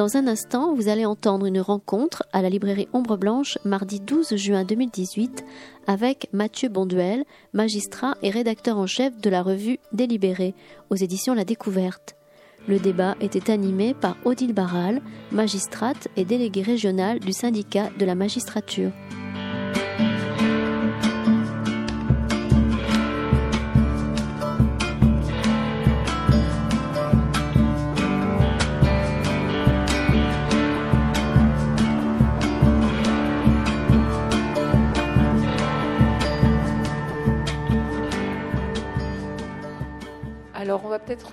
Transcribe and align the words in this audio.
Dans 0.00 0.16
un 0.16 0.26
instant, 0.28 0.72
vous 0.72 0.88
allez 0.88 1.04
entendre 1.04 1.44
une 1.44 1.60
rencontre 1.60 2.22
à 2.32 2.40
la 2.40 2.48
librairie 2.48 2.88
Ombre 2.94 3.18
Blanche 3.18 3.58
mardi 3.66 4.00
12 4.00 4.34
juin 4.34 4.64
2018 4.64 5.44
avec 5.86 6.26
Mathieu 6.32 6.70
Bonduel, 6.70 7.26
magistrat 7.52 8.14
et 8.22 8.30
rédacteur 8.30 8.78
en 8.78 8.86
chef 8.86 9.20
de 9.20 9.28
la 9.28 9.42
revue 9.42 9.78
Délibéré 9.92 10.54
aux 10.88 10.94
éditions 10.94 11.34
La 11.34 11.44
Découverte. 11.44 12.16
Le 12.66 12.78
débat 12.78 13.14
était 13.20 13.52
animé 13.52 13.92
par 13.92 14.16
Odile 14.24 14.54
Barral, 14.54 15.02
magistrate 15.32 16.08
et 16.16 16.24
déléguée 16.24 16.62
régionale 16.62 17.18
du 17.18 17.34
syndicat 17.34 17.90
de 17.98 18.06
la 18.06 18.14
magistrature. 18.14 18.92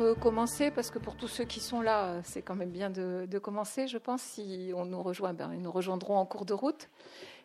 Commencer, 0.03 0.71
parce 0.71 0.91
que 0.91 0.99
pour 0.99 1.15
tous 1.15 1.27
ceux 1.27 1.45
qui 1.45 1.59
sont 1.59 1.81
là, 1.81 2.21
c'est 2.23 2.41
quand 2.41 2.55
même 2.55 2.71
bien 2.71 2.89
de, 2.89 3.39
commencer, 3.39 3.87
je 3.87 3.97
pense. 3.97 4.21
Si 4.21 4.71
on 4.75 4.85
nous 4.85 5.01
rejoint, 5.01 5.33
ben, 5.33 5.51
ils 5.53 5.61
nous 5.61 5.71
rejoindront 5.71 6.17
en 6.17 6.25
cours 6.25 6.45
de 6.45 6.53
route. 6.53 6.89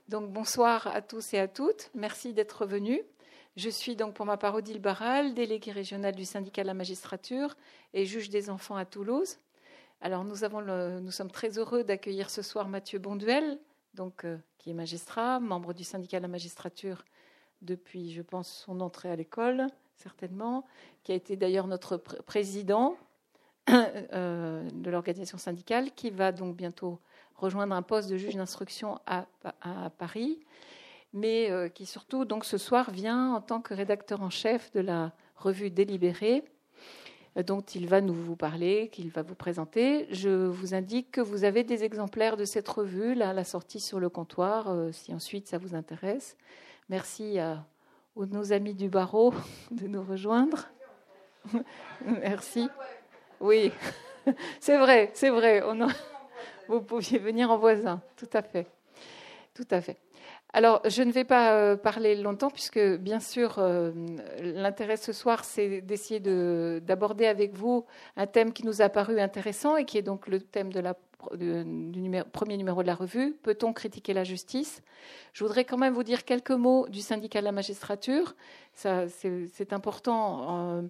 Donc 0.09 0.31
bonsoir 0.31 0.87
à 0.89 1.01
tous 1.01 1.35
et 1.35 1.39
à 1.39 1.49
toutes. 1.49 1.91
Merci 1.95 2.33
d'être 2.33 2.67
venus. 2.67 3.01
Je 3.57 3.69
suis 3.69 3.97
donc 3.97 4.15
pour 4.15 4.27
ma 4.27 4.37
part 4.37 4.55
Odile 4.55 4.81
Barral, 4.81 5.35
déléguée 5.35 5.73
régionale 5.73 6.15
du 6.15 6.25
syndicat 6.25 6.63
de 6.63 6.67
la 6.67 6.75
magistrature 6.75 7.55
et 7.95 8.05
juge 8.05 8.31
des 8.31 8.51
enfants 8.51 8.77
à 8.77 8.85
Toulouse. 8.85 9.39
Alors 10.01 10.25
nous 10.25 11.11
sommes 11.11 11.31
très 11.31 11.59
heureux 11.59 11.85
d'accueillir 11.85 12.31
ce 12.31 12.43
soir 12.43 12.69
Mathieu 12.69 12.99
Bonduel, 12.99 13.59
donc, 13.95 14.25
euh, 14.25 14.39
qui 14.59 14.71
est 14.71 14.75
magistrat, 14.75 15.39
membre 15.39 15.75
du 15.75 15.85
syndicat 15.85 16.19
de 16.19 16.23
la 16.23 16.29
magistrature 16.29 17.05
depuis, 17.61 18.13
je 18.13 18.23
pense, 18.23 18.65
son 18.67 18.81
entrée 18.81 19.11
à 19.11 19.17
l'école, 19.17 19.67
certainement, 20.03 20.65
qui 21.03 21.13
a 21.13 21.15
été 21.15 21.37
d'ailleurs 21.37 21.67
notre 21.67 21.97
président 21.97 22.97
euh, 23.71 24.69
de 24.75 24.91
l'organisation 24.91 25.39
syndicale, 25.39 25.93
qui 25.93 26.11
va 26.11 26.33
donc 26.33 26.57
bientôt 26.57 26.99
rejoindre 27.37 27.75
un 27.75 27.83
poste 27.83 28.11
de 28.11 28.17
juge 28.17 28.37
d'instruction 28.37 28.99
à, 29.07 29.27
Paris, 29.99 30.41
mais 31.13 31.51
euh, 31.51 31.69
qui 31.69 31.87
surtout 31.87 32.25
donc 32.25 32.45
ce 32.45 32.59
soir 32.59 32.91
vient 32.91 33.35
en 33.35 33.41
tant 33.41 33.61
que 33.61 33.75
rédacteur 33.75 34.23
en 34.23 34.31
chef 34.31 34.71
de 34.73 34.81
la 34.81 35.13
revue 35.37 35.71
Délibérée, 35.71 36.45
euh, 37.37 37.43
dont 37.43 37.61
il 37.61 37.87
va 37.87 38.01
nous 38.01 38.15
vous 38.15 38.37
parler, 38.37 38.89
qu'il 38.93 39.11
va 39.11 39.23
vous 39.23 39.35
présenter. 39.35 40.07
Je 40.11 40.47
vous 40.47 40.75
indique 40.75 41.11
que 41.11 41.21
vous 41.21 41.45
avez 41.45 41.65
des 41.65 41.85
exemplaires 41.85 42.37
de 42.37 42.45
cette 42.45 42.69
revue, 42.69 43.15
là, 43.15 43.33
la 43.33 43.45
sortie 43.45 43.81
sur 43.81 44.01
le 44.01 44.09
comptoir, 44.09 44.93
si 44.93 45.15
ensuite 45.15 45.49
ça 45.49 45.59
vous 45.59 45.75
intéresse. 45.75 46.37
Merci 46.89 47.39
à 47.39 47.65
ou 48.17 48.27
nos 48.27 48.53
amis 48.53 48.75
du 48.75 48.89
barreau 48.89 49.33
de 49.71 49.87
nous 49.87 50.03
rejoindre. 50.03 50.69
Merci. 52.05 52.69
Oui, 53.41 53.73
c'est 54.61 54.79
vrai, 54.79 55.11
c'est 55.15 55.31
vrai. 55.31 55.63
Vous 56.69 56.81
pouviez 56.81 57.19
venir 57.19 57.51
en 57.51 57.59
voisin, 57.59 58.01
tout 58.17 58.31
à 58.33 58.43
fait. 58.43 58.67
Tout 59.55 59.67
à 59.71 59.81
fait. 59.81 59.99
Alors, 60.55 60.83
je 60.87 61.03
ne 61.03 61.11
vais 61.13 61.25
pas 61.25 61.55
euh, 61.55 61.77
parler 61.77 62.15
longtemps, 62.15 62.51
puisque 62.51 62.79
bien 62.79 63.21
sûr, 63.21 63.59
euh, 63.59 63.91
l'intérêt 64.39 64.99
ce 64.99 65.13
soir, 65.13 65.45
c'est 65.45 65.81
d'essayer 65.81 66.21
d'aborder 66.81 67.27
avec 67.27 67.55
vous 67.55 67.87
un 68.17 68.27
thème 68.27 68.53
qui 68.53 68.67
nous 68.67 68.83
a 68.83 68.91
paru 68.91 69.19
intéressant 69.19 69.77
et 69.77 69.87
qui 69.87 69.97
est 69.97 70.03
donc 70.03 70.29
le 70.29 70.41
thème 70.41 70.71
de 70.71 70.81
la, 70.81 70.95
du 71.35 71.65
premier 72.33 72.57
numéro 72.57 72.83
de 72.83 72.87
la 72.87 72.95
revue. 72.95 73.35
Peut-on 73.43 73.73
critiquer 73.73 74.13
la 74.13 74.25
justice? 74.25 74.83
Je 75.33 75.45
voudrais 75.45 75.65
quand 75.65 75.79
même 75.79 75.95
vous 75.95 76.03
dire 76.03 76.25
quelques 76.25 76.51
mots 76.51 76.87
du 76.89 77.01
syndicat 77.01 77.41
de 77.41 77.45
la 77.45 77.53
magistrature. 77.53 78.35
C'est 78.75 79.73
important. 79.73 80.83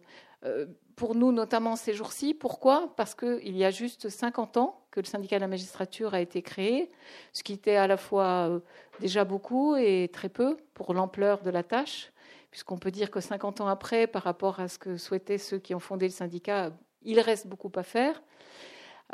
Euh, 0.45 0.67
pour 0.97 1.15
nous, 1.15 1.33
notamment 1.33 1.77
ces 1.77 1.95
jours-ci. 1.95 2.35
Pourquoi? 2.35 2.93
Parce 2.97 3.15
qu'il 3.15 3.57
y 3.57 3.65
a 3.65 3.71
juste 3.71 4.09
50 4.09 4.57
ans 4.57 4.81
que 4.91 5.01
le 5.01 5.07
syndicat 5.07 5.37
de 5.37 5.41
la 5.41 5.49
magistrature 5.49 6.15
a 6.15 6.21
été 6.21 6.43
créé, 6.43 6.91
ce 7.33 7.43
qui 7.43 7.55
était 7.55 7.77
à 7.77 7.87
la 7.87 7.97
fois 7.97 8.49
euh, 8.49 8.61
déjà 9.01 9.25
beaucoup 9.25 9.75
et 9.75 10.11
très 10.13 10.29
peu 10.29 10.59
pour 10.75 10.93
l'ampleur 10.93 11.43
de 11.43 11.51
la 11.51 11.63
tâche, 11.63 12.13
puisqu'on 12.51 12.77
peut 12.77 12.91
dire 12.91 13.11
que 13.11 13.21
50 13.21 13.63
ans 13.63 13.69
après, 13.69 14.07
par 14.07 14.23
rapport 14.23 14.61
à 14.61 14.69
ce 14.69 14.79
que 14.79 14.99
souhaitaient 14.99 15.39
ceux 15.39 15.59
qui 15.59 15.75
ont 15.75 15.81
fondé 15.81 16.07
le 16.07 16.13
syndicat, 16.13 16.73
il 17.03 17.21
reste 17.21 17.47
beaucoup 17.47 17.73
à 17.75 17.83
faire. 17.83 18.23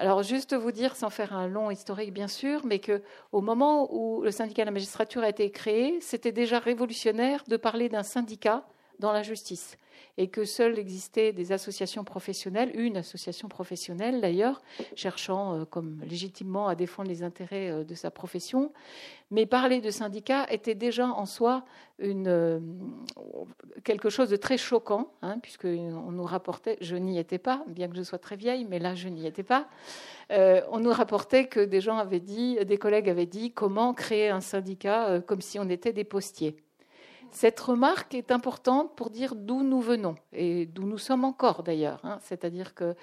Alors 0.00 0.22
juste 0.22 0.54
vous 0.54 0.70
dire, 0.70 0.94
sans 0.94 1.10
faire 1.10 1.34
un 1.34 1.48
long 1.48 1.72
historique 1.72 2.12
bien 2.12 2.28
sûr, 2.28 2.64
mais 2.64 2.78
que 2.78 3.02
au 3.32 3.40
moment 3.40 3.92
où 3.92 4.22
le 4.22 4.30
syndicat 4.30 4.62
de 4.62 4.66
la 4.66 4.72
magistrature 4.72 5.24
a 5.24 5.28
été 5.28 5.50
créé, 5.50 5.98
c'était 6.00 6.30
déjà 6.30 6.60
révolutionnaire 6.60 7.42
de 7.48 7.56
parler 7.56 7.88
d'un 7.88 8.04
syndicat 8.04 8.64
dans 9.00 9.12
la 9.12 9.24
justice 9.24 9.76
et 10.18 10.28
que 10.28 10.44
seules 10.44 10.78
existaient 10.78 11.32
des 11.32 11.52
associations 11.52 12.02
professionnelles, 12.02 12.72
une 12.74 12.96
association 12.96 13.48
professionnelle 13.48 14.20
d'ailleurs, 14.20 14.60
cherchant 14.96 15.54
euh, 15.54 15.64
comme 15.64 16.00
légitimement 16.04 16.66
à 16.66 16.74
défendre 16.74 17.08
les 17.08 17.22
intérêts 17.22 17.70
euh, 17.70 17.84
de 17.84 17.94
sa 17.94 18.10
profession. 18.10 18.72
Mais 19.30 19.46
parler 19.46 19.80
de 19.80 19.90
syndicats 19.90 20.46
était 20.50 20.74
déjà 20.74 21.06
en 21.06 21.24
soi 21.24 21.64
euh, 22.00 22.58
quelque 23.84 24.10
chose 24.10 24.28
de 24.28 24.36
très 24.36 24.58
choquant, 24.58 25.12
hein, 25.22 25.38
puisqu'on 25.38 26.10
nous 26.10 26.24
rapportait, 26.24 26.78
je 26.80 26.96
n'y 26.96 27.18
étais 27.18 27.38
pas, 27.38 27.64
bien 27.68 27.88
que 27.88 27.96
je 27.96 28.02
sois 28.02 28.18
très 28.18 28.36
vieille, 28.36 28.66
mais 28.68 28.80
là 28.80 28.94
je 28.94 29.08
n'y 29.08 29.26
étais 29.26 29.42
pas, 29.42 29.68
on 30.30 30.80
nous 30.80 30.92
rapportait 30.92 31.46
que 31.46 31.60
des 31.60 31.80
gens 31.80 32.04
des 32.06 32.78
collègues 32.78 33.08
avaient 33.08 33.26
dit, 33.26 33.52
comment 33.52 33.92
créer 33.94 34.30
un 34.30 34.40
syndicat 34.40 35.20
comme 35.26 35.40
si 35.40 35.58
on 35.58 35.68
était 35.68 35.92
des 35.92 36.04
postiers. 36.04 36.56
Cette 37.30 37.60
remarque 37.60 38.14
est 38.14 38.30
importante 38.30 38.96
pour 38.96 39.10
dire 39.10 39.34
d'où 39.34 39.62
nous 39.62 39.80
venons 39.80 40.16
et 40.32 40.66
d'où 40.66 40.84
nous 40.84 40.98
sommes 40.98 41.24
encore 41.24 41.62
d'ailleurs. 41.62 42.00
Hein. 42.04 42.18
C'est-à-dire 42.22 42.74
que 42.74 42.94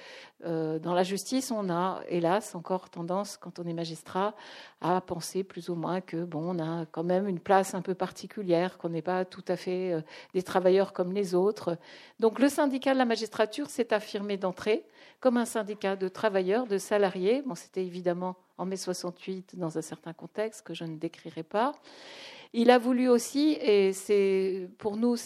euh, 0.45 0.79
dans 0.79 0.93
la 0.93 1.03
justice, 1.03 1.51
on 1.51 1.69
a, 1.69 2.01
hélas, 2.09 2.55
encore 2.55 2.89
tendance, 2.89 3.37
quand 3.37 3.59
on 3.59 3.65
est 3.65 3.73
magistrat, 3.73 4.35
à 4.81 4.99
penser 5.01 5.43
plus 5.43 5.69
ou 5.69 5.75
moins 5.75 6.01
que 6.01 6.23
bon, 6.23 6.55
on 6.55 6.59
a 6.59 6.85
quand 6.87 7.03
même 7.03 7.27
une 7.27 7.39
place 7.39 7.75
un 7.75 7.81
peu 7.81 7.93
particulière, 7.93 8.77
qu'on 8.77 8.89
n'est 8.89 9.01
pas 9.01 9.25
tout 9.25 9.45
à 9.47 9.55
fait 9.55 9.93
euh, 9.93 10.01
des 10.33 10.43
travailleurs 10.43 10.93
comme 10.93 11.13
les 11.13 11.35
autres. 11.35 11.77
Donc 12.19 12.39
le 12.39 12.49
syndicat 12.49 12.93
de 12.93 12.97
la 12.97 13.05
magistrature 13.05 13.69
s'est 13.69 13.93
affirmé 13.93 14.37
d'entrée 14.37 14.85
comme 15.19 15.37
un 15.37 15.45
syndicat 15.45 15.95
de 15.95 16.07
travailleurs, 16.07 16.67
de 16.67 16.77
salariés. 16.77 17.41
Bon, 17.45 17.55
c'était 17.55 17.85
évidemment 17.85 18.35
en 18.57 18.65
mai 18.65 18.77
68 18.77 19.57
dans 19.57 19.77
un 19.77 19.81
certain 19.81 20.13
contexte 20.13 20.61
que 20.61 20.73
je 20.73 20.83
ne 20.83 20.97
décrirai 20.97 21.43
pas. 21.43 21.73
Il 22.57 22.71
a 22.71 22.77
voulu 22.77 23.09
aussi, 23.09 23.57
et 23.59 23.91
c'est 23.91 24.69
pour 24.77 24.95
nous, 24.95 25.17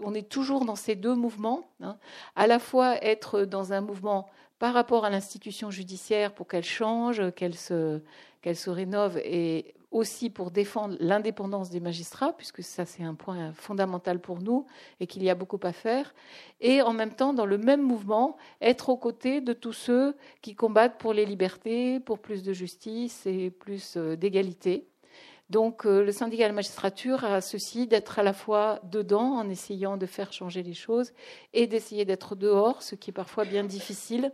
on 0.00 0.14
est 0.14 0.26
toujours 0.26 0.64
dans 0.64 0.74
ces 0.74 0.94
deux 0.94 1.14
mouvements, 1.14 1.68
hein, 1.82 1.98
à 2.34 2.46
la 2.46 2.58
fois 2.58 2.96
être 3.04 3.42
dans 3.42 3.74
un 3.74 3.82
mouvement 3.82 4.26
par 4.58 4.72
rapport 4.72 5.04
à 5.04 5.10
l'institution 5.10 5.70
judiciaire 5.70 6.32
pour 6.32 6.48
qu'elle 6.48 6.64
change, 6.64 7.30
qu'elle 7.34 7.56
se, 7.56 8.00
qu'elle 8.40 8.56
se 8.56 8.70
rénove, 8.70 9.18
et 9.18 9.74
aussi 9.90 10.30
pour 10.30 10.50
défendre 10.50 10.96
l'indépendance 10.98 11.68
des 11.68 11.80
magistrats, 11.80 12.32
puisque 12.32 12.62
ça 12.62 12.86
c'est 12.86 13.02
un 13.02 13.14
point 13.14 13.52
fondamental 13.52 14.18
pour 14.18 14.40
nous 14.40 14.64
et 14.98 15.06
qu'il 15.06 15.22
y 15.22 15.28
a 15.28 15.34
beaucoup 15.34 15.60
à 15.64 15.74
faire, 15.74 16.14
et 16.62 16.80
en 16.80 16.94
même 16.94 17.14
temps, 17.14 17.34
dans 17.34 17.44
le 17.44 17.58
même 17.58 17.82
mouvement, 17.82 18.38
être 18.62 18.88
aux 18.88 18.96
côtés 18.96 19.42
de 19.42 19.52
tous 19.52 19.74
ceux 19.74 20.16
qui 20.40 20.54
combattent 20.54 20.96
pour 20.96 21.12
les 21.12 21.26
libertés, 21.26 22.00
pour 22.00 22.18
plus 22.18 22.42
de 22.42 22.54
justice 22.54 23.26
et 23.26 23.50
plus 23.50 23.98
euh, 23.98 24.16
d'égalité. 24.16 24.88
Donc 25.52 25.84
euh, 25.84 26.02
le 26.02 26.12
syndicat 26.12 26.44
de 26.44 26.48
la 26.48 26.54
magistrature 26.54 27.26
a 27.26 27.42
ceci 27.42 27.86
d'être 27.86 28.18
à 28.18 28.22
la 28.22 28.32
fois 28.32 28.80
dedans 28.84 29.34
en 29.34 29.50
essayant 29.50 29.98
de 29.98 30.06
faire 30.06 30.32
changer 30.32 30.62
les 30.62 30.72
choses 30.72 31.12
et 31.52 31.66
d'essayer 31.66 32.06
d'être 32.06 32.34
dehors, 32.34 32.82
ce 32.82 32.94
qui 32.94 33.10
est 33.10 33.12
parfois 33.12 33.44
bien 33.44 33.62
difficile, 33.62 34.32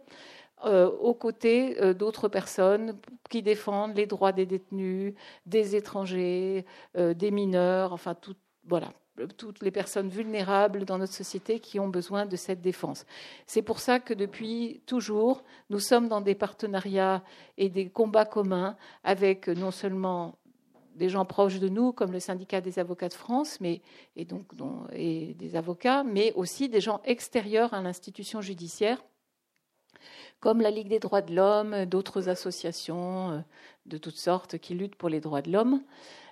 euh, 0.65 0.89
aux 0.89 1.15
côtés 1.15 1.83
euh, 1.83 1.93
d'autres 1.93 2.29
personnes 2.29 2.97
qui 3.31 3.43
défendent 3.43 3.97
les 3.97 4.07
droits 4.07 4.31
des 4.31 4.47
détenus, 4.47 5.15
des 5.45 5.75
étrangers, 5.75 6.65
des 6.95 7.31
mineurs, 7.33 7.93
enfin 7.93 8.15
toutes 8.15 9.63
les 9.63 9.73
personnes 9.73 10.11
vulnérables 10.11 10.85
dans 10.85 10.99
notre 10.99 11.13
société 11.13 11.59
qui 11.59 11.81
ont 11.81 11.89
besoin 11.89 12.27
de 12.27 12.37
cette 12.37 12.61
défense. 12.61 13.07
C'est 13.45 13.63
pour 13.63 13.81
ça 13.81 13.99
que 13.99 14.15
depuis 14.15 14.83
toujours, 14.87 15.43
nous 15.69 15.81
sommes 15.81 16.07
dans 16.07 16.21
des 16.21 16.37
partenariats 16.37 17.25
et 17.57 17.69
des 17.71 17.89
combats 17.89 18.25
communs 18.25 18.77
avec 19.03 19.49
non 19.49 19.73
seulement 19.73 20.38
des 20.99 21.09
gens 21.09 21.25
proches 21.25 21.59
de 21.59 21.69
nous, 21.71 21.93
comme 21.93 22.13
le 22.13 22.21
syndicat 22.21 22.61
des 22.61 22.79
avocats 22.79 23.09
de 23.09 23.15
France, 23.15 23.61
mais, 23.61 23.81
et 24.17 24.27
donc 24.27 24.45
et 24.93 25.35
des 25.35 25.57
avocats, 25.57 26.05
mais 26.05 26.33
aussi 26.35 26.69
des 26.69 26.83
gens 26.83 27.01
extérieurs 27.05 27.73
à 27.73 27.81
l'institution 27.81 28.43
judiciaire, 28.43 29.03
comme 30.41 30.61
la 30.61 30.71
Ligue 30.71 30.89
des 30.89 30.99
droits 30.99 31.23
de 31.23 31.35
l'homme, 31.35 31.87
d'autres 31.87 32.29
associations 32.29 33.31
euh, 33.31 33.39
de 33.87 33.99
toutes 33.99 34.19
sortes 34.19 34.59
qui 34.59 34.75
luttent 34.75 34.97
pour 34.97 35.09
les 35.09 35.21
droits 35.21 35.43
de 35.43 35.51
l'homme. 35.51 35.83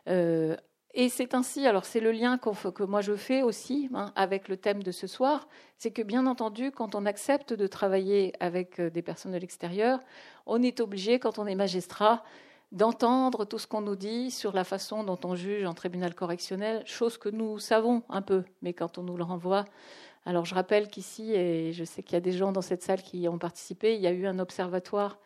Euh, 0.09 0.57
Et 0.95 1.11
c'est 1.11 1.35
ainsi, 1.35 1.67
alors 1.67 1.85
c'est 1.85 2.01
le 2.01 2.11
lien 2.11 2.39
que 2.39 2.85
moi 2.85 3.03
je 3.03 3.17
fais 3.17 3.43
aussi 3.43 3.91
hein, 3.93 4.13
avec 4.15 4.49
le 4.49 4.57
thème 4.57 4.83
de 4.83 4.93
ce 4.93 5.07
soir, 5.07 5.47
c'est 5.77 5.93
que 5.93 6.03
bien 6.05 6.27
entendu, 6.27 6.71
quand 6.71 6.95
on 6.95 7.05
accepte 7.05 7.53
de 7.53 7.67
travailler 7.69 8.33
avec 8.41 8.79
euh, 8.79 8.89
des 8.91 9.03
personnes 9.03 9.35
de 9.35 9.39
l'extérieur, 9.39 10.01
on 10.47 10.63
est 10.63 10.81
obligé, 10.81 11.19
quand 11.19 11.39
on 11.39 11.47
est 11.47 11.55
magistrat, 11.55 12.23
d'entendre 12.77 13.47
tout 13.47 13.59
ce 13.59 13.67
qu'on 13.67 13.81
nous 13.81 13.97
dit 13.97 14.31
sur 14.31 14.53
la 14.53 14.63
façon 14.63 15.03
dont 15.03 15.19
on 15.25 15.35
juge 15.35 15.65
en 15.65 15.73
tribunal 15.73 16.15
correctionnel, 16.15 16.83
chose 16.85 17.17
que 17.17 17.31
nous 17.31 17.59
savons 17.59 18.03
un 18.11 18.21
peu, 18.21 18.45
mais 18.61 18.75
quand 18.75 18.99
on 18.99 19.03
nous 19.03 19.17
le 19.17 19.25
renvoie. 19.25 19.65
Alors 20.27 20.45
je 20.45 20.55
rappelle 20.55 20.89
qu'ici, 20.89 21.33
et 21.33 21.73
je 21.73 21.85
sais 21.85 22.03
qu'il 22.03 22.13
y 22.13 22.17
a 22.17 22.21
des 22.21 22.33
gens 22.33 22.53
dans 22.53 22.61
cette 22.61 22.83
salle 22.83 23.01
qui 23.01 23.21
y 23.21 23.29
ont 23.29 23.39
participé, 23.39 23.95
il 23.95 24.03
y 24.03 24.07
a 24.07 24.13
eu 24.13 24.27
un 24.27 24.39
observatoire 24.39 25.19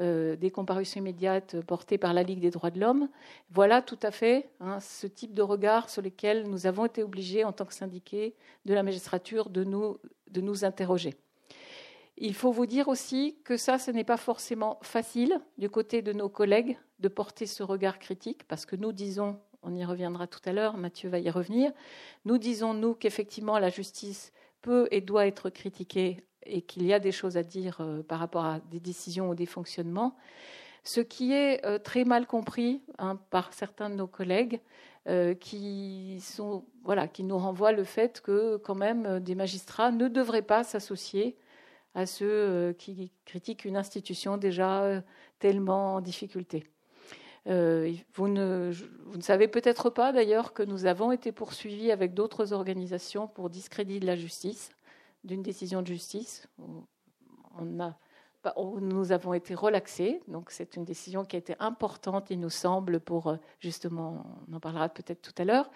euh, 0.00 0.34
des 0.34 0.50
comparutions 0.50 1.00
immédiates 1.00 1.60
portées 1.60 1.96
par 1.96 2.12
la 2.12 2.24
Ligue 2.24 2.40
des 2.40 2.50
droits 2.50 2.70
de 2.72 2.80
l'homme. 2.80 3.08
Voilà 3.50 3.82
tout 3.82 4.00
à 4.02 4.10
fait 4.10 4.50
hein, 4.60 4.80
ce 4.80 5.06
type 5.06 5.32
de 5.32 5.42
regard 5.42 5.88
sur 5.88 6.02
lequel 6.02 6.48
nous 6.48 6.66
avons 6.66 6.86
été 6.86 7.04
obligés, 7.04 7.44
en 7.44 7.52
tant 7.52 7.66
que 7.66 7.74
syndiqués 7.74 8.34
de 8.64 8.74
la 8.74 8.82
magistrature, 8.82 9.48
de 9.48 9.62
nous 9.62 10.64
interroger. 10.64 11.14
Il 12.18 12.34
faut 12.34 12.50
vous 12.50 12.66
dire 12.66 12.88
aussi 12.88 13.36
que 13.44 13.56
ça, 13.56 13.78
ce 13.78 13.90
n'est 13.90 14.04
pas 14.04 14.16
forcément 14.16 14.78
facile 14.82 15.38
du 15.58 15.68
côté 15.68 16.00
de 16.00 16.12
nos 16.12 16.30
collègues 16.30 16.78
de 16.98 17.08
porter 17.08 17.44
ce 17.46 17.62
regard 17.62 17.98
critique, 17.98 18.44
parce 18.48 18.64
que 18.64 18.74
nous 18.74 18.92
disons, 18.92 19.38
on 19.62 19.74
y 19.74 19.84
reviendra 19.84 20.26
tout 20.26 20.40
à 20.46 20.52
l'heure, 20.52 20.78
Mathieu 20.78 21.10
va 21.10 21.18
y 21.18 21.28
revenir, 21.28 21.72
nous 22.24 22.38
disons, 22.38 22.72
nous, 22.72 22.94
qu'effectivement, 22.94 23.58
la 23.58 23.68
justice 23.68 24.32
peut 24.62 24.88
et 24.90 25.02
doit 25.02 25.26
être 25.26 25.50
critiquée 25.50 26.24
et 26.46 26.62
qu'il 26.62 26.86
y 26.86 26.94
a 26.94 26.98
des 26.98 27.12
choses 27.12 27.36
à 27.36 27.42
dire 27.42 27.78
euh, 27.80 28.02
par 28.02 28.18
rapport 28.18 28.44
à 28.44 28.60
des 28.60 28.80
décisions 28.80 29.30
ou 29.30 29.34
des 29.34 29.46
fonctionnements, 29.46 30.16
ce 30.84 31.00
qui 31.00 31.32
est 31.32 31.64
euh, 31.66 31.78
très 31.78 32.04
mal 32.04 32.26
compris 32.26 32.82
hein, 32.98 33.18
par 33.30 33.52
certains 33.52 33.90
de 33.90 33.96
nos 33.96 34.06
collègues 34.06 34.60
euh, 35.08 35.34
qui, 35.34 36.22
qui 37.12 37.24
nous 37.24 37.38
renvoient 37.38 37.72
le 37.72 37.84
fait 37.84 38.20
que 38.20 38.56
quand 38.56 38.74
même 38.74 39.20
des 39.20 39.34
magistrats 39.34 39.90
ne 39.90 40.08
devraient 40.08 40.42
pas 40.42 40.64
s'associer 40.64 41.36
à 41.96 42.06
ceux 42.06 42.72
qui 42.78 43.10
critiquent 43.24 43.64
une 43.64 43.76
institution 43.76 44.36
déjà 44.36 45.02
tellement 45.40 45.96
en 45.96 46.00
difficulté. 46.00 46.68
vous, 47.46 48.28
ne, 48.28 48.70
vous 49.06 49.16
ne 49.16 49.22
savez 49.22 49.48
peut-être 49.48 49.90
pas 49.90 50.12
d'ailleurs 50.12 50.52
que 50.52 50.62
nous 50.62 50.86
avons 50.86 51.10
été 51.10 51.32
poursuivis 51.32 51.90
avec 51.90 52.14
d'autres 52.14 52.52
organisations 52.52 53.26
pour 53.26 53.50
discrédit 53.50 53.98
de 53.98 54.06
la 54.06 54.14
justice 54.14 54.70
d'une 55.26 55.42
décision 55.42 55.82
de 55.82 55.88
justice. 55.88 56.48
On 57.58 57.80
a, 57.80 57.98
nous 58.80 59.12
avons 59.12 59.34
été 59.34 59.54
relaxés, 59.54 60.22
donc 60.28 60.50
c'est 60.50 60.76
une 60.76 60.84
décision 60.84 61.24
qui 61.24 61.36
a 61.36 61.38
été 61.38 61.56
importante, 61.58 62.30
il 62.30 62.38
nous 62.38 62.50
semble, 62.50 63.00
pour 63.00 63.28
euh, 63.28 63.36
justement, 63.60 64.24
on 64.48 64.54
en 64.54 64.60
parlera 64.60 64.88
peut-être 64.88 65.20
tout 65.20 65.34
à 65.38 65.44
l'heure. 65.44 65.70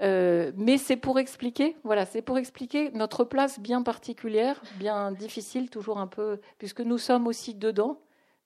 Euh, 0.00 0.52
mais 0.56 0.78
c'est 0.78 0.96
pour 0.96 1.18
expliquer, 1.18 1.76
voilà, 1.84 2.06
c'est 2.06 2.22
pour 2.22 2.38
expliquer 2.38 2.90
notre 2.92 3.24
place 3.24 3.60
bien 3.60 3.82
particulière, 3.82 4.62
bien 4.76 5.12
difficile, 5.12 5.68
toujours 5.68 5.98
un 5.98 6.06
peu, 6.06 6.40
puisque 6.58 6.80
nous 6.80 6.98
sommes 6.98 7.26
aussi 7.26 7.54
dedans, 7.54 8.00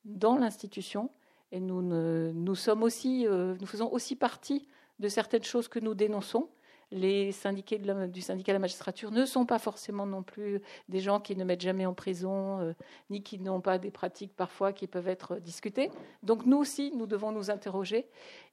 dans 0.05 0.37
l'institution, 0.37 1.11
et 1.53 1.61
nous, 1.61 1.81
nous 1.81 2.55
sommes 2.57 2.83
aussi, 2.83 3.27
euh, 3.27 3.55
nous 3.61 3.67
faisons 3.67 3.91
aussi 3.93 4.17
partie 4.17 4.69
de 4.99 5.09
certaines 5.09 5.45
choses 5.45 5.69
que 5.69 5.79
nous 5.79 5.95
dénonçons 5.95 6.49
les 6.91 7.33
syndiqués 7.33 7.79
du 7.79 8.21
syndicat 8.21 8.53
de 8.53 8.57
la 8.57 8.61
magistrature 8.61 9.11
ne 9.11 9.25
sont 9.25 9.47
pas 9.47 9.59
forcément 9.59 10.07
non 10.07 10.23
plus 10.23 10.61
des 10.89 11.01
gens 11.01 11.21
qui 11.21 11.37
ne 11.37 11.45
mettent 11.45 11.61
jamais 11.61 11.87
en 11.87 11.95
prison, 11.95 12.61
euh, 12.61 12.73
ni 13.11 13.23
qui 13.23 13.39
n'ont 13.39 13.61
pas 13.61 13.79
des 13.79 13.91
pratiques 13.91 14.35
parfois 14.35 14.73
qui 14.73 14.87
peuvent 14.87 15.09
être 15.09 15.37
discutées. 15.37 15.91
Donc 16.23 16.47
nous 16.47 16.59
aussi, 16.59 16.93
nous 16.95 17.07
devons 17.07 17.33
nous 17.33 17.51
interroger. 17.51 18.07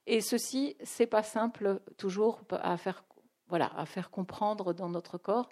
Et 0.08 0.22
ceci, 0.22 0.76
c'est 0.84 1.08
pas 1.08 1.24
simple 1.24 1.82
toujours 1.98 2.42
à 2.50 2.78
faire, 2.78 3.04
voilà, 3.50 3.72
à 3.78 3.86
faire 3.86 4.10
comprendre 4.10 4.74
dans 4.74 4.90
notre 4.90 5.18
corps. 5.18 5.50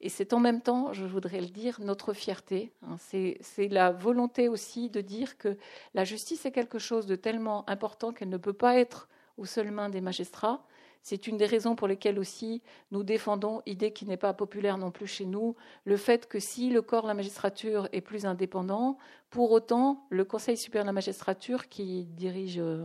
Et 0.00 0.08
c'est 0.08 0.32
en 0.32 0.40
même 0.40 0.62
temps, 0.62 0.92
je 0.92 1.04
voudrais 1.04 1.40
le 1.40 1.48
dire, 1.48 1.78
notre 1.80 2.14
fierté. 2.14 2.72
Hein. 2.82 2.96
c'est 2.98 3.68
la 3.68 3.90
volonté 3.90 4.48
aussi 4.48 4.88
de 4.88 5.02
dire 5.02 5.36
que 5.36 5.58
la 5.92 6.04
justice 6.04 6.46
est 6.46 6.52
quelque 6.52 6.78
chose 6.78 7.06
de 7.06 7.16
tellement 7.16 7.68
important 7.68 8.12
qu'elle 8.12 8.30
ne 8.30 8.38
peut 8.38 8.54
pas 8.54 8.78
être 8.78 9.08
aux 9.36 9.44
seules 9.44 9.70
mains 9.70 9.90
des 9.90 10.00
magistrats, 10.00 10.64
c'est 11.02 11.26
une 11.26 11.36
des 11.36 11.46
raisons 11.46 11.76
pour 11.76 11.88
lesquelles 11.88 12.18
aussi 12.18 12.62
nous 12.90 13.02
défendons, 13.02 13.62
idée 13.66 13.92
qui 13.92 14.06
n'est 14.06 14.16
pas 14.16 14.34
populaire 14.34 14.78
non 14.78 14.90
plus 14.90 15.06
chez 15.06 15.26
nous, 15.26 15.56
le 15.84 15.96
fait 15.96 16.26
que 16.26 16.38
si 16.38 16.70
le 16.70 16.82
corps 16.82 17.02
de 17.02 17.08
la 17.08 17.14
magistrature 17.14 17.88
est 17.92 18.00
plus 18.00 18.26
indépendant, 18.26 18.98
pour 19.30 19.50
autant, 19.52 20.06
le 20.10 20.24
Conseil 20.24 20.56
supérieur 20.56 20.84
de 20.84 20.88
la 20.88 20.92
magistrature, 20.92 21.68
qui 21.68 22.04
dirige 22.06 22.58
euh, 22.58 22.84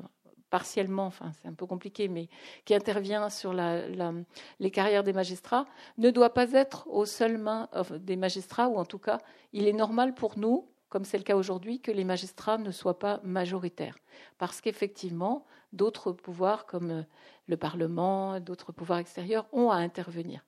partiellement, 0.49 1.07
enfin 1.07 1.31
c'est 1.41 1.47
un 1.47 1.53
peu 1.53 1.65
compliqué, 1.65 2.07
mais 2.07 2.29
qui 2.63 2.73
intervient 2.73 3.29
sur 3.29 3.53
les 3.53 4.71
carrières 4.71 5.03
des 5.03 5.13
magistrats, 5.13 5.65
ne 5.97 6.09
doit 6.11 6.33
pas 6.33 6.51
être 6.53 6.87
aux 6.87 7.05
seules 7.05 7.37
mains 7.37 7.67
euh, 7.75 7.83
des 7.99 8.15
magistrats, 8.15 8.69
ou 8.69 8.77
en 8.77 8.85
tout 8.85 8.99
cas, 8.99 9.19
il 9.53 9.67
est 9.67 9.73
normal 9.73 10.13
pour 10.13 10.37
nous, 10.37 10.69
comme 10.89 11.03
c'est 11.03 11.17
le 11.17 11.23
cas 11.23 11.35
aujourd'hui, 11.35 11.81
que 11.81 11.91
les 11.91 12.05
magistrats 12.05 12.57
ne 12.57 12.71
soient 12.71 12.99
pas 12.99 13.19
majoritaires. 13.23 13.97
Parce 14.37 14.61
qu'effectivement, 14.61 15.45
d'autres 15.75 16.11
pouvoirs 16.11 16.65
comme 16.65 16.91
euh, 16.91 17.03
le 17.47 17.57
Parlement, 17.57 18.39
d'autres 18.39 18.71
pouvoirs 18.71 18.99
extérieurs 18.99 19.47
ont 19.51 19.69
à 19.69 19.75
intervenir. 19.75 20.45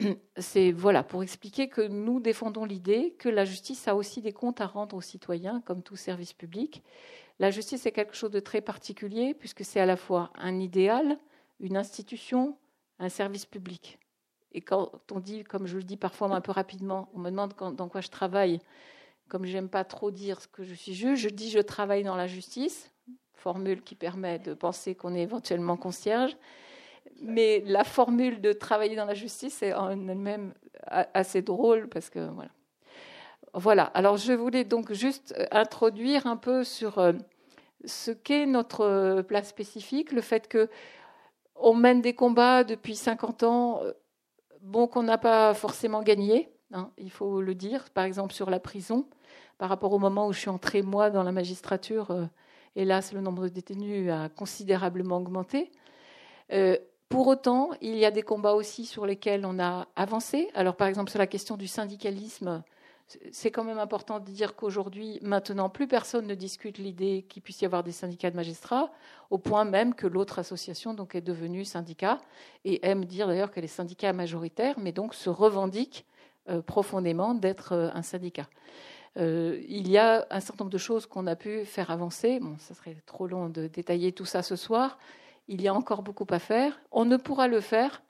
C'est 0.36 0.72
voilà 0.72 1.02
pour 1.02 1.22
expliquer 1.22 1.68
que 1.68 1.82
nous 1.82 2.20
défendons 2.20 2.64
l'idée 2.64 3.14
que 3.18 3.28
la 3.28 3.44
justice 3.44 3.88
a 3.88 3.94
aussi 3.94 4.20
des 4.20 4.32
comptes 4.32 4.60
à 4.60 4.66
rendre 4.66 4.96
aux 4.96 5.00
citoyens, 5.00 5.62
comme 5.64 5.82
tout 5.82 5.96
service 5.96 6.32
public. 6.32 6.82
La 7.38 7.50
justice 7.50 7.86
est 7.86 7.92
quelque 7.92 8.14
chose 8.14 8.30
de 8.30 8.40
très 8.40 8.60
particulier 8.60 9.34
puisque 9.34 9.64
c'est 9.64 9.80
à 9.80 9.86
la 9.86 9.96
fois 9.96 10.30
un 10.34 10.58
idéal, 10.60 11.18
une 11.60 11.76
institution, 11.76 12.56
un 12.98 13.08
service 13.08 13.46
public. 13.46 13.98
Et 14.52 14.60
quand 14.60 14.92
on 15.10 15.18
dit, 15.18 15.44
comme 15.44 15.66
je 15.66 15.78
le 15.78 15.82
dis 15.82 15.96
parfois 15.96 16.34
un 16.34 16.40
peu 16.42 16.52
rapidement, 16.52 17.08
on 17.14 17.20
me 17.20 17.30
demande 17.30 17.54
dans 17.74 17.88
quoi 17.88 18.02
je 18.02 18.08
travaille, 18.08 18.60
comme 19.28 19.46
j'aime 19.46 19.70
pas 19.70 19.84
trop 19.84 20.10
dire 20.10 20.42
ce 20.42 20.48
que 20.48 20.62
je 20.62 20.74
suis 20.74 20.92
juge, 20.92 21.20
je 21.20 21.30
dis 21.30 21.50
je 21.50 21.58
travaille 21.58 22.04
dans 22.04 22.16
la 22.16 22.26
justice 22.26 22.91
formule 23.42 23.82
qui 23.82 23.94
permet 23.94 24.38
de 24.38 24.54
penser 24.54 24.94
qu'on 24.94 25.14
est 25.14 25.22
éventuellement 25.22 25.76
concierge. 25.76 26.36
Mais 27.20 27.62
la 27.66 27.84
formule 27.84 28.40
de 28.40 28.52
travailler 28.52 28.96
dans 28.96 29.04
la 29.04 29.14
justice 29.14 29.62
est 29.62 29.74
en 29.74 29.90
elle-même 29.90 30.54
assez 30.86 31.42
drôle 31.42 31.88
parce 31.88 32.08
que 32.08 32.20
voilà. 32.30 32.50
Voilà. 33.54 33.84
Alors 33.94 34.16
je 34.16 34.32
voulais 34.32 34.64
donc 34.64 34.92
juste 34.92 35.34
introduire 35.50 36.26
un 36.26 36.36
peu 36.36 36.64
sur 36.64 36.98
euh, 36.98 37.12
ce 37.84 38.10
qu'est 38.10 38.46
notre 38.46 39.22
place 39.22 39.48
spécifique, 39.48 40.12
le 40.12 40.22
fait 40.22 40.48
que 40.48 40.70
on 41.56 41.74
mène 41.74 42.00
des 42.00 42.14
combats 42.14 42.64
depuis 42.64 42.96
50 42.96 43.42
ans, 43.42 43.80
euh, 43.82 43.92
bon 44.62 44.86
qu'on 44.86 45.02
n'a 45.02 45.18
pas 45.18 45.52
forcément 45.52 46.02
gagné, 46.02 46.48
hein, 46.72 46.90
il 46.96 47.10
faut 47.10 47.42
le 47.42 47.54
dire. 47.54 47.90
Par 47.90 48.04
exemple 48.04 48.32
sur 48.32 48.48
la 48.48 48.58
prison, 48.58 49.06
par 49.58 49.68
rapport 49.68 49.92
au 49.92 49.98
moment 49.98 50.26
où 50.28 50.32
je 50.32 50.38
suis 50.38 50.50
entrée 50.50 50.82
moi 50.82 51.10
dans 51.10 51.24
la 51.24 51.32
magistrature. 51.32 52.10
Hélas, 52.74 53.12
le 53.12 53.20
nombre 53.20 53.44
de 53.44 53.48
détenus 53.48 54.10
a 54.10 54.28
considérablement 54.28 55.18
augmenté. 55.18 55.70
Euh, 56.52 56.76
pour 57.08 57.26
autant, 57.26 57.70
il 57.82 57.96
y 57.96 58.06
a 58.06 58.10
des 58.10 58.22
combats 58.22 58.54
aussi 58.54 58.86
sur 58.86 59.04
lesquels 59.04 59.44
on 59.44 59.58
a 59.58 59.88
avancé. 59.96 60.48
Alors, 60.54 60.76
par 60.76 60.88
exemple, 60.88 61.10
sur 61.10 61.18
la 61.18 61.26
question 61.26 61.58
du 61.58 61.66
syndicalisme, 61.66 62.62
c'est 63.30 63.50
quand 63.50 63.64
même 63.64 63.78
important 63.78 64.20
de 64.20 64.30
dire 64.30 64.56
qu'aujourd'hui, 64.56 65.18
maintenant, 65.20 65.68
plus 65.68 65.86
personne 65.86 66.26
ne 66.26 66.34
discute 66.34 66.78
l'idée 66.78 67.26
qu'il 67.28 67.42
puisse 67.42 67.60
y 67.60 67.66
avoir 67.66 67.82
des 67.82 67.92
syndicats 67.92 68.30
de 68.30 68.36
magistrats, 68.36 68.90
au 69.28 69.36
point 69.36 69.64
même 69.64 69.94
que 69.94 70.06
l'autre 70.06 70.38
association 70.38 70.94
donc, 70.94 71.14
est 71.14 71.20
devenue 71.20 71.66
syndicat 71.66 72.18
et 72.64 72.80
aime 72.86 73.04
dire 73.04 73.26
d'ailleurs 73.26 73.50
qu'elle 73.50 73.64
est 73.64 73.68
syndicat 73.68 74.14
majoritaire, 74.14 74.78
mais 74.78 74.92
donc 74.92 75.14
se 75.14 75.28
revendique 75.28 76.06
euh, 76.48 76.62
profondément 76.62 77.34
d'être 77.34 77.72
euh, 77.72 77.90
un 77.94 78.02
syndicat. 78.02 78.48
Euh, 79.18 79.60
il 79.68 79.90
y 79.90 79.98
a 79.98 80.26
un 80.30 80.40
certain 80.40 80.64
nombre 80.64 80.72
de 80.72 80.78
choses 80.78 81.06
qu'on 81.06 81.26
a 81.26 81.36
pu 81.36 81.64
faire 81.64 81.90
avancer. 81.90 82.40
Bon, 82.40 82.56
ça 82.58 82.74
serait 82.74 82.96
trop 83.06 83.26
long 83.26 83.48
de 83.48 83.66
détailler 83.66 84.12
tout 84.12 84.24
ça 84.24 84.42
ce 84.42 84.56
soir. 84.56 84.98
Il 85.48 85.60
y 85.60 85.68
a 85.68 85.74
encore 85.74 86.02
beaucoup 86.02 86.26
à 86.30 86.38
faire. 86.38 86.80
On 86.90 87.04
ne 87.04 87.16
pourra 87.16 87.48
le 87.48 87.60
faire, 87.60 88.02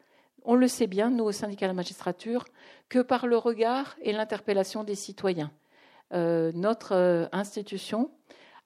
on 0.45 0.55
le 0.55 0.69
sait 0.69 0.87
bien, 0.87 1.11
nous 1.11 1.25
au 1.25 1.33
syndicat 1.33 1.67
de 1.67 1.71
la 1.71 1.75
magistrature, 1.75 2.45
que 2.89 3.01
par 3.01 3.27
le 3.27 3.37
regard 3.37 3.97
et 4.03 4.13
l'interpellation 4.13 4.85
des 4.85 4.95
citoyens. 4.95 5.51
Euh, 6.13 6.53
notre 6.55 6.95
euh, 6.95 7.27
institution, 7.33 8.11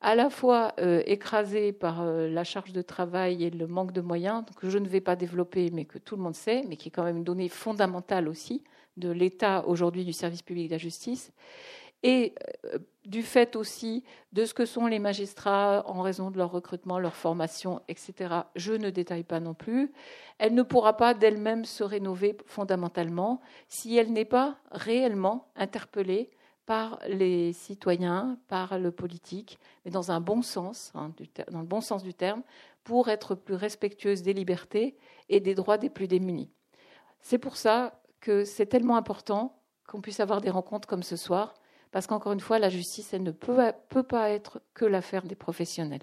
à 0.02 0.14
la 0.14 0.28
fois 0.28 0.74
écrasée 1.06 1.72
par 1.72 2.04
la 2.04 2.44
charge 2.44 2.74
de 2.74 2.82
travail 2.82 3.44
et 3.44 3.50
le 3.50 3.66
manque 3.66 3.92
de 3.92 4.02
moyens, 4.02 4.44
que 4.54 4.68
je 4.68 4.76
ne 4.76 4.86
vais 4.86 5.00
pas 5.00 5.16
développer, 5.16 5.70
mais 5.72 5.86
que 5.86 5.96
tout 5.96 6.16
le 6.16 6.22
monde 6.22 6.34
sait, 6.34 6.64
mais 6.68 6.76
qui 6.76 6.88
est 6.88 6.90
quand 6.90 7.02
même 7.02 7.16
une 7.16 7.24
donnée 7.24 7.48
fondamentale 7.48 8.28
aussi 8.28 8.62
de 8.98 9.10
l'état 9.10 9.64
aujourd'hui 9.66 10.04
du 10.04 10.12
service 10.12 10.42
public 10.42 10.68
de 10.68 10.72
la 10.72 10.78
justice, 10.78 11.32
et 12.06 12.34
euh, 12.72 12.78
du 13.04 13.22
fait 13.22 13.56
aussi 13.56 14.04
de 14.32 14.44
ce 14.44 14.54
que 14.54 14.64
sont 14.64 14.86
les 14.86 15.00
magistrats 15.00 15.82
en 15.86 16.02
raison 16.02 16.30
de 16.30 16.38
leur 16.38 16.52
recrutement, 16.52 17.00
leur 17.00 17.16
formation, 17.16 17.80
etc. 17.88 18.42
Je 18.54 18.72
ne 18.72 18.90
détaille 18.90 19.24
pas 19.24 19.40
non 19.40 19.54
plus. 19.54 19.92
Elle 20.38 20.54
ne 20.54 20.62
pourra 20.62 20.96
pas 20.96 21.14
d'elle-même 21.14 21.64
se 21.64 21.82
rénover 21.82 22.36
fondamentalement 22.46 23.40
si 23.68 23.96
elle 23.96 24.12
n'est 24.12 24.24
pas 24.24 24.58
réellement 24.70 25.48
interpellée 25.56 26.30
par 26.64 27.00
les 27.08 27.52
citoyens, 27.52 28.38
par 28.48 28.78
le 28.78 28.92
politique, 28.92 29.58
mais 29.84 29.90
dans 29.90 30.12
un 30.12 30.20
bon 30.20 30.42
sens, 30.42 30.92
hein, 30.94 31.12
dans 31.50 31.60
le 31.60 31.66
bon 31.66 31.80
sens 31.80 32.04
du 32.04 32.14
terme, 32.14 32.42
pour 32.84 33.08
être 33.08 33.34
plus 33.34 33.54
respectueuse 33.54 34.22
des 34.22 34.32
libertés 34.32 34.96
et 35.28 35.40
des 35.40 35.56
droits 35.56 35.78
des 35.78 35.90
plus 35.90 36.06
démunis. 36.06 36.50
C'est 37.20 37.38
pour 37.38 37.56
ça 37.56 38.00
que 38.20 38.44
c'est 38.44 38.66
tellement 38.66 38.96
important 38.96 39.60
qu'on 39.88 40.00
puisse 40.00 40.20
avoir 40.20 40.40
des 40.40 40.50
rencontres 40.50 40.88
comme 40.88 41.02
ce 41.02 41.16
soir, 41.16 41.54
parce 41.92 42.06
qu'encore 42.06 42.32
une 42.32 42.40
fois, 42.40 42.58
la 42.58 42.68
justice, 42.68 43.12
elle 43.14 43.22
ne 43.22 43.30
peut, 43.30 43.56
peut 43.88 44.02
pas 44.02 44.30
être 44.30 44.60
que 44.74 44.84
l'affaire 44.84 45.22
des 45.22 45.36
professionnels. 45.36 46.02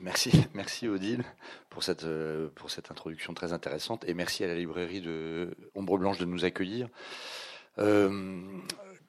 Merci, 0.00 0.32
merci 0.54 0.88
Odile 0.88 1.24
pour 1.68 1.82
cette, 1.82 2.04
euh, 2.04 2.48
introduction 2.90 3.34
très 3.34 3.52
intéressante 3.52 4.02
et 4.08 4.14
merci 4.14 4.42
à 4.44 4.46
la 4.46 4.54
librairie 4.54 5.02
de 5.02 5.54
Ombre 5.74 5.98
Blanche 5.98 6.16
de 6.16 6.24
nous 6.24 6.46
accueillir. 6.46 6.88
Euh, 7.78 8.40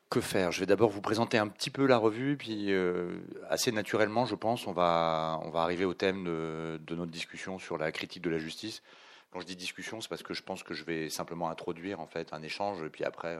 que 0.10 0.20
faire? 0.20 0.51
Je 0.51 0.60
vais 0.60 0.65
d'abord 0.65 0.89
vous 0.89 1.00
présenter 1.00 1.38
un 1.38 1.48
petit 1.48 1.70
peu 1.70 1.86
la 1.86 1.98
revue, 1.98 2.36
puis 2.36 2.74
euh, 2.74 3.20
assez 3.50 3.72
naturellement, 3.72 4.25
je 4.25 4.36
pense, 4.36 4.67
on 4.67 4.74
va, 4.74 5.39
arriver 5.55 5.86
au 5.86 5.93
thème 5.93 6.25
de, 6.25 6.96
notre 6.96 7.12
discussion 7.12 7.58
sur 7.58 7.77
la 7.77 7.93
critique 7.93 8.22
de 8.22 8.29
la 8.29 8.38
justice. 8.38 8.84
Quand 9.31 9.39
je 9.39 9.45
dis 9.45 9.55
discussion, 9.55 10.01
c'est 10.01 10.09
parce 10.09 10.23
que 10.23 10.33
je 10.33 10.43
pense 10.43 10.63
que 10.63 10.73
je 10.73 10.83
vais 10.83 11.09
simplement 11.09 11.50
introduire 11.50 12.00
en 12.00 12.07
fait 12.07 12.33
un 12.33 12.41
échange, 12.43 12.83
et 12.83 12.89
puis 12.89 13.03
après, 13.03 13.39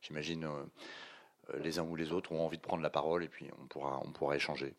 j'imagine 0.00 0.48
les 1.58 1.78
uns 1.78 1.82
ou 1.82 1.94
les 1.94 2.12
autres 2.12 2.32
ont 2.32 2.44
envie 2.44 2.56
de 2.56 2.62
prendre 2.62 2.82
la 2.82 2.90
parole, 2.90 3.22
et 3.22 3.28
puis 3.28 3.46
on 3.60 3.66
pourra, 3.66 4.00
on 4.04 4.12
pourra 4.12 4.36
échanger. 4.36 4.74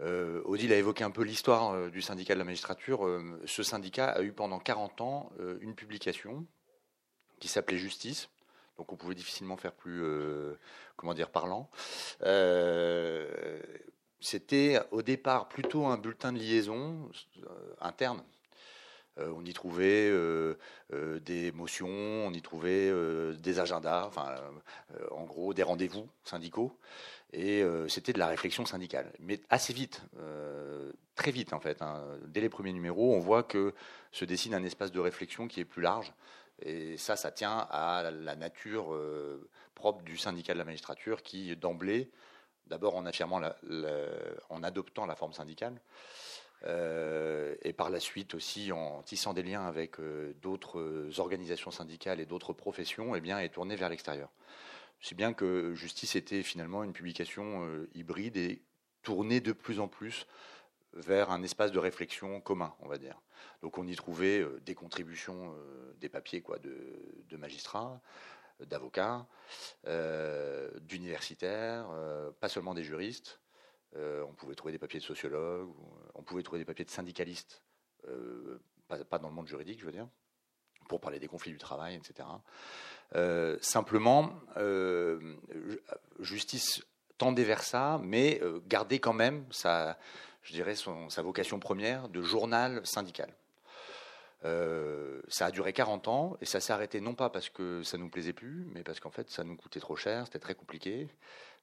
Euh, 0.00 0.42
Odile 0.44 0.72
a 0.72 0.76
évoqué 0.76 1.04
un 1.04 1.10
peu 1.10 1.22
l'histoire 1.22 1.72
euh, 1.72 1.88
du 1.88 2.02
syndicat 2.02 2.34
de 2.34 2.40
la 2.40 2.44
magistrature. 2.44 3.06
Euh, 3.06 3.40
ce 3.46 3.62
syndicat 3.62 4.08
a 4.08 4.22
eu 4.22 4.32
pendant 4.32 4.58
40 4.58 5.00
ans 5.00 5.30
une 5.60 5.74
publication 5.74 6.46
qui 7.38 7.48
s'appelait 7.48 7.78
Justice. 7.78 8.28
Donc 8.76 8.92
on 8.92 8.96
pouvait 8.96 9.14
difficilement 9.14 9.56
faire 9.56 9.72
plus, 9.72 10.02
comment 10.96 11.14
dire, 11.14 11.30
parlant. 11.30 11.70
C'était 14.20 14.80
au 14.90 15.02
départ 15.02 15.48
plutôt 15.48 15.86
un 15.86 15.96
bulletin 15.96 16.32
de 16.32 16.38
liaison 16.38 17.08
interne 17.80 18.24
on 19.18 19.44
y 19.44 19.52
trouvait 19.52 20.12
des 20.90 21.52
motions, 21.52 21.88
on 21.88 22.32
y 22.32 22.42
trouvait 22.42 22.92
des 23.38 23.58
agendas, 23.60 24.10
en 25.10 25.24
gros 25.24 25.54
des 25.54 25.62
rendez-vous 25.62 26.08
syndicaux. 26.24 26.76
Et 27.34 27.62
euh, 27.62 27.88
c'était 27.88 28.12
de 28.12 28.20
la 28.20 28.28
réflexion 28.28 28.64
syndicale. 28.64 29.12
Mais 29.18 29.40
assez 29.50 29.72
vite, 29.72 30.02
euh, 30.18 30.92
très 31.16 31.32
vite 31.32 31.52
en 31.52 31.58
fait, 31.58 31.82
hein. 31.82 32.00
dès 32.28 32.40
les 32.40 32.48
premiers 32.48 32.72
numéros, 32.72 33.12
on 33.12 33.18
voit 33.18 33.42
que 33.42 33.74
se 34.12 34.24
dessine 34.24 34.54
un 34.54 34.62
espace 34.62 34.92
de 34.92 35.00
réflexion 35.00 35.48
qui 35.48 35.58
est 35.58 35.64
plus 35.64 35.82
large. 35.82 36.12
Et 36.62 36.96
ça, 36.96 37.16
ça 37.16 37.32
tient 37.32 37.66
à 37.70 38.08
la 38.12 38.36
nature 38.36 38.94
euh, 38.94 39.50
propre 39.74 40.02
du 40.04 40.16
syndicat 40.16 40.52
de 40.52 40.58
la 40.58 40.64
magistrature 40.64 41.22
qui, 41.22 41.56
d'emblée, 41.56 42.12
d'abord 42.68 42.94
en 42.94 43.04
affirmant, 43.04 43.40
en 44.48 44.62
adoptant 44.62 45.04
la 45.04 45.16
forme 45.16 45.32
syndicale, 45.32 45.80
et 46.66 47.72
par 47.72 47.90
la 47.90 48.00
suite 48.00 48.34
aussi 48.34 48.72
en 48.72 49.02
tissant 49.02 49.34
des 49.34 49.42
liens 49.42 49.66
avec 49.66 49.96
d'autres 50.40 51.10
organisations 51.18 51.70
syndicales 51.70 52.20
et 52.20 52.26
d'autres 52.26 52.52
professions, 52.52 53.14
eh 53.14 53.20
bien, 53.20 53.38
est 53.38 53.50
tourné 53.50 53.76
vers 53.76 53.88
l'extérieur. 53.88 54.30
C'est 55.04 55.14
bien 55.14 55.34
que 55.34 55.74
Justice 55.74 56.16
était 56.16 56.42
finalement 56.42 56.82
une 56.82 56.94
publication 56.94 57.66
euh, 57.66 57.90
hybride 57.94 58.38
et 58.38 58.62
tournée 59.02 59.42
de 59.42 59.52
plus 59.52 59.78
en 59.78 59.86
plus 59.86 60.26
vers 60.94 61.30
un 61.30 61.42
espace 61.42 61.72
de 61.72 61.78
réflexion 61.78 62.40
commun, 62.40 62.74
on 62.80 62.88
va 62.88 62.96
dire. 62.96 63.20
Donc 63.60 63.76
on 63.76 63.86
y 63.86 63.94
trouvait 63.96 64.40
euh, 64.40 64.62
des 64.64 64.74
contributions, 64.74 65.52
euh, 65.58 65.92
des 66.00 66.08
papiers 66.08 66.40
quoi, 66.40 66.58
de, 66.58 67.36
magistrats, 67.36 68.00
d'avocats, 68.60 69.26
d'universitaires, 70.80 71.86
pas 72.40 72.48
seulement 72.48 72.72
des 72.72 72.84
juristes. 72.84 73.40
On 73.96 74.32
pouvait 74.34 74.54
trouver 74.54 74.72
des 74.72 74.78
papiers 74.78 75.00
de 75.00 75.04
sociologues, 75.04 75.70
on 76.14 76.22
pouvait 76.22 76.42
trouver 76.42 76.58
des 76.58 76.64
papiers 76.64 76.84
de 76.84 76.90
syndicalistes, 76.90 77.62
pas, 78.88 79.18
dans 79.18 79.28
le 79.28 79.34
monde 79.34 79.48
juridique, 79.48 79.80
je 79.80 79.86
veux 79.86 79.92
dire, 79.92 80.08
pour 80.88 81.00
parler 81.00 81.18
des 81.18 81.28
conflits 81.28 81.52
du 81.52 81.58
travail, 81.58 81.96
etc. 81.96 82.28
Euh, 83.14 83.56
simplement, 83.60 84.32
euh, 84.56 85.36
justice 86.20 86.82
tendait 87.18 87.44
vers 87.44 87.62
ça, 87.62 88.00
mais 88.02 88.40
euh, 88.42 88.60
gardait 88.66 88.98
quand 88.98 89.12
même 89.12 89.46
sa, 89.50 89.98
je 90.42 90.52
dirais, 90.52 90.74
sa 90.74 91.22
vocation 91.22 91.60
première 91.60 92.08
de 92.08 92.22
journal 92.22 92.80
syndical. 92.84 93.32
ça 95.28 95.46
a 95.46 95.50
duré 95.50 95.72
40 95.72 96.08
ans 96.08 96.36
et 96.40 96.44
ça 96.44 96.60
s'est 96.60 96.72
arrêté 96.72 97.00
non 97.00 97.14
pas 97.14 97.30
parce 97.30 97.48
que 97.48 97.82
ça 97.82 97.96
nous 97.96 98.10
plaisait 98.10 98.34
plus, 98.34 98.66
mais 98.72 98.82
parce 98.82 99.00
qu'en 99.00 99.10
fait 99.10 99.30
ça 99.30 99.42
nous 99.42 99.56
coûtait 99.56 99.80
trop 99.80 99.96
cher, 99.96 100.26
c'était 100.26 100.38
très 100.38 100.54
compliqué, 100.54 101.08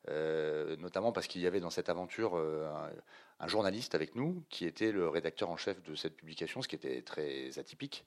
notamment 0.07 1.11
parce 1.11 1.27
qu'il 1.27 1.41
y 1.41 1.47
avait 1.47 1.59
dans 1.59 1.69
cette 1.69 1.89
aventure 1.89 2.35
un, 2.35 3.47
journaliste 3.47 3.95
avec 3.95 4.15
nous 4.15 4.43
qui 4.49 4.65
était 4.65 4.91
le 4.91 5.07
rédacteur 5.07 5.49
en 5.49 5.57
chef 5.57 5.81
de 5.83 5.95
cette 5.95 6.15
publication, 6.15 6.61
ce 6.61 6.67
qui 6.67 6.75
était 6.75 7.01
très 7.01 7.57
atypique, 7.59 8.05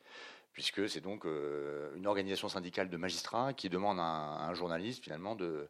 puisque 0.54 0.88
c'est 0.88 1.00
donc 1.00 1.26
euh, 1.26 1.94
une 1.96 2.06
organisation 2.06 2.48
syndicale 2.48 2.88
de 2.88 2.96
magistrats 2.96 3.52
qui 3.52 3.68
demande 3.68 3.98
à 3.98 4.46
un, 4.46 4.54
journaliste 4.54 5.02
finalement 5.02 5.34
de, 5.34 5.68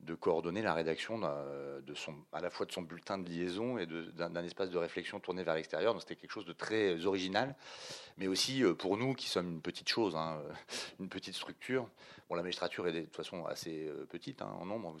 de 0.00 0.14
coordonner 0.14 0.60
la 0.60 0.74
rédaction 0.74 1.18
de 1.18 1.94
son, 1.94 2.14
à 2.32 2.40
la 2.40 2.50
fois 2.50 2.66
de 2.66 2.72
son 2.72 2.82
bulletin 2.82 3.16
de 3.16 3.28
liaison 3.28 3.78
et 3.78 3.86
d'un 3.86 4.44
espace 4.44 4.70
de 4.70 4.76
réflexion 4.76 5.18
tourné 5.18 5.42
vers 5.44 5.54
l'extérieur. 5.54 5.94
Donc 5.94 6.02
c'était 6.02 6.16
quelque 6.16 6.30
chose 6.30 6.44
de 6.44 6.52
très 6.52 7.06
original, 7.06 7.56
mais 8.18 8.26
aussi 8.26 8.62
euh, 8.62 8.74
pour 8.74 8.98
nous 8.98 9.14
qui 9.14 9.28
sommes 9.28 9.50
une 9.50 9.62
petite 9.62 9.88
chose, 9.88 10.14
hein, 10.14 10.42
une 11.00 11.08
petite 11.08 11.34
structure. 11.34 11.88
Bon, 12.28 12.34
la 12.34 12.42
magistrature 12.42 12.86
est 12.86 12.92
de 12.92 13.00
toute 13.00 13.16
façon 13.16 13.46
assez 13.46 13.88
euh, 13.88 14.04
petite 14.04 14.42
hein, 14.42 14.54
en 14.60 14.66
nombre. 14.66 14.94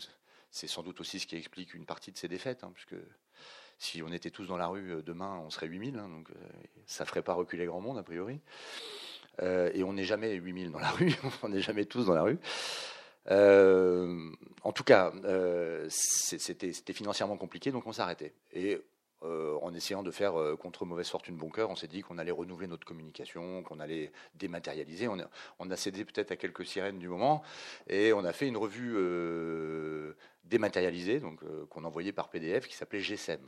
C'est 0.52 0.66
sans 0.66 0.82
doute 0.82 1.00
aussi 1.00 1.18
ce 1.18 1.26
qui 1.26 1.34
explique 1.34 1.72
une 1.72 1.86
partie 1.86 2.12
de 2.12 2.18
ces 2.18 2.28
défaites, 2.28 2.62
hein, 2.62 2.70
puisque 2.74 2.94
si 3.78 4.02
on 4.02 4.12
était 4.12 4.30
tous 4.30 4.46
dans 4.46 4.58
la 4.58 4.66
rue 4.66 4.92
euh, 4.92 5.02
demain, 5.02 5.40
on 5.44 5.50
serait 5.50 5.66
8000, 5.66 5.98
hein, 5.98 6.08
donc 6.08 6.30
euh, 6.30 6.34
ça 6.86 7.06
ferait 7.06 7.22
pas 7.22 7.32
reculer 7.32 7.64
grand 7.64 7.80
monde 7.80 7.96
a 7.96 8.02
priori. 8.02 8.38
Euh, 9.40 9.70
et 9.72 9.82
on 9.82 9.94
n'est 9.94 10.04
jamais 10.04 10.34
8000 10.34 10.70
dans 10.70 10.78
la 10.78 10.90
rue, 10.92 11.14
on 11.42 11.48
n'est 11.48 11.62
jamais 11.62 11.86
tous 11.86 12.04
dans 12.04 12.14
la 12.14 12.22
rue. 12.22 12.38
en 13.30 14.72
tout 14.72 14.84
cas, 14.84 15.10
c'était 15.88 16.92
financièrement 16.92 17.38
compliqué, 17.38 17.72
donc 17.72 17.86
on 17.86 17.92
s'arrêtait. 17.92 18.34
En 19.22 19.74
essayant 19.74 20.02
de 20.02 20.10
faire 20.10 20.34
contre 20.58 20.84
mauvaise 20.84 21.08
fortune 21.08 21.36
bon 21.36 21.48
cœur, 21.48 21.70
on 21.70 21.76
s'est 21.76 21.88
dit 21.88 22.02
qu'on 22.02 22.18
allait 22.18 22.32
renouveler 22.32 22.66
notre 22.66 22.84
communication, 22.84 23.62
qu'on 23.62 23.80
allait 23.80 24.12
dématérialiser. 24.34 25.08
On 25.08 25.70
a, 25.70 25.76
cédé 25.76 26.04
peut-être 26.04 26.32
à 26.32 26.36
quelques 26.36 26.66
sirènes 26.66 26.98
du 26.98 27.08
moment, 27.08 27.42
et 27.88 28.12
on 28.12 28.24
a 28.24 28.32
fait 28.32 28.48
une 28.48 28.56
revue 28.56 28.96
dématérialisée, 30.44 31.20
donc 31.20 31.40
qu'on 31.68 31.84
envoyait 31.84 32.12
par 32.12 32.30
PDF, 32.30 32.66
qui 32.66 32.74
s'appelait 32.74 33.00
GSM. 33.00 33.40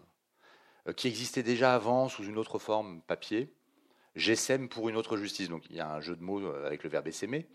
Euh, 0.89 0.93
qui 0.93 1.09
existait 1.09 1.43
déjà 1.43 1.75
avant 1.75 2.09
sous 2.09 2.25
une 2.25 2.39
autre 2.39 2.59
forme 2.59 3.01
papier. 3.03 3.49
GSM 4.17 4.69
pour 4.69 4.89
une 4.89 4.97
autre 4.97 5.17
justice. 5.17 5.49
Donc 5.49 5.65
il 5.71 5.77
y 5.77 5.81
a 5.81 5.93
un 5.93 6.01
jeu 6.01 6.15
de 6.15 6.23
mots 6.23 6.41
euh, 6.41 6.67
avec 6.67 6.85
le 6.85 6.91
verbe 6.91 7.09
essaimer, 7.09 7.47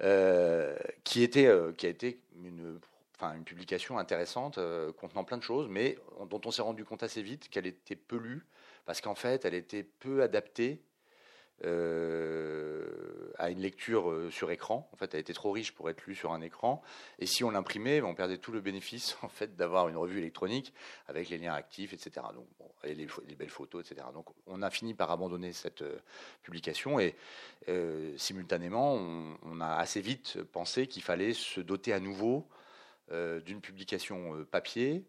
euh, 0.00 0.76
qui, 1.02 1.22
était, 1.22 1.50
qui 1.76 1.86
a 1.86 1.88
été 1.88 2.20
une, 2.44 2.78
une 3.22 3.44
publication 3.44 3.98
intéressante 3.98 4.58
contenant 4.98 5.24
plein 5.24 5.38
de 5.38 5.42
choses, 5.42 5.68
mais 5.68 5.98
dont 6.28 6.40
on 6.44 6.50
s'est 6.50 6.62
rendu 6.62 6.84
compte 6.84 7.02
assez 7.02 7.22
vite 7.22 7.48
qu'elle 7.48 7.66
était 7.66 7.96
peu 7.96 8.16
lue, 8.16 8.46
parce 8.86 9.00
qu'en 9.00 9.14
fait 9.14 9.44
elle 9.44 9.54
était 9.54 9.82
peu 9.82 10.22
adaptée 10.22 10.82
euh, 11.66 13.32
à 13.36 13.50
une 13.50 13.60
lecture 13.60 14.10
euh, 14.10 14.30
sur 14.30 14.50
écran. 14.50 14.88
En 14.92 14.96
fait, 14.96 15.12
elle 15.12 15.20
était 15.20 15.34
trop 15.34 15.50
riche 15.50 15.72
pour 15.72 15.90
être 15.90 16.06
lue 16.06 16.14
sur 16.14 16.32
un 16.32 16.40
écran. 16.40 16.82
Et 17.18 17.26
si 17.26 17.44
on 17.44 17.50
l'imprimait, 17.50 18.00
on 18.00 18.14
perdait 18.14 18.38
tout 18.38 18.52
le 18.52 18.62
bénéfice 18.62 19.16
en 19.22 19.28
fait 19.28 19.56
d'avoir 19.56 19.88
une 19.88 19.96
revue 19.96 20.18
électronique 20.18 20.72
avec 21.06 21.28
les 21.28 21.36
liens 21.36 21.52
actifs, 21.52 21.92
etc. 21.92 22.26
Donc, 22.34 22.46
et 22.82 22.94
les, 22.94 23.06
belles 23.36 23.50
photos, 23.50 23.84
etc. 23.84 24.06
Donc, 24.14 24.26
on 24.46 24.62
a 24.62 24.70
fini 24.70 24.94
par 24.94 25.10
abandonner 25.10 25.52
cette 25.52 25.82
euh, 25.82 25.98
publication 26.42 26.98
et 26.98 27.14
simultanément, 28.16 28.94
on, 29.42 29.60
a 29.60 29.74
assez 29.74 30.00
vite 30.00 30.42
pensé 30.42 30.86
qu'il 30.86 31.02
fallait 31.02 31.34
se 31.34 31.60
doter 31.60 31.92
à 31.92 32.00
nouveau 32.00 32.48
d'une 33.10 33.60
publication 33.60 34.44
papier 34.44 35.04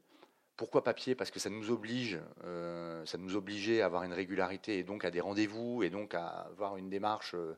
pourquoi 0.62 0.84
papier? 0.84 1.16
Parce 1.16 1.32
que 1.32 1.40
ça 1.40 1.50
nous 1.50 1.72
oblige, 1.72 2.20
euh, 2.44 3.04
ça 3.08 3.18
nous 3.18 3.36
obligeait 3.36 3.82
à 3.82 3.88
avoir 3.88 4.04
une 4.04 4.14
régularité 4.14 4.78
et 4.78 4.84
donc 4.84 5.06
à 5.06 5.10
des 5.10 5.20
rendez-vous 5.20 5.82
et 5.82 5.90
donc 5.90 6.14
à 6.14 6.28
avoir 6.28 6.78
une 6.78 6.88
démarche, 6.88 7.34
euh, 7.34 7.56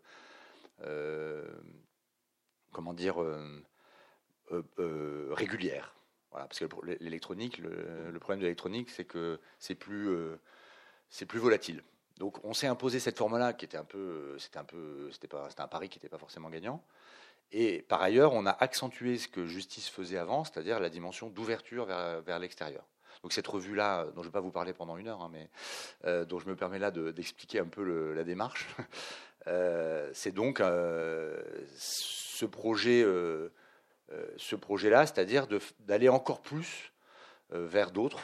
euh, 0.84 1.46
comment 2.72 2.94
dire, 2.94 3.18
régulière. 5.32 5.94
Voilà, 6.32 6.48
parce 6.48 6.60
que 6.60 6.66
l'électronique, 7.02 7.58
le, 7.58 8.18
problème 8.22 8.40
de 8.40 8.46
l'électronique, 8.46 8.90
c'est 8.90 9.04
que 9.04 9.38
c'est 9.60 9.76
plus, 9.76 10.16
c'est 11.10 11.26
plus 11.26 11.40
volatile. 11.40 11.84
Donc 12.20 12.40
on 12.46 12.54
s'est 12.54 12.68
imposé 12.68 13.00
cette 13.00 13.18
forme-là 13.18 13.52
qui 13.52 13.66
était 13.66 13.78
un 13.78 13.84
peu, 13.84 14.38
c'était 14.40 14.60
un 14.60 14.64
peu, 14.64 15.12
c'était 15.12 15.28
pas, 15.28 15.50
c'était 15.50 15.62
un 15.62 15.68
pari 15.68 15.90
qui 15.90 15.98
n'était 15.98 16.08
pas 16.08 16.18
forcément 16.18 16.50
gagnant. 16.50 16.82
Et 17.56 17.84
par 17.84 18.02
ailleurs, 18.02 18.34
on 18.34 18.48
a 18.48 18.52
accentué 18.52 19.20
ce 19.20 19.28
que 19.28 19.46
Justice 19.46 19.88
faisait 19.88 20.18
avant, 20.18 20.44
c'est-à-dire 20.44 20.80
la 20.80 20.90
dimension 20.90 21.30
d'ouverture 21.30 21.86
vers, 21.86 22.20
vers 22.22 22.40
l'extérieur. 22.40 22.84
Donc 23.22 23.32
cette 23.32 23.48
revue-là, 23.48 24.06
dont 24.16 24.24
je 24.24 24.28
ne 24.28 24.32
vais 24.32 24.32
pas 24.32 24.42
vous 24.42 24.52
parler 24.52 24.74
pendant 24.74 24.98
une 24.98 25.08
heure, 25.08 25.22
hein, 25.22 25.30
mais 25.32 25.50
euh, 26.06 26.26
dont 26.26 26.40
je 26.40 26.50
me 26.50 26.56
permets 26.56 26.80
là 26.80 26.90
d'expliquer 26.90 27.60
un 27.60 27.68
peu 27.68 28.14
la 28.14 28.24
démarche, 28.24 28.68
c'est 30.14 30.34
donc 30.34 30.60
ce 30.60 32.46
projet, 32.46 33.04
ce 34.38 34.56
projet-là, 34.56 35.06
c'est-à-dire 35.06 35.48
d'aller 35.82 36.10
encore 36.10 36.42
plus 36.42 36.92
vers 37.52 37.92
d'autres, 37.92 38.20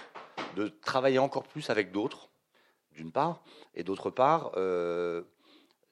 de 0.55 0.69
travailler 0.69 1.19
encore 1.19 1.43
plus 1.43 1.69
avec 1.69 1.91
d'autres, 1.91 2.29
d'une 2.93 3.11
part, 3.11 3.43
et 3.75 3.83
d'autre 3.83 4.09
part, 4.09 4.51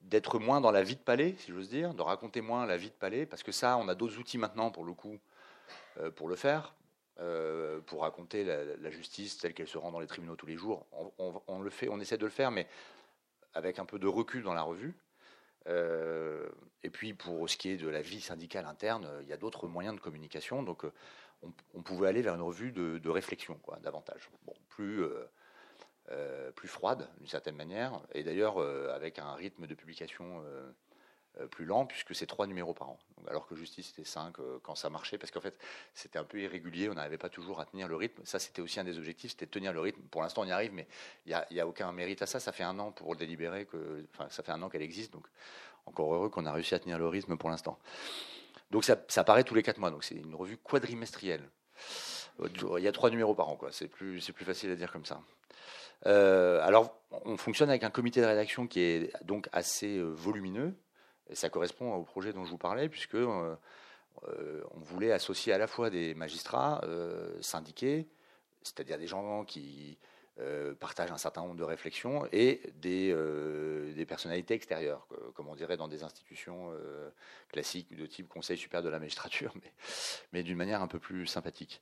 d'être 0.07 0.39
moins 0.39 0.61
dans 0.61 0.71
la 0.71 0.83
vie 0.83 0.95
de 0.95 1.01
palais, 1.01 1.35
si 1.37 1.51
j'ose 1.51 1.69
dire, 1.69 1.93
de 1.93 2.01
raconter 2.01 2.41
moins 2.41 2.65
la 2.65 2.77
vie 2.77 2.89
de 2.89 2.95
palais, 2.95 3.25
parce 3.25 3.43
que 3.43 3.51
ça, 3.51 3.77
on 3.77 3.87
a 3.87 3.95
d'autres 3.95 4.17
outils 4.17 4.37
maintenant 4.37 4.71
pour 4.71 4.85
le 4.85 4.93
coup, 4.93 5.19
pour 6.15 6.27
le 6.27 6.35
faire, 6.35 6.73
euh, 7.19 7.79
pour 7.87 8.03
raconter 8.03 8.43
la, 8.43 8.91
justice 8.91 9.39
telle 9.39 9.55
qu'elle 9.55 9.67
se 9.67 9.79
rend 9.79 9.91
dans 9.91 9.99
les 9.99 10.05
tribunaux 10.05 10.35
tous 10.35 10.45
les 10.45 10.55
jours. 10.55 10.85
On, 11.47 11.61
le 11.61 11.69
fait, 11.71 11.89
on 11.89 11.99
essaie 11.99 12.17
de 12.17 12.25
le 12.25 12.31
faire, 12.31 12.51
mais 12.51 12.67
avec 13.55 13.79
un 13.79 13.85
peu 13.85 13.97
de 13.97 14.05
recul 14.05 14.43
dans 14.43 14.53
la 14.53 14.61
revue. 14.61 14.95
Euh, 15.67 16.47
et 16.83 16.91
puis 16.91 17.15
pour 17.15 17.49
ce 17.49 17.57
qui 17.57 17.69
est 17.69 17.77
de 17.77 17.89
la 17.89 18.01
vie 18.01 18.21
syndicale 18.21 18.67
interne, 18.67 19.09
il 19.23 19.27
y 19.27 19.33
a 19.33 19.37
d'autres 19.37 19.67
moyens 19.67 19.95
de 19.95 19.99
communication. 19.99 20.61
Donc 20.61 20.85
euh, 20.85 20.93
on, 21.73 21.81
pouvait 21.81 22.07
aller 22.07 22.21
vers 22.21 22.35
une 22.35 22.41
revue 22.41 22.71
de, 22.71 23.09
réflexion, 23.09 23.55
quoi, 23.63 23.79
davantage. 23.81 24.29
Bon, 24.45 24.53
plus, 24.69 25.03
plus 26.55 26.67
froide 26.67 27.09
d'une 27.17 27.27
certaine 27.27 27.55
manière, 27.55 28.01
et 28.13 28.23
d'ailleurs 28.23 28.59
avec 28.93 29.19
un 29.19 29.33
rythme 29.33 29.67
de 29.67 29.75
publication 29.75 30.43
euh, 31.41 31.47
plus 31.47 31.65
lent 31.65 31.85
puisque 31.85 32.15
c'est 32.15 32.25
trois 32.25 32.47
numéros 32.47 32.73
par 32.73 32.89
an. 32.89 32.99
alors 33.27 33.47
que 33.47 33.55
Justice 33.55 33.87
c'était 33.87 34.07
cinq 34.07 34.39
euh, 34.39 34.59
quand 34.63 34.75
ça 34.75 34.89
marchait 34.89 35.17
parce 35.17 35.31
qu'en 35.31 35.41
fait 35.41 35.57
c'était 35.93 36.17
un 36.17 36.23
peu 36.23 36.39
irrégulier, 36.39 36.89
on 36.89 36.93
n'arrivait 36.93 37.17
pas 37.17 37.29
toujours 37.29 37.59
à 37.59 37.65
tenir 37.65 37.87
le 37.87 37.95
rythme. 37.95 38.21
Ça 38.25 38.39
c'était 38.39 38.61
aussi 38.61 38.79
un 38.79 38.83
des 38.83 38.97
objectifs, 38.97 39.31
c'était 39.31 39.45
de 39.45 39.51
tenir 39.51 39.73
le 39.73 39.79
rythme. 39.79 40.01
Pour 40.09 40.21
l'instant 40.21 40.41
on 40.41 40.45
y 40.45 40.51
arrive, 40.51 40.73
mais 40.73 40.87
il 41.25 41.37
n'y 41.51 41.59
a, 41.59 41.67
aucun 41.67 41.91
mérite 41.91 42.21
à 42.21 42.25
ça. 42.25 42.39
Ça 42.39 42.51
fait 42.51 42.63
un 42.63 42.79
an 42.79 42.91
pour 42.91 43.15
délibérer 43.15 43.65
que, 43.65 44.03
enfin 44.13 44.27
ça 44.29 44.41
fait 44.41 44.51
un 44.51 44.61
an 44.63 44.69
qu'elle 44.69 44.81
existe, 44.81 45.13
donc 45.13 45.27
encore 45.85 46.13
heureux 46.13 46.29
qu'on 46.29 46.45
a 46.45 46.51
réussi 46.51 46.73
à 46.75 46.79
tenir 46.79 46.97
le 46.97 47.07
rythme 47.07 47.37
pour 47.37 47.49
l'instant. 47.49 47.77
Donc 48.71 48.83
ça, 48.83 48.97
ça 49.07 49.21
apparaît 49.21 49.43
tous 49.43 49.55
les 49.55 49.63
quatre 49.63 49.77
mois, 49.77 49.91
donc 49.91 50.03
c'est 50.03 50.15
une 50.15 50.35
revue 50.35 50.57
quadrimestrielle. 50.57 51.47
Il 52.39 52.83
y 52.83 52.87
a 52.87 52.91
trois 52.91 53.09
numéros 53.09 53.33
par 53.33 53.49
an, 53.49 53.55
quoi. 53.55 53.71
C'est 53.71 53.87
plus, 53.87 54.21
c'est 54.21 54.33
plus 54.33 54.45
facile 54.45 54.71
à 54.71 54.75
dire 54.75 54.91
comme 54.91 55.05
ça. 55.05 55.21
Euh, 56.05 56.61
alors, 56.63 56.95
on 57.25 57.37
fonctionne 57.37 57.69
avec 57.69 57.83
un 57.83 57.89
comité 57.89 58.21
de 58.21 58.25
rédaction 58.25 58.67
qui 58.67 58.81
est 58.81 59.11
donc 59.23 59.49
assez 59.51 59.99
volumineux, 60.01 60.73
et 61.29 61.35
ça 61.35 61.49
correspond 61.49 61.93
au 61.93 62.03
projet 62.03 62.33
dont 62.33 62.45
je 62.45 62.51
vous 62.51 62.57
parlais, 62.57 62.89
puisque 62.89 63.15
euh, 63.15 63.55
euh, 64.23 64.63
on 64.71 64.79
voulait 64.79 65.11
associer 65.11 65.53
à 65.53 65.57
la 65.57 65.67
fois 65.67 65.89
des 65.89 66.13
magistrats 66.13 66.81
euh, 66.83 67.35
syndiqués, 67.41 68.07
c'est-à-dire 68.63 68.97
des 68.97 69.07
gens 69.07 69.43
qui 69.45 69.97
partagent 70.79 71.11
un 71.11 71.17
certain 71.17 71.41
nombre 71.41 71.55
de 71.55 71.63
réflexions, 71.63 72.27
et 72.31 72.61
des, 72.75 73.15
des 73.95 74.05
personnalités 74.05 74.53
extérieures, 74.53 75.07
comme 75.33 75.47
on 75.47 75.55
dirait 75.55 75.77
dans 75.77 75.87
des 75.87 76.03
institutions 76.03 76.71
classiques 77.49 77.95
de 77.95 78.05
type 78.05 78.27
Conseil 78.27 78.57
supérieur 78.57 78.83
de 78.83 78.89
la 78.89 78.99
magistrature, 78.99 79.53
mais, 79.55 79.73
mais 80.33 80.43
d'une 80.43 80.57
manière 80.57 80.81
un 80.81 80.87
peu 80.87 80.99
plus 80.99 81.27
sympathique. 81.27 81.81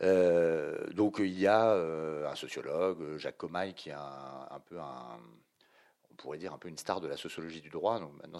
donc 0.00 1.16
il 1.18 1.38
y 1.38 1.46
a 1.46 1.74
un 1.74 2.34
sociologue, 2.34 3.16
Jacques 3.18 3.38
Comaille, 3.38 3.74
qui 3.74 3.90
est 3.90 3.94
un 3.94 4.60
peu 4.66 4.78
un 4.80 5.18
on 6.12 6.14
pourrait 6.16 6.38
dire 6.38 6.52
un 6.52 6.58
peu 6.58 6.68
une 6.68 6.78
star 6.78 7.00
de 7.00 7.08
la 7.08 7.16
sociologie 7.16 7.60
du 7.60 7.70
droit. 7.70 7.98
Donc 7.98 8.12
maintenant, 8.20 8.38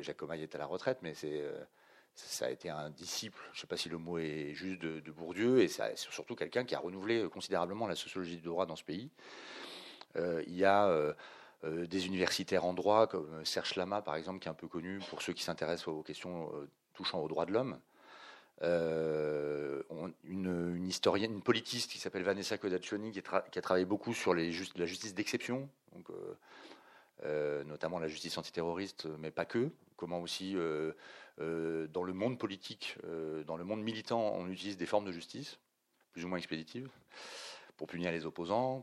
Jacques 0.00 0.16
Comaille 0.16 0.42
est 0.42 0.54
à 0.54 0.58
la 0.58 0.66
retraite, 0.66 0.98
mais 1.02 1.14
c'est, 1.14 1.40
euh, 1.40 1.64
ça 2.14 2.46
a 2.46 2.50
été 2.50 2.70
un 2.70 2.90
disciple, 2.90 3.40
je 3.52 3.58
ne 3.58 3.60
sais 3.62 3.66
pas 3.66 3.76
si 3.76 3.88
le 3.88 3.98
mot 3.98 4.18
est 4.18 4.52
juste, 4.54 4.80
de, 4.80 5.10
Bourdieu, 5.10 5.62
et 5.62 5.68
c'est 5.68 5.96
surtout 5.96 6.34
quelqu'un 6.34 6.64
qui 6.64 6.74
a 6.74 6.78
renouvelé 6.78 7.28
considérablement 7.28 7.86
la 7.86 7.96
sociologie 7.96 8.36
du 8.36 8.42
droit 8.42 8.66
dans 8.66 8.76
ce 8.76 8.84
pays. 8.84 9.10
Euh, 10.16 10.42
il 10.46 10.54
y 10.54 10.64
a 10.64 10.86
euh, 10.88 11.14
des 11.62 12.06
universitaires 12.06 12.64
en 12.64 12.74
droit, 12.74 13.06
comme 13.06 13.44
Serge 13.44 13.76
Lama, 13.76 14.02
par 14.02 14.16
exemple, 14.16 14.40
qui 14.40 14.48
est 14.48 14.50
un 14.50 14.54
peu 14.54 14.68
connu 14.68 14.98
pour 15.08 15.22
ceux 15.22 15.32
qui 15.32 15.42
s'intéressent 15.42 15.88
aux 15.88 16.02
questions 16.02 16.50
touchant 16.94 17.20
aux 17.20 17.28
droits 17.28 17.46
de 17.46 17.52
l'homme. 17.52 17.78
une, 20.24 20.86
historienne, 20.86 21.32
une 21.32 21.42
politiste 21.42 21.90
qui 21.90 21.98
s'appelle 21.98 22.24
Vanessa 22.24 22.58
Codaccioni, 22.58 23.12
qui, 23.12 23.20
a 23.20 23.62
travaillé 23.62 23.86
beaucoup 23.86 24.12
sur 24.12 24.34
la 24.34 24.50
justice 24.50 25.14
d'exception, 25.14 25.68
euh, 26.10 26.34
euh, 27.24 27.64
notamment 27.64 28.00
la 28.00 28.08
justice 28.08 28.36
antiterroriste, 28.36 29.06
mais 29.18 29.30
pas 29.30 29.44
que. 29.44 29.70
Comment 29.96 30.20
aussi, 30.20 30.56
euh, 30.56 30.92
dans 31.90 32.02
le 32.02 32.12
monde 32.12 32.38
politique, 32.38 32.96
dans 33.46 33.56
le 33.56 33.64
monde 33.64 33.82
militant, 33.82 34.34
on 34.36 34.48
utilise 34.48 34.76
des 34.76 34.86
formes 34.86 35.04
de 35.04 35.12
justice, 35.12 35.58
plus 36.12 36.24
ou 36.24 36.28
moins 36.28 36.38
expéditives, 36.38 36.88
pour 37.76 37.86
punir 37.86 38.12
les 38.12 38.26
opposants, 38.26 38.82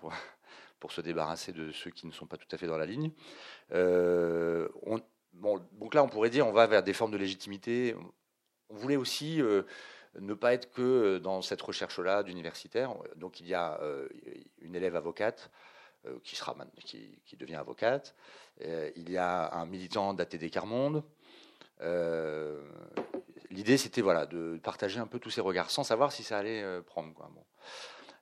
pour, 0.80 0.92
se 0.92 1.02
débarrasser 1.02 1.52
de 1.52 1.72
ceux 1.72 1.92
qui 1.92 2.08
ne 2.08 2.12
sont 2.12 2.26
pas 2.26 2.38
tout 2.38 2.48
à 2.52 2.58
fait 2.58 2.68
dans 2.68 2.78
la 2.78 2.86
ligne. 2.86 3.12
Bon, 5.34 5.62
donc 5.74 5.94
là, 5.94 6.04
on 6.04 6.10
pourrait 6.10 6.32
dire 6.32 6.48
on 6.48 6.52
va 6.52 6.66
vers 6.66 6.84
des 6.84 6.94
formes 6.94 7.12
de 7.12 7.18
légitimité. 7.18 7.96
On 8.70 8.76
voulait 8.76 8.96
aussi 8.96 9.42
ne 10.20 10.34
pas 10.34 10.54
être 10.54 10.72
que 10.72 11.20
dans 11.20 11.42
cette 11.42 11.62
recherche-là 11.62 12.24
d'universitaire. 12.24 12.96
Donc 13.16 13.40
il 13.40 13.48
y 13.48 13.54
a 13.54 13.80
une 14.62 14.76
élève 14.76 14.96
avocate 14.96 15.52
euh, 16.06 16.18
qui, 16.24 16.38
sera, 16.38 16.56
qui, 16.86 17.20
qui, 17.26 17.36
devient 17.36 17.56
avocate. 17.56 18.16
Euh, 18.62 18.90
il 18.96 19.12
y 19.12 19.18
a 19.18 19.54
un 19.54 19.66
militant 19.66 20.14
d'ATD 20.14 20.50
Carmonde. 20.50 21.04
Euh, 21.82 22.62
l'idée, 23.50 23.78
c'était 23.78 24.02
voilà, 24.02 24.26
de 24.26 24.60
partager 24.62 25.00
un 25.00 25.08
peu 25.08 25.20
tous 25.20 25.30
ces 25.30 25.42
regards, 25.42 25.72
sans 25.72 25.84
savoir 25.84 26.12
si 26.12 26.24
ça 26.24 26.38
allait 26.38 26.82
prendre. 26.82 27.14
Quoi. 27.14 27.30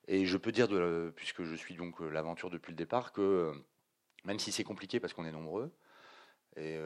Et 0.07 0.25
je 0.25 0.37
peux 0.37 0.51
dire, 0.51 0.67
puisque 1.15 1.43
je 1.43 1.55
suis 1.55 1.75
donc 1.75 1.99
l'aventure 1.99 2.49
depuis 2.49 2.71
le 2.71 2.77
départ, 2.77 3.11
que 3.11 3.53
même 4.25 4.39
si 4.39 4.51
c'est 4.51 4.63
compliqué 4.63 4.99
parce 4.99 5.13
qu'on 5.13 5.25
est 5.25 5.31
nombreux, 5.31 5.71
et 6.55 6.79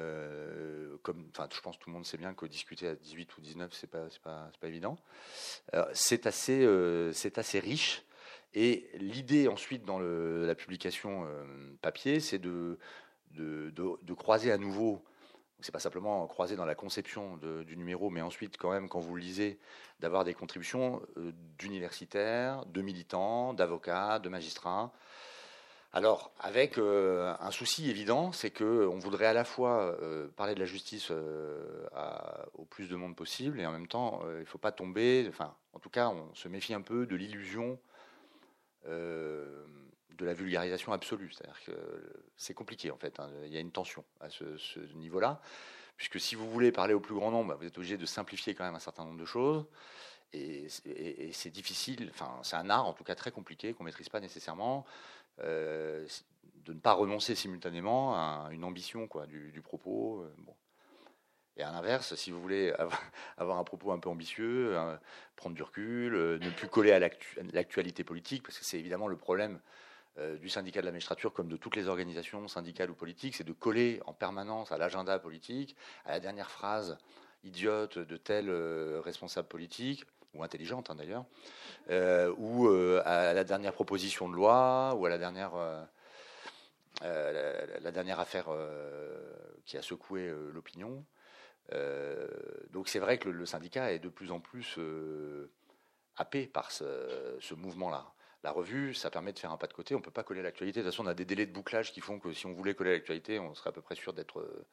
comme, 1.04 1.30
enfin, 1.30 1.48
je 1.54 1.62
pense 1.62 1.78
que 1.78 1.84
tout 1.84 1.90
le 1.90 1.96
monde 1.96 2.06
sait 2.06 2.18
bien 2.18 2.34
que 2.34 2.46
discuter 2.46 2.88
à 2.88 2.96
18 2.96 3.38
ou 3.38 3.42
19, 3.42 3.74
c'est 3.74 3.88
pas, 3.88 4.08
pas, 4.24 4.50
pas, 4.60 4.68
évident. 4.68 4.98
c'est 5.94 6.26
assez, 6.26 6.68
c'est 7.14 7.38
assez 7.38 7.60
riche 7.60 8.04
et 8.54 8.90
l'idée 8.96 9.48
ensuite 9.48 9.86
dans 9.86 10.00
la 10.00 10.56
publication 10.56 11.26
euh, 11.26 11.46
papier, 11.82 12.20
c'est 12.20 12.40
de, 12.40 12.78
de, 13.32 14.14
croiser 14.14 14.52
à 14.52 14.58
nouveau, 14.58 15.04
c'est 15.62 15.72
pas 15.72 15.80
simplement 15.80 16.26
croiser 16.28 16.56
dans 16.56 16.66
la 16.66 16.76
conception 16.76 17.38
du 17.38 17.78
numéro, 17.78 18.10
mais 18.10 18.22
ensuite 18.22 18.58
quand 18.58 18.72
même 18.72 18.90
quand 18.90 19.00
vous 19.00 19.16
le 19.16 19.22
lisez, 19.22 19.60
d'avoir 20.00 20.24
des 20.24 20.34
contributions 20.34 21.02
euh, 21.18 21.32
d'universitaires, 21.58 22.66
de 22.66 22.82
militants, 22.82 23.54
d'avocats, 23.54 24.20
de 24.20 24.30
magistrats. 24.30 24.92
Alors, 25.94 26.32
avec 26.40 26.78
euh, 26.78 27.34
un 27.40 27.52
souci 27.52 27.90
évident, 27.90 28.32
c'est 28.32 28.50
qu'on 28.50 28.98
voudrait 28.98 29.26
à 29.26 29.34
la 29.34 29.44
fois 29.44 29.98
parler 30.38 30.56
de 30.56 30.60
la 30.60 30.66
justice 30.66 31.12
au 31.12 32.66
plus 32.66 32.88
de 32.88 32.96
monde 32.96 33.16
possible, 33.16 33.60
et 33.60 33.66
en 33.66 33.72
même 33.72 33.88
temps, 33.88 34.22
il 34.36 34.40
ne 34.40 34.46
faut 34.46 34.58
pas 34.58 34.72
tomber, 34.72 35.26
enfin, 35.30 35.54
en 35.74 35.80
tout 35.80 35.90
cas, 35.90 36.10
on 36.10 36.34
se 36.34 36.48
méfie 36.48 36.74
un 36.74 36.82
peu 36.82 37.06
de 37.06 37.16
l'illusion 37.16 37.78
euh, 38.88 39.66
de 40.18 40.26
la 40.26 40.34
vulgarisation 40.34 40.94
absolue. 40.94 41.32
C'est-à-dire 41.32 41.62
que 41.66 41.72
c'est 42.36 42.54
compliqué 42.54 42.92
en 42.92 42.98
fait. 42.98 43.20
Hein. 43.20 43.30
Il 43.46 43.54
y 43.54 43.58
a 43.58 43.60
une 43.60 43.72
tension 43.72 44.04
à 44.20 44.30
ce, 44.30 44.46
niveau-là, 44.96 45.42
puisque 45.98 46.20
si 46.20 46.36
vous 46.36 46.50
voulez 46.50 46.72
parler 46.72 46.94
au 46.94 47.00
plus 47.00 47.16
grand 47.16 47.32
nombre, 47.32 47.56
vous 47.56 47.66
êtes 47.66 47.78
obligé 47.78 47.98
de 47.98 48.06
simplifier 48.06 48.56
quand 48.56 48.64
même 48.64 48.76
un 48.76 48.80
certain 48.80 49.06
nombre 49.06 49.20
de 49.20 49.26
choses. 49.26 49.66
Et, 50.34 50.68
c'est 50.70 51.50
difficile, 51.50 52.10
enfin 52.10 52.40
c'est 52.44 52.56
un 52.56 52.70
art 52.70 52.88
en 52.88 52.94
tout 52.94 53.04
cas 53.04 53.16
très 53.16 53.32
compliqué 53.32 53.74
qu'on 53.74 53.84
maîtrise 53.84 54.08
pas 54.08 54.22
nécessairement, 54.22 54.86
euh, 55.42 56.08
de 56.64 56.74
ne 56.74 56.80
pas 56.80 56.94
renoncer 56.94 57.36
simultanément 57.36 58.16
à 58.16 58.48
une 58.52 58.64
ambition 58.64 59.10
du, 59.28 59.62
propos. 59.62 60.22
Euh. 60.22 60.34
Et 61.58 61.64
à 61.64 61.72
l'inverse, 61.72 62.16
si 62.16 62.32
vous 62.32 62.42
voulez 62.42 62.74
avoir 63.38 63.58
un 63.58 63.64
propos 63.66 63.92
un 63.92 64.00
peu 64.00 64.10
ambitieux, 64.10 64.78
prendre 65.36 65.56
du 65.56 65.64
recul, 65.64 66.16
euh, 66.16 66.40
ne 66.40 66.50
plus 66.50 66.70
coller 66.70 66.94
à 66.94 67.00
l'actualité 67.00 68.06
politique, 68.06 68.44
parce 68.44 68.58
que 68.58 68.64
c'est 68.64 68.80
évidemment 68.80 69.08
le 69.08 69.18
problème 69.18 69.60
euh, 70.18 70.38
du 70.38 70.50
syndicat 70.50 70.82
de 70.82 70.86
la 70.86 70.92
magistrature, 70.92 71.34
comme 71.34 71.48
de 71.48 71.58
toutes 71.58 71.76
les 71.76 71.88
organisations 71.88 72.48
syndicales 72.48 72.92
ou 72.92 72.96
politiques, 72.96 73.36
c'est 73.36 73.44
de 73.44 73.54
coller 73.54 74.02
en 74.06 74.14
permanence 74.14 74.72
à 74.72 74.78
l'agenda 74.78 75.18
politique, 75.20 75.76
à 76.06 76.12
la 76.12 76.20
dernière 76.20 76.50
phrase 76.50 76.98
idiote 77.44 77.98
de 77.98 78.18
tel 78.18 78.50
euh, 78.50 79.02
responsable 79.04 79.48
politique, 79.48 80.06
ou 80.34 80.44
intelligente 80.44 80.90
hein, 80.90 80.96
d'ailleurs, 80.96 81.26
ou 82.38 82.68
à 83.04 83.34
la 83.34 83.44
dernière 83.44 83.74
proposition 83.74 84.30
de 84.30 84.36
loi, 84.36 84.96
ou 84.96 85.06
à 85.06 85.10
la 85.10 85.18
dernière... 85.18 85.52
affaire 88.18 88.48
qui 89.66 89.78
a 89.78 89.82
secoué 89.82 90.34
l'opinion. 90.54 91.04
Euh, 91.74 92.28
donc 92.72 92.90
c'est 92.90 93.00
vrai 93.00 93.18
que 93.18 93.30
le, 93.30 93.46
syndicat 93.46 93.92
est 93.94 94.00
de 94.00 94.10
plus 94.10 94.32
en 94.32 94.40
plus 94.40 94.76
euh, 94.78 95.50
happé 96.18 96.48
par 96.48 96.72
ce, 96.72 97.54
mouvement-là. 97.54 98.12
La 98.44 98.52
revue, 98.52 98.94
ça 98.94 99.12
permet 99.12 99.34
de 99.34 99.40
faire 99.40 99.52
un 99.52 99.58
pas 99.58 99.68
de 99.68 99.74
côté. 99.74 99.94
On 99.94 100.00
ne 100.00 100.04
peut 100.04 100.12
pas 100.12 100.24
coller 100.24 100.42
l'actualité. 100.42 100.80
De 100.80 100.86
toute 100.86 100.94
façon, 100.94 101.06
on 101.06 101.10
a 101.10 101.14
des 101.14 101.26
délais 101.26 101.46
de 101.46 101.52
bouclage 101.52 101.92
qui 101.92 102.02
font 102.02 102.20
que 102.20 102.34
si 102.34 102.48
on 102.48 102.54
voulait 102.54 102.74
coller 102.74 102.92
l'actualité, 102.92 103.40
on 103.40 103.54
serait 103.54 103.70
à 103.70 103.74
peu 103.74 103.82
près 103.82 103.96
sûr 103.96 104.14
d'être 104.14 104.66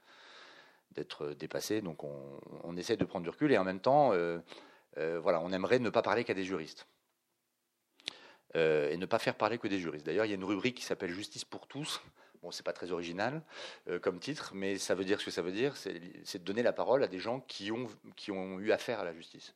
d'être 0.92 1.28
dépassé. 1.34 1.82
Donc 1.82 2.02
on, 2.02 2.40
on, 2.64 2.76
essaie 2.76 2.96
de 2.96 3.04
prendre 3.04 3.24
du 3.24 3.30
recul 3.30 3.52
et 3.52 3.58
en 3.58 3.64
même 3.64 3.80
temps, 3.80 4.12
euh, 4.14 4.40
voilà, 4.96 5.40
on 5.40 5.52
aimerait 5.52 5.78
ne 5.78 5.90
pas 5.90 6.00
parler 6.00 6.24
qu'à 6.24 6.32
des 6.32 6.44
juristes. 6.44 6.86
et 8.54 8.96
ne 8.96 9.06
pas 9.06 9.18
faire 9.18 9.34
parler 9.34 9.58
que 9.58 9.68
des 9.68 9.78
juristes. 9.78 10.06
D'ailleurs, 10.06 10.24
il 10.24 10.30
y 10.30 10.32
a 10.32 10.36
une 10.36 10.44
rubrique 10.44 10.76
qui 10.76 10.84
s'appelle 10.84 11.10
Justice 11.10 11.44
pour 11.44 11.66
tous, 11.66 12.00
Bon, 12.42 12.52
c'est 12.52 12.62
pas 12.62 12.72
très 12.72 12.92
original 12.92 13.42
comme 14.00 14.20
titre, 14.20 14.52
mais 14.54 14.78
ça 14.78 14.94
veut 14.94 15.04
dire 15.04 15.20
ce 15.20 15.24
que 15.24 15.30
ça 15.30 15.42
veut 15.42 15.52
dire, 15.52 15.76
c'est 15.76 16.38
de 16.38 16.44
donner 16.44 16.62
la 16.62 16.72
parole 16.72 17.02
à 17.02 17.08
des 17.08 17.18
gens 17.18 17.40
qui 17.40 17.72
ont, 17.72 17.88
qui 18.16 18.30
ont 18.30 18.60
eu 18.60 18.70
affaire 18.72 19.00
à 19.00 19.04
la 19.04 19.12
justice. 19.12 19.54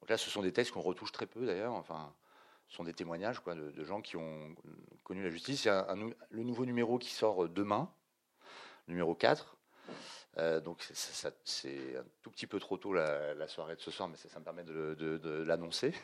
Donc 0.00 0.10
là, 0.10 0.18
ce 0.18 0.28
sont 0.28 0.42
des 0.42 0.52
textes 0.52 0.72
qu'on 0.72 0.82
retouche 0.82 1.12
très 1.12 1.26
peu 1.26 1.46
d'ailleurs. 1.46 1.72
Enfin, 1.72 2.12
sont 2.74 2.84
des 2.84 2.94
témoignages 2.94 3.42
de, 3.44 3.84
gens 3.84 4.00
qui 4.00 4.16
ont 4.16 4.54
connu 5.04 5.22
la 5.22 5.30
justice. 5.30 5.64
Il 5.64 5.68
y 5.68 5.70
a 5.70 5.94
le 6.30 6.42
nouveau 6.42 6.64
numéro 6.64 6.98
qui 6.98 7.10
sort 7.10 7.48
demain, 7.48 7.92
numéro 8.88 9.14
4. 9.14 9.56
donc 10.64 10.82
c'est 10.92 11.96
un 11.96 12.04
tout 12.22 12.30
petit 12.30 12.46
peu 12.46 12.58
trop 12.58 12.76
tôt 12.78 12.92
la, 12.92 13.48
soirée 13.48 13.76
de 13.76 13.80
ce 13.80 13.90
soir, 13.90 14.08
mais 14.08 14.16
ça, 14.16 14.38
me 14.38 14.44
permet 14.44 14.64
de 14.64 15.44
l'annoncer. 15.46 15.94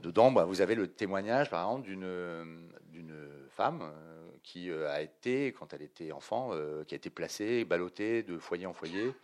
Dedans, 0.00 0.32
bah, 0.32 0.44
vous 0.44 0.60
avez 0.60 0.74
le 0.74 0.88
témoignage, 0.88 1.50
par 1.50 1.62
exemple, 1.62 1.88
d'une 1.88 3.48
femme 3.50 3.80
euh, 3.82 4.30
qui 4.42 4.70
euh, 4.70 4.90
a 4.90 5.00
été, 5.00 5.52
quand 5.52 5.72
elle 5.72 5.82
était 5.82 6.10
enfant, 6.10 6.50
euh, 6.52 6.82
qui 6.84 6.94
a 6.94 6.96
été 6.96 7.10
placée, 7.10 7.64
ballottée 7.64 8.24
de 8.24 8.38
foyer 8.38 8.66
en 8.66 8.74
foyer 8.74 9.14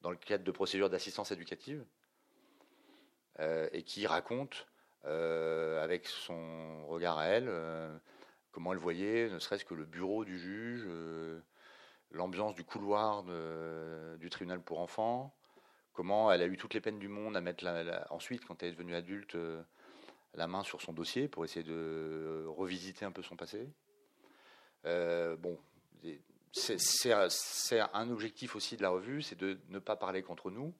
dans 0.00 0.10
le 0.10 0.16
cadre 0.16 0.42
de 0.42 0.50
procédures 0.50 0.88
d'assistance 0.88 1.30
éducative, 1.30 1.84
et 3.72 3.82
qui 3.82 4.06
raconte, 4.06 4.66
avec 5.04 6.06
son 6.06 6.86
regard 6.86 7.18
à 7.18 7.26
elle, 7.26 7.50
comment 8.52 8.72
elle 8.72 8.78
voyait, 8.78 9.28
ne 9.28 9.38
serait-ce 9.38 9.64
que 9.64 9.74
le 9.74 9.84
bureau 9.84 10.24
du 10.24 10.38
juge, 10.38 10.86
l'ambiance 12.10 12.54
du 12.54 12.64
couloir 12.64 13.24
du 14.18 14.30
tribunal 14.30 14.60
pour 14.60 14.80
enfants, 14.80 15.34
comment 15.92 16.32
elle 16.32 16.42
a 16.42 16.46
eu 16.46 16.56
toutes 16.56 16.74
les 16.74 16.80
peines 16.80 16.98
du 16.98 17.08
monde 17.08 17.36
à 17.36 17.40
mettre 17.40 17.66
ensuite, 18.10 18.44
quand 18.44 18.62
elle 18.62 18.70
est 18.70 18.72
devenue 18.72 18.94
adulte, 18.94 19.36
la 20.34 20.46
main 20.46 20.62
sur 20.62 20.80
son 20.80 20.92
dossier 20.92 21.28
pour 21.28 21.44
essayer 21.44 21.64
de 21.64 22.44
revisiter 22.48 23.04
un 23.04 23.12
peu 23.12 23.22
son 23.22 23.36
passé. 23.36 23.68
Euh, 24.86 25.36
bon, 25.36 25.58
c'est 26.52 27.10
un 27.12 28.10
objectif 28.10 28.56
aussi 28.56 28.76
de 28.76 28.82
la 28.82 28.90
revue, 28.90 29.22
c'est 29.22 29.38
de 29.38 29.58
ne 29.68 29.78
pas 29.78 29.96
parler 29.96 30.22
contre 30.22 30.50
nous 30.50 30.74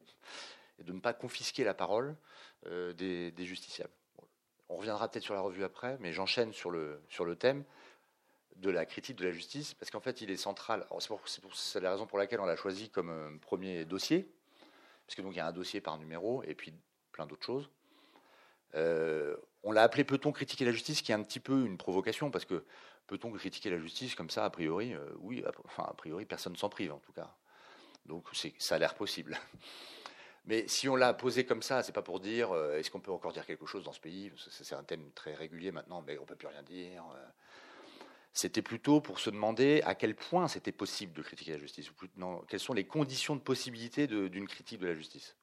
et 0.79 0.85
de 0.85 0.93
ne 0.93 1.01
pas 1.01 1.13
confisquer 1.13 1.65
la 1.65 1.75
parole 1.75 2.17
euh, 2.67 2.93
des, 2.93 3.45
justiciables. 3.45 3.93
On 4.75 4.79
reviendra 4.79 5.09
peut-être 5.09 5.23
sur 5.23 5.35
la 5.35 5.41
revue 5.41 5.63
après, 5.63 5.97
mais 6.01 6.13
j'enchaîne 6.13 6.53
sur 6.53 6.71
le, 6.71 7.01
sur 7.09 7.25
le 7.25 7.37
thème 7.37 7.65
de 8.57 8.71
la 8.71 8.87
critique 8.87 9.17
de 9.17 9.25
la 9.25 9.31
justice, 9.31 9.75
parce 9.75 9.91
qu'en 9.91 10.01
fait, 10.01 10.21
il 10.21 10.31
est 10.31 10.37
central. 10.37 10.87
C'est 11.55 11.81
la 11.81 11.93
raison 11.93 12.07
pour 12.07 12.19
laquelle 12.19 12.41
on 12.41 12.45
l'a 12.45 12.57
choisi 12.57 12.91
comme 12.91 13.11
euh, 13.11 13.39
premier 13.41 13.85
dossier, 13.85 14.29
parce 15.07 15.15
que 15.15 15.23
donc 15.23 15.33
il 15.35 15.39
y 15.39 15.41
a 15.41 15.47
un 15.47 15.53
dossier 15.53 15.81
par 15.81 15.97
numéro 15.99 16.43
et 16.43 16.55
puis 16.55 16.73
plein 17.13 17.27
d'autres 17.27 17.45
choses. 17.45 17.71
Euh, 18.75 19.37
on 19.63 19.71
l'a 19.71 19.83
appelé 19.83 20.03
Peut-on 20.03 20.33
critiquer 20.33 20.65
la 20.65 20.73
justice, 20.73 21.03
qui 21.03 21.13
est 21.13 21.15
un 21.15 21.23
petit 21.23 21.41
peu 21.41 21.65
une 21.65 21.79
provocation, 21.79 22.31
parce 22.33 22.45
que 22.45 22.65
peut-on 23.07 23.31
critiquer 23.31 23.71
la 23.71 23.79
justice 23.79 24.17
comme 24.17 24.31
ça, 24.31 24.45
a 24.45 24.51
priori 24.51 24.93
euh, 24.95 25.09
Oui, 25.19 25.45
enfin, 25.65 25.85
a 25.85 25.95
priori, 25.95 26.25
personne 26.25 26.57
s'en 26.57 26.69
prive, 26.69 26.93
en 26.93 26.99
tout 26.99 27.13
cas. 27.13 27.33
Donc, 28.07 28.27
ça 28.59 28.75
a 28.75 28.79
l'air 28.79 28.95
possible. 28.95 29.39
Mais 30.47 30.69
si 30.69 30.89
on 30.89 30.97
l'a 30.97 31.15
posé 31.15 31.47
comme 31.47 31.63
ça, 31.63 31.83
c'est 31.83 31.93
pas 31.93 32.03
pour 32.03 32.21
dire 32.21 32.53
euh, 32.53 32.79
est-ce 32.79 32.91
qu'on 32.91 33.01
peut 33.01 33.13
encore 33.13 33.33
dire 33.33 33.47
quelque 33.47 33.67
chose 33.67 33.85
dans 33.85 33.93
ce 33.93 34.01
pays? 34.01 34.33
C'est 34.51 34.75
un 34.75 34.85
thème 34.85 35.11
très 35.15 35.35
régulier 35.35 35.73
maintenant, 35.73 36.03
mais 36.07 36.19
on 36.19 36.27
peut 36.27 36.37
plus 36.37 36.49
rien 36.49 36.63
dire. 36.63 37.05
C'était 38.33 38.63
plutôt 38.63 39.01
pour 39.01 39.21
se 39.21 39.31
demander 39.31 39.81
à 39.85 39.95
quel 39.95 40.15
point 40.15 40.49
c'était 40.49 40.73
possible 40.73 41.13
de 41.13 41.23
critiquer 41.23 41.53
la 41.53 41.59
justice, 41.59 41.91
ou 41.91 41.95
quelles 42.49 42.61
sont 42.61 42.75
les 42.75 42.87
conditions 42.87 43.37
de 43.37 43.41
possibilité 43.41 44.07
d'une 44.07 44.49
critique 44.49 44.81
de 44.81 44.87
la 44.87 44.95
justice. 44.95 45.37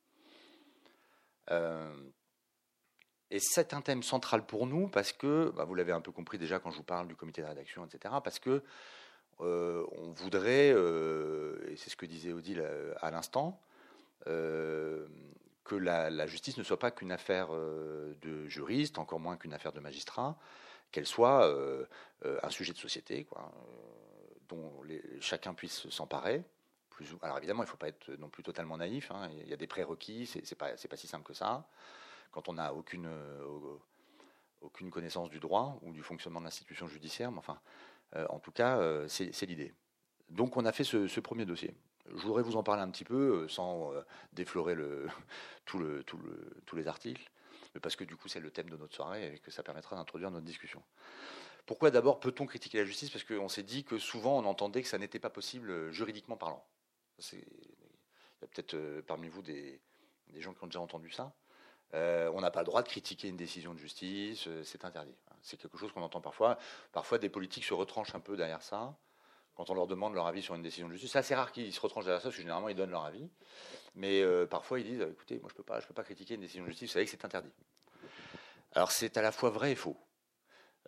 Et 3.32 3.40
c'est 3.40 3.74
un 3.74 3.82
thème 3.82 4.04
central 4.04 4.46
pour 4.46 4.68
nous 4.68 4.90
parce 4.90 5.14
que, 5.14 5.54
bah, 5.56 5.64
vous 5.64 5.74
l'avez 5.74 5.94
un 5.94 6.02
peu 6.02 6.12
compris 6.12 6.38
déjà 6.38 6.60
quand 6.60 6.70
je 6.70 6.78
vous 6.78 6.84
parle 6.84 7.08
du 7.08 7.16
comité 7.16 7.42
de 7.42 7.48
rédaction, 7.48 7.86
etc., 7.86 8.14
parce 8.22 8.40
que 8.40 8.62
euh, 9.40 9.86
on 9.94 10.12
voudrait, 10.12 10.72
euh, 10.74 11.58
et 11.70 11.78
c'est 11.78 11.90
ce 11.90 11.96
que 11.96 12.06
disait 12.06 12.34
Odile 12.34 12.60
euh, 12.62 12.94
à, 13.00 13.10
l'instant, 13.10 13.60
que 14.26 15.76
la, 15.76 16.28
justice 16.28 16.58
ne 16.58 16.64
soit 16.64 16.80
pas 16.80 16.92
qu'une 16.92 17.12
affaire 17.12 17.50
de 17.52 18.48
juriste, 18.48 18.98
encore 18.98 19.20
moins 19.20 19.38
qu'une 19.38 19.54
affaire 19.54 19.74
de 19.74 19.80
magistrat, 19.80 20.38
qu'elle 20.92 21.08
soit 21.08 21.54
un 22.24 22.50
sujet 22.50 22.74
de 22.74 22.78
société, 22.78 23.24
quoi, 23.26 23.52
dont 24.50 24.84
chacun 25.20 25.54
puisse 25.54 25.90
s'emparer. 25.90 26.44
alors 27.22 27.38
évidemment, 27.38 27.64
il 27.64 27.68
ne 27.68 27.72
faut 27.72 27.78
pas 27.78 27.88
être 27.88 28.12
non 28.20 28.30
plus 28.30 28.44
totalement 28.44 28.78
naïf. 28.78 29.12
Hein, 29.12 29.30
il 29.42 29.48
y 29.48 29.54
a 29.54 29.58
des 29.58 29.68
prérequis, 29.68 30.28
c'est 30.28 30.56
pas, 30.56 30.72
pas 30.74 30.98
si 30.98 31.08
simple 31.08 31.26
que 31.26 31.34
ça 31.34 31.68
quand 32.32 32.50
on 32.50 32.54
n'a 32.54 32.74
aucune, 32.74 33.08
euh, 33.08 33.78
aucune 34.62 34.90
connaissance 34.90 35.30
du 35.30 35.40
droit 35.40 35.78
ou 35.82 35.92
du 35.92 36.02
fonctionnement 36.02 36.40
de 36.40 36.46
l'institution 36.46 36.88
judiciaire. 36.88 37.32
Mais 37.32 37.38
enfin, 37.38 37.60
euh, 38.16 38.26
en 38.30 38.40
tout 38.40 38.52
cas, 38.52 38.78
euh, 38.78 39.08
c'est 39.08 39.46
l'idée. 39.46 39.74
Donc 40.30 40.58
on 40.58 40.66
a 40.66 40.72
fait 40.72 40.86
ce, 40.86 41.20
premier 41.20 41.46
dossier. 41.46 41.76
Je 42.15 42.21
voudrais 42.24 42.43
vous 42.43 42.58
en 42.58 42.63
parler 42.63 42.82
un 42.82 42.89
petit 42.89 43.04
peu 43.04 43.47
sans 43.47 43.91
déflorer 44.34 44.76
le, 44.76 45.08
tout 45.65 45.84
tous 46.65 46.76
les 46.76 46.88
articles, 46.88 47.30
parce 47.82 47.95
que 47.95 48.04
du 48.04 48.15
coup 48.15 48.28
c'est 48.28 48.39
le 48.39 48.52
thème 48.52 48.69
de 48.69 48.78
notre 48.78 48.95
soirée 48.95 49.36
et 49.36 49.39
que 49.39 49.52
ça 49.52 49.63
permettra 49.63 49.95
d'introduire 49.95 50.32
notre 50.32 50.45
discussion. 50.45 50.84
Pourquoi 51.65 51.91
d'abord 51.91 52.19
peut-on 52.19 52.45
critiquer 52.45 52.80
la 52.80 52.86
justice? 52.86 53.10
Parce 53.10 53.24
qu'on 53.24 53.47
s'est 53.47 53.63
dit 53.63 53.84
que 53.84 53.97
souvent 53.97 54.38
on 54.38 54.45
entendait 54.45 54.82
que 54.82 54.88
ça 54.88 54.97
n'était 54.97 55.19
pas 55.19 55.30
possible 55.30 55.91
juridiquement 55.91 56.38
parlant. 56.38 56.65
Il 57.32 57.39
y 57.39 58.43
a 58.43 58.47
peut-être 58.47 59.02
parmi 59.02 59.28
vous 59.30 59.41
des, 59.41 59.80
gens 60.39 60.54
qui 60.54 60.63
ont 60.63 60.67
déjà 60.67 60.80
entendu 60.80 61.12
ça. 61.12 61.34
Euh, 61.93 62.32
on 62.34 62.41
n'a 62.41 62.52
pas 62.52 62.62
le 62.62 62.65
droit 62.65 62.82
de 62.82 62.88
critiquer 62.88 63.28
une 63.28 63.38
décision 63.38 63.74
de 63.74 63.80
justice, 63.80 64.47
euh, 64.47 64.63
c'est 64.63 64.86
interdit. 64.86 65.15
C'est 65.41 65.60
quelque 65.60 65.78
chose 65.78 65.91
qu'on 65.91 66.02
entend 66.02 66.21
parfois. 66.21 66.58
Parfois, 66.93 67.17
des 67.17 67.28
politiques 67.28 67.65
se 67.65 67.74
retranchent 67.74 68.15
un 68.15 68.21
peu 68.21 68.38
derrière 68.38 68.63
ça. 68.63 68.95
Quand 69.62 69.69
on 69.69 69.76
leur 69.76 69.86
demande 69.86 70.15
leur 70.15 70.26
avis 70.26 70.41
sur 70.41 70.56
une 70.56 70.63
décision 70.63 70.88
de 70.88 70.93
justice, 70.93 71.12
c'est 71.12 71.19
assez 71.19 71.36
rare 71.36 71.52
qu'ils 71.52 71.71
se 71.71 71.80
retranchent 71.80 72.06
derrière 72.06 72.19
ça, 72.19 72.30
parce 72.30 72.36
que 72.36 72.41
généralement, 72.41 72.67
ils 72.69 72.76
donnent 72.76 72.89
leur 72.89 73.06
avis. 73.06 73.30
Mais 73.93 74.24
euh, 74.24 74.47
parfois, 74.47 74.80
ils 74.80 74.86
disent 74.88 75.02
écoutez, 75.02 75.38
moi, 75.38 75.50
je 75.50 75.54
ne 75.54 75.58
peux, 75.58 75.63
pas, 75.63 75.80
je 75.80 75.86
peux 75.86 75.93
pas 75.93 76.04
critiquer 76.04 76.34
une 76.34 76.41
décision 76.41 76.63
de 76.63 76.69
justice, 76.69 76.89
vous 76.89 76.93
savez 76.93 77.06
que 77.06 77.12
c'est 77.12 77.24
interdit. 77.24 77.52
Alors, 78.74 78.91
c'est 78.91 79.15
à 79.17 79.21
la 79.21 79.32
fois 79.32 79.52
vrai 79.52 79.74
et 79.74 79.76
faux. 79.76 79.97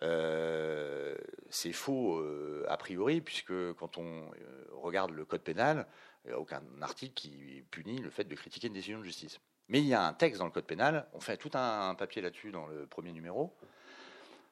c'est 0.00 1.72
faux 1.72 2.20
a 2.66 2.76
priori, 2.76 3.20
puisque 3.20 3.74
quand 3.74 3.96
on 3.96 4.28
regarde 4.72 5.12
le 5.12 5.24
code 5.24 5.42
pénal, 5.42 5.86
il 6.24 6.30
n'y 6.30 6.34
a 6.34 6.40
aucun 6.40 6.64
article 6.80 7.14
qui 7.14 7.62
punit 7.70 7.98
le 7.98 8.10
fait 8.10 8.24
de 8.24 8.34
critiquer 8.34 8.66
une 8.66 8.72
décision 8.72 8.98
de 8.98 9.04
justice. 9.04 9.38
Mais 9.68 9.78
il 9.78 9.86
y 9.86 9.94
a 9.94 10.04
un 10.04 10.14
texte 10.14 10.40
dans 10.40 10.46
le 10.46 10.50
Code 10.50 10.66
pénal, 10.66 11.06
on 11.12 11.20
fait 11.20 11.36
tout 11.36 11.50
un 11.54 11.94
papier 11.94 12.22
là-dessus 12.22 12.50
dans 12.50 12.66
le 12.66 12.86
premier 12.86 13.12
numéro, 13.12 13.56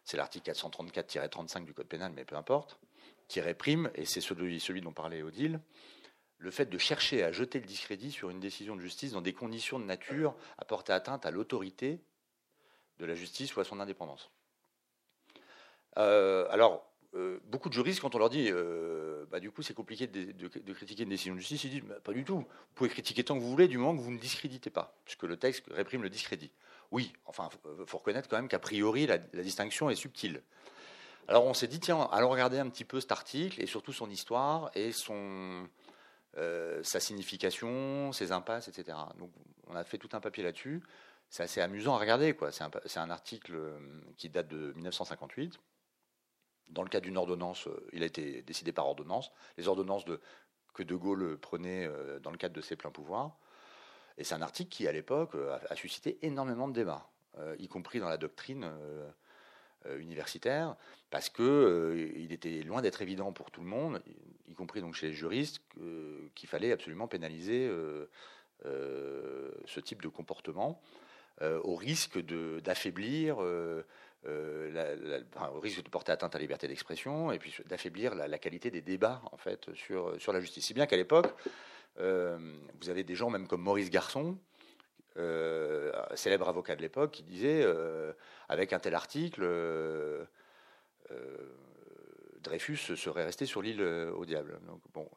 c'est 0.04 0.16
l'article 0.16 0.52
434-35 0.52 1.64
du 1.64 1.74
Code 1.74 1.88
pénal, 1.88 2.12
mais 2.14 2.24
peu 2.24 2.36
importe, 2.36 2.78
qui 3.28 3.40
réprime, 3.40 3.90
et 3.94 4.04
c'est 4.04 4.20
celui, 4.20 4.80
dont 4.80 4.92
parlait 4.92 5.22
Odile, 5.22 5.60
le 6.38 6.50
fait 6.50 6.66
de 6.66 6.78
chercher 6.78 7.22
à 7.22 7.32
jeter 7.32 7.60
le 7.60 7.66
discrédit 7.66 8.10
sur 8.10 8.30
une 8.30 8.40
décision 8.40 8.74
de 8.76 8.80
justice 8.80 9.12
dans 9.12 9.20
des 9.20 9.32
conditions 9.32 9.78
de 9.78 9.84
nature 9.84 10.34
à 10.58 10.64
porter 10.64 10.92
atteinte 10.92 11.24
à 11.24 11.30
l'autorité 11.30 12.00
de 12.98 13.06
la 13.06 13.14
justice 13.14 13.54
ou 13.54 13.60
à 13.60 13.64
son 13.64 13.80
indépendance. 13.80 14.30
Euh, 15.98 16.46
alors, 16.50 16.92
euh, 17.14 17.38
beaucoup 17.44 17.68
de 17.68 17.74
juristes, 17.74 18.00
quand 18.00 18.14
on 18.14 18.18
leur 18.18 18.30
dit, 18.30 18.48
euh, 18.50 19.26
bah, 19.30 19.38
du 19.38 19.50
coup, 19.50 19.62
c'est 19.62 19.74
compliqué 19.74 20.06
de, 20.06 20.72
critiquer 20.72 21.02
une 21.02 21.10
décision 21.10 21.34
de 21.34 21.40
justice, 21.40 21.64
ils 21.64 21.70
disent, 21.70 21.82
bah, 21.82 22.00
pas 22.02 22.12
du 22.12 22.24
tout. 22.24 22.38
Vous 22.38 22.74
pouvez 22.74 22.88
critiquer 22.88 23.22
tant 23.22 23.34
que 23.34 23.40
vous 23.40 23.50
voulez, 23.50 23.68
du 23.68 23.76
moment 23.76 23.96
que 23.96 24.02
vous 24.02 24.10
ne 24.10 24.18
discréditez 24.18 24.70
pas, 24.70 24.96
puisque 25.04 25.24
le 25.24 25.36
texte 25.36 25.64
réprime 25.70 26.02
le 26.02 26.10
discrédit. 26.10 26.50
Oui, 26.90 27.12
enfin, 27.26 27.50
il 27.78 27.86
faut 27.86 27.98
reconnaître 27.98 28.28
quand 28.28 28.36
même 28.36 28.48
qu'a 28.48 28.58
priori, 28.58 29.06
la, 29.06 29.18
distinction 29.18 29.90
est 29.90 29.94
subtile. 29.94 30.42
Alors, 31.28 31.44
on 31.44 31.54
s'est 31.54 31.68
dit, 31.68 31.80
tiens, 31.80 32.08
allons 32.12 32.30
regarder 32.30 32.58
un 32.58 32.68
petit 32.68 32.84
peu 32.84 33.00
cet 33.00 33.12
article, 33.12 33.62
et 33.62 33.66
surtout 33.66 33.92
son 33.92 34.10
histoire, 34.10 34.70
et 34.74 34.92
son, 34.92 35.68
euh, 36.36 36.82
sa 36.82 37.00
signification, 37.00 38.12
ses 38.12 38.32
impasses, 38.32 38.68
etc. 38.68 38.98
Donc, 39.18 39.30
on 39.68 39.76
a 39.76 39.84
fait 39.84 39.98
tout 39.98 40.10
un 40.12 40.20
papier 40.20 40.42
là-dessus. 40.42 40.82
C'est 41.30 41.44
assez 41.44 41.60
amusant 41.60 41.94
à 41.94 41.98
regarder, 41.98 42.34
quoi. 42.34 42.50
C'est 42.52 42.98
un, 42.98 43.10
article 43.10 43.58
qui 44.16 44.28
date 44.28 44.48
de 44.48 44.72
1958 44.72 45.58
dans 46.72 46.82
le 46.82 46.88
cas 46.88 47.00
d'une 47.00 47.16
ordonnance, 47.16 47.66
euh, 47.68 47.86
il 47.92 48.02
a 48.02 48.06
été 48.06 48.42
décidé 48.42 48.72
par 48.72 48.86
ordonnance, 48.86 49.30
les 49.56 49.68
ordonnances 49.68 50.04
de, 50.04 50.20
que 50.74 50.82
De 50.82 50.94
Gaulle 50.94 51.38
prenait 51.38 51.86
euh, 51.86 52.18
dans 52.18 52.30
le 52.30 52.38
cadre 52.38 52.54
de 52.54 52.60
ses 52.60 52.76
pleins 52.76 52.90
pouvoirs. 52.90 53.36
Et 54.18 54.24
c'est 54.24 54.34
un 54.34 54.42
article 54.42 54.70
qui, 54.70 54.88
à 54.88 54.92
l'époque, 54.92 55.34
euh, 55.34 55.58
a, 55.68 55.76
suscité 55.76 56.18
énormément 56.22 56.68
de 56.68 56.72
débats, 56.72 57.08
y 57.58 57.66
compris 57.66 57.98
dans 57.98 58.10
la 58.10 58.18
doctrine 58.18 58.70
universitaire, 59.98 60.76
parce 61.10 61.28
que 61.28 62.12
il 62.16 62.32
était 62.32 62.62
loin 62.62 62.82
d'être 62.82 63.02
évident 63.02 63.32
pour 63.32 63.50
tout 63.50 63.60
le 63.60 63.66
monde, 63.66 64.02
y 64.48 64.54
compris 64.54 64.80
donc 64.80 64.94
chez 64.94 65.08
les 65.08 65.12
juristes, 65.12 65.60
qu'il 66.34 66.48
fallait 66.48 66.72
absolument 66.72 67.08
pénaliser 67.08 67.70
ce 68.64 69.80
type 69.80 70.02
de 70.02 70.08
comportement, 70.08 70.80
au 71.40 71.74
risque 71.74 72.18
d'affaiblir 72.62 73.42
euh, 74.24 74.70
au 75.52 75.58
risque 75.58 75.82
de 75.82 75.88
porter 75.88 76.12
atteinte 76.12 76.36
à 76.36 76.38
la 76.38 76.42
liberté 76.42 76.68
d'expression 76.68 77.32
et 77.32 77.40
puis 77.40 77.56
d'affaiblir 77.66 78.14
la, 78.14 78.38
qualité 78.38 78.70
des 78.70 78.80
débats 78.80 79.20
en 79.32 79.36
fait 79.36 79.74
sur, 79.74 80.14
sur 80.20 80.32
la 80.32 80.40
justice. 80.40 80.64
Si 80.64 80.74
bien 80.74 80.86
qu'à 80.86 80.96
l'époque, 80.96 81.34
euh, 81.98 82.38
vous 82.80 82.88
avez 82.88 83.02
des 83.02 83.16
gens 83.16 83.30
même 83.30 83.48
comme 83.48 83.62
Maurice 83.62 83.90
Garçon, 83.90 84.38
euh, 85.16 85.92
célèbre 86.14 86.48
avocat 86.48 86.76
de 86.76 86.82
l'époque, 86.82 87.12
qui 87.12 87.22
disait 87.22 87.64
avec 88.48 88.72
un 88.72 88.78
tel 88.78 88.94
article 88.94 89.46
Dreyfus 92.40 92.96
serait 92.96 93.24
resté 93.24 93.46
sur 93.46 93.62
l'île 93.62 93.82
au 93.82 94.24
diable. 94.24 94.58
Donc, 94.66 94.80
bon, 94.92 95.08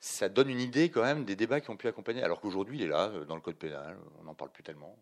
ça 0.00 0.28
donne 0.28 0.50
une 0.50 0.60
idée 0.60 0.90
quand 0.90 1.02
même 1.02 1.24
des 1.24 1.36
débats 1.36 1.60
qui 1.60 1.70
ont 1.70 1.76
pu 1.76 1.88
accompagner, 1.88 2.22
alors 2.22 2.40
qu'aujourd'hui 2.40 2.78
il 2.78 2.84
est 2.84 2.88
là, 2.88 3.08
dans 3.26 3.34
le 3.34 3.40
code 3.40 3.56
pénal, 3.56 3.96
on 4.20 4.24
n'en 4.24 4.34
parle 4.34 4.50
plus 4.50 4.62
tellement. 4.62 4.96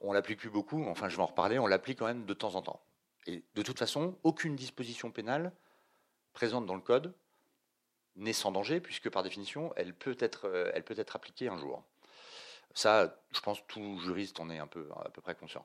on 0.00 0.12
l'applique 0.12 0.38
plus 0.38 0.50
beaucoup, 0.50 0.84
enfin 0.84 1.08
je 1.08 1.16
vais 1.16 1.22
en 1.22 1.26
reparler, 1.26 1.58
on 1.58 1.66
l'applique 1.66 1.98
quand 1.98 2.06
même 2.06 2.26
de 2.26 2.34
temps 2.34 2.54
en 2.54 2.62
temps. 2.62 2.80
Et 3.26 3.42
de 3.54 3.62
toute 3.62 3.78
façon, 3.78 4.16
aucune 4.22 4.54
disposition 4.54 5.10
pénale 5.10 5.52
présente 6.32 6.66
dans 6.66 6.74
le 6.74 6.80
code 6.80 7.12
n'est 8.16 8.32
sans 8.32 8.52
danger, 8.52 8.80
puisque 8.80 9.10
par 9.10 9.22
définition, 9.22 9.72
elle 9.76 9.94
peut 9.94 10.16
être, 10.18 10.70
elle 10.74 10.84
peut 10.84 10.98
être 10.98 11.16
appliquée 11.16 11.48
un 11.48 11.56
jour. 11.56 11.82
Ça, 12.74 13.16
je 13.32 13.40
pense 13.40 13.66
tout 13.66 13.98
juriste 14.00 14.38
en 14.40 14.50
est 14.50 14.58
un 14.58 14.66
peu, 14.66 14.88
à 15.04 15.08
peu 15.08 15.20
près 15.22 15.34
conscient. 15.34 15.64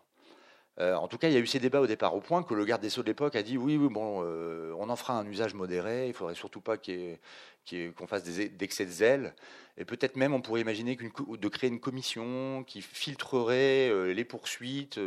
Euh, 0.80 0.96
en 0.96 1.08
tout 1.08 1.18
cas, 1.18 1.28
il 1.28 1.34
y 1.34 1.38
a 1.38 1.40
eu 1.40 1.48
ces 1.48 1.60
débats 1.60 1.82
au 1.82 1.88
départ, 1.88 2.16
au 2.16 2.22
point 2.22 2.44
que 2.44 2.54
le 2.54 2.64
garde 2.64 2.82
des 2.82 2.90
Sceaux 2.90 3.04
de 3.04 3.08
l'époque 3.08 3.36
a 3.36 3.44
dit 3.44 3.58
oui, 3.58 3.78
bon, 3.78 4.24
euh, 4.24 4.74
on 4.80 4.90
en 4.90 4.96
fera 4.96 5.18
un 5.18 5.28
usage 5.28 5.54
modéré, 5.54 6.08
il 6.08 6.14
faudrait 6.14 6.34
surtout 6.34 6.62
pas 6.62 6.78
qu'on 6.78 8.08
fasse 8.08 8.24
des 8.24 8.52
excès 8.64 8.86
de 8.86 8.92
zèle, 8.92 9.36
et 9.78 9.84
peut-être 9.84 10.16
même 10.16 10.34
on 10.34 10.42
pourrait 10.42 10.62
imaginer 10.62 10.96
de 10.96 11.48
créer 11.50 11.70
une 11.70 11.82
commission 11.82 12.64
qui 12.64 12.82
filtrerait 12.82 13.90
euh, 13.90 14.14
les 14.14 14.24
poursuites 14.24 14.98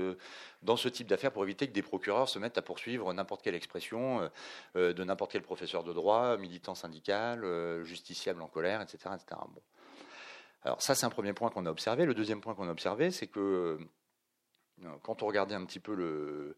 dans 0.62 0.76
ce 0.76 0.88
type 0.88 1.06
d'affaires 1.06 1.32
pour 1.32 1.44
éviter 1.44 1.66
que 1.66 1.72
des 1.72 1.82
procureurs 1.82 2.28
se 2.28 2.38
mettent 2.38 2.58
à 2.58 2.62
poursuivre 2.62 3.12
n'importe 3.14 3.42
quelle 3.42 3.54
expression 3.54 4.28
de 4.74 5.04
n'importe 5.04 5.32
quel 5.32 5.42
professeur 5.42 5.82
de 5.82 5.92
droit, 5.92 6.36
militant 6.36 6.74
syndical, 6.74 7.44
justiciable 7.84 8.40
en 8.42 8.48
colère, 8.48 8.80
etc. 8.80 9.10
Alors 10.64 10.80
ça, 10.80 10.94
c'est 10.94 11.04
un 11.04 11.10
premier 11.10 11.34
point 11.34 11.50
qu'on 11.50 11.66
a 11.66 11.70
observé. 11.70 12.06
Le 12.06 12.14
deuxième 12.14 12.40
point 12.40 12.54
qu'on 12.54 12.68
a 12.68 12.72
observé, 12.72 13.10
c'est 13.10 13.26
que 13.26 13.78
quand 15.02 15.22
on 15.22 15.26
regardait 15.26 15.54
un 15.54 15.64
petit 15.64 15.80
peu 15.80 16.54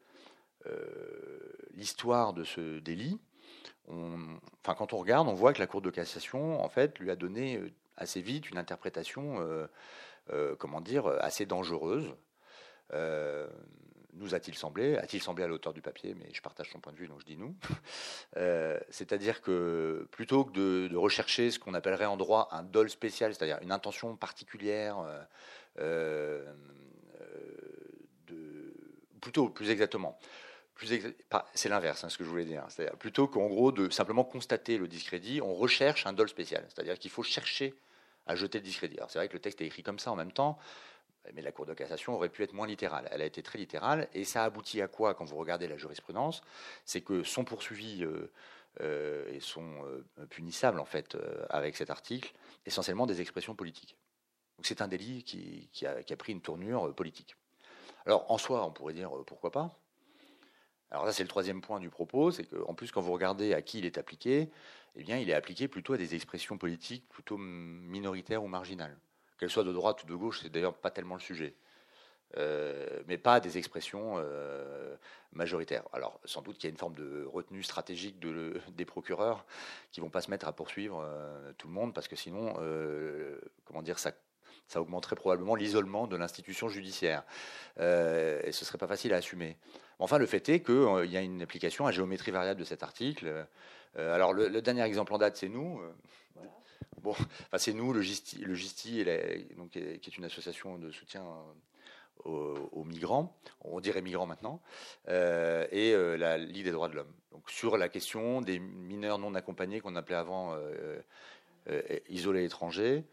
euh, 0.66 1.52
l'histoire 1.74 2.32
de 2.32 2.44
ce 2.44 2.78
délit, 2.78 3.18
enfin, 3.88 4.74
quand 4.74 4.92
on 4.92 4.98
regarde, 4.98 5.28
on 5.28 5.34
voit 5.34 5.52
que 5.52 5.58
la 5.58 5.66
Cour 5.66 5.82
de 5.82 5.90
cassation, 5.90 6.62
en 6.62 6.68
fait, 6.68 6.98
lui 6.98 7.10
a 7.10 7.16
donné 7.16 7.56
euh, 7.56 7.70
assez 7.96 8.20
vite 8.20 8.50
une 8.50 8.58
interprétation, 8.58 9.36
euh, 10.30 10.56
comment 10.56 10.80
dire, 10.80 11.06
assez 11.06 11.46
dangereuse. 11.46 12.14
nous 12.92 14.34
a-t-il 14.34 14.56
semblé, 14.56 14.96
a-t-il 14.96 15.22
semblé 15.22 15.44
à 15.44 15.46
l'auteur 15.46 15.72
du 15.72 15.82
papier, 15.82 16.14
mais 16.14 16.28
je 16.32 16.42
partage 16.42 16.70
son 16.70 16.80
point 16.80 16.92
de 16.92 16.98
vue, 16.98 17.06
donc 17.06 17.20
je 17.20 17.26
dis 17.26 17.36
nous. 17.36 17.54
c'est-à-dire 18.90 19.40
que 19.40 20.08
plutôt 20.10 20.44
que 20.44 20.52
de, 20.52 20.88
de 20.88 20.96
rechercher 20.96 21.50
ce 21.50 21.58
qu'on 21.58 21.74
appellerait 21.74 22.06
en 22.06 22.16
droit 22.16 22.48
un 22.50 22.62
dol 22.62 22.90
spécial, 22.90 23.34
c'est-à-dire 23.34 23.58
une 23.62 23.72
intention 23.72 24.16
particulière, 24.16 24.98
plutôt, 29.20 29.48
plus 29.48 29.70
exactement, 29.70 30.18
c'est 31.54 31.68
l'inverse, 31.68 32.04
hein, 32.04 32.08
ce 32.08 32.18
que 32.18 32.24
je 32.24 32.28
voulais 32.28 32.44
dire. 32.44 32.64
C'est-à-dire 32.68 32.96
plutôt 32.96 33.26
qu'en 33.28 33.46
gros 33.46 33.72
de 33.72 33.88
simplement 33.90 34.24
constater 34.24 34.78
le 34.78 34.88
discrédit, 34.88 35.40
on 35.40 35.54
recherche 35.54 36.06
un 36.06 36.12
dol 36.12 36.28
spécial. 36.28 36.64
C'est-à-dire 36.68 36.98
qu'il 36.98 37.10
faut 37.10 37.22
chercher 37.22 37.74
à 38.26 38.34
jeter 38.34 38.58
le 38.58 38.64
discrédit. 38.64 38.98
C'est 39.08 39.18
vrai 39.18 39.28
que 39.28 39.34
le 39.34 39.38
texte 39.40 39.60
est 39.60 39.66
écrit 39.66 39.82
comme 39.82 39.98
ça 39.98 40.10
en 40.10 40.16
même 40.16 40.32
temps, 40.32 40.58
mais 41.34 41.42
la 41.42 41.52
Cour 41.52 41.66
de 41.66 41.74
cassation 41.74 42.14
aurait 42.14 42.28
pu 42.28 42.42
être 42.42 42.52
moins 42.52 42.66
littérale. 42.66 43.08
Elle 43.10 43.22
a 43.22 43.24
été 43.24 43.42
très 43.42 43.58
littérale, 43.58 44.08
et 44.12 44.24
ça 44.24 44.44
aboutit 44.44 44.82
à 44.82 44.88
quoi 44.88 45.14
quand 45.14 45.24
vous 45.24 45.36
regardez 45.36 45.66
la 45.68 45.76
jurisprudence? 45.76 46.42
C'est 46.84 47.00
que 47.00 47.22
sont 47.22 47.44
poursuivis 47.44 48.04
euh, 48.04 48.30
euh, 48.80 49.32
et 49.32 49.40
sont 49.40 49.84
euh, 49.84 50.26
punissables 50.28 50.78
en 50.78 50.84
fait 50.84 51.16
avec 51.48 51.76
cet 51.76 51.90
article 51.90 52.32
essentiellement 52.66 53.06
des 53.06 53.20
expressions 53.20 53.54
politiques. 53.54 53.96
C'est 54.62 54.82
un 54.82 54.88
délit 54.88 55.22
qui 55.22 55.86
a 55.86 56.16
pris 56.16 56.32
une 56.32 56.40
tournure 56.40 56.94
politique. 56.94 57.36
Alors 58.06 58.30
en 58.30 58.38
soi, 58.38 58.64
on 58.64 58.70
pourrait 58.70 58.94
dire 58.94 59.14
euh, 59.14 59.24
pourquoi 59.24 59.50
pas. 59.50 59.70
Alors 60.90 61.04
là, 61.04 61.12
c'est 61.12 61.24
le 61.24 61.28
troisième 61.28 61.60
point 61.60 61.80
du 61.80 61.90
propos, 61.90 62.30
c'est 62.30 62.44
qu'en 62.44 62.74
plus, 62.74 62.92
quand 62.92 63.00
vous 63.00 63.12
regardez 63.12 63.52
à 63.52 63.62
qui 63.62 63.80
il 63.80 63.86
est 63.86 63.98
appliqué, 63.98 64.50
eh 64.94 65.02
bien, 65.02 65.18
il 65.18 65.28
est 65.28 65.34
appliqué 65.34 65.66
plutôt 65.66 65.94
à 65.94 65.98
des 65.98 66.14
expressions 66.14 66.56
politiques 66.56 67.08
plutôt 67.08 67.36
minoritaires 67.36 68.44
ou 68.44 68.46
marginales. 68.46 68.96
Qu'elles 69.38 69.50
soient 69.50 69.64
de 69.64 69.72
droite 69.72 70.04
ou 70.04 70.06
de 70.06 70.14
gauche, 70.14 70.40
c'est 70.42 70.48
d'ailleurs 70.48 70.74
pas 70.74 70.90
tellement 70.90 71.16
le 71.16 71.20
sujet. 71.20 71.56
Euh, 72.36 73.02
mais 73.06 73.18
pas 73.18 73.40
des 73.40 73.58
expressions 73.58 74.14
euh, 74.16 74.96
majoritaires. 75.32 75.84
Alors, 75.92 76.20
sans 76.24 76.42
doute 76.42 76.56
qu'il 76.56 76.64
y 76.64 76.70
a 76.70 76.70
une 76.70 76.78
forme 76.78 76.94
de 76.94 77.24
retenue 77.24 77.62
stratégique 77.62 78.20
de, 78.20 78.60
des 78.70 78.84
procureurs 78.84 79.44
qui 79.90 80.00
vont 80.00 80.10
pas 80.10 80.20
se 80.20 80.30
mettre 80.30 80.46
à 80.46 80.52
poursuivre 80.52 81.04
tout 81.58 81.66
le 81.66 81.74
monde, 81.74 81.92
parce 81.92 82.06
que 82.06 82.16
sinon, 82.16 82.54
comment 83.64 83.82
dire, 83.82 83.98
ça 83.98 84.12
ça 84.68 84.80
augmenterait 84.80 85.16
probablement 85.16 85.54
l'isolement 85.54 86.06
de 86.06 86.16
l'institution 86.16 86.68
judiciaire. 86.68 87.24
Euh, 87.78 88.40
et 88.44 88.52
ce 88.52 88.64
serait 88.64 88.78
pas 88.78 88.86
facile 88.86 89.12
à 89.14 89.16
assumer. 89.16 89.56
Enfin, 89.98 90.18
le 90.18 90.26
fait 90.26 90.48
est 90.48 90.60
qu'il 90.60 90.74
euh, 90.74 91.06
y 91.06 91.16
a 91.16 91.22
une 91.22 91.42
application 91.42 91.86
à 91.86 91.92
géométrie 91.92 92.30
variable 92.30 92.60
de 92.60 92.64
cet 92.64 92.82
article. 92.82 93.46
Euh, 93.96 94.14
alors, 94.14 94.32
le, 94.32 94.60
dernier 94.62 94.82
exemple 94.82 95.14
en 95.14 95.18
date, 95.18 95.36
c'est 95.36 95.48
nous. 95.48 95.80
Bon, 97.02 97.14
c'est 97.56 97.72
nous, 97.72 97.92
le 97.92 98.02
GISTI, 98.02 98.42
qui 98.42 99.00
est 99.00 100.18
une 100.18 100.24
association 100.24 100.78
de 100.78 100.90
soutien 100.90 101.24
aux, 102.24 102.84
migrants, 102.84 103.36
on 103.60 103.78
dirait 103.78 104.02
migrants 104.02 104.26
maintenant, 104.26 104.60
et 105.06 105.94
la 106.18 106.38
Ligue 106.38 106.64
des 106.64 106.72
droits 106.72 106.88
de 106.88 106.96
l'homme. 106.96 107.12
Donc, 107.30 107.48
sur 107.50 107.76
la 107.76 107.88
question 107.88 108.40
des 108.40 108.58
mineurs 108.58 109.18
non 109.18 109.34
accompagnés 109.34 109.80
qu'on 109.80 109.94
appelait 109.94 110.16
avant 110.16 110.56
isolés 112.08 112.44
étrangers, 112.44 113.04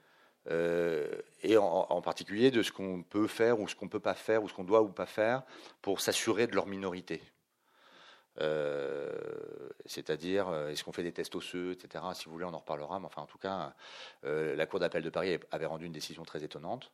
et 0.49 1.57
en, 1.57 2.01
particulier 2.01 2.51
de 2.51 2.63
ce 2.63 2.71
qu'on 2.71 3.03
peut 3.03 3.27
faire 3.27 3.59
ou 3.59 3.67
ce 3.67 3.75
qu'on 3.75 3.85
ne 3.85 3.89
peut 3.89 3.99
pas 3.99 4.13
faire 4.13 4.43
ou 4.43 4.49
ce 4.49 4.53
qu'on 4.53 4.63
doit 4.63 4.81
ou 4.81 4.89
pas 4.89 5.05
faire 5.05 5.43
pour 5.81 6.01
s'assurer 6.01 6.47
de 6.47 6.55
leur 6.55 6.67
minorité. 6.67 7.21
Euh, 8.41 9.11
c'est-à-dire, 9.85 10.49
euh, 10.49 10.69
est-ce 10.69 10.83
qu'on 10.83 10.91
fait 10.91 11.03
des 11.03 11.11
tests 11.11 11.35
osseux, 11.35 11.73
etc. 11.73 12.03
Si 12.13 12.25
vous 12.25 12.31
voulez, 12.31 12.45
on 12.45 12.53
en 12.53 12.59
reparlera. 12.59 12.99
Mais 12.99 13.05
enfin, 13.05 13.21
en 13.21 13.27
tout 13.27 13.37
cas, 13.37 13.73
la 14.23 14.65
Cour 14.65 14.79
d'appel 14.79 15.03
de 15.03 15.09
Paris 15.09 15.39
avait 15.51 15.65
rendu 15.65 15.85
une 15.85 15.91
décision 15.91 16.23
très 16.23 16.43
étonnante, 16.43 16.91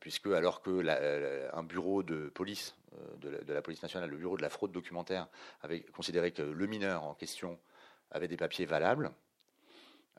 puisque 0.00 0.26
alors 0.26 0.60
que 0.60 1.50
un 1.54 1.62
bureau 1.62 2.02
de 2.02 2.28
police, 2.28 2.76
de 3.18 3.30
la, 3.30 3.38
de, 3.38 3.52
la, 3.52 3.62
police 3.62 3.82
nationale, 3.82 4.10
le 4.10 4.16
bureau 4.16 4.36
de 4.36 4.42
la 4.42 4.50
fraude 4.50 4.72
documentaire, 4.72 5.28
avait 5.62 5.80
considéré 5.80 6.32
que 6.32 6.42
le 6.42 6.66
mineur 6.66 7.04
en 7.04 7.14
question 7.14 7.58
avait 8.10 8.28
des 8.28 8.36
papiers 8.36 8.66
valables, 8.66 9.10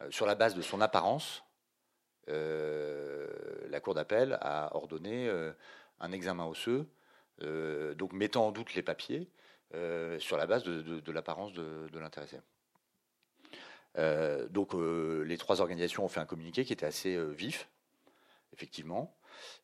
sur 0.10 0.26
la 0.26 0.36
base 0.36 0.56
de 0.56 0.62
son 0.62 0.82
apparence, 0.82 1.44
euh, 1.44 1.51
la 2.32 3.80
Cour 3.80 3.94
d'appel 3.94 4.38
a 4.42 4.76
ordonné 4.76 5.28
euh, 5.28 5.52
un 6.00 6.12
examen 6.12 6.46
osseux, 6.46 6.88
euh, 7.42 7.96
donc 7.96 8.14
mettant 8.14 8.48
en 8.48 8.52
doute 8.52 8.74
les 8.76 8.84
papiers 8.84 9.30
sur 10.20 10.36
la 10.36 10.48
base 10.48 10.66
de, 10.66 11.12
l'apparence 11.14 11.54
de, 11.54 11.98
l'intéressé. 11.98 12.42
donc 14.50 14.74
les 14.74 15.38
trois 15.38 15.62
organisations 15.62 16.04
ont 16.04 16.10
fait 16.10 16.20
un 16.20 16.26
communiqué 16.26 16.66
qui 16.66 16.74
était 16.74 16.86
assez 16.86 17.18
vif, 17.34 17.70
effectivement. 18.52 19.16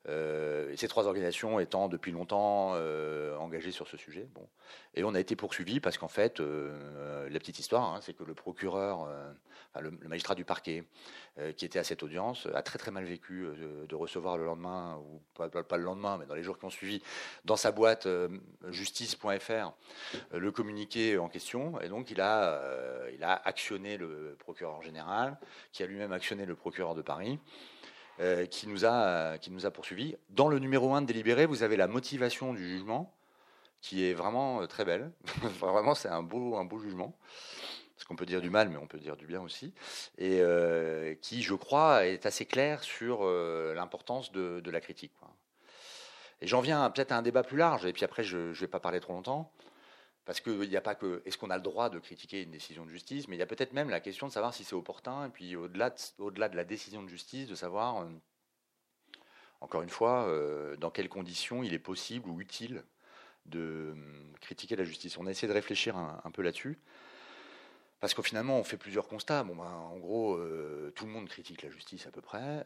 Euh, 0.09 0.73
ces 0.77 0.87
trois 0.87 1.05
organisations 1.07 1.59
étant 1.59 1.89
depuis 1.89 2.11
longtemps 2.11 2.71
euh, 2.75 3.35
engagées 3.37 3.71
sur 3.71 3.87
ce 3.87 3.97
sujet. 3.97 4.27
Bon. 4.33 4.47
Et 4.93 5.03
on 5.03 5.13
a 5.13 5.19
été 5.19 5.35
poursuivis 5.35 5.79
parce 5.79 5.97
qu'en 5.97 6.07
fait, 6.07 6.39
euh, 6.39 7.27
la 7.29 7.39
petite 7.39 7.59
histoire, 7.59 7.93
hein, 7.93 7.99
c'est 8.01 8.13
que 8.13 8.23
le 8.23 8.33
procureur, 8.33 9.09
le, 9.79 9.91
magistrat 10.07 10.35
du 10.35 10.45
parquet, 10.45 10.83
qui 11.55 11.65
était 11.65 11.79
à 11.79 11.83
cette 11.83 12.03
audience, 12.03 12.47
a 12.53 12.61
très 12.61 12.79
très 12.79 12.89
mal 12.89 13.03
vécu 13.03 13.47
de 13.87 13.95
recevoir 13.95 14.37
le 14.37 14.45
lendemain, 14.45 14.97
ou 14.97 15.21
pas, 15.35 15.49
pas, 15.49 15.77
le 15.77 15.83
lendemain, 15.83 16.17
mais 16.17 16.25
dans 16.25 16.35
les 16.35 16.43
jours 16.43 16.57
qui 16.57 16.65
ont 16.65 16.69
suivi, 16.69 17.01
dans 17.45 17.55
sa 17.55 17.71
boîte 17.71 18.07
justice.fr, 18.69 19.73
le 20.31 20.51
communiqué 20.51 21.17
en 21.17 21.29
question. 21.29 21.79
Et 21.81 21.89
donc 21.89 22.09
il 22.11 22.21
a, 22.21 22.59
il 23.13 23.23
a 23.23 23.33
actionné 23.33 23.97
le 23.97 24.35
procureur 24.39 24.81
général, 24.81 25.37
qui 25.71 25.83
a 25.83 25.85
lui-même 25.85 26.11
actionné 26.11 26.45
le 26.45 26.55
procureur 26.55 26.95
de 26.95 27.01
Paris. 27.01 27.39
Euh, 28.19 28.47
qui, 28.47 28.67
nous 28.67 28.83
a, 28.83 29.37
qui 29.37 29.51
nous 29.51 29.67
a 29.67 29.71
poursuivis. 29.71 30.15
Dans 30.29 30.47
le 30.47 30.57
numéro 30.57 30.91
1 30.95 31.03
de 31.03 31.07
délibéré, 31.07 31.45
vous 31.45 31.61
avez 31.61 31.77
la 31.77 31.87
motivation 31.87 32.51
du 32.51 32.67
jugement, 32.67 33.13
qui 33.81 34.05
est 34.05 34.15
vraiment 34.15 34.61
euh, 34.61 34.65
très 34.65 34.85
belle. 34.85 35.11
vraiment, 35.59 35.93
c'est 35.93 36.09
un 36.09 36.23
beau, 36.23 36.55
un 36.55 36.65
beau 36.65 36.79
jugement. 36.79 37.15
Parce 37.95 38.05
qu'on 38.05 38.15
peut 38.15 38.25
dire 38.25 38.41
du 38.41 38.49
mal, 38.49 38.69
mais 38.69 38.77
on 38.77 38.87
peut 38.87 38.97
dire 38.97 39.17
du 39.17 39.27
bien 39.27 39.41
aussi. 39.41 39.71
Et 40.17 40.39
euh, 40.41 41.13
qui, 41.21 41.43
je 41.43 41.53
crois, 41.53 42.07
est 42.07 42.25
assez 42.25 42.45
clair 42.45 42.81
sur 42.81 43.23
l'importance 43.23 44.31
de, 44.31 44.69
la 44.69 44.81
critique. 44.81 45.11
Et 46.41 46.47
j'en 46.47 46.61
viens 46.61 46.89
peut-être 46.89 47.11
à 47.11 47.17
un 47.17 47.23
débat 47.23 47.43
plus 47.43 47.57
large, 47.57 47.85
et 47.85 47.93
puis 47.93 48.03
après, 48.03 48.23
je 48.23 48.37
ne 48.37 48.53
vais 48.53 48.67
pas 48.67 48.79
parler 48.79 48.99
trop 48.99 49.13
longtemps. 49.13 49.51
Parce 50.27 50.41
qu'il 50.41 50.59
n'y 50.59 50.75
a 50.75 50.81
pas 50.81 50.93
que 50.93 51.21
est-ce 51.25 51.37
qu'on 51.37 51.49
a 51.49 51.55
le 51.55 51.63
droit 51.63 51.89
de 51.89 51.99
critiquer 51.99 52.43
une 52.43 52.51
décision 52.51 52.85
de 52.85 52.91
justice, 52.91 53.29
mais 53.29 53.37
il 53.37 53.39
y 53.39 53.41
a 53.41 53.45
peut-être 53.45 53.71
même 53.71 53.89
la 53.89 54.01
question 54.01 54.27
de 54.27 54.31
savoir 54.33 54.53
si 54.53 54.65
c'est 54.65 54.75
opportun, 54.75 55.27
et 55.27 55.29
puis 55.29 55.55
au-delà 55.55 55.89
de, 55.89 56.29
de 56.29 56.55
la 56.55 56.65
décision 56.65 57.01
de 57.01 57.07
justice, 57.07 57.47
de 57.47 57.55
savoir, 57.55 58.01
euh, 58.01 58.09
encore 59.61 59.83
une 59.83 59.89
fois, 59.89 60.27
euh, 60.27 60.75
dans 60.75 60.91
quelles 60.91 61.07
conditions 61.07 61.63
il 61.63 61.73
est 61.73 61.79
possible 61.79 62.29
ou 62.29 62.41
utile 62.41 62.83
de 63.45 63.95
euh, 63.95 64.33
critiquer 64.41 64.75
la 64.75 64.83
justice. 64.83 65.17
On 65.17 65.27
a 65.27 65.31
essayé 65.31 65.47
de 65.47 65.53
réfléchir 65.53 65.95
un, 65.95 66.31
peu 66.31 66.41
là-dessus. 66.41 66.77
Parce 68.01 68.13
qu'au 68.13 68.21
finalement, 68.21 68.59
on 68.59 68.65
fait 68.65 68.75
plusieurs 68.75 69.07
constats. 69.07 69.45
Bon, 69.45 69.55
ben, 69.55 69.63
en 69.63 69.97
gros, 69.97 70.37
tout 70.93 71.05
le 71.05 71.11
monde 71.11 71.29
critique 71.29 71.61
la 71.61 71.69
justice 71.69 72.05
à 72.05 72.11
peu 72.11 72.19
près, 72.19 72.65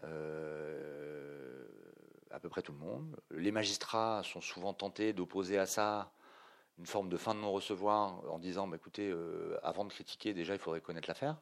à 2.32 2.39
peu 2.39 2.50
près 2.50 2.63
tout 2.63 2.71
le 2.71 2.80
monde. 2.80 3.15
Les 3.30 3.52
magistrats 3.52 4.24
sont 4.24 4.41
souvent 4.41 4.74
tentés 4.74 5.13
d'opposer 5.13 5.60
à 5.60 5.67
ça 5.67 6.12
une 6.82 6.88
forme 6.88 7.08
de 7.08 7.17
fin 7.17 7.34
de 7.34 7.39
non-recevoir 7.39 8.22
en 8.30 8.39
disant 8.39 8.67
bah, 8.67 8.76
écoutez, 8.76 9.15
avant 9.63 9.86
de 9.86 9.94
critiquer, 9.94 10.34
déjà, 10.34 10.54
il 10.54 10.60
faudrait 10.60 10.82
connaître 10.82 11.08
l'affaire. 11.08 11.38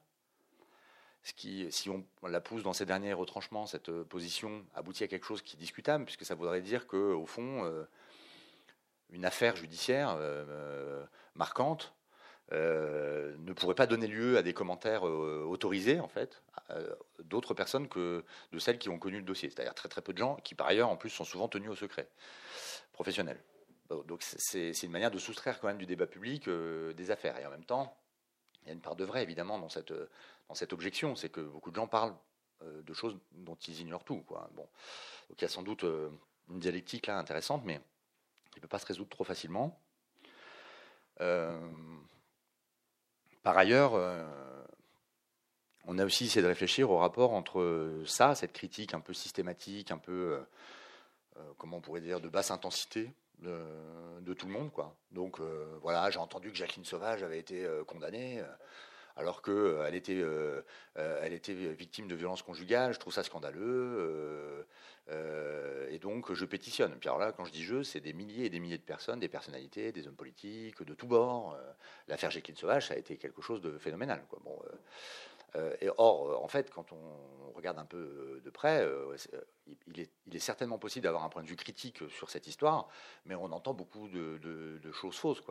Ce 1.24 1.34
qui, 1.34 1.70
si 1.72 1.90
on 1.90 2.06
la 2.24 2.42
pousse 2.42 2.62
dans 2.64 2.74
ces 2.74 2.86
derniers 2.86 3.14
retranchements, 3.14 3.66
cette 3.66 3.92
position 4.04 4.66
aboutit 4.76 5.04
à 5.04 5.08
quelque 5.08 5.26
chose 5.26 5.42
qui 5.42 5.56
est 5.56 5.60
discutable, 5.60 6.06
puisque 6.06 6.26
ça 6.26 6.36
voudrait 6.36 6.62
dire 6.62 6.88
qu'au 6.88 7.26
fond, 7.26 7.86
une 9.10 9.26
affaire 9.26 9.56
judiciaire 9.56 10.18
marquante 11.36 11.94
euh, 12.52 13.36
ne 13.40 13.54
pourrait 13.54 13.76
pas 13.76 13.86
donner 13.86 14.08
lieu 14.08 14.38
à 14.38 14.42
des 14.42 14.54
commentaires 14.54 15.08
euh, 15.08 15.46
autorisés, 15.48 16.00
en 16.00 16.08
fait, 16.08 16.42
d'autres 17.24 17.54
personnes 17.54 17.88
que 17.88 18.24
de 18.52 18.60
celles 18.60 18.80
qui 18.80 18.90
ont 18.90 18.98
connu 18.98 19.18
le 19.18 19.24
dossier. 19.24 19.50
C'est-à-dire 19.50 19.76
très 19.76 19.90
très 19.90 20.02
peu 20.02 20.14
de 20.14 20.18
gens 20.18 20.36
qui, 20.44 20.56
par 20.56 20.68
ailleurs, 20.68 20.90
en 20.90 20.98
plus, 20.98 21.10
sont 21.10 21.26
souvent 21.26 21.48
tenus 21.48 21.70
au 21.70 21.76
secret 21.76 22.08
professionnel. 22.92 23.40
Donc 23.90 24.22
c'est 24.22 24.72
une 24.84 24.92
manière 24.92 25.12
de 25.12 25.18
soustraire 25.18 25.60
quand 25.60 25.68
même 25.68 25.78
du 25.78 25.86
débat 25.86 26.08
public 26.08 26.48
euh, 26.48 26.94
des 26.94 27.12
affaires. 27.12 27.38
Et 27.40 27.46
en 27.46 27.50
même 27.50 27.66
temps, 27.66 27.98
il 28.62 28.68
y 28.68 28.72
a 28.72 28.74
une 28.74 28.82
part 28.82 28.96
de 28.96 29.04
vrai, 29.04 29.24
évidemment, 29.24 29.58
dans 29.60 29.70
cette, 29.70 29.94
dans 30.48 30.56
cette 30.56 30.74
objection. 30.74 31.16
C'est 31.16 31.30
que 31.30 31.42
beaucoup 31.42 31.72
de 31.72 31.76
gens 31.76 31.88
parlent 31.88 32.16
de 32.62 32.94
choses 32.94 33.18
dont 33.32 33.56
ils 33.56 33.80
ignorent 33.80 34.04
tout. 34.04 34.22
Quoi. 34.22 34.50
Bon. 34.54 34.68
Donc 35.30 35.40
il 35.40 35.42
y 35.42 35.46
a 35.46 35.50
sans 35.50 35.64
doute 35.64 35.84
une 35.84 36.60
dialectique 36.60 37.08
là 37.08 37.18
intéressante, 37.18 37.64
mais 37.66 37.80
qui 38.52 38.58
ne 38.58 38.62
peut 38.62 38.68
pas 38.68 38.80
se 38.80 38.86
résoudre 38.86 39.10
trop 39.10 39.24
facilement. 39.24 39.80
Par 43.44 43.58
ailleurs, 43.58 43.94
euh, 43.96 44.24
on 45.86 45.98
a 45.98 46.06
aussi 46.06 46.26
essayé 46.26 46.42
de 46.42 46.48
réfléchir 46.48 46.92
au 46.92 46.98
rapport 46.98 47.34
entre 47.34 48.04
ça, 48.06 48.36
cette 48.36 48.54
critique 48.54 48.94
un 48.94 49.00
peu 49.00 49.14
systématique, 49.14 49.92
un 49.92 49.98
peu, 49.98 50.12
euh, 50.12 50.40
euh, 51.38 51.54
comment 51.58 51.78
on 51.78 51.82
pourrait 51.82 52.02
dire, 52.02 52.20
de 52.20 52.28
basse 52.28 52.52
intensité 52.52 53.12
de, 53.42 54.34
tout 54.34 54.48
le 54.48 54.54
monde. 54.54 54.72
Quoi. 54.72 54.96
Donc 55.12 55.40
voilà, 55.82 56.10
j'ai 56.12 56.20
entendu 56.20 56.52
que 56.52 56.58
Jacqueline 56.58 56.86
Sauvage 56.86 57.24
avait 57.24 57.40
été 57.40 57.68
condamnée 57.88 58.44
alors 59.16 59.42
qu'elle 59.42 59.96
était, 59.96 60.24
elle 60.96 61.34
était 61.34 61.54
victime 61.54 62.08
de 62.08 62.16
violences 62.16 62.42
conjugales. 62.42 62.94
Je 62.94 63.00
trouve 63.00 63.12
ça 63.12 63.24
scandaleux. 63.24 64.66
et 65.90 66.00
donc, 66.00 66.32
je 66.32 66.46
pétitionne. 66.46 66.96
Puis 67.00 67.10
alors 67.10 67.20
là, 67.20 67.32
quand 67.32 67.44
je 67.44 67.52
dis 67.52 67.64
je, 67.64 67.84
c'est 67.84 68.00
des 68.00 68.14
milliers 68.14 68.46
et 68.46 68.50
des 68.50 68.60
milliers 68.60 68.78
de 68.78 68.84
personnes, 68.84 69.20
des 69.20 69.28
personnalités, 69.28 69.92
des 69.92 70.08
hommes 70.08 70.16
politiques, 70.16 70.84
de 70.84 70.94
tous 70.94 71.08
bords. 71.08 71.58
L'affaire 72.08 72.32
Jacqueline 72.32 72.56
Sauvage, 72.56 72.88
ça 72.88 72.94
a 72.94 72.98
été 72.98 73.18
quelque 73.18 73.42
chose 73.42 73.62
de 73.62 73.78
phénoménal. 73.78 74.24
Quoi. 74.30 74.40
Bon, 74.44 74.58
et 75.82 75.90
or, 75.98 76.44
en 76.44 76.48
fait, 76.48 76.70
quand 76.70 76.92
on 76.92 77.52
regarde 77.56 77.80
un 77.80 77.86
peu 77.86 78.42
de 78.44 78.50
près, 78.50 78.88
il 79.88 80.00
est, 80.00 80.40
certainement 80.40 80.78
possible 80.78 81.04
d'avoir 81.04 81.24
un 81.24 81.30
point 81.30 81.44
de 81.44 81.48
vue 81.48 81.56
critique 81.56 82.10
sur 82.10 82.30
cette 82.30 82.48
histoire, 82.48 82.88
mais 83.26 83.36
on 83.36 83.52
entend 83.52 83.74
beaucoup 83.74 84.08
de, 84.08 84.92
choses 84.92 85.16
fausses. 85.16 85.42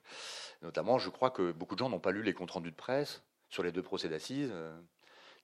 Notamment, 0.62 0.98
je 0.98 1.10
crois 1.10 1.30
que 1.30 1.52
beaucoup 1.52 1.74
de 1.74 1.80
gens 1.80 1.88
n'ont 1.88 2.00
pas 2.00 2.12
lu 2.12 2.22
les 2.22 2.34
comptes 2.34 2.50
rendus 2.50 2.70
de 2.70 2.76
presse 2.76 3.22
sur 3.48 3.62
les 3.62 3.72
deux 3.72 3.82
procès 3.82 4.08
d'assises 4.08 4.52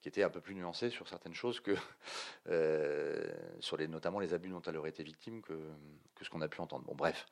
qui 0.05 0.09
était 0.09 0.23
un 0.23 0.29
peu 0.29 0.43
plus 0.43 0.55
nuancé 0.55 0.91
sur 0.91 1.09
certaines 1.09 1.33
choses 1.33 1.61
que 1.61 1.75
euh, 2.49 3.27
sur 3.61 3.79
les, 3.79 3.89
notamment 3.89 4.21
les 4.21 4.35
abus 4.35 4.51
dont 4.51 4.61
elle 4.61 4.77
aurait 4.77 4.91
été 4.91 5.03
victime 5.03 5.41
que, 5.41 5.55
que 6.15 6.27
ce 6.27 6.29
qu'on 6.29 6.43
a 6.43 6.49
pu 6.49 6.61
entendre. 6.61 6.85
Bon, 6.85 6.95
bref. 6.95 7.25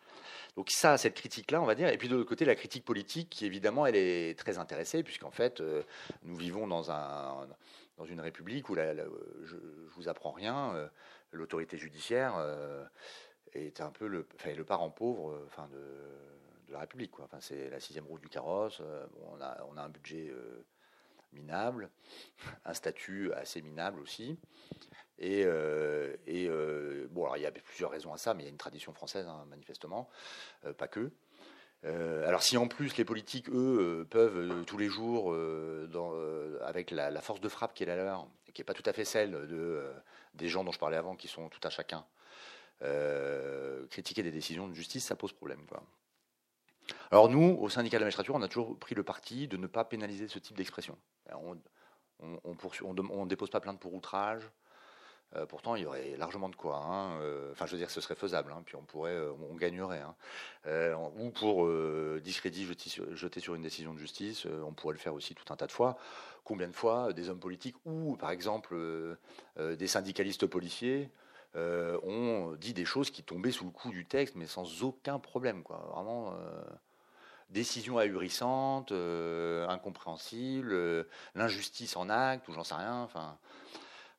Donc 0.57 0.71
ça, 0.71 0.97
cette 0.97 1.13
critique-là, 1.13 1.61
on 1.61 1.67
va 1.67 1.75
dire. 1.75 1.91
Et 1.91 1.99
puis 1.99 2.09
de 2.09 2.17
l'autre 2.17 2.31
côté, 2.31 2.47
la 2.47 2.55
critique 2.55 2.87
politique, 2.87 3.29
qui 3.29 3.45
évidemment, 3.45 3.85
elle 3.85 3.97
est 3.97 4.39
très 4.39 4.57
intéressée, 4.57 5.03
puisqu'en 5.03 5.31
fait, 5.31 5.61
euh, 5.61 5.83
nous 6.23 6.35
vivons 6.35 6.67
dans, 6.67 6.91
un, 6.91 7.47
dans 7.99 8.07
une 8.07 8.23
république 8.23 8.71
où, 8.71 8.75
la, 8.75 8.95
je, 8.95 9.57
vous 9.95 10.09
apprends 10.09 10.33
rien, 10.33 10.75
euh, 10.75 10.89
l'autorité 11.33 11.77
judiciaire 11.77 12.43
est 13.53 13.83
un 13.83 13.91
peu 13.91 14.07
le, 14.07 14.27
enfin, 14.37 14.55
le 14.55 14.65
parent 14.65 14.89
pauvre 14.89 15.43
enfin, 15.47 15.69
de, 15.69 16.69
de 16.69 16.73
la 16.73 16.79
République. 16.79 17.11
Quoi. 17.11 17.27
Enfin, 17.27 17.41
c'est 17.43 17.69
la 17.69 17.81
sixième 17.81 18.07
roue 18.07 18.19
du 18.19 18.31
carrosse. 18.31 18.81
on, 19.31 19.43
a, 19.43 19.63
on 19.71 19.77
a 19.77 19.83
un 19.83 19.91
budget 19.91 20.33
minable, 21.33 21.90
un 22.64 22.75
statut 22.75 23.33
assez 23.33 23.62
minable 23.62 24.01
aussi. 24.01 24.38
Et, 25.18 25.45
euh, 25.47 26.16
euh, 26.29 27.07
bon, 27.11 27.33
il 27.37 27.42
y 27.42 27.47
a 27.47 27.53
plusieurs 27.53 27.90
raisons 27.90 28.12
à 28.12 28.18
ça, 28.18 28.35
mais 28.35 28.42
il 28.42 28.47
y 28.47 28.49
a 28.49 28.51
une 28.51 28.59
tradition 28.59 28.92
française, 28.92 29.27
hein, 29.27 29.45
manifestement, 29.49 30.09
euh, 30.64 30.73
pas 30.73 30.88
que. 30.88 31.11
alors 31.85 32.42
si 32.42 32.57
en 32.57 32.66
plus 32.68 32.97
les 32.97 33.05
politiques, 33.05 33.49
eux, 33.51 34.07
peuvent 34.11 34.64
tous 34.66 34.79
les 34.79 34.88
jours, 34.88 35.35
avec 36.62 36.90
la, 36.90 37.21
force 37.21 37.40
de 37.40 37.49
frappe 37.49 37.75
qui 37.75 37.85
est 37.85 37.87
la 37.87 37.97
leur, 37.97 38.27
qui 38.53 38.61
n'est 38.61 38.64
pas 38.64 38.75
tout 38.75 38.83
à 38.87 38.92
fait 38.92 39.05
celle 39.05 39.33
de, 39.33 39.92
des 40.35 40.49
gens 40.49 40.64
dont 40.64 40.73
je 40.73 40.79
parlais 40.79 40.97
avant, 40.97 41.16
qui 41.16 41.29
sont 41.29 41.49
tout 41.49 41.61
à 41.64 41.71
chacun, 41.71 42.05
critiquer 43.90 44.23
des 44.23 44.33
décisions 44.33 44.66
de 44.68 44.75
justice, 44.75 45.05
ça 45.05 45.16
pose 45.16 45.33
problème. 45.33 45.64
Quoi. 45.68 45.83
Alors 47.11 47.29
nous, 47.29 47.59
au 47.61 47.68
syndicat 47.68 47.99
de 47.99 48.03
la 48.03 48.07
magistrature, 48.07 48.35
on 48.35 48.42
a 48.42 48.49
toujours 48.49 48.79
pris 48.79 48.95
le 48.95 49.03
parti 49.03 49.49
de 49.49 49.57
ne 49.57 49.66
pas 49.66 49.85
pénaliser 49.85 50.29
ce 50.29 50.38
type 50.38 50.57
d'expression. 50.57 50.97
On 51.33 51.57
ne 52.23 53.29
dépose 53.29 53.51
pas 53.51 53.61
plainte 53.61 53.81
pour 53.81 53.95
outrage. 53.95 54.42
Euh, 55.35 55.47
pourtant, 55.47 55.77
il 55.77 55.83
y 55.83 55.87
aurait 55.87 56.14
largement 56.18 56.49
de 56.49 56.57
quoi. 56.57 56.77
Hein. 56.77 57.18
Euh, 57.23 57.53
enfin, 57.53 57.66
je 57.66 57.73
veux 57.73 57.79
dire, 57.79 57.90
ce 57.90 58.01
serait 58.01 58.14
faisable. 58.14 58.53
Hein, 58.53 58.62
puis 58.64 58.77
on 58.77 58.85
euh, 59.07 59.33
gagnerait. 59.55 60.03
Hein. 60.03 60.14
ou 61.16 61.31
pour 61.31 61.68
discrédit 62.21 62.66
jeté 62.66 63.40
sur, 63.40 63.55
une 63.55 63.62
décision 63.62 63.95
de 63.95 63.99
justice, 63.99 64.47
on 64.47 64.73
pourrait 64.73 64.95
le 64.95 64.99
faire 64.99 65.14
aussi 65.14 65.35
tout 65.35 65.51
un 65.53 65.57
tas 65.57 65.66
de 65.66 65.73
fois. 65.73 65.97
Combien 66.45 66.68
de 66.68 66.75
fois 66.75 67.12
des 67.12 67.29
hommes 67.29 67.38
politiques 67.38 67.77
ou, 67.85 68.16
par 68.16 68.31
exemple, 68.31 68.77
des 69.59 69.87
syndicalistes 69.87 70.47
policiers 70.47 71.11
ont 71.55 72.57
dit 72.59 72.75
des 72.75 72.85
choses 72.85 73.11
qui 73.11 73.23
tombaient 73.23 73.53
sous 73.53 73.65
le 73.65 73.71
coup 73.71 73.91
du 73.91 74.07
texte, 74.07 74.35
mais 74.37 74.47
sans 74.47 74.83
aucun 74.83 75.19
problème, 75.19 75.62
quoi. 75.62 75.87
Vraiment 75.93 76.35
décision 77.53 77.99
ahurissante, 77.99 78.93
euh, 78.93 79.69
incompréhensible, 79.69 80.73
euh, 80.73 81.05
l'injustice 81.35 81.97
en 81.97 82.09
acte, 82.09 82.49
ou 82.49 82.53
j'en 82.53 82.65
sais 82.65 82.75
rien. 82.75 83.03
Enfin, 83.03 83.37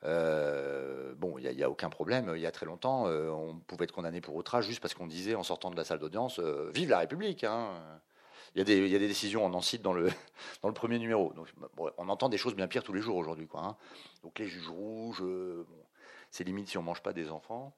euh, 0.05 1.13
bon, 1.17 1.37
il 1.37 1.55
n'y 1.55 1.63
a, 1.63 1.69
aucun 1.69 1.89
problème. 1.89 2.31
Il 2.35 2.41
y 2.41 2.45
a 2.45 2.51
très 2.51 2.65
longtemps, 2.65 3.05
on 3.05 3.55
pouvait 3.67 3.85
être 3.85 3.91
condamné 3.91 4.21
pour 4.21 4.35
outrage 4.35 4.65
juste 4.65 4.79
parce 4.79 4.93
qu'on 4.93 5.07
disait 5.07 5.35
en 5.35 5.43
sortant 5.43 5.71
de 5.71 5.75
la 5.75 5.83
salle 5.83 5.99
d'audience 5.99 6.39
Vive 6.73 6.89
la 6.89 6.99
République 6.99 7.43
hein. 7.43 7.69
il, 8.55 8.59
y 8.59 8.61
a 8.61 8.99
des, 8.99 9.07
décisions, 9.07 9.45
on 9.45 9.53
en 9.53 9.61
cite 9.61 9.81
dans 9.81 9.93
le, 9.93 10.09
dans 10.61 10.67
le 10.67 10.73
premier 10.73 10.99
numéro. 10.99 11.33
Donc, 11.33 11.47
on 11.97 12.09
entend 12.09 12.29
des 12.29 12.37
choses 12.37 12.55
bien 12.55 12.67
pires 12.67 12.83
tous 12.83 12.93
les 12.93 13.01
jours 13.01 13.15
aujourd'hui. 13.15 13.47
Hein. 13.55 13.75
Donc 14.23 14.39
les 14.39 14.47
juges 14.47 14.69
rouges, 14.69 15.23
c'est 16.33 16.43
limite 16.43 16.67
si 16.67 16.79
on 16.79 16.81
ne 16.81 16.87
mange 16.87 17.03
pas 17.03 17.13
des 17.13 17.29
enfants. 17.29 17.75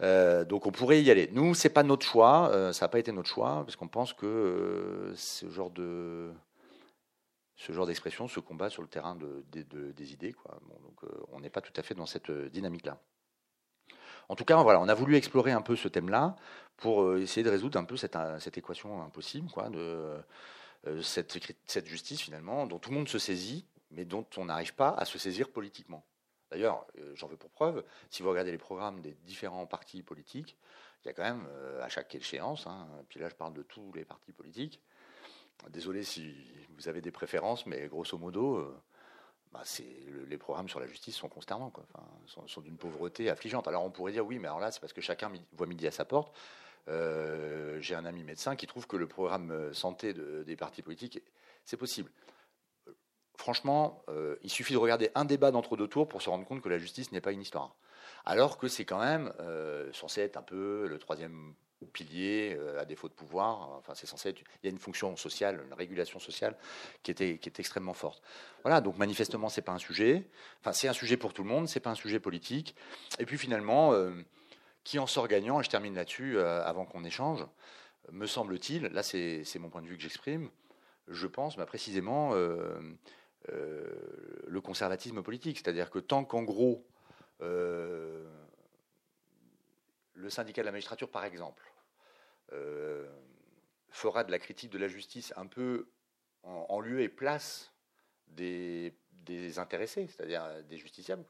Euh, 0.00 0.44
donc 0.44 0.66
on 0.66 0.72
pourrait 0.72 1.02
y 1.02 1.10
aller. 1.10 1.30
Nous, 1.32 1.54
c'est 1.54 1.68
pas 1.70 1.84
notre 1.84 2.04
choix, 2.04 2.50
euh, 2.50 2.72
ça 2.72 2.86
n'a 2.86 2.88
pas 2.88 2.98
été 2.98 3.12
notre 3.12 3.28
choix, 3.28 3.62
parce 3.64 3.76
qu'on 3.76 3.86
pense 3.86 4.12
que 4.12 4.26
euh, 4.26 5.14
ce 5.14 5.48
genre 5.50 5.70
de 5.70 6.32
ce 7.54 7.72
genre 7.72 7.86
d'expression 7.86 8.26
se 8.26 8.40
combat 8.40 8.70
sur 8.70 8.82
le 8.82 8.88
terrain 8.88 9.14
de, 9.14 9.44
des 9.52 10.12
idées. 10.12 10.32
Quoi. 10.32 10.58
donc 10.82 11.10
on 11.30 11.40
n'est 11.40 11.50
pas 11.50 11.60
tout 11.60 11.72
à 11.76 11.82
fait 11.82 11.94
dans 11.94 12.06
cette 12.06 12.30
dynamique-là. 12.30 12.98
En 14.28 14.34
tout 14.34 14.44
cas, 14.44 14.60
voilà, 14.62 14.80
on 14.80 14.88
a 14.88 14.94
voulu 14.94 15.14
explorer 15.16 15.52
un 15.52 15.60
peu 15.60 15.76
ce 15.76 15.86
thème-là 15.86 16.36
pour 16.78 17.16
essayer 17.16 17.44
de 17.44 17.50
résoudre 17.50 17.78
un 17.78 17.84
peu 17.84 17.98
cette, 17.98 18.16
cette 18.38 18.56
équation 18.56 19.02
impossible, 19.02 19.50
quoi, 19.50 19.68
de 19.68 20.16
cette, 21.02 21.38
cette 21.66 21.86
justice 21.86 22.22
finalement, 22.22 22.66
dont 22.66 22.78
tout 22.78 22.90
le 22.90 22.96
monde 22.96 23.08
se 23.08 23.18
saisit, 23.18 23.66
mais 23.90 24.06
dont 24.06 24.26
on 24.38 24.46
n'arrive 24.46 24.74
pas 24.74 24.90
à 24.96 25.04
se 25.04 25.18
saisir 25.18 25.50
politiquement. 25.50 26.02
D'ailleurs, 26.50 26.84
euh, 26.98 27.12
j'en 27.14 27.28
veux 27.28 27.36
pour 27.36 27.50
preuve, 27.50 27.84
si 28.10 28.22
vous 28.22 28.30
regardez 28.30 28.50
les 28.50 28.58
programmes 28.58 29.00
des 29.00 29.12
différents 29.24 29.66
partis 29.66 30.02
politiques, 30.02 30.56
il 31.04 31.08
y 31.08 31.10
a 31.10 31.14
quand 31.14 31.22
même, 31.22 31.46
euh, 31.48 31.82
à 31.82 31.88
chaque 31.88 32.14
échéance, 32.14 32.66
hein, 32.66 32.88
puis 33.08 33.20
là 33.20 33.28
je 33.28 33.34
parle 33.34 33.54
de 33.54 33.62
tous 33.62 33.92
les 33.94 34.04
partis 34.04 34.32
politiques, 34.32 34.80
désolé 35.68 36.02
si 36.02 36.34
vous 36.70 36.88
avez 36.88 37.00
des 37.00 37.10
préférences, 37.10 37.66
mais 37.66 37.86
grosso 37.86 38.18
modo, 38.18 38.56
euh, 38.56 38.76
bah, 39.52 39.62
les 40.28 40.38
programmes 40.38 40.68
sur 40.68 40.80
la 40.80 40.86
justice 40.86 41.16
sont 41.16 41.28
consternants, 41.28 41.72
sont, 42.26 42.60
d'une 42.60 42.76
pauvreté 42.76 43.30
affligeante. 43.30 43.66
Alors 43.68 43.84
on 43.84 43.90
pourrait 43.90 44.12
dire 44.12 44.24
oui, 44.24 44.38
mais 44.38 44.48
alors 44.48 44.60
là 44.60 44.70
c'est 44.70 44.80
parce 44.80 44.92
que 44.92 45.00
chacun 45.00 45.30
voit 45.52 45.66
midi 45.66 45.86
à 45.86 45.90
sa 45.90 46.04
porte. 46.04 46.32
J'ai 46.86 47.94
un 47.94 48.04
ami 48.04 48.22
médecin 48.22 48.54
qui 48.54 48.66
trouve 48.66 48.86
que 48.86 48.96
le 48.96 49.08
programme 49.08 49.74
santé 49.74 50.14
des 50.14 50.56
partis 50.56 50.82
politiques, 50.82 51.20
c'est 51.64 51.76
possible 51.76 52.10
franchement, 53.40 54.04
euh, 54.08 54.36
il 54.42 54.50
suffit 54.50 54.74
de 54.74 54.78
regarder 54.78 55.10
un 55.14 55.24
débat 55.24 55.50
d'entre 55.50 55.76
deux 55.76 55.88
tours 55.88 56.08
pour 56.08 56.22
se 56.22 56.30
rendre 56.30 56.44
compte 56.46 56.60
que 56.60 56.68
la 56.68 56.78
justice 56.78 57.10
n'est 57.10 57.20
pas 57.20 57.32
une 57.32 57.40
histoire. 57.40 57.74
Alors 58.24 58.58
que 58.58 58.68
c'est 58.68 58.84
quand 58.84 59.00
même 59.00 59.32
euh, 59.40 59.90
censé 59.92 60.20
être 60.20 60.36
un 60.36 60.42
peu 60.42 60.86
le 60.86 60.98
troisième 60.98 61.54
pilier 61.94 62.54
euh, 62.60 62.78
à 62.78 62.84
défaut 62.84 63.08
de 63.08 63.14
pouvoir. 63.14 63.70
Enfin, 63.78 63.94
c'est 63.94 64.06
censé 64.06 64.28
être. 64.28 64.40
Il 64.62 64.66
y 64.66 64.68
a 64.68 64.70
une 64.70 64.78
fonction 64.78 65.16
sociale, 65.16 65.62
une 65.66 65.72
régulation 65.72 66.18
sociale 66.18 66.54
qui, 67.02 67.12
est 67.12 67.58
extrêmement 67.58 67.94
forte. 67.94 68.22
Voilà. 68.62 68.82
Donc 68.82 68.98
manifestement, 68.98 69.48
c'est 69.48 69.62
pas 69.62 69.72
un 69.72 69.78
sujet. 69.78 70.28
Enfin, 70.60 70.74
c'est 70.74 70.88
un 70.88 70.92
sujet 70.92 71.16
pour 71.16 71.32
tout 71.32 71.42
le 71.42 71.48
monde. 71.48 71.66
C'est 71.66 71.80
pas 71.80 71.90
un 71.90 71.94
sujet 71.94 72.20
politique. 72.20 72.76
Et 73.18 73.24
puis 73.24 73.38
finalement, 73.38 73.94
qui 74.84 74.98
en 74.98 75.06
sort 75.06 75.28
gagnant 75.28 75.60
Et 75.60 75.64
je 75.64 75.70
termine 75.70 75.94
là-dessus 75.94 76.38
avant 76.38 76.84
qu'on 76.84 77.04
échange. 77.04 77.46
Me 78.12 78.26
semble-t-il, 78.26 78.82
là 78.84 79.02
c'est 79.02 79.58
mon 79.58 79.70
point 79.70 79.80
de 79.80 79.86
vue 79.86 79.96
que 79.96 80.02
j'exprime. 80.02 80.50
Je 81.08 81.26
pense, 81.26 81.56
mais 81.56 81.64
précisément 81.64 82.34
le 83.48 84.60
conservatisme 84.60 85.22
politique. 85.22 85.58
C'est-à-dire 85.58 85.90
que 85.90 85.98
tant 85.98 86.24
qu'en 86.24 86.42
gros, 86.42 86.86
euh, 87.42 88.28
le 90.14 90.30
syndicat 90.30 90.62
de 90.62 90.66
la 90.66 90.72
magistrature, 90.72 91.10
par 91.10 91.24
exemple, 91.24 91.72
euh, 92.52 93.08
fera 93.88 94.24
de 94.24 94.30
la 94.30 94.38
critique 94.38 94.70
de 94.70 94.78
la 94.78 94.88
justice 94.88 95.32
un 95.36 95.46
peu 95.46 95.88
en, 96.42 96.80
lieu 96.80 97.00
et 97.00 97.08
place 97.08 97.72
des, 98.28 98.94
intéressés, 99.58 100.06
c'est-à-dire 100.06 100.62
des 100.64 100.78
justiciables, 100.78 101.24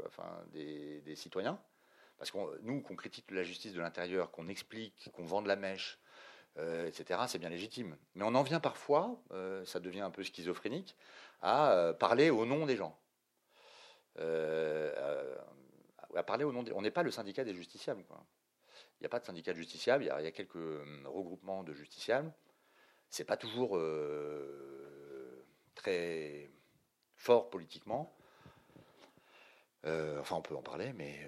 des, 0.52 1.16
citoyens. 1.16 1.60
Parce 2.18 2.30
que 2.30 2.38
nous, 2.62 2.80
qu'on 2.80 2.96
critique 2.96 3.30
la 3.30 3.42
justice 3.42 3.72
de 3.72 3.80
l'intérieur, 3.80 4.30
qu'on 4.30 4.48
explique, 4.48 5.10
qu'on 5.12 5.24
vende 5.24 5.46
la 5.46 5.56
mèche, 5.56 5.98
euh, 6.58 6.86
etc., 6.86 7.20
c'est 7.26 7.38
bien 7.38 7.48
légitime. 7.48 7.96
Mais 8.14 8.24
on 8.24 8.34
en 8.34 8.42
vient 8.42 8.60
parfois, 8.60 9.20
euh, 9.32 9.64
ça 9.64 9.80
devient 9.80 10.00
un 10.00 10.10
peu 10.10 10.22
schizophrénique, 10.22 10.96
à 11.42 11.72
euh, 11.72 11.92
parler 11.92 12.30
au 12.30 12.44
nom 12.44 12.66
des 12.66 12.76
gens. 12.76 12.98
à 14.16 16.22
parler 16.24 16.44
au 16.44 16.52
nom 16.52 16.62
des... 16.62 16.72
On 16.72 16.82
n'est 16.82 16.90
pas 16.90 17.02
le 17.02 17.10
syndicat 17.10 17.44
des 17.44 17.54
justiciables. 17.54 18.04
Il 18.08 19.02
n'y 19.02 19.06
a 19.06 19.08
pas 19.08 19.20
de 19.20 19.24
syndicat 19.24 19.52
de 19.52 19.58
justiciables, 19.58 20.04
il 20.04 20.08
y, 20.08 20.10
a, 20.10 20.32
quelques 20.32 20.56
hum, 20.56 21.06
regroupements 21.06 21.62
de 21.62 21.72
justiciables. 21.72 22.32
C'est 23.08 23.24
pas 23.24 23.36
toujours 23.36 23.80
très 25.74 26.50
fort 27.16 27.50
politiquement. 27.50 28.14
enfin, 29.84 30.36
on 30.36 30.42
peut 30.42 30.54
en 30.54 30.62
parler, 30.62 30.92
mais 30.92 31.26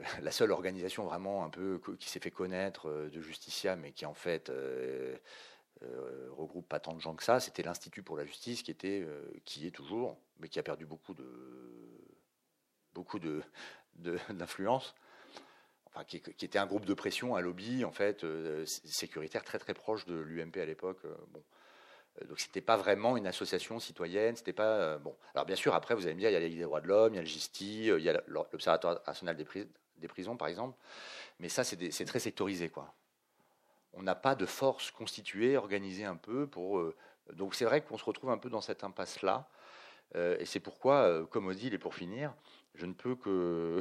la 0.22 0.30
seule 0.30 0.52
organisation 0.52 1.04
vraiment 1.04 1.44
un 1.44 1.50
peu 1.50 1.80
qui 1.98 2.08
s'est 2.08 2.20
fait 2.20 2.30
connaître 2.30 2.88
euh, 2.88 3.10
de 3.10 3.20
Justicia, 3.20 3.76
mais 3.76 3.92
qui 3.92 4.06
en 4.06 4.14
fait 4.14 4.50
euh, 5.82 5.86
euh, 5.86 6.28
regroupe 6.32 6.68
pas 6.68 6.80
tant 6.80 6.94
de 6.94 7.00
gens 7.00 7.14
que 7.14 7.22
ça, 7.22 7.40
c'était 7.40 7.62
l'Institut 7.62 8.02
pour 8.02 8.16
la 8.16 8.24
justice, 8.24 8.62
qui 8.62 8.70
était, 8.70 9.06
qui 9.44 9.66
est 9.66 9.70
toujours, 9.70 10.18
mais 10.38 10.48
qui 10.48 10.58
a 10.58 10.62
perdu 10.62 10.86
beaucoup 10.86 11.14
de 11.14 11.24
beaucoup 12.94 13.18
de 13.18 13.42
d'influence. 14.30 14.94
Enfin, 15.86 16.04
qui, 16.04 16.18
était 16.18 16.58
un 16.58 16.66
groupe 16.66 16.86
de 16.86 16.94
pression, 16.94 17.34
un 17.34 17.40
lobby 17.40 17.84
en 17.84 17.90
fait 17.90 18.24
sécuritaire 18.64 19.42
très 19.42 19.58
très 19.58 19.74
proche 19.74 20.06
de 20.06 20.14
l'UMP 20.14 20.56
à 20.58 20.64
l'époque. 20.64 21.00
bon, 21.32 21.42
donc 22.28 22.38
c'était 22.38 22.60
pas 22.60 22.76
vraiment 22.76 23.16
une 23.16 23.26
association 23.26 23.80
citoyenne, 23.80 24.36
c'était 24.36 24.52
pas 24.52 24.98
bon. 24.98 25.16
Alors 25.34 25.46
bien 25.46 25.56
sûr 25.56 25.74
après 25.74 25.96
vous 25.96 26.04
allez 26.04 26.14
me 26.14 26.20
dire 26.20 26.30
il 26.30 26.34
y 26.34 26.36
a 26.36 26.40
des 26.40 26.62
droits 26.62 26.80
de 26.80 26.86
l'homme, 26.86 27.14
il 27.14 27.16
y 27.16 27.18
a 27.18 27.22
le 27.22 27.26
GISTI, 27.26 27.86
il 27.86 28.02
y 28.04 28.08
a 28.08 28.22
l'Observatoire 28.28 29.00
national 29.06 29.36
des 30.00 30.08
prisons, 30.08 30.36
par 30.36 30.48
exemple. 30.48 30.76
Mais 31.38 31.48
ça, 31.48 31.64
c'est 31.64 32.04
très 32.04 32.20
sectorisé, 32.20 32.68
quoi. 32.68 32.94
On 33.94 34.02
n'a 34.02 34.14
pas 34.14 34.34
de 34.34 34.46
force 34.46 34.90
constituée, 34.90 35.56
organisée 35.56 36.04
un 36.04 36.16
peu 36.16 36.46
pour. 36.46 36.78
Euh, 36.78 36.94
donc 37.32 37.54
c'est 37.54 37.64
vrai 37.64 37.82
qu'on 37.82 37.98
se 37.98 38.04
retrouve 38.04 38.30
un 38.30 38.38
peu 38.38 38.50
dans 38.50 38.60
cette 38.60 38.84
impasse-là. 38.84 39.48
Euh, 40.16 40.36
et 40.40 40.44
c'est 40.44 40.60
pourquoi, 40.60 41.02
euh, 41.02 41.24
comme 41.26 41.46
Odile, 41.46 41.74
et 41.74 41.78
pour 41.78 41.94
finir, 41.94 42.34
je 42.74 42.86
ne 42.86 42.92
peux 42.92 43.16
que 43.16 43.80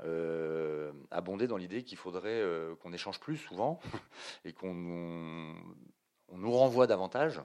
abonder 1.10 1.46
dans 1.46 1.56
l'idée 1.56 1.82
qu'il 1.82 1.96
faudrait 1.96 2.42
qu'on 2.82 2.92
échange 2.92 3.18
plus 3.18 3.38
souvent 3.38 3.80
et 4.44 4.52
qu'on 4.52 4.74
nous 4.74 6.52
renvoie 6.52 6.86
davantage 6.86 7.40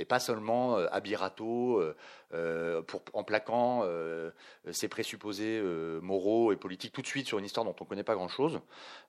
et 0.00 0.06
pas 0.06 0.18
seulement 0.18 0.78
euh, 0.78 0.86
à 0.90 1.00
Birato, 1.00 1.78
euh, 1.78 1.94
euh, 2.32 2.82
en 3.12 3.22
plaquant 3.22 3.84
ses 4.70 4.88
présupposés 4.88 5.60
moraux 6.00 6.52
et 6.52 6.56
politiques 6.56 6.92
tout 6.92 7.02
de 7.02 7.06
suite 7.06 7.26
sur 7.26 7.38
une 7.38 7.44
histoire 7.44 7.64
dont 7.66 7.74
on 7.78 7.84
ne 7.84 7.88
connaît 7.88 8.04
pas 8.04 8.14
grand-chose, 8.14 8.60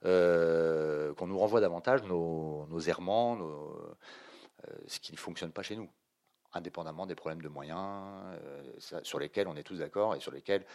qu'on 0.03 1.27
nous 1.27 1.37
renvoie 1.37 1.61
davantage 1.61 2.03
nos, 2.03 2.79
errements, 2.79 3.37
ce 4.87 4.99
qui 4.99 5.11
ne 5.13 5.17
fonctionne 5.17 5.51
pas 5.51 5.63
chez 5.63 5.75
nous 5.75 5.89
indépendamment 6.53 7.05
des 7.05 7.15
problèmes 7.15 7.41
de 7.41 7.47
moyens, 7.47 8.11
sur 9.03 9.19
lesquels 9.19 9.47
on 9.47 9.55
est 9.55 9.63
tous 9.63 9.77
d'accord 9.77 10.15
et 10.15 10.19
sur 10.19 10.31
lesquels 10.31 10.65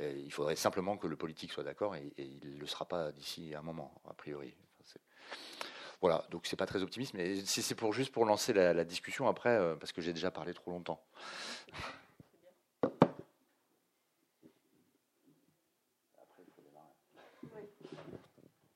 il 0.00 0.32
faudrait 0.32 0.56
simplement 0.56 0.96
que 0.96 1.06
le 1.06 1.16
politique 1.16 1.52
soit 1.52 1.64
d'accord 1.64 1.94
et, 1.96 2.12
et, 2.16 2.24
il 2.24 2.54
ne 2.54 2.60
le 2.60 2.66
sera 2.66 2.86
pas 2.86 3.12
d'ici 3.12 3.54
un 3.54 3.62
moment, 3.62 3.92
a 4.08 4.14
priori. 4.14 4.54
Voilà, 6.00 6.24
donc 6.30 6.46
c'est 6.46 6.56
pas 6.56 6.66
très 6.66 6.82
optimiste, 6.82 7.14
mais 7.14 7.44
c'est 7.44 7.74
pour 7.74 7.92
juste 7.92 8.12
pour 8.12 8.24
lancer 8.24 8.52
la, 8.52 8.84
discussion 8.84 9.28
après, 9.28 9.50
euh, 9.50 9.76
parce 9.76 9.92
que 9.92 10.00
j'ai 10.00 10.12
déjà 10.12 10.30
parlé 10.30 10.52
trop 10.52 10.70
longtemps. 10.70 11.02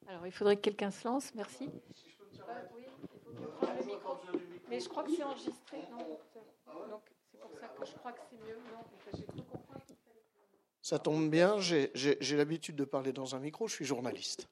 Alors 0.08 0.26
il 0.26 0.32
faudrait 0.32 0.56
que 0.56 0.62
quelqu'un 0.62 0.90
se 0.90 1.06
lance, 1.06 1.34
merci. 1.34 1.70
Mais 4.68 4.80
je 4.80 4.88
crois 4.88 5.04
que 5.04 5.10
c'est 5.14 5.22
enregistré, 5.22 5.78
non? 5.90 5.98
Donc 6.88 7.02
c'est 7.30 7.40
pour 7.40 7.50
ça 7.60 7.68
que 7.68 7.86
je 7.86 7.92
crois 7.96 8.12
que 8.12 8.20
c'est 8.30 8.36
mieux. 8.46 8.56
Ça 10.82 10.98
tombe 10.98 11.30
bien, 11.30 11.60
j'ai 11.60 12.36
l'habitude 12.36 12.74
de 12.74 12.84
parler 12.84 13.12
dans 13.12 13.36
un 13.36 13.38
micro, 13.38 13.68
je 13.68 13.74
suis 13.74 13.84
journaliste. 13.84 14.48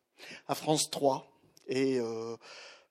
À 0.46 0.54
France 0.54 0.88
3, 0.88 1.26
et 1.68 2.00
euh, 2.00 2.36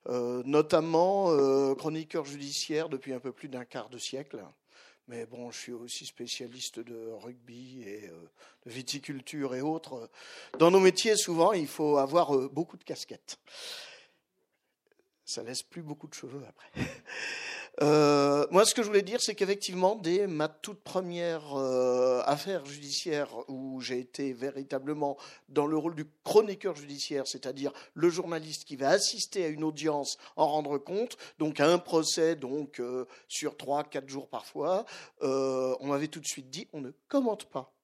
euh, 0.08 0.42
notamment 0.46 1.32
euh, 1.32 1.76
chroniqueur 1.76 2.26
judiciaire 2.26 2.90
depuis 2.90 3.14
un 3.14 3.20
peu 3.20 3.32
plus 3.32 3.50
d'un 3.50 3.66
quart 3.66 3.90
de 3.90 3.98
siècle. 3.98 4.44
Mais 5.08 5.26
bon, 5.26 5.52
je 5.52 5.58
suis 5.58 5.72
aussi 5.72 6.06
spécialiste 6.06 6.80
de 6.80 7.12
rugby 7.22 7.82
et 7.84 8.10
de 8.66 8.70
viticulture 8.70 9.56
et 9.56 9.62
autres. 9.62 10.10
Dans 10.60 10.70
nos 10.70 10.82
métiers, 10.82 11.16
souvent, 11.16 11.54
il 11.54 11.68
faut 11.68 11.98
avoir 11.98 12.38
beaucoup 12.50 12.76
de 12.76 12.84
casquettes. 12.84 13.40
Ça 15.24 15.44
laisse 15.44 15.64
plus 15.64 15.82
beaucoup 15.82 16.08
de 16.08 16.14
cheveux 16.14 16.44
après. 16.46 16.70
Euh, 17.84 18.48
moi, 18.50 18.66
ce 18.66 18.74
que 18.74 18.82
je 18.82 18.88
voulais 18.88 19.04
dire, 19.04 19.22
c'est 19.22 19.36
qu'effectivement, 19.36 19.96
dès 19.96 20.26
ma 20.26 20.48
toute 20.48 20.82
première 20.82 21.56
euh, 21.56 22.22
affaire 22.26 22.66
judiciaire 22.66 23.30
où 23.50 23.82
j'ai 23.82 24.00
été 24.00 24.34
véritablement 24.34 25.18
dans 25.50 25.68
le 25.68 25.78
rôle 25.78 25.94
du 25.94 26.06
chroniqueur 26.24 26.76
judiciaire, 26.76 27.28
c'est-à-dire 27.28 27.72
le 27.94 28.10
journaliste 28.10 28.66
qui 28.66 28.78
va 28.78 28.90
assister 28.90 29.46
à 29.46 29.50
une 29.50 29.64
audience, 29.64 30.18
en 30.36 30.48
rendre 30.48 30.80
compte, 30.80 31.18
donc 31.38 31.60
à 31.60 31.68
un 31.68 31.78
procès, 31.78 32.36
donc 32.36 32.80
euh, 32.80 33.06
sur 33.28 33.56
trois, 33.58 33.84
quatre 33.84 34.10
jours 34.10 34.28
parfois, 34.28 34.86
on 35.22 35.88
m'avait 35.88 36.08
tout 36.08 36.20
de 36.20 36.26
suite 36.26 36.50
dit 36.50 36.68
on 36.74 36.82
ne 36.82 36.92
commente 37.08 37.46
pas 37.46 37.77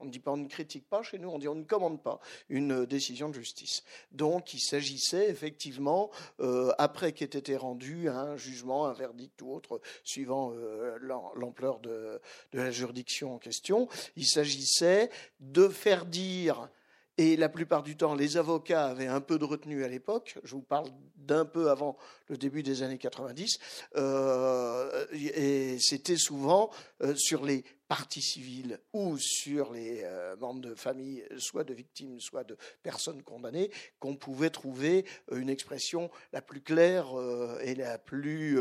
on 0.00 0.04
ne 0.04 0.10
dit 0.10 0.20
pas 0.20 0.32
on 0.32 0.36
ne 0.36 0.48
critique 0.48 0.88
pas 0.88 1.02
chez 1.02 1.18
nous, 1.18 1.28
on 1.28 1.38
dit 1.38 1.48
on 1.48 1.54
ne 1.54 1.64
commande 1.64 2.02
pas 2.02 2.20
une 2.48 2.82
euh, 2.82 2.86
décision 2.86 3.28
de 3.28 3.34
justice. 3.34 3.82
Donc 4.12 4.54
il 4.54 4.60
s'agissait 4.60 5.28
effectivement, 5.28 6.10
euh, 6.40 6.72
après 6.78 7.12
qu'ait 7.12 7.24
été 7.24 7.56
rendu 7.56 8.08
un 8.08 8.36
jugement, 8.36 8.86
un 8.86 8.92
verdict 8.92 9.40
ou 9.42 9.52
autre, 9.52 9.80
suivant 10.04 10.52
euh, 10.54 10.98
l'ampleur 11.34 11.80
de, 11.80 12.20
la 12.52 12.70
juridiction 12.70 13.34
en 13.34 13.38
question, 13.38 13.88
il 14.16 14.26
s'agissait 14.26 15.10
de 15.40 15.68
faire 15.68 16.06
dire 16.06 16.68
et 17.20 17.36
la 17.36 17.48
plupart 17.48 17.82
du 17.82 17.96
temps, 17.96 18.14
les 18.14 18.36
avocats 18.36 18.86
avaient 18.86 19.08
un 19.08 19.20
peu 19.20 19.40
de 19.40 19.44
retenue 19.44 19.82
à 19.82 19.88
l'époque. 19.88 20.38
Je 20.44 20.54
vous 20.54 20.62
parle 20.62 20.88
d'un 21.16 21.44
peu 21.44 21.68
avant 21.68 21.96
le 22.28 22.36
début 22.36 22.62
des 22.62 22.84
années 22.84 22.96
90. 22.96 23.58
et 25.12 25.78
c'était 25.80 26.16
souvent 26.16 26.70
sur 27.16 27.44
les 27.44 27.64
partie 27.88 28.20
civile 28.20 28.78
ou 28.92 29.16
sur 29.18 29.72
les 29.72 30.02
euh, 30.04 30.36
membres 30.36 30.60
de 30.60 30.74
famille, 30.74 31.24
soit 31.38 31.64
de 31.64 31.72
victimes, 31.72 32.20
soit 32.20 32.44
de 32.44 32.56
personnes 32.82 33.22
condamnées, 33.22 33.70
qu'on 33.98 34.14
pouvait 34.14 34.50
trouver 34.50 35.06
euh, 35.32 35.38
une 35.38 35.48
expression 35.48 36.10
la 36.34 36.42
plus 36.42 36.60
claire 36.60 37.18
euh, 37.18 37.58
et 37.62 37.74
la 37.74 37.98
plus 37.98 38.58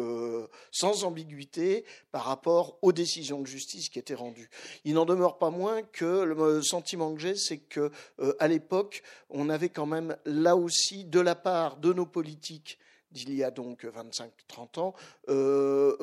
sans 0.71 1.03
ambiguïté 1.03 1.83
par 2.11 2.23
rapport 2.23 2.77
aux 2.81 2.93
décisions 2.93 3.41
de 3.41 3.47
justice 3.47 3.89
qui 3.89 3.99
étaient 3.99 4.15
rendues. 4.15 4.49
Il 4.85 4.93
n'en 4.93 5.05
demeure 5.05 5.37
pas 5.37 5.49
moins 5.49 5.83
que 5.83 6.23
le 6.23 6.61
sentiment 6.61 7.13
que 7.13 7.19
j'ai, 7.19 7.35
c'est 7.35 7.57
que 7.57 7.91
à 8.39 8.47
l'époque, 8.47 9.03
on 9.29 9.49
avait 9.49 9.69
quand 9.69 9.85
même 9.85 10.15
là 10.25 10.55
aussi, 10.55 11.03
de 11.03 11.19
la 11.19 11.35
part 11.35 11.77
de 11.77 11.91
nos 11.91 12.05
politiques, 12.05 12.79
d'il 13.11 13.33
y 13.33 13.43
a 13.43 13.51
donc 13.51 13.83
25-30 13.83 14.79
ans, 14.79 14.93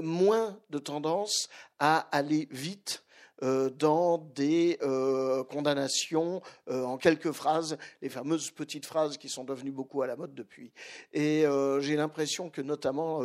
moins 0.03 0.59
de 0.70 0.79
tendance 0.79 1.49
à 1.79 2.01
aller 2.11 2.49
vite 2.51 3.03
dans 3.43 4.18
des 4.35 4.78
euh, 4.82 5.45
condamnations 5.45 6.41
euh, 6.68 6.85
en 6.85 6.97
quelques 6.97 7.32
phrases, 7.32 7.76
les 8.01 8.09
fameuses 8.09 8.51
petites 8.51 8.87
phrases 8.87 9.18
qui 9.18 9.28
sont 9.28 9.45
devenues 9.45 9.72
beaucoup 9.72 10.03
à 10.03 10.07
la 10.07 10.16
mode 10.16 10.35
depuis. 10.35 10.72
Et 11.12 11.45
j'ai 11.80 11.97
l'impression 11.97 12.51
que 12.51 12.61
notamment 12.61 13.22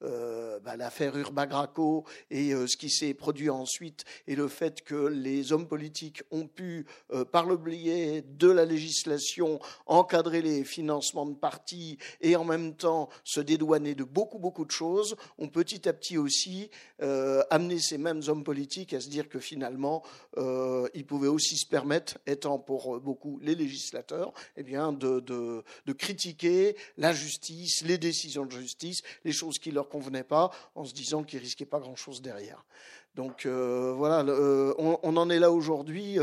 bah, 0.00 0.76
l'affaire 0.76 1.16
Urbagraco 1.16 2.04
et 2.30 2.52
ce 2.52 2.76
qui 2.76 2.90
s'est 2.90 3.14
produit 3.14 3.50
ensuite 3.50 4.04
et 4.26 4.34
le 4.34 4.48
fait 4.48 4.82
que 4.82 4.94
les 4.94 5.52
hommes 5.52 5.66
politiques 5.66 6.22
ont 6.30 6.46
pu, 6.46 6.86
par 7.30 7.44
le 7.46 7.58
de 7.58 8.50
la 8.50 8.64
législation, 8.64 9.60
encadrer 9.86 10.42
les 10.42 10.64
financements 10.64 11.26
de 11.26 11.34
partis 11.34 11.98
et 12.20 12.36
en 12.36 12.44
même 12.44 12.74
temps 12.74 13.08
se 13.24 13.40
dédouaner 13.40 13.94
de 13.94 14.04
beaucoup, 14.04 14.38
beaucoup 14.38 14.64
de 14.64 14.70
choses, 14.70 15.16
ont 15.38 15.48
petit 15.48 15.88
à 15.88 15.92
petit 15.92 16.18
aussi 16.18 16.70
amené 17.00 17.78
ces 17.78 17.98
mêmes 17.98 18.22
hommes 18.28 18.44
politiques 18.44 18.94
à 18.94 19.00
se 19.00 19.08
dire 19.08 19.28
que 19.28 19.38
finalement, 19.48 20.02
euh, 20.36 20.88
ils 20.94 21.06
pouvaient 21.06 21.28
aussi 21.28 21.56
se 21.56 21.66
permettre, 21.66 22.18
étant 22.26 22.58
pour 22.58 23.00
beaucoup 23.00 23.38
les 23.42 23.54
législateurs, 23.54 24.32
eh 24.56 24.62
de, 24.62 25.92
critiquer 25.92 26.76
la 26.96 27.12
justice, 27.12 27.82
les 27.82 27.98
décisions 27.98 28.46
de 28.46 28.52
justice, 28.52 29.02
les 29.24 29.32
choses 29.32 29.58
qui 29.58 29.70
ne 29.70 29.74
leur 29.74 29.88
convenaient 29.88 30.24
pas, 30.24 30.50
en 30.74 30.84
se 30.84 30.94
disant 30.94 31.24
qu'ils 31.24 31.40
risquaient 31.40 31.64
pas 31.64 31.80
grand-chose 31.80 32.22
derrière. 32.22 32.64
Donc 33.18 33.48
voilà, 33.48 34.24
on, 34.78 35.16
en 35.16 35.28
est 35.28 35.40
là 35.40 35.50
aujourd'hui 35.50 36.18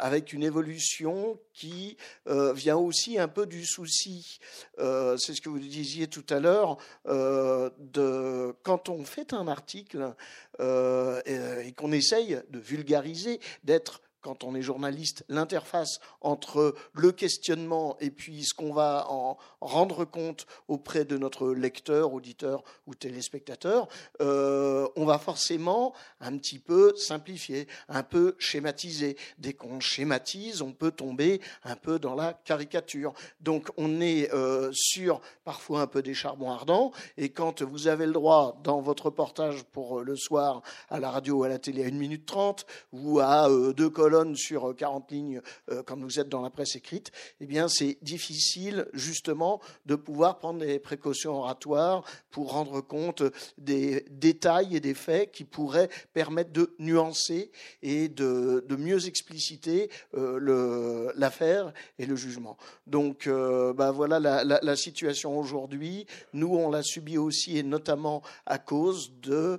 avec 0.00 0.32
une 0.32 0.42
évolution 0.42 1.38
qui 1.54 1.96
vient 2.26 2.76
aussi 2.76 3.16
un 3.16 3.28
peu 3.28 3.46
du 3.46 3.64
souci. 3.64 4.40
C'est 4.76 5.34
ce 5.34 5.40
que 5.40 5.48
vous 5.48 5.60
disiez 5.60 6.08
tout 6.08 6.26
à 6.30 6.40
l'heure. 6.40 6.78
de 7.06 8.56
quand 8.64 8.88
on 8.88 9.04
fait 9.04 9.32
un 9.32 9.46
article 9.46 10.16
et 10.58 11.72
qu'on 11.76 11.92
essaye 11.92 12.40
de 12.50 12.58
vulgariser, 12.58 13.38
d'être 13.62 14.00
quand 14.28 14.44
on 14.44 14.54
est 14.54 14.60
journaliste, 14.60 15.24
l'interface 15.30 16.00
entre 16.20 16.74
le 16.92 17.12
questionnement 17.12 17.96
et 17.98 18.10
puis 18.10 18.44
ce 18.44 18.52
qu'on 18.52 18.74
va 18.74 19.06
en 19.08 19.38
rendre 19.62 20.04
compte 20.04 20.46
auprès 20.68 21.06
de 21.06 21.16
notre 21.16 21.48
lecteur, 21.48 22.12
auditeur 22.12 22.62
ou 22.86 22.94
téléspectateur, 22.94 23.88
euh, 24.20 24.86
on 24.96 25.06
va 25.06 25.18
forcément 25.18 25.94
un 26.20 26.36
petit 26.36 26.58
peu 26.58 26.94
simplifier, 26.94 27.68
un 27.88 28.02
peu 28.02 28.36
schématiser. 28.38 29.16
Dès 29.38 29.54
qu'on 29.54 29.80
schématise, 29.80 30.60
on 30.60 30.72
peut 30.72 30.90
tomber 30.90 31.40
un 31.64 31.76
peu 31.76 31.98
dans 31.98 32.14
la 32.14 32.34
caricature. 32.34 33.14
Donc 33.40 33.70
on 33.78 34.02
est 34.02 34.30
euh, 34.34 34.70
sur 34.74 35.22
parfois 35.44 35.80
un 35.80 35.86
peu 35.86 36.02
des 36.02 36.12
charbons 36.12 36.50
ardents, 36.50 36.92
et 37.16 37.30
quand 37.30 37.62
vous 37.62 37.88
avez 37.88 38.04
le 38.04 38.12
droit 38.12 38.60
dans 38.62 38.82
votre 38.82 39.06
reportage 39.06 39.64
pour 39.72 40.00
le 40.00 40.16
soir 40.16 40.60
à 40.90 41.00
la 41.00 41.10
radio 41.10 41.38
ou 41.38 41.44
à 41.44 41.48
la 41.48 41.58
télé 41.58 41.84
à 41.84 41.86
1 41.86 41.92
minute 41.92 42.26
30 42.26 42.66
ou 42.92 43.20
à 43.20 43.48
euh, 43.48 43.72
deux 43.72 43.88
colonnes, 43.88 44.17
sur 44.34 44.74
40 44.76 45.04
euh, 45.10 45.14
lignes 45.14 45.40
euh, 45.70 45.82
quand 45.82 45.98
vous 45.98 46.20
êtes 46.20 46.28
dans 46.28 46.42
la 46.42 46.50
presse 46.50 46.76
écrite, 46.76 47.10
eh 47.40 47.46
bien, 47.46 47.68
c'est 47.68 47.98
difficile, 48.02 48.86
justement, 48.92 49.60
de 49.86 49.94
pouvoir 49.94 50.38
prendre 50.38 50.60
des 50.60 50.78
précautions 50.78 51.34
oratoires 51.34 52.04
pour 52.30 52.52
rendre 52.52 52.80
compte 52.80 53.22
des 53.56 54.04
détails 54.10 54.76
et 54.76 54.80
des 54.80 54.94
faits 54.94 55.32
qui 55.32 55.44
pourraient 55.44 55.88
permettre 56.12 56.52
de 56.52 56.74
nuancer 56.78 57.50
et 57.82 58.08
de, 58.08 58.64
mieux 58.78 59.06
expliciter 59.08 59.90
euh, 60.14 61.10
l'affaire 61.16 61.72
et 61.98 62.06
le 62.06 62.14
jugement. 62.14 62.56
Donc, 62.86 63.28
bah, 63.28 63.90
voilà 63.90 64.20
la, 64.20 64.76
situation 64.76 65.38
aujourd'hui. 65.38 66.06
Nous, 66.32 66.54
on 66.54 66.70
l'a 66.70 66.82
subi 66.82 67.18
aussi, 67.18 67.58
et 67.58 67.62
notamment 67.64 68.22
à 68.46 68.58
cause 68.58 69.12
de 69.20 69.58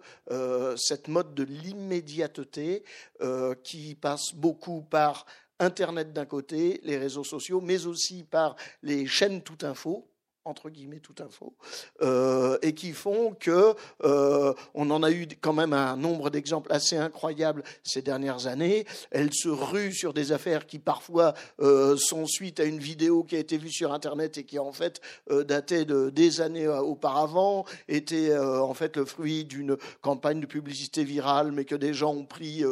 cette 0.77 1.09
mode 1.09 1.33
de 1.33 1.43
l'immédiateté 1.43 2.83
qui 3.63 3.95
passe 3.95 4.33
beaucoup 4.39 4.81
par 4.81 5.25
Internet 5.59 6.13
d'un 6.13 6.25
côté, 6.25 6.79
les 6.83 6.97
réseaux 6.97 7.23
sociaux, 7.23 7.61
mais 7.61 7.85
aussi 7.85 8.23
par 8.23 8.55
les 8.81 9.05
chaînes 9.05 9.41
tout 9.41 9.57
info 9.61 10.09
entre 10.45 10.69
guillemets 10.69 10.99
tout 10.99 11.15
info, 11.19 11.53
euh, 12.01 12.57
et 12.61 12.73
qui 12.73 12.93
font 12.93 13.35
que 13.39 13.75
euh, 14.03 14.53
on 14.73 14.89
en 14.89 15.03
a 15.03 15.11
eu 15.11 15.27
quand 15.41 15.53
même 15.53 15.73
un 15.73 15.95
nombre 15.95 16.29
d'exemples 16.29 16.71
assez 16.71 16.97
incroyables 16.97 17.63
ces 17.83 18.01
dernières 18.01 18.47
années. 18.47 18.85
Elle 19.11 19.33
se 19.33 19.49
rue 19.49 19.93
sur 19.93 20.13
des 20.13 20.31
affaires 20.31 20.65
qui 20.65 20.79
parfois 20.79 21.33
euh, 21.59 21.97
sont 21.97 22.25
suite 22.25 22.59
à 22.59 22.63
une 22.63 22.79
vidéo 22.79 23.23
qui 23.23 23.35
a 23.35 23.39
été 23.39 23.57
vue 23.57 23.71
sur 23.71 23.93
Internet 23.93 24.37
et 24.37 24.43
qui 24.43 24.59
en 24.59 24.71
fait 24.71 25.01
datait 25.29 25.85
de 25.85 26.09
des 26.09 26.41
années 26.41 26.67
auparavant, 26.67 27.65
était 27.87 28.35
en 28.37 28.73
fait 28.73 28.97
le 28.97 29.05
fruit 29.05 29.45
d'une 29.45 29.77
campagne 30.01 30.39
de 30.39 30.45
publicité 30.45 31.03
virale, 31.03 31.51
mais 31.51 31.65
que 31.65 31.75
des 31.75 31.93
gens 31.93 32.13
ont 32.13 32.25
pris 32.25 32.63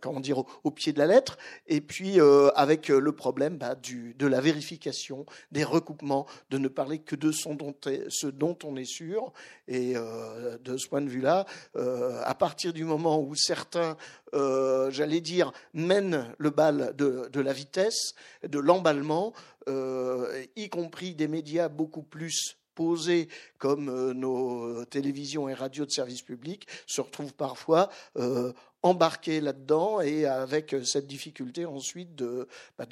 comment 0.00 0.20
dire, 0.20 0.42
au, 0.64 0.70
pied 0.70 0.92
de 0.92 0.98
la 0.98 1.06
lettre, 1.06 1.38
et 1.66 1.80
puis 1.80 2.20
euh, 2.20 2.50
avec 2.54 2.90
euh, 2.90 2.98
le 2.98 3.12
problème 3.12 3.56
bah, 3.56 3.74
du, 3.74 4.14
de 4.14 4.26
la 4.26 4.40
vérification, 4.40 5.17
des 5.52 5.64
recoupements, 5.64 6.26
de 6.50 6.58
ne 6.58 6.68
parler 6.68 6.98
que 6.98 7.16
de 7.16 7.32
ce 7.32 8.26
dont, 8.28 8.58
on 8.64 8.76
est 8.76 8.84
sûr. 8.84 9.32
Et 9.66 9.96
euh, 9.96 10.58
de 10.58 10.76
ce 10.76 10.88
point 10.88 11.00
de 11.00 11.08
vue-là, 11.08 11.46
à 11.74 12.34
partir 12.34 12.72
du 12.72 12.84
moment 12.84 13.20
où 13.20 13.34
certains, 13.34 13.96
j'allais 14.32 15.20
dire, 15.20 15.52
mènent 15.74 16.34
le 16.38 16.50
bal 16.50 16.94
de, 16.96 17.28
de 17.32 17.40
la 17.40 17.52
vitesse, 17.52 18.14
de 18.46 18.58
l'emballement, 18.58 19.32
y 19.66 20.68
compris 20.68 21.14
des 21.14 21.28
médias 21.28 21.68
beaucoup 21.68 22.02
plus 22.02 22.56
posés 22.74 23.28
comme 23.58 24.12
nos 24.12 24.84
télévisions 24.84 25.48
et 25.48 25.54
radios 25.54 25.84
de 25.84 25.90
service 25.90 26.22
public 26.22 26.68
se 26.86 27.00
retrouvent 27.00 27.34
parfois 27.34 27.90
embarqué 28.82 29.40
là-dedans 29.40 30.00
et 30.00 30.26
avec 30.26 30.74
cette 30.84 31.06
difficulté 31.06 31.66
ensuite 31.66 32.14
de, 32.14 32.46
bah, 32.78 32.86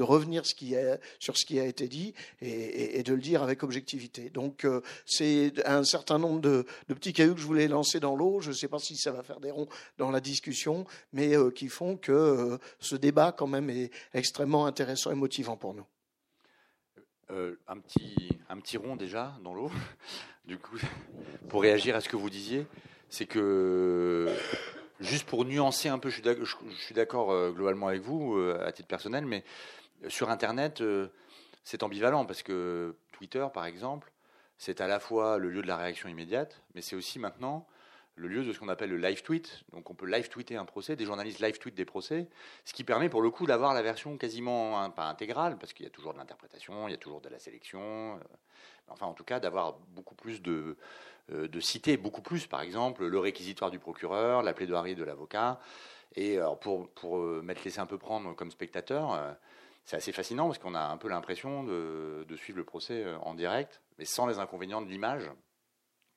revenir 0.00 0.42
sur 0.44 1.36
ce 1.36 1.44
qui 1.44 1.60
a 1.60 1.64
été 1.64 1.88
dit 1.88 2.14
et, 2.40 3.02
de 3.02 3.14
le 3.14 3.20
dire 3.20 3.42
avec 3.42 3.62
objectivité. 3.62 4.30
Donc 4.30 4.64
euh, 4.64 4.80
c'est 5.06 5.66
un 5.66 5.84
certain 5.84 6.18
nombre 6.18 6.40
de, 6.40 6.66
petits 6.88 7.12
cailloux 7.12 7.34
que 7.34 7.40
je 7.40 7.46
voulais 7.46 7.68
lancer 7.68 8.00
dans 8.00 8.16
l'eau. 8.16 8.40
Je 8.40 8.50
ne 8.50 8.54
sais 8.54 8.68
pas 8.68 8.78
si 8.78 8.96
ça 8.96 9.12
va 9.12 9.22
faire 9.22 9.40
des 9.40 9.50
ronds 9.50 9.68
dans 9.98 10.10
la 10.10 10.20
discussion, 10.20 10.86
mais 11.12 11.36
euh, 11.36 11.50
qui 11.50 11.68
font 11.68 11.96
que 11.96 12.12
euh, 12.12 12.58
ce 12.80 12.96
débat 12.96 13.32
quand 13.32 13.46
même 13.46 13.70
est 13.70 13.90
extrêmement 14.14 14.66
intéressant 14.66 15.10
et 15.10 15.16
motivant 15.16 15.56
pour 15.56 15.74
nous. 15.74 15.86
un, 17.30 17.78
petit, 17.78 18.38
un 18.48 18.58
petit 18.58 18.76
rond 18.76 18.96
déjà 18.96 19.34
dans 19.42 19.54
l'eau, 19.54 19.70
du 20.44 20.58
coup, 20.58 20.76
pour 21.48 21.62
réagir 21.62 21.94
à 21.96 22.00
ce 22.00 22.08
que 22.08 22.16
vous 22.16 22.30
disiez, 22.30 22.66
c'est 23.08 23.26
que 23.26 24.28
Juste 25.02 25.26
pour 25.26 25.44
nuancer 25.44 25.88
un 25.88 25.98
peu, 25.98 26.10
je 26.10 26.22
suis 26.78 26.94
d'accord 26.94 27.32
euh, 27.32 27.50
globalement 27.50 27.88
avec 27.88 28.02
vous 28.02 28.36
euh, 28.36 28.64
à 28.64 28.70
titre 28.70 28.86
personnel, 28.86 29.26
mais 29.26 29.42
sur 30.06 30.30
Internet, 30.30 30.80
euh, 30.80 31.08
c'est 31.64 31.82
ambivalent 31.82 32.24
parce 32.24 32.44
que 32.44 32.94
Twitter, 33.10 33.44
par 33.52 33.66
exemple, 33.66 34.12
c'est 34.58 34.80
à 34.80 34.86
la 34.86 35.00
fois 35.00 35.38
le 35.38 35.50
lieu 35.50 35.60
de 35.60 35.66
la 35.66 35.76
réaction 35.76 36.08
immédiate, 36.08 36.62
mais 36.76 36.82
c'est 36.82 36.94
aussi 36.94 37.18
maintenant 37.18 37.66
le 38.16 38.28
lieu 38.28 38.44
de 38.44 38.52
ce 38.52 38.58
qu'on 38.58 38.68
appelle 38.68 38.90
le 38.90 38.98
live 38.98 39.22
tweet. 39.22 39.64
Donc 39.72 39.90
on 39.90 39.94
peut 39.94 40.06
live 40.06 40.28
tweeter 40.28 40.56
un 40.56 40.64
procès, 40.64 40.96
des 40.96 41.04
journalistes 41.04 41.40
live 41.40 41.58
tweet 41.58 41.74
des 41.74 41.84
procès, 41.84 42.28
ce 42.64 42.72
qui 42.72 42.84
permet 42.84 43.08
pour 43.08 43.22
le 43.22 43.30
coup 43.30 43.46
d'avoir 43.46 43.74
la 43.74 43.82
version 43.82 44.16
quasiment 44.18 44.80
hein, 44.80 44.90
pas 44.90 45.04
intégrale, 45.04 45.58
parce 45.58 45.72
qu'il 45.72 45.84
y 45.84 45.88
a 45.88 45.90
toujours 45.90 46.12
de 46.12 46.18
l'interprétation, 46.18 46.88
il 46.88 46.90
y 46.90 46.94
a 46.94 46.98
toujours 46.98 47.20
de 47.20 47.28
la 47.28 47.38
sélection, 47.38 48.20
enfin 48.88 49.06
en 49.06 49.14
tout 49.14 49.24
cas 49.24 49.40
d'avoir 49.40 49.78
beaucoup 49.94 50.14
plus 50.14 50.42
de, 50.42 50.76
euh, 51.30 51.48
de 51.48 51.60
citer 51.60 51.96
beaucoup 51.96 52.22
plus, 52.22 52.46
par 52.46 52.62
exemple, 52.62 53.06
le 53.06 53.18
réquisitoire 53.18 53.70
du 53.70 53.78
procureur, 53.78 54.42
la 54.42 54.52
plaidoirie 54.52 54.94
de 54.94 55.04
l'avocat. 55.04 55.60
Et 56.14 56.38
pour, 56.60 56.90
pour 56.90 57.18
euh, 57.18 57.40
m'être 57.42 57.64
laissé 57.64 57.78
un 57.78 57.86
peu 57.86 57.96
prendre 57.96 58.34
comme 58.34 58.50
spectateur, 58.50 59.14
euh, 59.14 59.32
c'est 59.84 59.96
assez 59.96 60.12
fascinant 60.12 60.46
parce 60.46 60.58
qu'on 60.58 60.74
a 60.74 60.82
un 60.82 60.96
peu 60.96 61.08
l'impression 61.08 61.64
de, 61.64 62.26
suivre 62.36 62.58
le 62.58 62.64
procès 62.64 63.04
en 63.22 63.34
direct, 63.34 63.80
mais 63.98 64.04
sans 64.04 64.26
les 64.26 64.38
inconvénients 64.38 64.82
de 64.82 64.88
l'image, 64.88 65.30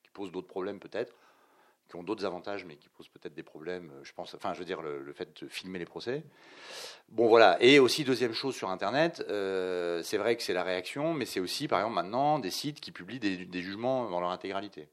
qui 0.03 0.09
posent 0.11 0.31
d'autres 0.31 0.47
problèmes 0.47 0.79
peut-être, 0.79 1.15
qui 1.89 1.95
ont 1.95 2.03
d'autres 2.03 2.25
avantages, 2.25 2.65
mais 2.65 2.75
qui 2.75 2.89
posent 2.89 3.09
peut-être 3.09 3.33
des 3.33 3.43
problèmes, 3.43 3.91
je 4.03 4.11
pense, 4.13 4.33
enfin, 4.33 4.53
je 4.53 4.59
veux 4.59 4.65
dire, 4.65 4.81
le, 4.81 5.13
fait 5.13 5.43
de 5.43 5.47
filmer 5.47 5.79
les 5.79 5.86
procès. 5.86 6.23
Bon, 7.09 7.27
voilà. 7.27 7.57
Et 7.61 7.79
aussi, 7.79 8.03
deuxième 8.03 8.33
chose 8.33 8.55
sur 8.55 8.69
Internet, 8.69 9.23
c'est 9.27 10.17
vrai 10.17 10.36
que 10.36 10.43
c'est 10.43 10.53
la 10.53 10.63
réaction, 10.63 11.13
mais 11.13 11.25
c'est 11.25 11.39
aussi, 11.39 11.67
par 11.67 11.79
exemple, 11.79 11.95
maintenant, 11.95 12.39
des 12.39 12.51
sites 12.51 12.79
qui 12.79 12.91
publient 12.91 13.19
des 13.19 13.61
jugements 13.61 14.09
dans 14.09 14.19
leur 14.19 14.31
intégralité 14.31 14.89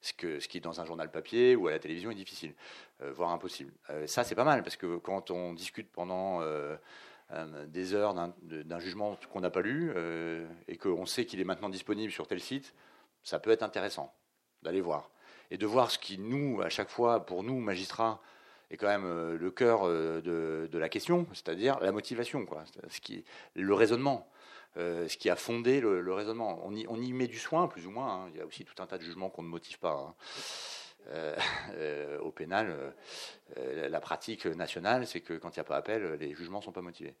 ce, 0.00 0.12
que, 0.12 0.40
ce 0.40 0.48
qui 0.48 0.60
dans 0.60 0.80
un 0.80 0.84
journal 0.84 1.10
papier 1.10 1.56
ou 1.56 1.68
à 1.68 1.72
la 1.72 1.78
télévision 1.78 2.10
est 2.10 2.16
difficile, 2.16 2.54
euh, 3.02 3.12
voire 3.12 3.30
impossible. 3.30 3.72
Euh, 3.90 4.06
ça, 4.06 4.24
c'est 4.24 4.34
pas 4.34 4.44
mal, 4.44 4.62
parce 4.62 4.76
que 4.76 4.96
quand 4.98 5.30
on 5.30 5.52
discute 5.52 5.90
pendant 5.90 6.40
euh, 6.42 6.76
des 7.66 7.94
heures 7.94 8.14
d'un 8.14 8.78
jugement 8.78 9.18
qu'on 9.32 9.40
n'a 9.40 9.50
pas 9.50 9.60
lu, 9.60 9.92
et 10.66 10.76
qu'on 10.78 11.04
sait 11.04 11.26
qu'il 11.26 11.40
est 11.40 11.44
maintenant 11.44 11.68
disponible 11.68 12.10
sur 12.10 12.26
tel 12.26 12.40
site, 12.40 12.74
ça 13.22 13.38
peut 13.38 13.50
être 13.50 13.62
intéressant 13.62 14.14
d'aller 14.62 14.80
voir. 14.80 15.10
Et 15.50 15.58
de 15.58 15.66
voir 15.66 15.90
ce 15.90 15.98
qui, 15.98 16.18
nous, 16.18 16.60
à 16.62 16.68
chaque 16.68 16.90
fois, 16.90 17.24
pour 17.24 17.42
nous, 17.42 17.58
magistrats, 17.58 18.20
est 18.70 18.76
quand 18.76 18.88
même 18.88 19.34
le 19.34 19.50
cœur 19.50 19.88
de, 19.88 20.68
de 20.70 20.78
la 20.78 20.90
question, 20.90 21.26
c'est-à-dire 21.32 21.80
la 21.80 21.90
motivation, 21.90 22.44
quoi, 22.44 22.64
le 23.54 23.74
raisonnement. 23.74 24.28
Euh, 24.76 25.08
ce 25.08 25.16
qui 25.16 25.28
a 25.28 25.36
fondé 25.36 25.80
le, 25.80 26.12
raisonnement. 26.12 26.60
On 26.64 27.00
y, 27.00 27.12
met 27.12 27.26
du 27.26 27.38
soin, 27.38 27.66
plus 27.68 27.86
ou 27.86 27.90
moins. 27.90 28.24
Hein. 28.24 28.30
Il 28.32 28.38
y 28.38 28.40
a 28.40 28.46
aussi 28.46 28.64
tout 28.64 28.80
un 28.80 28.86
tas 28.86 28.98
de 28.98 29.02
jugements 29.02 29.30
qu'on 29.30 29.42
ne 29.42 29.48
motive 29.48 29.78
pas. 29.78 29.92
Hein. 29.92 30.14
Euh, 31.08 31.36
euh, 31.72 32.18
au 32.20 32.30
pénal, 32.30 32.94
la 33.56 34.00
pratique 34.00 34.46
nationale, 34.46 35.06
c'est 35.06 35.20
que 35.20 35.34
quand 35.34 35.56
il 35.56 35.58
n'y 35.58 35.62
a 35.62 35.64
pas 35.64 35.76
appel, 35.76 36.14
les 36.20 36.34
jugements 36.34 36.58
ne 36.58 36.64
sont 36.64 36.72
pas 36.72 36.82
motivés, 36.82 37.14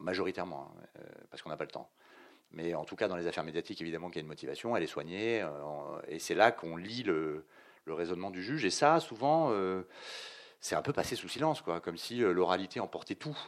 majoritairement, 0.00 0.72
hein, 0.74 1.02
parce 1.30 1.42
qu'on 1.42 1.50
n'a 1.50 1.56
pas 1.56 1.64
le 1.64 1.70
temps. 1.70 1.88
Mais 2.52 2.74
en 2.74 2.84
tout 2.84 2.96
cas, 2.96 3.08
dans 3.08 3.16
les 3.16 3.26
affaires 3.26 3.44
médiatiques, 3.44 3.80
évidemment 3.80 4.08
qu'il 4.08 4.16
y 4.16 4.20
a 4.20 4.22
une 4.22 4.28
motivation, 4.28 4.76
elle 4.76 4.82
est 4.82 4.88
soignée, 4.88 5.46
et 6.08 6.18
c'est 6.18 6.34
là 6.34 6.50
qu'on 6.50 6.76
lit 6.76 7.04
le, 7.04 7.44
raisonnement 7.86 8.30
du 8.30 8.42
juge. 8.42 8.64
Et 8.64 8.70
ça, 8.70 9.00
souvent, 9.00 9.52
c'est 10.60 10.74
un 10.74 10.82
peu 10.82 10.92
passé 10.92 11.14
sous 11.16 11.28
silence, 11.28 11.60
quoi, 11.60 11.80
comme 11.80 11.96
si 11.96 12.18
l'oralité 12.18 12.80
emportait 12.80 13.14
tout. 13.14 13.38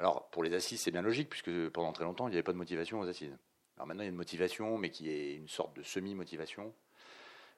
Alors, 0.00 0.28
pour 0.30 0.42
les 0.42 0.54
assises, 0.54 0.80
c'est 0.80 0.90
bien 0.90 1.02
logique, 1.02 1.28
puisque 1.28 1.68
pendant 1.70 1.92
très 1.92 2.04
longtemps, 2.04 2.26
il 2.28 2.30
n'y 2.30 2.36
avait 2.36 2.42
pas 2.42 2.52
de 2.52 2.58
motivation 2.58 3.00
aux 3.00 3.08
assises. 3.08 3.36
Alors 3.76 3.86
maintenant, 3.86 4.02
il 4.02 4.06
y 4.06 4.08
a 4.08 4.10
une 4.10 4.16
motivation, 4.16 4.76
mais 4.76 4.90
qui 4.90 5.10
est 5.10 5.34
une 5.34 5.48
sorte 5.48 5.74
de 5.74 5.82
semi-motivation, 5.82 6.74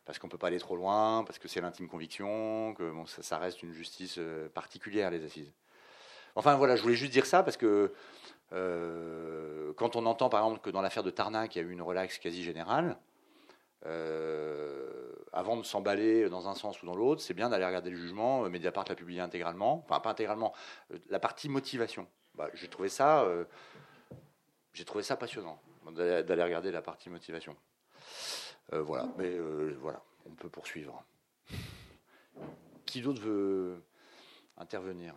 parce 0.05 0.19
qu'on 0.19 0.29
ne 0.29 0.31
peut 0.31 0.39
pas 0.39 0.49
aller 0.49 0.59
trop 0.59 0.77
loin, 0.77 1.25
parce 1.25 1.39
que 1.41 1.49
c'est 1.49 1.61
l'intime 1.61 1.89
conviction, 1.89 2.75
que 2.75 2.91
bon, 2.91 3.07
ça, 3.07 3.39
reste 3.39 3.63
une 3.63 3.73
justice 3.73 4.17
euh, 4.19 4.49
particulière, 4.49 5.11
les 5.11 5.25
assises. 5.25 5.53
Enfin, 6.35 6.55
voilà, 6.55 6.77
je 6.77 6.83
voulais 6.83 6.95
juste 6.95 7.13
dire 7.13 7.27
ça, 7.27 7.43
parce 7.43 7.57
que 7.57 7.93
euh, 8.53 9.72
quand 9.74 9.96
on 9.96 10.07
entend, 10.07 10.28
par 10.28 10.44
exemple, 10.44 10.61
que 10.61 10.70
dans 10.70 10.82
l'affaire 10.82 11.03
de 11.03 11.11
Tarnac, 11.11 11.55
il 11.55 11.59
y 11.59 11.64
a 11.64 11.68
eu 11.68 11.70
une 11.70 11.82
relaxe 11.82 12.18
quasi 12.18 12.42
générale, 12.42 12.98
avant 15.32 15.57
de 15.57 15.64
s'emballer 15.64 16.28
dans 16.28 16.48
un 16.48 16.55
sens 16.55 16.80
ou 16.82 16.86
dans 16.86 16.94
l'autre, 16.94 17.20
c'est 17.20 17.34
bien 17.34 17.48
d'aller 17.48 17.64
regarder 17.64 17.90
le 17.90 17.96
jugement. 17.96 18.48
Mediapart 18.48 18.84
l'a 18.88 18.94
publié 18.94 19.20
intégralement, 19.20 19.82
enfin 19.84 19.98
pas 19.98 20.11
intégralement, 20.11 20.53
la 21.09 21.18
partie 21.18 21.48
motivation. 21.48 22.07
Bah, 22.36 22.48
j'ai 22.55 22.68
trouvé 22.68 22.88
ça, 22.88 23.26
j'ai 24.72 24.84
trouvé 24.84 25.03
ça 25.03 25.16
passionnant 25.16 25.61
d'aller 25.90 26.42
regarder 26.44 26.70
la 26.70 26.80
partie 26.80 27.11
motivation. 27.11 27.57
voilà, 28.70 29.09
mais 29.18 29.36
voilà, 29.80 30.00
on 30.26 30.30
peut 30.30 30.48
poursuivre. 30.48 31.03
Qui 32.86 33.00
d'autre 33.00 33.20
veut 33.20 33.82
intervenir? 34.59 35.14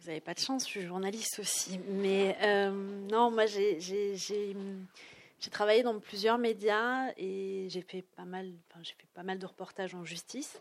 Vous 0.00 0.06
n'avez 0.08 0.20
pas 0.20 0.34
de 0.34 0.38
chance, 0.38 0.64
je 0.64 0.68
suis 0.68 0.82
journaliste 0.82 1.38
aussi. 1.38 1.78
Mais 1.88 2.36
euh, 2.42 2.70
non, 3.10 3.30
moi, 3.30 3.46
j'ai 3.46 3.76
travaillé 5.50 5.82
dans 5.82 5.98
plusieurs 5.98 6.38
médias 6.38 7.12
et 7.16 7.66
j'ai 7.68 7.82
fait 7.82 8.02
pas 8.02 8.24
mal, 8.24 8.52
enfin, 8.70 8.82
fait 8.84 9.08
pas 9.14 9.22
mal 9.22 9.38
de 9.38 9.46
reportages 9.46 9.94
en 9.94 10.04
justice. 10.04 10.60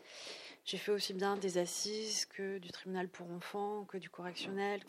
J'ai 0.65 0.77
fait 0.77 0.91
aussi 0.91 1.13
bien 1.13 1.37
des 1.37 1.57
assises 1.57 2.25
que 2.25 2.57
du 2.57 2.69
tribunal 2.71 3.07
pour 3.07 3.29
enfants, 3.31 3.85
que 3.85 3.97
du 3.97 4.09
correctionnel. 4.09 4.81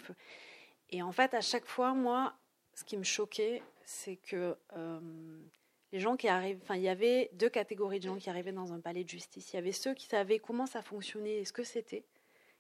Et 0.91 1.03
en 1.03 1.13
fait, 1.13 1.35
à 1.35 1.41
chaque 1.41 1.67
fois, 1.67 1.95
moi, 1.95 2.35
ce 2.75 2.85
qui 2.85 2.97
me 2.97 3.05
choquait, 3.05 3.63
c'est 3.85 4.17
que 4.17 4.57
euh, 4.77 5.01
les 5.93 6.01
gens 6.01 6.17
qui 6.17 6.29
arrivent, 6.29 6.59
enfin, 6.63 6.77
il 6.77 6.83
y 6.83 6.89
avait 6.89 7.31
deux 7.35 7.49
catégories 7.49 8.01
de 8.01 8.05
gens 8.05 8.17
qui 8.17 8.29
arrivaient 8.31 8.53
dans 8.53 8.73
un 8.73 8.81
palais 8.81 9.05
de 9.05 9.09
justice. 9.09 9.53
Il 9.53 9.57
y 9.57 9.59
avait 9.59 9.73
ceux 9.73 9.95
qui 9.95 10.07
savaient 10.07 10.39
comment 10.39 10.67
ça 10.67 10.83
fonctionnait 10.83 11.37
et 11.37 11.45
ce 11.45 11.53
que 11.53 11.65
c'était, 11.65 11.99
et 11.99 12.05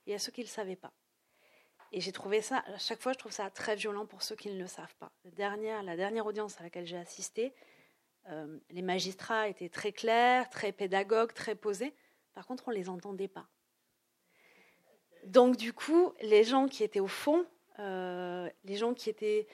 il 0.06 0.12
y 0.12 0.14
a 0.14 0.18
ceux 0.18 0.32
qui 0.32 0.42
ne 0.42 0.46
le 0.46 0.50
savaient 0.50 0.76
pas. 0.76 0.92
Et 1.92 2.00
j'ai 2.00 2.12
trouvé 2.12 2.42
ça, 2.42 2.62
à 2.66 2.78
chaque 2.78 3.00
fois, 3.00 3.12
je 3.12 3.18
trouve 3.18 3.32
ça 3.32 3.48
très 3.50 3.74
violent 3.74 4.06
pour 4.06 4.22
ceux 4.22 4.36
qui 4.36 4.50
ne 4.50 4.58
le 4.58 4.66
savent 4.66 4.94
pas. 4.96 5.10
La 5.24 5.30
dernière, 5.30 5.82
la 5.82 5.96
dernière 5.96 6.26
audience 6.26 6.60
à 6.60 6.62
laquelle 6.62 6.86
j'ai 6.86 6.98
assisté, 6.98 7.54
euh, 8.28 8.58
les 8.70 8.82
magistrats 8.82 9.48
étaient 9.48 9.70
très 9.70 9.92
clairs, 9.92 10.50
très 10.50 10.72
pédagogues, 10.72 11.32
très 11.32 11.54
posés. 11.54 11.94
Par 12.34 12.46
contre, 12.46 12.64
on 12.68 12.70
ne 12.70 12.76
les 12.76 12.88
entendait 12.88 13.28
pas. 13.28 13.48
Donc, 15.24 15.56
du 15.56 15.72
coup, 15.72 16.12
les 16.20 16.44
gens 16.44 16.68
qui 16.68 16.84
étaient 16.84 17.00
au 17.00 17.08
fond, 17.08 17.46
euh, 17.78 18.48
les 18.64 18.76
gens 18.76 18.94
qui 18.94 19.10
étaient. 19.10 19.46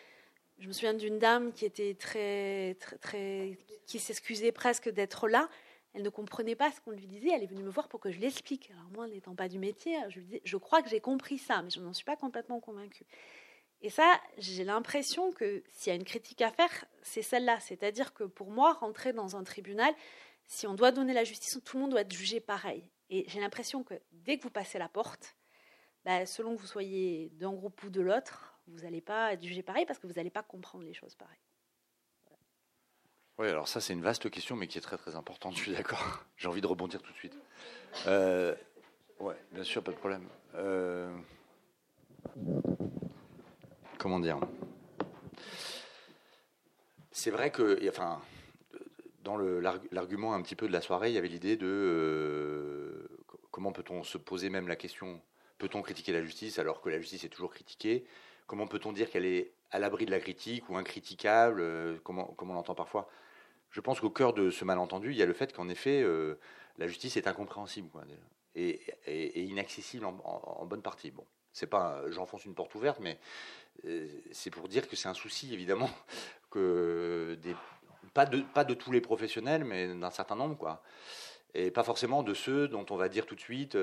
Je 0.59 0.69
me 0.69 0.73
souviens 0.73 0.95
d'une 0.95 1.19
dame 1.19 1.53
qui 1.53 1.65
était 1.65 1.95
très, 1.95 2.77
très, 2.79 2.97
très 2.99 3.59
qui 3.87 3.99
s'excusait 3.99 4.53
presque 4.53 4.89
d'être 4.89 5.29
là 5.29 5.49
elle 5.95 6.03
ne 6.03 6.11
comprenait 6.11 6.57
pas 6.57 6.71
ce 6.73 6.81
qu'on 6.81 6.91
lui 6.91 7.07
disait. 7.07 7.31
Elle 7.33 7.43
est 7.43 7.47
venue 7.47 7.63
me 7.63 7.71
voir 7.71 7.89
pour 7.89 8.01
que 8.01 8.11
je 8.11 8.19
l'explique. 8.19 8.71
Alors 8.73 8.91
moi, 8.93 9.07
n'étant 9.07 9.35
pas 9.35 9.49
du 9.49 9.59
métier, 9.59 9.97
je 10.45 10.57
crois 10.57 10.83
que 10.83 10.89
j'ai 10.89 11.01
compris 11.01 11.39
ça, 11.39 11.63
mais 11.63 11.71
je 11.71 11.81
n'en 11.81 11.93
suis 11.93 12.05
pas 12.05 12.17
complètement 12.17 12.61
convaincue. 12.61 13.07
Et 13.81 13.91
ça, 13.91 14.21
j'ai 14.39 14.65
l'impression 14.65 15.31
que 15.31 15.63
s'il 15.69 15.91
y 15.91 15.93
a 15.93 15.97
une 15.97 16.05
critique 16.05 16.41
à 16.41 16.51
faire, 16.51 16.87
c'est 17.03 17.23
celle-là. 17.23 17.61
C'est-à-dire 17.61 18.15
que 18.15 18.25
pour 18.25 18.51
moi, 18.51 18.73
rentrer 18.73 19.13
dans 19.13 19.37
un 19.37 19.45
tribunal, 19.45 19.95
si 20.47 20.67
on 20.67 20.75
doit 20.75 20.91
donner 20.91 21.13
la 21.13 21.25
justice, 21.25 21.61
tout 21.65 21.77
le 21.77 21.83
monde 21.83 21.91
doit 21.91 22.01
être 22.01 22.13
jugé 22.13 22.41
pareil. 22.41 22.91
Et 23.11 23.25
j'ai 23.29 23.41
l'impression 23.41 23.85
que 23.85 23.95
dès 24.13 24.39
que 24.39 24.43
vous 24.43 24.51
passez 24.51 24.79
la 24.79 24.89
porte, 24.89 25.37
bah, 26.05 26.27
selon 26.27 26.57
que 26.57 26.61
vous 26.61 26.67
soyez 26.67 27.31
d'un 27.35 27.53
groupe 27.53 27.83
ou 27.83 27.91
de 27.91 28.01
l'autre, 28.01 28.59
vous 28.67 28.81
n'allez 28.81 29.01
pas 29.01 29.35
être 29.35 29.43
jugé 29.43 29.63
pareil 29.63 29.85
parce 29.87 29.99
que 29.99 30.07
vous 30.07 30.15
n'allez 30.15 30.31
pas 30.31 30.43
comprendre 30.43 30.85
les 30.85 30.95
choses 30.95 31.15
pareil. 31.15 31.44
Oui, 33.39 33.49
alors 33.49 33.67
ça 33.67 33.81
c'est 33.81 33.93
une 33.93 34.03
vaste 34.03 34.31
question, 34.31 34.55
mais 34.55 34.69
qui 34.69 34.79
est 34.79 34.81
très 34.81 34.97
très 34.97 35.17
importante, 35.17 35.57
je 35.57 35.63
suis 35.63 35.73
d'accord. 35.73 36.25
J'ai 36.37 36.49
envie 36.49 36.61
de 36.61 36.67
rebondir 36.67 37.03
tout 37.03 37.13
de 37.13 37.17
suite. 37.17 37.37
Euh, 38.07 38.55
oui, 39.19 39.35
bien 39.53 39.65
sûr, 39.65 39.83
pas 39.83 39.91
de 39.91 39.97
problème. 39.97 40.29
Euh, 40.55 41.13
comment 43.99 44.21
dire? 44.21 44.39
C'est 47.11 47.31
vrai 47.31 47.51
que, 47.51 47.89
enfin, 47.89 48.21
dans 49.23 49.37
l'argument 49.37 50.35
un 50.35 50.43
petit 50.43 50.55
peu 50.55 50.69
de 50.69 50.73
la 50.73 50.81
soirée, 50.81 51.11
il 51.11 51.15
y 51.15 51.19
avait 51.19 51.29
l'idée 51.29 51.57
de 51.57 51.67
euh, 51.67 53.09
comment 53.51 53.73
peut-on 53.73 54.05
se 54.05 54.19
poser 54.19 54.51
même 54.51 54.69
la 54.69 54.77
question? 54.77 55.21
Peut-on 55.59 55.83
critiquer 55.83 56.13
la 56.13 56.23
justice 56.23 56.59
alors 56.59 56.81
que 56.81 56.89
la 56.89 57.01
justice 57.01 57.25
est 57.25 57.31
toujours 57.31 57.53
critiquée? 57.53 58.05
Comment 58.47 58.67
peut-on 58.67 58.93
dire 58.93 59.11
qu'elle 59.11 59.25
est 59.25 59.53
à 59.71 59.79
l'abri 59.79 60.07
de 60.07 60.11
la 60.11 60.21
critique 60.21 60.69
ou 60.69 60.77
incritiquable, 60.77 61.61
euh, 61.61 61.99
comme, 62.05 62.19
on, 62.19 62.53
l'entend 62.53 62.75
parfois? 62.75 63.09
Je 63.71 63.81
pense 63.81 64.01
qu'au 64.01 64.11
cœur 64.11 64.35
de 64.35 64.51
ce 64.51 64.65
malentendu, 64.65 65.11
il 65.11 65.17
y 65.17 65.23
a 65.23 65.27
le 65.27 65.33
fait 65.33 65.53
qu'en 65.53 65.69
effet, 65.69 66.03
euh, 66.03 66.39
la 66.79 66.87
justice 66.87 67.17
est 67.17 67.27
incompréhensible 67.27 67.89
et, 68.55 69.43
inaccessible 69.43 70.05
en, 70.05 70.65
bonne 70.67 70.83
partie. 70.83 71.11
Bon, 71.11 71.25
c'est 71.53 71.67
pas, 71.67 72.03
j'enfonce 72.11 72.45
une 72.45 72.55
porte 72.55 72.75
ouverte, 72.75 73.01
mais 73.01 73.19
euh, 73.87 74.07
c'est 74.31 74.51
pour 74.51 74.69
dire 74.69 74.89
que 74.89 74.95
c'est 74.95 75.09
un 75.09 75.15
souci 75.15 75.53
évidemment 75.53 75.91
que 76.51 77.37
pas 78.13 78.27
de 78.27 78.43
pas 78.43 78.65
de 78.65 78.75
tous 78.75 78.93
les 78.93 79.01
professionnels, 79.01 79.65
mais 79.65 79.93
d'un 79.93 80.11
certain 80.11 80.37
nombre, 80.37 80.57
quoi, 80.57 80.83
et 81.55 81.71
pas 81.73 81.83
forcément 81.83 82.23
de 82.23 82.35
ceux 82.35 82.69
dont 82.69 82.87
on 82.91 82.97
va 82.97 83.09
dire 83.09 83.27
tout 83.27 83.35
de 83.35 83.41
suite 83.41 83.77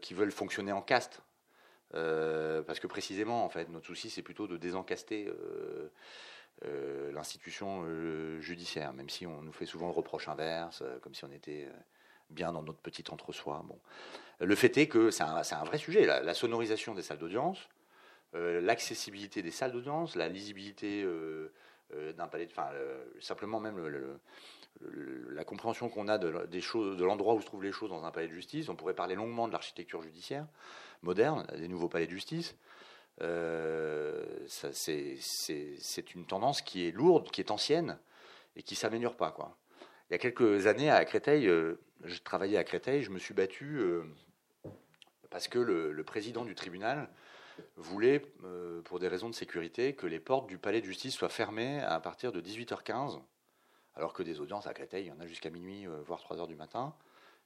qui 0.00 0.14
veulent 0.14 0.32
fonctionner 0.32 0.72
en 0.72 0.82
caste. 0.82 1.22
Euh, 1.94 2.62
parce 2.62 2.80
que 2.80 2.86
précisément, 2.86 3.44
en 3.44 3.48
fait, 3.48 3.68
notre 3.68 3.86
souci, 3.86 4.10
c'est 4.10 4.22
plutôt 4.22 4.46
de 4.46 4.56
désencaster 4.56 5.26
euh, 5.26 5.90
euh, 6.64 7.12
l'institution 7.12 7.84
judiciaire, 8.40 8.92
même 8.92 9.08
si 9.08 9.26
on 9.26 9.42
nous 9.42 9.52
fait 9.52 9.66
souvent 9.66 9.86
le 9.86 9.92
reproche 9.92 10.28
inverse, 10.28 10.82
comme 11.02 11.14
si 11.14 11.24
on 11.24 11.32
était 11.32 11.68
bien 12.30 12.52
dans 12.52 12.62
notre 12.62 12.80
petit 12.80 13.04
entre-soi. 13.10 13.64
Bon. 13.66 13.78
Le 14.40 14.54
fait 14.54 14.76
est 14.78 14.86
que 14.86 15.10
c'est 15.10 15.24
un, 15.24 15.64
vrai 15.64 15.78
sujet, 15.78 16.06
la, 16.06 16.34
sonorisation 16.34 16.94
des 16.94 17.02
salles 17.02 17.18
d'audience, 17.18 17.68
l'accessibilité 18.32 19.42
des 19.42 19.50
salles 19.50 19.72
d'audience, 19.72 20.14
la 20.14 20.28
lisibilité 20.28 21.04
d'un 22.16 22.28
palais, 22.28 22.46
enfin, 22.50 22.70
simplement 23.20 23.58
même 23.58 23.78
la 24.80 25.44
compréhension 25.44 25.88
qu'on 25.88 26.08
a 26.08 26.18
de, 26.18 26.46
des 26.46 26.60
choses, 26.60 26.96
de 26.96 27.04
l'endroit 27.04 27.34
où 27.34 27.40
se 27.40 27.46
trouvent 27.46 27.62
les 27.62 27.72
choses 27.72 27.90
dans 27.90 28.04
un 28.04 28.10
palais 28.10 28.28
de 28.28 28.32
justice. 28.32 28.68
On 28.68 28.76
pourrait 28.76 28.94
parler 28.94 29.14
longuement 29.14 29.46
de 29.46 29.52
l'architecture 29.52 30.02
judiciaire 30.02 30.46
moderne, 31.02 31.46
des 31.56 31.68
nouveaux 31.68 31.88
palais 31.88 32.06
de 32.06 32.12
justice. 32.12 32.56
Euh, 33.22 34.24
c'est 34.46 36.14
une 36.14 36.24
tendance 36.26 36.62
qui 36.62 36.86
est 36.86 36.90
lourde, 36.90 37.30
qui 37.30 37.40
est 37.40 37.50
ancienne 37.50 37.98
et 38.56 38.62
qui 38.62 38.74
s'améliore 38.74 39.16
pas. 39.16 39.30
Quoi. 39.30 39.56
Il 40.08 40.12
y 40.12 40.16
a 40.16 40.18
quelques 40.18 40.66
années 40.66 40.90
à 40.90 41.04
Créteil, 41.04 41.46
euh, 41.46 41.80
je 42.04 42.18
travaillais 42.20 42.56
à 42.56 42.64
Créteil, 42.64 43.02
je 43.02 43.10
me 43.10 43.18
suis 43.18 43.34
battu 43.34 43.78
euh, 43.78 44.04
parce 45.28 45.48
que 45.48 45.58
le, 45.58 46.02
président 46.02 46.44
du 46.44 46.54
tribunal 46.54 47.08
voulait, 47.76 48.20
pour 48.84 48.98
des 48.98 49.06
raisons 49.06 49.28
de 49.28 49.34
sécurité, 49.34 49.94
que 49.94 50.06
les 50.06 50.18
portes 50.18 50.48
du 50.48 50.58
palais 50.58 50.80
de 50.80 50.86
justice 50.86 51.14
soient 51.14 51.28
fermées 51.28 51.80
à 51.80 52.00
partir 52.00 52.32
de 52.32 52.40
18h15, 52.40 53.20
alors 53.94 54.12
que 54.12 54.22
des 54.22 54.40
audiences 54.40 54.66
à 54.66 54.74
Créteil, 54.74 55.06
il 55.06 55.08
y 55.08 55.12
en 55.12 55.20
a 55.20 55.26
jusqu'à 55.26 55.50
minuit, 55.50 55.86
voire 56.06 56.20
3h 56.20 56.46
du 56.46 56.56
matin. 56.56 56.94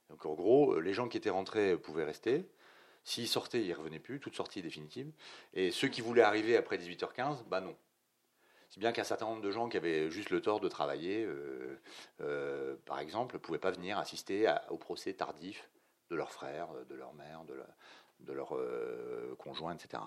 Donc 0.09 0.25
en 0.25 0.33
gros, 0.33 0.79
les 0.79 0.93
gens 0.93 1.07
qui 1.07 1.17
étaient 1.17 1.29
rentrés 1.29 1.77
pouvaient 1.77 2.03
rester. 2.03 2.47
S'ils 3.03 3.27
sortaient, 3.27 3.61
ils 3.61 3.69
ne 3.69 3.75
revenaient 3.75 3.99
plus, 3.99 4.19
toute 4.19 4.35
sortie 4.35 4.61
définitive. 4.63 5.11
Et 5.53 5.71
ceux 5.71 5.87
qui 5.87 6.01
voulaient 6.01 6.23
arriver 6.23 6.57
après 6.57 6.77
18h15, 6.77 7.43
bah 7.47 7.61
non. 7.61 7.75
Si 8.69 8.79
bien 8.79 8.91
qu'un 8.91 9.03
certain 9.03 9.27
nombre 9.27 9.41
de 9.41 9.51
gens 9.51 9.69
qui 9.69 9.77
avaient 9.77 10.09
juste 10.09 10.31
le 10.31 10.41
tort 10.41 10.59
de 10.59 10.67
travailler, 10.67 11.23
euh, 11.23 11.79
euh, 12.21 12.75
par 12.85 12.99
exemple, 12.99 13.35
ne 13.35 13.39
pouvaient 13.39 13.59
pas 13.59 13.71
venir 13.71 13.97
assister 13.99 14.53
au 14.69 14.77
procès 14.77 15.13
tardif 15.13 15.69
de 16.09 16.15
leurs 16.15 16.31
frères, 16.31 16.69
de 16.89 16.95
leur 16.95 17.13
mère, 17.13 17.45
de, 17.45 18.33
leur 18.33 18.55
euh, 18.55 19.35
conjoint, 19.37 19.75
etc 19.75 20.01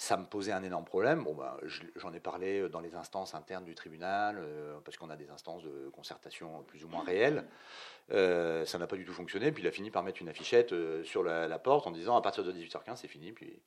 ça 0.00 0.16
me 0.16 0.24
posait 0.24 0.52
un 0.52 0.62
énorme 0.62 0.86
problème. 0.86 1.24
Bon, 1.24 1.34
ben, 1.34 1.54
j'en 1.96 2.10
ai 2.14 2.20
parlé 2.20 2.70
dans 2.70 2.80
les 2.80 2.94
instances 2.94 3.34
internes 3.34 3.66
du 3.66 3.74
tribunal, 3.74 4.38
euh, 4.38 4.78
parce 4.82 4.96
qu'on 4.96 5.10
a 5.10 5.16
des 5.16 5.28
instances 5.28 5.62
de 5.62 5.90
concertation 5.90 6.62
plus 6.62 6.86
ou 6.86 6.88
moins 6.88 7.04
réelles. 7.04 7.44
Euh, 8.10 8.64
ça 8.64 8.78
n'a 8.78 8.86
pas 8.86 8.96
du 8.96 9.04
tout 9.04 9.12
fonctionné. 9.12 9.52
Puis 9.52 9.62
il 9.62 9.66
a 9.66 9.70
fini 9.70 9.90
par 9.90 10.02
mettre 10.02 10.22
une 10.22 10.30
affichette 10.30 10.72
euh, 10.72 11.04
sur 11.04 11.22
la, 11.22 11.58
porte 11.58 11.86
en 11.86 11.90
disant 11.90 12.16
à 12.16 12.22
partir 12.22 12.44
de 12.44 12.50
18h15, 12.50 12.96
c'est 12.96 13.08
fini. 13.08 13.32
Puis 13.32 13.60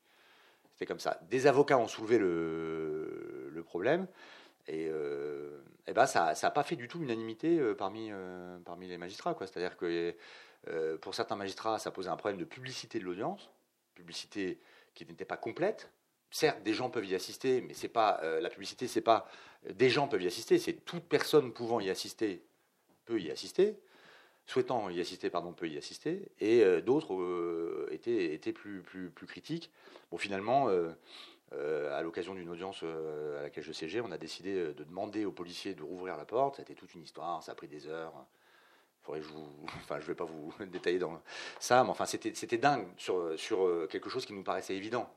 c'était 0.72 0.88
comme 0.88 1.00
ça. 1.00 1.20
Des 1.30 1.46
avocats 1.46 1.78
ont 1.78 1.88
soulevé 1.88 2.18
le, 2.18 3.64
problème. 3.64 4.08
Et, 4.68 4.86
et 5.88 5.94
ben 5.94 6.06
ça 6.06 6.34
n'a 6.42 6.52
pas 6.52 6.64
fait 6.64 6.76
du 6.76 6.88
tout 6.88 7.00
l'unanimité 7.00 7.60
parmi, 7.76 8.12
parmi 8.66 8.88
les 8.88 8.98
magistrats. 8.98 9.36
C'est-à-dire 9.40 9.78
que 9.78 10.16
pour 10.98 11.16
certains 11.16 11.36
magistrats, 11.36 11.78
ça 11.80 11.92
posait 11.92 12.10
un 12.10 12.18
problème 12.18 12.40
de 12.40 12.46
publicité 12.46 13.00
de 13.00 13.06
l'audience, 13.06 13.50
publicité 13.96 14.60
qui 14.96 15.06
n'était 15.06 15.26
pas 15.26 15.38
complète 15.38 15.92
certes, 16.34 16.64
des 16.64 16.74
gens 16.74 16.90
peuvent 16.90 17.06
y 17.06 17.16
assister, 17.16 17.62
mais 17.62 17.74
c'est 17.74 17.88
pas 17.88 18.20
euh, 18.24 18.42
la 18.42 18.50
publicité, 18.50 18.88
c'est 18.88 19.02
pas 19.02 19.30
euh, 19.68 19.74
des 19.74 19.90
gens 19.90 20.08
peuvent 20.08 20.24
y 20.24 20.28
assister, 20.28 20.58
c'est 20.58 20.74
toute 20.74 21.04
personne 21.04 21.54
pouvant 21.54 21.80
y 21.80 21.90
assister 21.90 22.44
peut 23.06 23.20
y 23.20 23.30
assister. 23.32 23.78
souhaitant 24.46 24.90
y 24.90 25.00
assister, 25.00 25.30
pardon, 25.30 25.54
peut 25.54 25.68
y 25.68 25.78
assister, 25.78 26.32
et 26.40 26.64
d'autres 26.82 27.88
étaient, 27.92 28.34
étaient 28.34 28.54
plus, 28.54 28.82
plus, 28.82 29.10
plus 29.10 29.28
critiques. 29.28 29.70
Bon, 30.10 30.18
finalement, 30.18 30.70
à 31.52 32.02
l'occasion 32.02 32.34
d'une 32.34 32.50
audience 32.50 32.84
à 32.84 33.42
laquelle 33.42 33.64
je 33.66 33.74
siégeais, 33.74 34.00
on 34.00 34.12
a 34.12 34.18
décidé 34.18 34.54
de 34.74 34.84
demander 34.86 35.26
aux 35.26 35.34
policiers 35.34 35.74
de 35.74 35.84
rouvrir 35.84 36.16
la 36.16 36.24
porte. 36.24 36.58
C'était 36.58 36.76
toute 36.76 36.94
une 36.94 37.04
histoire, 37.04 37.44
ça 37.44 37.52
a 37.52 37.56
pris 37.56 37.68
des 37.68 37.88
heures. 37.88 38.14
Faudrait 39.02 39.22
je 39.22 39.28
vous, 39.28 39.50
enfin, 39.84 40.00
je 40.00 40.06
vais 40.06 40.16
pas 40.16 40.26
vous 40.26 40.54
détailler 40.66 41.00
dans 41.00 41.22
ça, 41.60 41.84
mais 41.84 41.90
enfin, 41.90 42.06
c'était, 42.06 42.58
dingue 42.58 42.88
sur 42.96 43.88
quelque 43.90 44.10
chose 44.10 44.26
qui 44.26 44.32
nous 44.32 44.44
paraissait 44.44 44.78
évident 44.78 45.14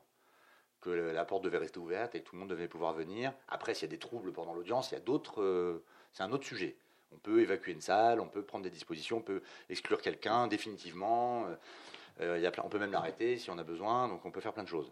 la 0.91 1.25
porte 1.25 1.43
devait 1.43 1.57
rester 1.57 1.79
ouverte 1.79 2.15
et 2.15 2.21
que 2.21 2.25
tout 2.25 2.35
le 2.35 2.39
monde 2.39 2.49
devait 2.49 2.67
pouvoir 2.67 2.93
venir. 2.93 3.33
Après, 3.47 3.73
s'il 3.73 3.83
y 3.83 3.89
a 3.89 3.95
des 3.95 3.99
troubles 3.99 4.31
pendant 4.31 4.53
l'audience, 4.53 4.93
euh, 4.93 5.79
c'est 6.11 6.23
un 6.23 6.31
autre 6.31 6.45
sujet. 6.45 6.75
On 7.13 7.17
peut 7.17 7.41
évacuer 7.41 7.71
une 7.71 7.81
salle, 7.81 8.19
on 8.19 8.27
peut 8.27 8.41
prendre 8.41 8.63
des 8.63 8.69
dispositions, 8.69 9.17
on 9.17 9.21
peut 9.21 9.41
exclure 9.69 10.01
quelqu'un 10.01 10.47
définitivement. 10.47 11.45
Euh, 11.47 11.55
euh, 12.19 12.51
on 12.63 12.69
peut 12.69 12.79
même 12.79 12.91
l'arrêter 12.91 13.37
si 13.37 13.49
on 13.51 13.57
a 13.57 13.63
besoin, 13.63 14.07
donc 14.07 14.25
on 14.25 14.31
peut 14.31 14.41
faire 14.41 14.53
plein 14.53 14.63
de 14.63 14.67
choses. 14.67 14.91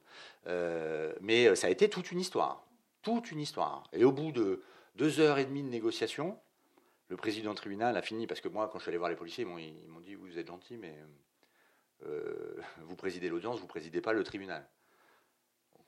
mais 1.21 1.55
ça 1.55 1.67
a 1.67 1.69
été 1.69 1.89
toute 1.89 2.11
une 2.11 2.19
histoire, 2.19 2.63
toute 3.01 3.31
une 3.31 3.39
histoire. 3.39 3.83
Et 3.93 4.05
au 4.05 4.11
bout 4.11 4.31
de 4.31 4.61
deux 4.95 5.19
heures 5.19 5.39
et 5.39 5.45
demie 5.45 5.63
de 5.63 5.69
négociation, 5.69 6.37
le 7.09 7.17
président 7.17 7.53
tribunal 7.55 7.97
a 7.97 8.01
fini, 8.01 8.27
parce 8.27 8.41
que 8.41 8.47
moi, 8.47 8.69
quand 8.71 8.77
je 8.77 8.83
suis 8.83 8.89
allé 8.89 8.97
voir 8.97 9.09
les 9.09 9.15
policiers, 9.15 9.43
ils 9.43 9.89
m'ont 9.89 9.99
dit, 10.01 10.15
vous 10.15 10.37
êtes 10.37 10.47
gentil, 10.47 10.77
mais 10.77 10.95
vous 12.01 12.95
présidez 12.95 13.27
l'audience, 13.27 13.59
vous 13.59 13.67
présidez 13.67 14.01
pas 14.01 14.13
le 14.13 14.23
tribunal 14.23 14.67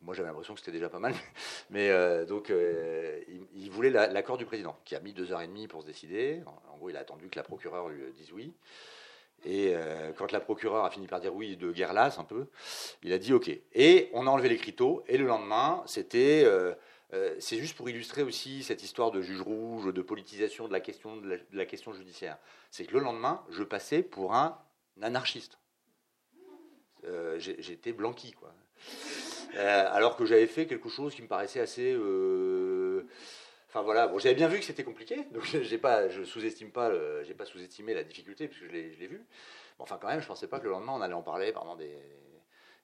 moi 0.02 0.14
j'avais 0.14 0.28
l'impression 0.28 0.54
que 0.54 0.60
c'était 0.60 0.72
déjà 0.72 0.90
pas 0.90 1.00
mal. 1.00 1.14
Mais 1.70 1.90
euh, 1.90 2.26
donc 2.26 2.50
euh, 2.50 3.20
il, 3.56 3.70
voulait 3.72 3.90
l'accord 3.90 4.38
du 4.38 4.46
président, 4.46 4.78
qui 4.86 4.96
a 4.96 5.00
mis 5.00 5.14
deux 5.14 5.32
heures 5.32 5.42
et 5.42 5.48
demie 5.48 5.68
pour 5.68 5.82
se 5.82 5.88
décider. 5.88 6.42
En, 6.72 6.78
gros, 6.78 6.90
il 6.90 6.98
a 6.98 7.00
attendu 7.00 7.30
que 7.30 7.38
la 7.38 7.44
procureure 7.44 7.90
lui 7.90 8.12
dise 8.14 8.32
oui. 8.32 8.54
Et 9.46 9.74
euh, 9.76 10.12
quand 10.14 10.32
la 10.32 10.40
procureure 10.40 10.84
a 10.84 10.90
fini 10.90 11.08
par 11.08 11.20
dire 11.20 11.36
oui 11.36 11.58
de 11.58 11.72
guerre 11.72 11.94
lasse 11.94 12.18
un 12.18 12.24
peu, 12.24 12.48
il 13.04 13.14
a 13.14 13.20
dit 13.20 13.34
OK. 13.34 13.50
Et 13.74 14.10
on 14.14 14.26
a 14.28 14.30
enlevé 14.30 14.50
les. 14.50 14.60
Et 15.08 15.18
le 15.18 15.26
lendemain, 15.26 15.84
c'était 15.86 16.46
c'est 17.40 17.58
juste 17.58 17.78
pour 17.78 17.90
illustrer 17.90 18.22
aussi 18.22 18.64
cette 18.64 18.84
histoire 18.84 19.12
de 19.12 19.22
juge 19.22 19.42
rouge, 19.42 19.94
de 19.94 20.02
politisation 20.02 20.68
de 20.68 20.74
la 20.74 20.82
question, 20.82 21.18
de 21.18 21.40
la, 21.54 21.66
question 21.66 21.94
judiciaire. 21.94 22.38
C'est 22.70 22.86
que 22.86 22.94
le 22.94 23.00
lendemain, 23.00 23.44
je 23.50 23.64
passais 23.64 24.04
pour 24.04 24.36
un 24.36 24.60
anarchiste. 25.02 25.58
J'étais 27.38 27.94
blanqui, 27.94 28.34
quoi. 28.34 28.54
Euh, 29.56 29.88
alors 29.92 30.16
que 30.16 30.26
j'avais 30.26 30.48
fait 30.48 30.68
quelque 30.68 30.90
chose 30.90 31.16
qui 31.16 31.22
me 31.22 31.28
paraissait 31.28 31.60
assez. 31.60 31.94
Euh, 31.94 33.08
enfin 33.70 33.82
voilà, 33.82 34.08
bon, 34.08 34.20
j'avais 34.20 34.36
bien 34.36 34.48
vu 34.48 34.60
que 34.60 34.66
c'était 34.66 34.84
compliqué, 34.84 35.26
donc 35.32 35.44
pas, 35.82 36.10
je 36.10 36.24
sous-estime 36.24 36.72
pas, 36.72 36.92
j'ai 37.24 37.34
pas 37.34 37.46
sous-estimé 37.46 37.94
la 37.94 38.04
difficulté 38.04 38.48
puisque 38.48 38.66
je 38.66 38.72
l'ai 38.72 39.08
vu. 39.08 39.26
enfin 39.80 39.98
quand 40.02 40.08
même, 40.08 40.22
je 40.22 40.28
pensais 40.28 40.48
pas 40.48 40.60
que 40.60 40.66
le 40.66 40.72
lendemain 40.72 40.94
on 40.96 41.02
allait 41.02 41.14
en 41.14 41.24
parler, 41.24 41.52
vraiment 41.52 41.76
des, 41.76 41.98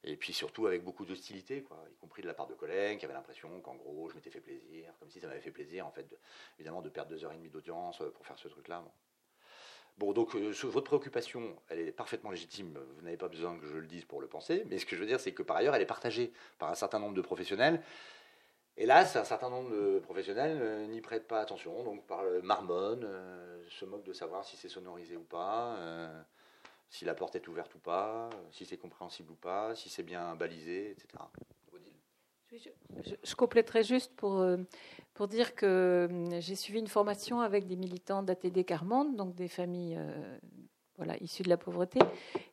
et 0.04 0.18
puis 0.18 0.34
surtout 0.34 0.68
avec 0.68 0.84
beaucoup 0.84 1.06
d'hostilité, 1.06 1.58
y 1.58 1.96
compris 2.02 2.22
de 2.22 2.28
la 2.28 2.34
part 2.34 2.48
de 2.48 2.54
collègues 2.54 3.00
qui 3.00 3.06
avaient 3.06 3.14
l'impression 3.14 3.62
qu'en 3.62 3.76
gros 3.76 4.10
je 4.10 4.16
m'étais 4.16 4.30
fait 4.30 4.42
plaisir, 4.42 4.94
comme 5.00 5.10
si 5.10 5.20
ça 5.20 5.28
m'avait 5.28 5.42
fait 5.42 5.52
plaisir 5.52 5.88
en 5.88 5.92
fait, 5.92 6.06
évidemment 6.60 6.82
de 6.82 6.90
perdre 6.90 7.12
deux 7.12 7.24
heures 7.24 7.32
et 7.32 7.38
demie 7.38 7.50
d'audience 7.50 8.02
euh, 8.02 8.10
pour 8.10 8.26
faire 8.26 8.38
ce 8.38 8.50
truc-là. 8.50 8.82
Bon, 8.82 8.92
donc 10.00 10.36
euh, 10.36 10.52
votre 10.64 10.86
préoccupation, 10.86 11.56
elle 11.70 11.80
est 11.80 11.92
parfaitement 11.92 12.32
légitime, 12.32 12.78
vous 12.96 13.02
n'avez 13.04 13.18
pas 13.18 13.28
besoin 13.28 13.58
que 13.58 13.66
je 13.66 13.78
le 13.78 13.88
dise 13.88 14.06
pour 14.06 14.22
le 14.22 14.28
penser, 14.28 14.64
mais 14.68 14.80
ce 14.80 14.86
que 14.86 14.96
je 14.96 15.02
veux 15.02 15.08
dire, 15.08 15.20
c'est 15.20 15.32
que 15.32 15.44
par 15.44 15.58
ailleurs, 15.58 15.76
elle 15.76 15.82
est 15.82 15.88
partagée 15.88 16.34
par 16.60 16.70
un 16.70 16.76
certain 16.76 17.00
nombre 17.00 17.16
de 17.16 17.22
professionnels. 17.22 17.82
Hélas, 18.76 19.16
un 19.16 19.24
certain 19.24 19.50
nombre 19.50 19.70
de 19.70 20.00
professionnels 20.00 20.58
euh, 20.62 20.88
n'y 20.88 21.00
prêtent 21.00 21.28
pas 21.28 21.40
attention, 21.40 21.84
donc 21.84 22.06
par 22.08 22.24
marmonne, 22.42 23.04
euh, 23.06 23.64
se 23.70 23.86
moquent 23.86 24.06
de 24.06 24.14
savoir 24.14 24.44
si 24.44 24.58
c'est 24.58 24.70
sonorisé 24.70 25.16
ou 25.16 25.24
pas, 25.24 25.78
si 26.90 27.06
la 27.06 27.14
porte 27.14 27.36
est 27.36 27.48
ouverte 27.48 27.74
ou 27.76 27.80
pas, 27.80 28.30
si 28.52 28.66
c'est 28.66 28.78
compréhensible 28.78 29.32
ou 29.32 29.36
pas, 29.36 29.74
si 29.76 29.90
c'est 29.90 30.04
bien 30.04 30.36
balisé, 30.36 30.92
etc. 30.92 31.24
Je, 33.24 33.36
compléterai 33.36 33.84
juste 33.84 34.14
pour 34.16 34.46
pour 35.14 35.28
dire 35.28 35.56
que 35.56 36.08
hum, 36.10 36.42
j'ai 36.42 36.56
suivi 36.56 36.80
une 36.80 36.88
formation 36.88 37.42
avec 37.42 37.68
des 37.68 37.76
militants 37.76 38.24
d'ATD 38.24 38.66
Carmonde, 38.66 39.16
donc 39.16 39.36
des 39.36 39.48
familles 39.48 39.96
euh, 39.98 40.38
voilà, 40.98 41.18
issues 41.22 41.44
de 41.44 41.50
la 41.50 41.58
pauvreté. 41.58 42.00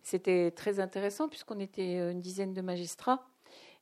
C'était 0.03 0.51
très 0.51 0.81
intéressant 0.81 1.29
puisqu'on 1.29 1.59
était 1.59 1.99
euh, 1.99 2.13
une 2.13 2.21
dizaine 2.21 2.53
de 2.53 2.61
magistrats. 2.61 3.27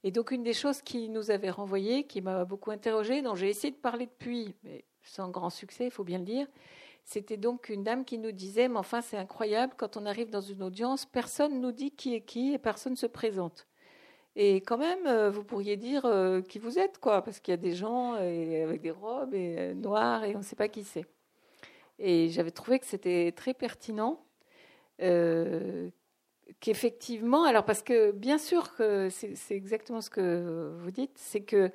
Et 0.04 0.12
donc 0.12 0.30
une 0.30 0.44
des 0.44 0.52
choses 0.52 0.80
qui 0.80 1.08
nous 1.08 1.32
avait 1.32 1.50
renvoyé, 1.50 2.04
qui 2.04 2.20
m'a 2.20 2.44
beaucoup 2.44 2.70
interrogée, 2.70 3.20
dont 3.20 3.34
j'ai 3.34 3.48
essayé 3.48 3.72
de 3.72 3.78
parler 3.78 4.06
depuis, 4.06 4.54
mais 4.62 4.84
sans 5.02 5.28
grand 5.28 5.50
succès, 5.50 5.86
il 5.86 5.90
faut 5.90 6.04
bien 6.04 6.18
le 6.18 6.24
dire, 6.24 6.46
c'était 7.02 7.36
donc 7.36 7.68
une 7.68 7.82
dame 7.82 8.04
qui 8.04 8.18
nous 8.18 8.30
disait, 8.30 8.68
mais 8.68 8.76
enfin 8.78 9.00
c'est 9.00 9.16
incroyable, 9.16 9.74
quand 9.76 9.96
on 9.96 10.06
arrive 10.06 10.30
dans 10.30 10.40
une 10.40 10.62
audience, 10.62 11.04
personne 11.04 11.60
nous 11.60 11.72
dit 11.72 11.90
qui 11.90 12.14
est 12.14 12.20
qui 12.20 12.52
et 12.52 12.58
personne 12.58 12.94
se 12.94 13.06
présente. 13.06 13.67
Et 14.40 14.60
quand 14.60 14.78
même, 14.78 15.04
euh, 15.08 15.30
vous 15.30 15.42
pourriez 15.42 15.76
dire 15.76 16.04
euh, 16.04 16.40
qui 16.42 16.60
vous 16.60 16.78
êtes, 16.78 16.98
quoi, 16.98 17.22
parce 17.22 17.40
qu'il 17.40 17.50
y 17.50 17.54
a 17.54 17.56
des 17.56 17.74
gens 17.74 18.12
avec 18.12 18.80
des 18.80 18.92
robes 18.92 19.34
et 19.34 19.56
euh, 19.58 19.74
noirs 19.74 20.22
et 20.22 20.36
on 20.36 20.38
ne 20.38 20.44
sait 20.44 20.54
pas 20.54 20.68
qui 20.68 20.84
c'est. 20.84 21.06
Et 21.98 22.28
j'avais 22.28 22.52
trouvé 22.52 22.78
que 22.78 22.86
c'était 22.86 23.32
très 23.32 23.52
pertinent, 23.52 24.24
qu'effectivement, 26.60 27.42
alors 27.44 27.64
parce 27.64 27.82
que 27.82 28.12
bien 28.12 28.38
sûr 28.38 28.76
que 28.76 29.08
c'est 29.10 29.56
exactement 29.56 30.00
ce 30.00 30.10
que 30.10 30.72
vous 30.78 30.92
dites, 30.92 31.16
c'est 31.16 31.42
que 31.42 31.72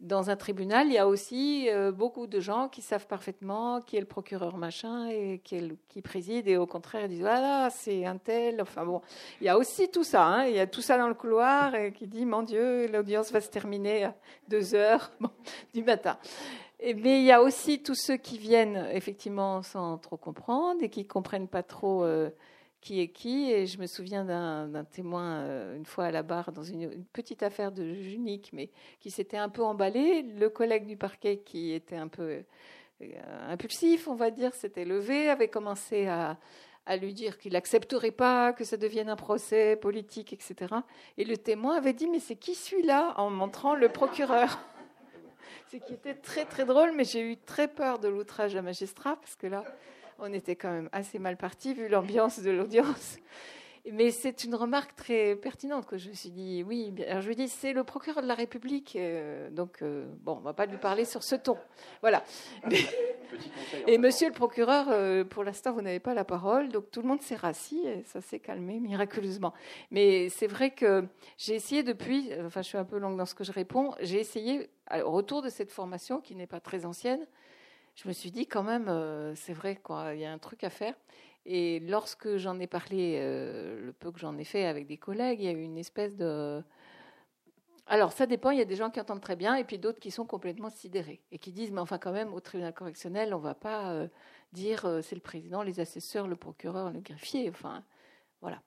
dans 0.00 0.28
un 0.28 0.36
tribunal, 0.36 0.88
il 0.88 0.92
y 0.92 0.98
a 0.98 1.08
aussi 1.08 1.68
euh, 1.70 1.90
beaucoup 1.90 2.26
de 2.26 2.38
gens 2.38 2.68
qui 2.68 2.82
savent 2.82 3.06
parfaitement 3.06 3.80
qui 3.80 3.96
est 3.96 4.00
le 4.00 4.06
procureur 4.06 4.58
machin 4.58 5.08
et 5.08 5.40
qui, 5.42 6.02
préside, 6.02 6.48
et 6.48 6.58
au 6.58 6.66
contraire, 6.66 7.04
ils 7.04 7.08
disent 7.08 7.20
voilà, 7.20 7.70
c'est 7.70 8.04
un 8.04 8.18
tel. 8.18 8.60
Enfin 8.60 8.84
bon, 8.84 9.00
il 9.40 9.46
y 9.46 9.48
a 9.48 9.56
aussi 9.56 9.88
tout 9.90 10.04
ça. 10.04 10.24
Hein. 10.26 10.44
il 10.46 10.54
y 10.54 10.60
a 10.60 10.66
tout 10.66 10.82
ça 10.82 10.98
dans 10.98 11.08
le 11.08 11.14
couloir 11.14 11.74
et 11.74 11.92
qui 11.92 12.06
dit 12.06 12.26
mon 12.26 12.42
Dieu, 12.42 12.86
l'audience 12.88 13.32
va 13.32 13.40
se 13.40 13.48
terminer 13.48 14.04
à 14.04 14.14
deux 14.48 14.74
heures 14.74 15.10
du 15.74 15.82
matin. 15.82 16.18
Mais 16.82 17.20
il 17.20 17.24
y 17.24 17.32
a 17.32 17.40
aussi 17.42 17.82
tous 17.82 17.94
ceux 17.94 18.18
qui 18.18 18.36
viennent 18.36 18.86
effectivement 18.92 19.62
sans 19.62 19.96
trop 19.96 20.18
comprendre 20.18 20.82
et 20.82 20.90
qui 20.90 21.06
comprennent 21.06 21.48
pas 21.48 21.62
trop. 21.62 22.04
Euh, 22.04 22.28
qui 22.86 23.00
est 23.00 23.08
qui. 23.08 23.50
Et 23.50 23.66
je 23.66 23.78
me 23.80 23.86
souviens 23.86 24.24
d'un 24.24 24.84
témoin, 24.84 25.40
euh, 25.40 25.76
une 25.76 25.84
fois 25.84 26.04
à 26.04 26.10
la 26.12 26.22
barre, 26.22 26.52
dans 26.52 26.62
une, 26.62 27.04
petite 27.12 27.42
affaire 27.42 27.72
de 27.72 27.82
unique, 27.82 28.50
mais 28.52 28.70
qui 29.00 29.10
s'était 29.10 29.36
un 29.36 29.48
peu 29.48 29.64
emballé. 29.64 30.22
Le 30.22 30.48
collègue 30.48 30.86
du 30.86 30.96
parquet, 30.96 31.38
qui 31.38 31.72
était 31.72 31.96
un 31.96 32.06
peu 32.06 32.44
euh, 33.02 33.04
impulsif, 33.48 34.06
on 34.06 34.14
va 34.14 34.30
dire, 34.30 34.54
s'était 34.54 34.84
levé, 34.84 35.28
avait 35.28 35.48
commencé 35.48 36.06
à, 36.06 36.38
à 36.86 36.96
lui 36.96 37.12
dire 37.12 37.38
qu'il 37.38 37.54
n'accepterait 37.54 38.12
pas 38.12 38.52
que 38.52 38.62
ça 38.62 38.76
devienne 38.76 39.08
un 39.08 39.16
procès 39.16 39.74
politique, 39.74 40.32
etc. 40.32 40.72
Et 41.18 41.24
le 41.24 41.36
témoin 41.36 41.74
avait 41.74 41.92
dit, 41.92 42.06
mais 42.06 42.20
c'est 42.20 42.36
qui 42.36 42.54
celui-là? 42.54 43.14
En 43.16 43.30
montrant 43.30 43.74
le 43.74 43.88
procureur 43.88 44.60
Ce 45.72 45.76
qui 45.78 45.94
était 45.94 46.14
très 46.14 46.44
très 46.44 46.64
drôle, 46.64 46.92
mais 46.94 47.02
j'ai 47.02 47.32
eu 47.32 47.36
très 47.36 47.66
peur 47.66 47.98
de 47.98 48.06
l'outrage 48.06 48.54
à 48.54 48.62
magistrat, 48.62 49.16
parce 49.16 49.34
que 49.34 49.48
là, 49.48 49.64
on 50.18 50.32
était 50.32 50.56
quand 50.56 50.70
même 50.70 50.88
assez 50.92 51.18
mal 51.18 51.36
parti 51.36 51.74
vu 51.74 51.88
l'ambiance 51.88 52.40
de 52.40 52.50
l'audience. 52.50 53.18
Mais 53.92 54.10
c'est 54.10 54.42
une 54.42 54.56
remarque 54.56 54.96
très 54.96 55.36
pertinente 55.36 55.86
que 55.86 55.96
je 55.96 56.08
me 56.08 56.14
suis 56.14 56.30
dit, 56.30 56.64
oui, 56.66 56.92
alors 57.06 57.22
je 57.22 57.28
lui 57.28 57.36
dis, 57.36 57.48
c'est 57.48 57.72
le 57.72 57.84
procureur 57.84 58.20
de 58.20 58.26
la 58.26 58.34
République, 58.34 58.96
euh, 58.96 59.48
donc 59.50 59.80
euh, 59.80 60.06
bon, 60.22 60.38
on 60.38 60.40
va 60.40 60.54
pas 60.54 60.66
lui 60.66 60.76
parler 60.76 61.04
sur 61.04 61.22
ce 61.22 61.36
ton. 61.36 61.56
Voilà. 62.00 62.24
et 63.86 63.98
monsieur 63.98 64.26
le 64.26 64.34
procureur, 64.34 64.86
euh, 64.88 65.22
pour 65.22 65.44
l'instant, 65.44 65.72
vous 65.72 65.82
n'avez 65.82 66.00
pas 66.00 66.14
la 66.14 66.24
parole, 66.24 66.68
donc 66.70 66.90
tout 66.90 67.00
le 67.00 67.06
monde 67.06 67.22
s'est 67.22 67.36
rassis 67.36 67.80
et 67.86 68.02
ça 68.06 68.20
s'est 68.20 68.40
calmé 68.40 68.80
miraculeusement. 68.80 69.54
Mais 69.92 70.30
c'est 70.30 70.48
vrai 70.48 70.70
que 70.70 71.04
j'ai 71.38 71.54
essayé 71.54 71.84
depuis, 71.84 72.32
enfin 72.44 72.62
je 72.62 72.68
suis 72.68 72.78
un 72.78 72.84
peu 72.84 72.98
longue 72.98 73.16
dans 73.16 73.26
ce 73.26 73.36
que 73.36 73.44
je 73.44 73.52
réponds, 73.52 73.94
j'ai 74.00 74.18
essayé, 74.18 74.68
au 75.04 75.12
retour 75.12 75.42
de 75.42 75.48
cette 75.48 75.70
formation 75.70 76.20
qui 76.20 76.34
n'est 76.34 76.48
pas 76.48 76.60
très 76.60 76.86
ancienne, 76.86 77.24
je 77.96 78.06
me 78.08 78.12
suis 78.12 78.30
dit 78.30 78.46
quand 78.46 78.62
même, 78.62 78.88
euh, 78.88 79.34
c'est 79.34 79.54
vrai, 79.54 79.76
quoi, 79.76 80.14
il 80.14 80.20
y 80.20 80.24
a 80.26 80.32
un 80.32 80.38
truc 80.38 80.62
à 80.64 80.70
faire. 80.70 80.94
Et 81.46 81.80
lorsque 81.80 82.36
j'en 82.36 82.60
ai 82.60 82.66
parlé, 82.66 83.18
euh, 83.20 83.86
le 83.86 83.92
peu 83.92 84.12
que 84.12 84.18
j'en 84.18 84.36
ai 84.36 84.44
fait 84.44 84.66
avec 84.66 84.86
des 84.86 84.98
collègues, 84.98 85.40
il 85.40 85.46
y 85.46 85.48
a 85.48 85.52
eu 85.52 85.62
une 85.62 85.78
espèce 85.78 86.14
de... 86.14 86.62
Alors, 87.86 88.12
ça 88.12 88.26
dépend, 88.26 88.50
il 88.50 88.58
y 88.58 88.62
a 88.62 88.66
des 88.66 88.76
gens 88.76 88.90
qui 88.90 89.00
entendent 89.00 89.20
très 89.20 89.36
bien 89.36 89.54
et 89.54 89.64
puis 89.64 89.78
d'autres 89.78 90.00
qui 90.00 90.10
sont 90.10 90.26
complètement 90.26 90.70
sidérés 90.70 91.22
et 91.30 91.38
qui 91.38 91.52
disent, 91.52 91.70
mais 91.70 91.80
enfin 91.80 91.98
quand 91.98 92.12
même, 92.12 92.34
au 92.34 92.40
tribunal 92.40 92.74
correctionnel, 92.74 93.32
on 93.32 93.38
ne 93.38 93.44
va 93.44 93.54
pas 93.54 93.92
euh, 93.92 94.08
dire 94.52 95.00
c'est 95.02 95.14
le 95.14 95.20
président, 95.20 95.62
les 95.62 95.80
assesseurs, 95.80 96.26
le 96.26 96.36
procureur, 96.36 96.90
le 96.90 97.00
greffier, 97.00 97.48
enfin, 97.48 97.84
voilà. 98.42 98.60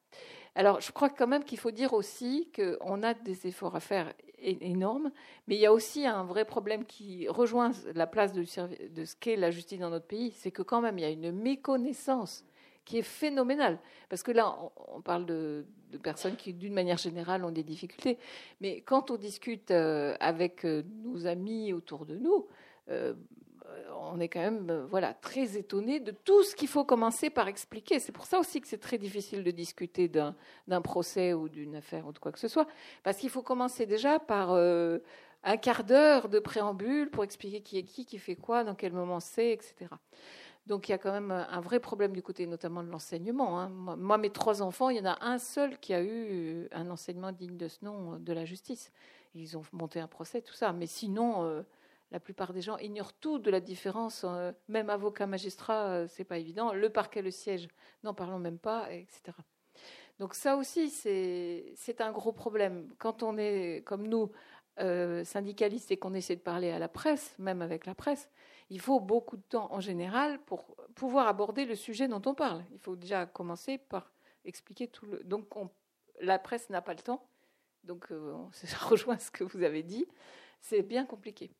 Alors, 0.55 0.81
je 0.81 0.91
crois 0.91 1.09
quand 1.09 1.27
même 1.27 1.43
qu'il 1.43 1.59
faut 1.59 1.71
dire 1.71 1.93
aussi 1.93 2.49
qu'on 2.55 3.03
a 3.03 3.13
des 3.13 3.45
efforts 3.45 3.75
à 3.75 3.79
faire 3.79 4.13
énormes, 4.41 5.11
mais 5.47 5.55
il 5.55 5.61
y 5.61 5.65
a 5.65 5.73
aussi 5.73 6.05
un 6.05 6.23
vrai 6.23 6.45
problème 6.45 6.85
qui 6.85 7.27
rejoint 7.27 7.71
la 7.93 8.07
place 8.07 8.33
de, 8.33 8.43
ce 8.43 9.15
qu'est 9.19 9.35
la 9.35 9.51
justice 9.51 9.79
dans 9.79 9.89
notre 9.89 10.07
pays, 10.07 10.31
c'est 10.31 10.51
que 10.51 10.61
quand 10.61 10.81
même 10.81 10.97
il 10.97 11.01
y 11.01 11.05
a 11.05 11.09
une 11.09 11.31
méconnaissance 11.31 12.45
qui 12.85 12.97
est 12.97 13.03
phénoménale. 13.03 13.77
Parce 14.09 14.23
que 14.23 14.31
là, 14.31 14.57
on 14.87 15.01
parle 15.01 15.25
de, 15.25 15.65
personnes 16.01 16.35
qui, 16.35 16.53
d'une 16.53 16.73
manière 16.73 16.97
générale, 16.97 17.45
ont 17.45 17.51
des 17.51 17.63
difficultés. 17.63 18.17
Mais 18.61 18.81
quand 18.81 19.11
on 19.11 19.17
discute 19.17 19.69
euh, 19.69 20.15
avec 20.19 20.65
euh, 20.65 20.81
nos 21.03 21.27
amis 21.27 21.71
autour 21.71 22.07
de 22.07 22.15
nous, 22.15 22.47
euh, 22.89 23.13
on 24.11 24.19
est 24.19 24.29
quand 24.29 24.39
même 24.39 24.85
voilà, 24.89 25.13
très 25.13 25.57
étonné 25.57 25.99
de 25.99 26.11
tout 26.11 26.43
ce 26.43 26.55
qu'il 26.55 26.67
faut 26.67 26.83
commencer 26.83 27.29
par 27.29 27.47
expliquer. 27.47 27.99
C'est 27.99 28.11
pour 28.11 28.25
ça 28.25 28.39
aussi 28.39 28.61
que 28.61 28.67
c'est 28.67 28.79
très 28.79 28.97
difficile 28.97 29.43
de 29.43 29.51
discuter 29.51 30.07
d'un 30.07 30.81
procès 30.81 31.33
ou 31.33 31.49
d'une 31.49 31.75
affaire 31.75 32.07
ou 32.07 32.11
de 32.11 32.19
quoi 32.19 32.31
que 32.31 32.39
ce 32.39 32.47
soit, 32.47 32.67
parce 33.03 33.17
qu'il 33.17 33.29
faut 33.29 33.43
commencer 33.43 33.85
déjà 33.85 34.19
par 34.19 34.51
un 35.43 35.57
quart 35.57 35.83
d'heure 35.83 36.29
de 36.29 36.39
préambule 36.39 37.09
pour 37.09 37.23
expliquer 37.23 37.61
qui 37.61 37.77
est 37.77 37.83
qui, 37.83 38.05
qui 38.05 38.17
fait 38.17 38.35
quoi, 38.35 38.63
dans 38.63 38.75
quel 38.75 38.93
moment 38.93 39.19
c'est, 39.19 39.51
etc. 39.51 39.87
Donc 40.69 40.87
il 40.87 40.91
y 40.91 40.95
a 40.95 40.99
quand 40.99 41.11
même 41.11 41.31
un 41.31 41.61
vrai 41.61 41.79
problème 41.79 42.13
du 42.13 42.21
côté 42.21 42.45
notamment 42.45 42.83
de 42.83 42.89
l'enseignement. 42.89 43.59
Hein. 43.59 43.69
Moi, 43.69 44.17
mes 44.19 44.29
trois 44.29 44.61
enfants, 44.61 44.89
il 44.89 44.97
y 44.97 44.99
en 44.99 45.11
a 45.11 45.17
un 45.21 45.39
seul 45.39 45.79
qui 45.79 45.93
a 45.93 46.03
eu 46.03 46.67
un 46.71 46.89
enseignement 46.91 47.31
digne 47.31 47.57
de 47.57 47.67
ce 47.67 47.83
nom 47.83 48.19
de 48.19 48.33
la 48.33 48.45
justice. 48.45 48.91
Ils 49.33 49.57
ont 49.57 49.63
monté 49.71 49.99
un 49.99 50.07
procès, 50.07 50.41
tout 50.41 50.53
ça. 50.53 50.71
Mais 50.71 50.85
sinon, 50.85 51.43
euh, 51.43 51.63
la 52.11 52.19
plupart 52.19 52.53
des 52.53 52.61
gens 52.61 52.77
ignorent 52.77 53.13
tout 53.13 53.39
de 53.39 53.51
la 53.51 53.59
différence. 53.59 54.25
Euh, 54.27 54.51
même 54.67 54.89
avocat, 54.89 55.27
magistrat, 55.27 55.89
euh, 55.89 56.07
c'est 56.07 56.23
pas 56.23 56.37
évident. 56.37 56.73
Le 56.73 56.89
parquet, 56.89 57.21
le 57.21 57.31
siège, 57.31 57.67
n'en 58.03 58.13
parlons 58.13 58.39
même 58.39 58.59
pas, 58.59 58.91
etc. 58.91 59.33
Donc 60.19 60.33
ça 60.33 60.57
aussi, 60.57 60.89
c'est 60.89 62.01
un 62.01 62.11
gros 62.11 62.33
problème. 62.33 62.89
Quand 62.97 63.23
on 63.23 63.37
est, 63.37 63.83
comme 63.85 64.07
nous, 64.07 64.31
euh, 64.81 65.25
syndicaliste 65.25 65.91
et 65.91 65.97
qu'on 65.97 66.13
essaie 66.13 66.37
de 66.37 66.41
parler 66.41 66.71
à 66.71 66.79
la 66.79 66.87
presse, 66.87 67.35
même 67.37 67.61
avec 67.61 67.85
la 67.85 67.93
presse, 67.93 68.29
il 68.69 68.79
faut 68.79 69.01
beaucoup 69.01 69.35
de 69.35 69.41
temps 69.41 69.67
en 69.73 69.81
général 69.81 70.39
pour 70.45 70.73
pouvoir 70.95 71.27
aborder 71.27 71.65
le 71.65 71.75
sujet 71.75 72.07
dont 72.07 72.21
on 72.25 72.33
parle. 72.33 72.63
Il 72.71 72.79
faut 72.79 72.95
déjà 72.95 73.25
commencer 73.25 73.77
par 73.77 74.13
expliquer 74.45 74.87
tout 74.87 75.05
le. 75.05 75.21
Donc 75.25 75.47
la 76.21 76.39
presse 76.39 76.69
n'a 76.69 76.81
pas 76.81 76.93
le 76.93 77.01
temps. 77.01 77.27
Donc 77.83 78.09
euh, 78.11 78.37
ça 78.53 78.77
rejoint 78.87 79.19
ce 79.19 79.31
que 79.31 79.43
vous 79.43 79.63
avez 79.63 79.83
dit. 79.83 80.05
C'est 80.61 80.81
bien 80.81 81.05
compliqué. 81.05 81.51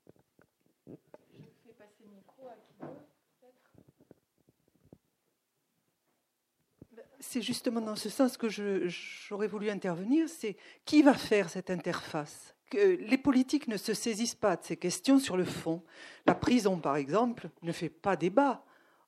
C'est 7.20 7.42
justement 7.42 7.82
dans 7.82 7.96
ce 7.96 8.10
sens 8.10 8.38
que 8.38 8.48
j'aurais 8.50 9.48
voulu 9.48 9.70
intervenir, 9.70 10.28
c'est 10.30 10.56
qui 10.86 11.02
va 11.02 11.14
faire 11.14 11.50
cette 11.50 11.70
interface? 11.70 12.56
Que 12.70 12.98
les 13.02 13.18
politiques 13.18 13.68
ne 13.68 13.78
se 13.78 13.94
saisissent 13.94 14.36
pas 14.36 14.56
de 14.56 14.64
ces 14.64 14.78
questions 14.78 15.20
sur 15.20 15.36
le 15.36 15.44
fond. 15.44 15.82
La 16.26 16.36
prison, 16.36 16.78
par 16.78 16.96
exemple, 16.96 17.50
ne 17.64 17.72
fait 17.72 17.90
pas 17.90 18.16
débat. 18.16 18.64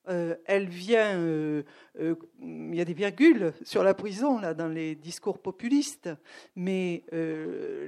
Euh, 0.09 0.35
elle 0.45 0.67
vient, 0.67 1.15
euh, 1.19 1.61
euh, 1.99 2.15
il 2.41 2.73
y 2.73 2.81
a 2.81 2.85
des 2.85 2.93
virgules 2.93 3.53
sur 3.63 3.83
la 3.83 3.93
prison 3.93 4.39
là 4.39 4.55
dans 4.55 4.67
les 4.67 4.95
discours 4.95 5.39
populistes, 5.39 6.09
mais 6.55 7.03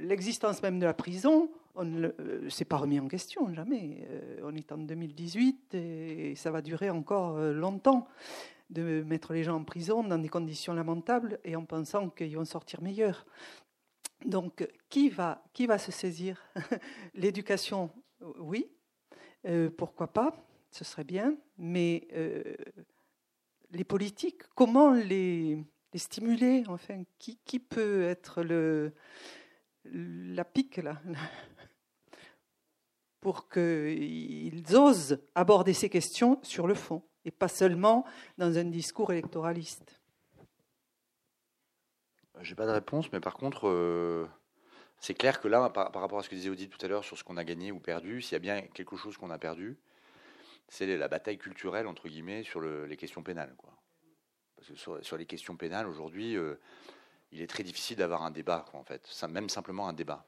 l'existence 0.02 0.62
même 0.62 0.78
de 0.78 0.86
la 0.86 0.94
prison, 0.94 1.50
on 1.74 1.84
ne 1.84 2.08
c'est 2.50 2.64
pas 2.64 2.76
remis 2.76 3.00
en 3.00 3.08
question 3.08 3.52
jamais. 3.52 4.06
on 4.44 4.54
est 4.54 4.70
en 4.70 4.78
2018 4.78 5.74
et 5.74 6.34
ça 6.36 6.52
va 6.52 6.62
durer 6.62 6.88
encore 6.88 7.36
longtemps 7.36 8.06
de 8.74 9.02
mettre 9.06 9.32
les 9.32 9.44
gens 9.44 9.56
en 9.56 9.64
prison 9.64 10.02
dans 10.02 10.18
des 10.18 10.28
conditions 10.28 10.74
lamentables 10.74 11.38
et 11.44 11.56
en 11.56 11.64
pensant 11.64 12.10
qu'ils 12.10 12.36
vont 12.36 12.44
sortir 12.44 12.82
meilleurs. 12.82 13.24
Donc, 14.24 14.68
qui 14.88 15.08
va, 15.08 15.42
se 15.78 15.92
saisir? 15.92 16.42
L'éducation, 17.14 17.90
oui, 18.38 18.68
euh, 19.46 19.70
pourquoi 19.70 20.08
pas, 20.08 20.34
ce 20.70 20.84
serait 20.84 21.04
bien, 21.04 21.36
mais 21.56 22.08
euh, 22.14 22.54
les 23.70 23.84
politiques, 23.84 24.42
comment 24.54 24.92
les, 24.92 25.64
stimuler? 25.94 26.64
Enfin, 26.66 27.04
qui, 27.18 27.60
peut 27.60 28.04
être 28.04 28.42
la 29.84 30.44
pique 30.44 30.78
là? 30.78 31.00
Pour 33.20 33.48
qu'ils 33.48 34.76
osent 34.76 35.18
aborder 35.34 35.72
ces 35.72 35.88
questions 35.88 36.38
sur 36.42 36.66
le 36.66 36.74
fond 36.74 37.02
et 37.24 37.30
pas 37.30 37.48
seulement 37.48 38.04
dans 38.38 38.58
un 38.58 38.64
discours 38.64 39.12
électoraliste 39.12 40.00
j'ai 42.42 42.54
pas 42.54 42.66
de 42.66 42.72
réponse, 42.72 43.10
mais 43.12 43.20
par 43.20 43.34
contre, 43.34 43.68
euh, 43.68 44.26
c'est 44.98 45.14
clair 45.14 45.40
que 45.40 45.48
là, 45.48 45.70
par, 45.70 45.92
rapport 45.92 46.18
à 46.18 46.22
ce 46.22 46.28
que 46.28 46.34
disait 46.34 46.50
Odile 46.50 46.68
tout 46.68 46.84
à 46.84 46.88
l'heure 46.88 47.04
sur 47.04 47.16
ce 47.16 47.24
qu'on 47.24 47.36
a 47.36 47.44
gagné 47.44 47.72
ou 47.72 47.80
perdu, 47.80 48.22
s'il 48.22 48.32
y 48.32 48.36
a 48.36 48.40
bien 48.40 48.62
quelque 48.62 48.96
chose 48.96 49.16
qu'on 49.16 49.30
a 49.30 49.38
perdu, 49.38 49.78
c'est 50.68 50.96
la 50.96 51.08
bataille 51.08 51.38
culturelle, 51.38 51.86
entre 51.86 52.08
guillemets, 52.08 52.42
sur 52.42 52.60
les 52.60 52.96
questions 52.96 53.22
pénales. 53.22 53.54
Quoi. 53.56 53.70
Parce 54.56 54.68
que 54.68 55.02
sur, 55.02 55.16
les 55.16 55.26
questions 55.26 55.56
pénales, 55.56 55.86
aujourd'hui, 55.86 56.36
euh, 56.36 56.54
il 57.32 57.42
est 57.42 57.46
très 57.46 57.62
difficile 57.62 57.96
d'avoir 57.96 58.22
un 58.22 58.30
débat, 58.30 58.64
en 58.72 58.82
fait. 58.82 59.08
Même 59.28 59.48
simplement 59.48 59.88
un 59.88 59.92
débat. 59.92 60.26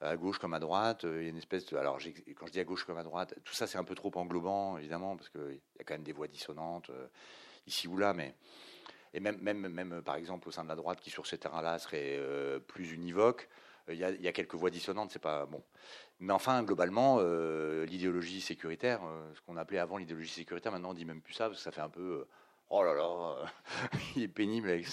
À 0.00 0.16
gauche 0.16 0.38
comme 0.38 0.54
à 0.54 0.58
droite, 0.58 1.04
euh, 1.04 1.22
il 1.22 1.24
y 1.24 1.26
a 1.26 1.30
une 1.30 1.38
espèce 1.38 1.64
de. 1.66 1.76
Alors, 1.76 1.98
quand 2.36 2.46
je 2.46 2.52
dis 2.52 2.60
à 2.60 2.64
gauche 2.64 2.84
comme 2.84 2.98
à 2.98 3.02
droite, 3.02 3.34
tout 3.44 3.54
ça, 3.54 3.66
c'est 3.66 3.78
un 3.78 3.84
peu 3.84 3.94
trop 3.94 4.10
englobant, 4.16 4.76
évidemment, 4.76 5.16
parce 5.16 5.30
qu'il 5.30 5.60
y 5.78 5.80
a 5.80 5.84
quand 5.84 5.94
même 5.94 6.02
des 6.02 6.12
voix 6.12 6.28
dissonantes, 6.28 6.90
ici 7.66 7.88
ou 7.88 7.96
là, 7.96 8.12
mais 8.12 8.34
et 9.16 9.20
même, 9.20 9.38
même, 9.40 9.66
même 9.68 10.02
par 10.02 10.16
exemple 10.16 10.46
au 10.48 10.52
sein 10.52 10.62
de 10.62 10.68
la 10.68 10.76
droite 10.76 11.00
qui 11.00 11.08
sur 11.08 11.26
ces 11.26 11.38
terrains-là 11.38 11.78
serait 11.78 12.18
euh, 12.18 12.60
plus 12.60 12.92
univoque, 12.92 13.48
euh, 13.88 13.94
il 13.94 13.98
y, 13.98 14.28
a, 14.28 14.32
quelques 14.32 14.54
voix 14.54 14.68
dissonantes, 14.68 15.10
c'est 15.10 15.18
pas 15.18 15.46
bon. 15.46 15.62
Mais 16.20 16.34
enfin, 16.34 16.62
globalement, 16.62 17.16
euh, 17.20 17.86
l'idéologie 17.86 18.42
sécuritaire, 18.42 19.00
ce 19.34 19.40
qu'on 19.40 19.56
appelait 19.56 19.78
avant 19.78 19.96
l'idéologie 19.96 20.28
sécuritaire, 20.28 20.70
maintenant 20.70 20.90
on 20.90 20.94
dit 20.94 21.06
même 21.06 21.22
plus 21.22 21.32
ça 21.32 21.46
parce 21.46 21.58
que 21.58 21.64
ça 21.64 21.72
fait 21.72 21.80
un 21.80 21.88
peu 21.88 22.26
oh 22.68 22.82
là 22.82 22.92
là, 22.92 23.36
il 24.16 24.24
est 24.24 24.28
pénible 24.28 24.68
avec 24.68 24.86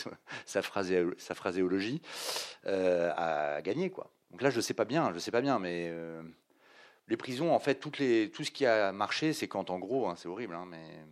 sa 0.45 0.61
phraséologie, 0.61 2.01
à 2.65 3.61
gagner 3.61 3.89
quoi. 3.89 4.12
Donc 4.33 4.41
là, 4.41 4.49
je 4.49 4.59
sais 4.59 4.73
pas 4.73 4.83
bien, 4.83 5.13
je 5.13 5.19
sais 5.19 5.31
pas 5.31 5.41
bien, 5.41 5.59
mais 5.59 5.93
les 7.07 7.17
prisons, 7.17 7.53
en 7.53 7.59
fait, 7.59 7.75
tout 7.75 7.93
ce 7.93 8.51
qui 8.51 8.65
a 8.65 8.91
marché, 8.91 9.31
c'est 9.31 9.47
quand 9.47 9.69
en 9.69 9.79
gros, 9.79 10.07
hein, 10.07 10.15
c'est 10.17 10.27
horrible, 10.27 10.55
hein, 10.55 10.65
mais 10.67 11.05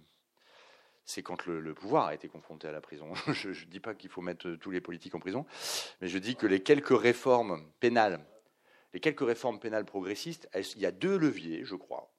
c'est 1.05 1.21
quand 1.21 1.45
le, 1.45 1.73
pouvoir 1.73 2.07
a 2.07 2.15
été 2.15 2.27
confronté 2.27 2.67
à 2.67 2.71
la 2.71 2.81
prison. 2.81 3.13
je 3.33 3.49
ne 3.49 3.69
dis 3.69 3.79
pas 3.79 3.93
qu'il 3.93 4.09
faut 4.09 4.21
mettre 4.21 4.51
tous 4.53 4.71
les 4.71 4.81
politiques 4.81 5.13
en 5.15 5.19
prison, 5.19 5.45
mais 6.01 6.07
je 6.07 6.17
dis 6.17 6.35
que 6.35 6.47
les 6.47 6.61
quelques 6.61 6.99
réformes 6.99 7.63
pénales, 7.79 8.25
les 8.93 8.99
quelques 8.99 9.25
réformes 9.25 9.59
pénales 9.59 9.85
progressistes, 9.85 10.49
il 10.55 10.81
y 10.81 10.85
a 10.85 10.91
deux 10.91 11.17
leviers, 11.17 11.63
je 11.63 11.75
crois. 11.75 12.11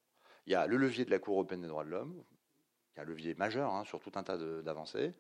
Il 0.47 0.53
y 0.53 0.57
a 0.57 0.67
le 0.67 0.77
levier 0.77 1.05
de 1.05 1.11
la 1.11 1.19
Cour 1.19 1.35
européenne 1.35 1.63
des 1.63 1.69
droits 1.69 1.85
de 1.85 1.91
l'homme, 1.91 2.23
qui 2.93 3.01
est 3.01 3.03
un 3.03 3.07
levier 3.07 3.35
majeur 3.35 3.73
hein, 3.73 3.85
sur 3.85 4.01
tout 4.01 4.13
un 4.15 4.23
tas 4.23 4.37
d'avancées. 4.37 5.15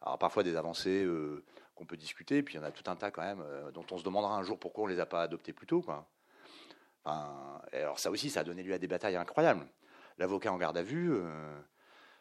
Alors 0.00 0.18
parfois 0.18 0.42
des 0.42 0.56
avancées 0.56 1.04
euh, 1.04 1.44
qu'on 1.74 1.86
peut 1.86 1.96
discuter, 1.96 2.42
puis 2.42 2.54
il 2.54 2.56
y 2.58 2.60
en 2.60 2.64
a 2.64 2.70
tout 2.70 2.88
un 2.90 2.96
tas 2.96 3.10
quand 3.10 3.22
même 3.22 3.42
euh, 3.42 3.70
dont 3.70 3.86
on 3.90 3.98
se 3.98 4.04
demandera 4.04 4.36
un 4.36 4.42
jour 4.42 4.58
pourquoi 4.58 4.84
on 4.84 4.86
les 4.86 5.00
a 5.00 5.06
pas 5.06 5.22
adoptées 5.22 5.52
plus 5.52 5.66
tôt. 5.66 5.82
Quoi. 5.82 6.08
alors 7.04 7.98
ça 7.98 8.10
aussi, 8.10 8.30
ça 8.30 8.40
a 8.40 8.44
donné 8.44 8.62
lieu 8.62 8.74
à 8.74 8.78
des 8.78 8.88
batailles 8.88 9.16
incroyables. 9.16 9.66
L'avocat 10.18 10.52
en 10.52 10.58
garde 10.58 10.76
à 10.76 10.82
vue, 10.82 11.12
euh, 11.12 11.58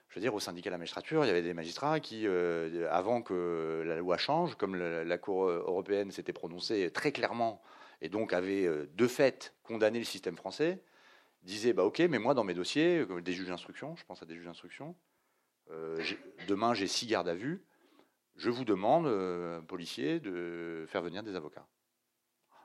je 0.10 0.16
veux 0.16 0.22
dire, 0.22 0.34
au 0.34 0.40
syndicat 0.40 0.70
de 0.70 0.74
la 0.74 0.78
magistrature, 0.78 1.24
il 1.26 1.28
y 1.28 1.32
avait 1.32 1.42
des 1.42 1.54
magistrats 1.54 2.00
qui, 2.00 2.26
euh, 2.26 2.88
avant 2.90 3.22
que 3.22 3.84
la 3.86 3.98
loi 3.98 4.18
change, 4.18 4.56
comme 4.56 4.76
la, 4.76 5.18
Cour 5.18 5.50
européenne 5.50 6.12
s'était 6.12 6.34
prononcée 6.34 6.90
très 6.92 7.12
clairement 7.12 7.62
et 8.02 8.10
donc 8.10 8.34
avait 8.34 8.68
de 8.88 9.08
fait 9.08 9.54
condamné 9.64 10.00
le 10.00 10.06
système 10.06 10.36
français, 10.36 10.82
disaient 11.44 11.74
bah 11.74 11.84
ok, 11.84 12.00
mais 12.00 12.18
moi 12.18 12.34
dans 12.34 12.44
mes 12.44 12.54
dossiers, 12.54 13.06
des 13.06 13.34
juges 13.34 13.50
d'instruction, 13.50 13.96
je 13.96 14.06
pense 14.06 14.24
à 14.24 14.26
des 14.26 14.34
juges 14.34 14.46
d'instruction, 14.46 14.96
demain 16.48 16.74
j'ai 16.74 16.88
six 16.88 17.06
gardes 17.06 17.30
à 17.30 17.36
vue, 17.36 17.64
je 18.38 18.50
vous 18.50 18.66
demande, 18.66 19.08
policier, 19.68 20.20
de 20.20 20.86
faire 20.88 21.02
venir 21.02 21.24
des 21.24 21.36
avocats. 21.36 21.66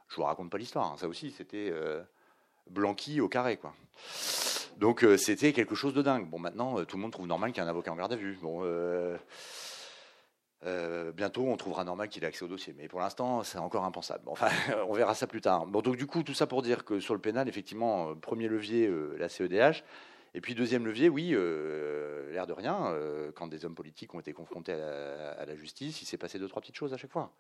Je 0.09 0.17
vous 0.17 0.23
raconte 0.23 0.51
pas 0.51 0.59
l'histoire, 0.59 0.93
hein, 0.93 0.97
ça 0.97 1.09
aussi 1.09 1.31
c'était 1.31 1.73
Blanqui 2.71 3.21
au 3.21 3.29
carré. 3.29 3.59
Donc 4.79 5.05
euh, 5.05 5.17
c'était 5.17 5.53
quelque 5.53 5.75
chose 5.75 5.95
de 5.95 6.03
dingue. 6.03 6.29
Bon, 6.29 6.39
maintenant, 6.39 6.79
euh, 6.79 6.85
tout 6.85 6.97
le 6.97 7.03
monde 7.03 7.13
trouve 7.13 7.27
normal 7.27 7.53
qu'il 7.53 7.63
y 7.63 7.67
ait 7.67 7.69
un 7.69 7.71
avocat 7.71 7.93
en 7.93 7.97
garde 7.97 8.13
à 8.13 8.17
vue. 8.17 8.39
Bon, 8.43 8.61
euh, 8.65 9.17
bientôt, 11.13 11.47
on 11.47 11.57
trouvera 11.57 11.85
normal 11.85 12.09
qu'il 12.09 12.25
ait 12.25 12.27
accès 12.27 12.45
au 12.45 12.49
dossier. 12.49 12.75
Mais 12.77 12.89
pour 12.89 13.01
l'instant, 13.01 13.43
c'est 13.43 13.59
encore 13.59 13.85
impensable. 13.85 14.25
Enfin, 14.27 14.49
on 14.89 14.93
verra 14.93 15.15
ça 15.15 15.27
plus 15.27 15.41
tard. 15.41 15.67
Bon, 15.67 15.81
donc 15.81 15.97
du 15.97 16.07
coup, 16.07 16.23
tout 16.23 16.35
ça 16.35 16.47
pour 16.47 16.63
dire 16.63 16.85
que 16.85 17.01
sur 17.01 17.15
le 17.15 17.21
pénal, 17.21 17.49
effectivement, 17.49 18.15
premier 18.17 18.49
levier, 18.49 18.91
la 19.19 19.29
CEDH. 19.29 19.83
Et 20.35 20.41
puis 20.41 20.55
deuxième 20.55 20.85
levier, 20.85 21.09
oui, 21.09 21.31
l'air 21.31 22.47
de 22.47 22.53
rien, 22.53 22.95
quand 23.35 23.47
des 23.47 23.65
hommes 23.65 23.75
politiques 23.75 24.15
ont 24.15 24.21
été 24.21 24.33
confrontés 24.33 24.73
à 24.73 25.45
la, 25.47 25.57
justice, 25.57 26.03
il 26.03 26.05
s'est 26.05 26.19
passé 26.19 26.39
deux, 26.39 26.49
trois 26.49 26.61
petites 26.61 26.77
choses 26.77 26.93
à 26.93 26.99
chaque 26.99 27.13
fois. 27.13 27.33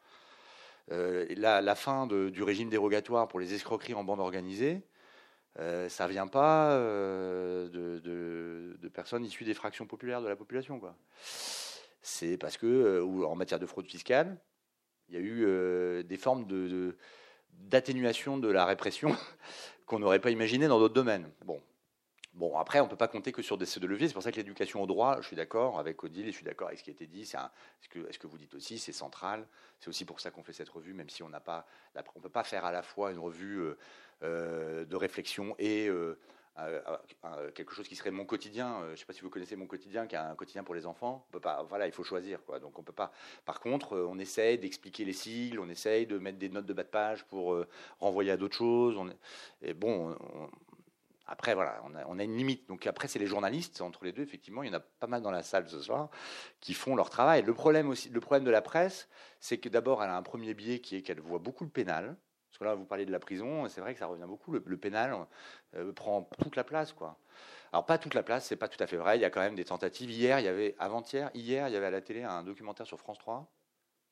La, 0.88 1.60
la, 1.60 1.74
fin 1.74 2.06
du 2.06 2.42
régime 2.42 2.70
dérogatoire 2.70 3.28
pour 3.28 3.38
les 3.38 3.52
escroqueries 3.52 3.94
en 3.94 4.04
bande 4.04 4.20
organisée, 4.20 4.82
euh, 5.58 5.88
ça 5.88 6.06
vient 6.06 6.26
pas 6.26 6.72
euh, 6.72 7.68
de, 7.68 8.88
personnes 8.88 9.24
issues 9.24 9.44
des 9.44 9.54
fractions 9.54 9.86
populaires 9.86 10.22
de 10.22 10.28
la 10.28 10.36
population. 10.36 10.80
Quoi. 10.80 10.96
C'est 12.02 12.38
parce 12.38 12.56
que, 12.56 12.66
euh, 12.66 13.26
en 13.26 13.34
matière 13.34 13.58
de 13.58 13.66
fraude 13.66 13.86
fiscale, 13.86 14.38
il 15.08 15.14
y 15.14 15.18
a 15.18 15.20
eu 15.20 16.04
des 16.04 16.16
formes 16.16 16.46
d'atténuation 17.52 18.38
de 18.38 18.48
la 18.48 18.64
répression 18.64 19.14
qu'on 19.86 19.98
n'aurait 19.98 20.18
pas 20.18 20.30
imaginé 20.30 20.66
dans 20.66 20.78
d'autres 20.78 20.94
domaines. 20.94 21.30
Bon. 21.44 21.60
Bon, 22.36 22.54
après, 22.58 22.80
on 22.80 22.84
ne 22.84 22.90
peut 22.90 22.96
pas 22.96 23.08
compter 23.08 23.32
que 23.32 23.40
sur 23.40 23.56
des, 23.56 23.64
ces 23.64 23.80
deux 23.80 23.86
leviers. 23.86 24.08
C'est 24.08 24.14
pour 24.14 24.22
ça 24.22 24.30
que 24.30 24.36
l'éducation 24.36 24.82
au 24.82 24.86
droit, 24.86 25.22
je 25.22 25.26
suis 25.26 25.36
d'accord 25.36 25.78
avec 25.78 26.04
Odile, 26.04 26.28
et 26.28 26.32
je 26.32 26.36
suis 26.36 26.44
d'accord 26.44 26.68
avec 26.68 26.78
ce 26.78 26.84
qui 26.84 26.90
a 26.90 26.92
été 26.92 27.06
dit. 27.06 27.24
C'est 27.24 27.38
ce, 27.80 27.88
que, 27.88 28.00
que 28.00 28.26
vous 28.26 28.36
dites 28.36 28.52
aussi, 28.54 28.78
c'est 28.78 28.92
central. 28.92 29.46
C'est 29.80 29.88
aussi 29.88 30.04
pour 30.04 30.20
ça 30.20 30.30
qu'on 30.30 30.42
fait 30.42 30.52
cette 30.52 30.68
revue, 30.68 30.92
même 30.92 31.08
si 31.08 31.22
on 31.22 31.30
n'a 31.30 31.40
pas, 31.40 31.66
on 32.14 32.20
peut 32.20 32.28
pas 32.28 32.44
faire 32.44 32.66
à 32.66 32.72
la 32.72 32.82
fois 32.82 33.10
une 33.10 33.18
revue 33.18 33.74
euh, 34.22 34.84
de 34.84 34.96
réflexion 34.96 35.54
et 35.58 35.88
euh, 35.88 36.14
quelque 37.54 37.74
chose 37.74 37.88
qui 37.88 37.96
serait 37.96 38.10
mon 38.10 38.26
quotidien. 38.26 38.82
Je 38.84 38.90
ne 38.90 38.96
sais 38.96 39.06
pas 39.06 39.14
si 39.14 39.22
vous 39.22 39.30
connaissez 39.30 39.56
mon 39.56 39.66
quotidien, 39.66 40.06
qui 40.06 40.14
est 40.14 40.18
un 40.18 40.34
quotidien 40.34 40.62
pour 40.62 40.74
les 40.74 40.84
enfants. 40.84 41.26
Peut 41.30 41.40
pas, 41.40 41.62
voilà, 41.62 41.86
il 41.86 41.92
faut 41.92 42.04
choisir, 42.04 42.44
quoi. 42.44 42.60
Donc 42.60 42.78
on 42.78 42.82
peut 42.82 42.92
pas. 42.92 43.12
Par 43.46 43.60
contre, 43.60 43.96
on 43.96 44.18
essaye 44.18 44.58
d'expliquer 44.58 45.06
les 45.06 45.14
sigles, 45.14 45.58
on 45.58 45.70
essaye 45.70 46.06
de 46.06 46.18
mettre 46.18 46.38
des 46.38 46.50
notes 46.50 46.66
de 46.66 46.74
bas 46.74 46.84
de 46.84 46.88
page 46.88 47.24
pour 47.24 47.64
renvoyer 47.98 48.30
à 48.30 48.36
d'autres 48.36 48.56
choses. 48.56 48.98
On 48.98 49.08
bon, 49.74 50.14
après, 51.28 51.54
voilà, 51.54 51.82
on 52.08 52.18
a, 52.18 52.24
une 52.24 52.36
limite. 52.36 52.68
Donc 52.68 52.86
après, 52.86 53.08
c'est 53.08 53.18
les 53.18 53.26
journalistes, 53.26 53.80
entre 53.80 54.04
les 54.04 54.12
deux, 54.12 54.22
effectivement, 54.22 54.62
il 54.62 54.68
y 54.68 54.70
en 54.70 54.78
a 54.78 54.80
pas 54.80 55.08
mal 55.08 55.22
dans 55.22 55.32
la 55.32 55.42
salle 55.42 55.68
ce 55.68 55.80
soir, 55.80 56.08
qui 56.60 56.72
font 56.72 56.94
leur 56.94 57.10
travail. 57.10 57.42
Le 57.42 57.54
problème 57.54 57.88
aussi, 57.88 58.08
le 58.10 58.20
problème 58.20 58.44
de 58.44 58.50
la 58.50 58.62
presse, 58.62 59.08
c'est 59.40 59.58
que 59.58 59.68
d'abord, 59.68 60.02
elle 60.04 60.10
a 60.10 60.16
un 60.16 60.22
premier 60.22 60.54
biais 60.54 60.78
qui 60.78 60.96
est 60.96 61.02
qu'elle 61.02 61.20
voit 61.20 61.40
beaucoup 61.40 61.64
le 61.64 61.70
pénal. 61.70 62.16
Parce 62.48 62.58
que 62.58 62.64
là, 62.64 62.74
vous 62.74 62.84
parlez 62.84 63.06
de 63.06 63.12
la 63.12 63.18
prison, 63.18 63.68
c'est 63.68 63.80
vrai 63.80 63.92
que 63.92 63.98
ça 63.98 64.06
revient 64.06 64.24
beaucoup. 64.26 64.52
Le, 64.52 64.76
pénal 64.78 65.14
euh, 65.74 65.92
prend 65.92 66.22
toute 66.40 66.56
la 66.56 66.64
place, 66.64 66.92
quoi. 66.92 67.18
Alors 67.72 67.84
pas 67.84 67.98
toute 67.98 68.14
la 68.14 68.22
place, 68.22 68.46
c'est 68.46 68.56
pas 68.56 68.68
tout 68.68 68.82
à 68.82 68.86
fait 68.86 68.96
vrai. 68.96 69.18
Il 69.18 69.20
y 69.20 69.24
a 69.24 69.30
quand 69.30 69.40
même 69.40 69.56
des 69.56 69.64
tentatives. 69.64 70.10
Hier, 70.10 70.38
il 70.38 70.44
y 70.44 70.48
avait, 70.48 70.76
avant-hier, 70.78 71.30
hier, 71.34 71.68
il 71.68 71.74
y 71.74 71.76
avait 71.76 71.86
à 71.86 71.90
la 71.90 72.00
télé 72.00 72.22
un 72.22 72.44
documentaire 72.44 72.86
sur 72.86 72.98
France 72.98 73.18
3 73.18 73.52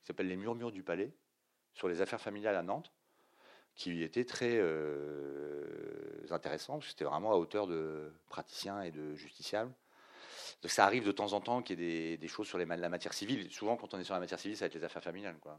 qui 0.03 0.09
s'appelle 0.09 0.29
Les 0.29 0.37
murmures 0.37 0.73
du 0.73 0.83
palais 0.83 1.15
sur 1.73 1.89
les 1.89 2.03
affaires 2.03 2.21
familiales 2.21 2.57
à 2.57 2.63
Nantes 2.63 2.93
qui 3.75 4.03
était 4.03 4.25
très 4.25 4.57
euh, 4.59 6.27
intéressant, 6.31 6.75
parce 6.75 6.87
que 6.87 6.91
c'était 6.91 7.05
vraiment 7.05 7.33
à 7.33 7.37
hauteur 7.37 7.67
de 7.67 8.13
praticiens 8.29 8.83
et 8.83 8.91
de 8.91 9.15
justiciables. 9.15 9.73
Donc 10.63 10.71
ça 10.71 10.85
arrive 10.85 11.05
de 11.05 11.13
temps 11.13 11.33
en 11.33 11.41
temps 11.41 11.63
qu'il 11.63 11.81
y 11.81 12.13
ait 12.13 12.17
des, 12.17 12.29
choses 12.29 12.47
sur 12.47 12.59
les, 12.59 12.65
la 12.65 12.89
matière 12.89 13.13
civile. 13.13 13.51
Souvent, 13.51 13.77
quand 13.77 13.93
on 13.95 13.99
est 13.99 14.05
sur 14.05 14.15
la 14.15 14.21
matière 14.21 14.39
civile, 14.39 14.57
ça 14.57 14.65
va 14.65 14.67
être 14.69 14.75
les 14.75 14.85
affaires 14.85 15.03
familiales. 15.03 15.37
Quoi. 15.41 15.59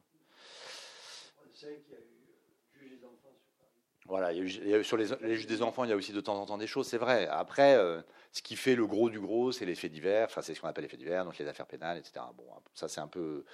On 1.43 1.53
sait 1.53 1.84
qu'il 1.86 1.93
y 1.93 1.97
a 1.97 1.99
eu 1.99 2.80
juge 2.80 2.99
des 2.99 3.05
enfants 3.05 3.34
sur 3.36 4.07
Voilà, 4.07 4.32
il 4.32 4.38
y 4.38 4.74
a 4.74 4.78
eu, 4.80 4.84
sur 4.84 4.97
les, 4.97 5.07
les, 5.22 5.36
juges 5.36 5.47
des 5.47 5.61
enfants, 5.61 5.84
il 5.84 5.89
y 5.89 5.93
a 5.93 5.95
aussi 5.95 6.13
de 6.13 6.22
temps 6.22 6.36
en 6.36 6.45
temps 6.45 6.57
des 6.57 6.68
choses, 6.68 6.88
c'est 6.88 6.97
vrai. 6.97 7.28
Après, 7.28 7.76
euh, 7.76 8.01
ce 8.32 8.41
qui 8.41 8.55
fait 8.55 8.76
le 8.76 8.88
gros 8.88 9.09
du 9.09 9.20
gros, 9.20 9.51
c'est 9.51 9.66
les 9.66 9.76
faits 9.76 9.91
divers, 9.91 10.26
enfin, 10.26 10.41
c'est 10.41 10.55
ce 10.55 10.61
qu'on 10.61 10.68
appelle 10.68 10.84
les 10.84 10.89
faits 10.89 10.99
divers, 10.99 11.26
donc 11.26 11.38
les 11.38 11.47
affaires 11.47 11.68
pénales, 11.68 11.97
etc. 11.97 12.26
Bon, 12.36 12.45
ça, 12.74 12.88
c'est 12.88 13.01
un 13.01 13.07
peu, 13.07 13.45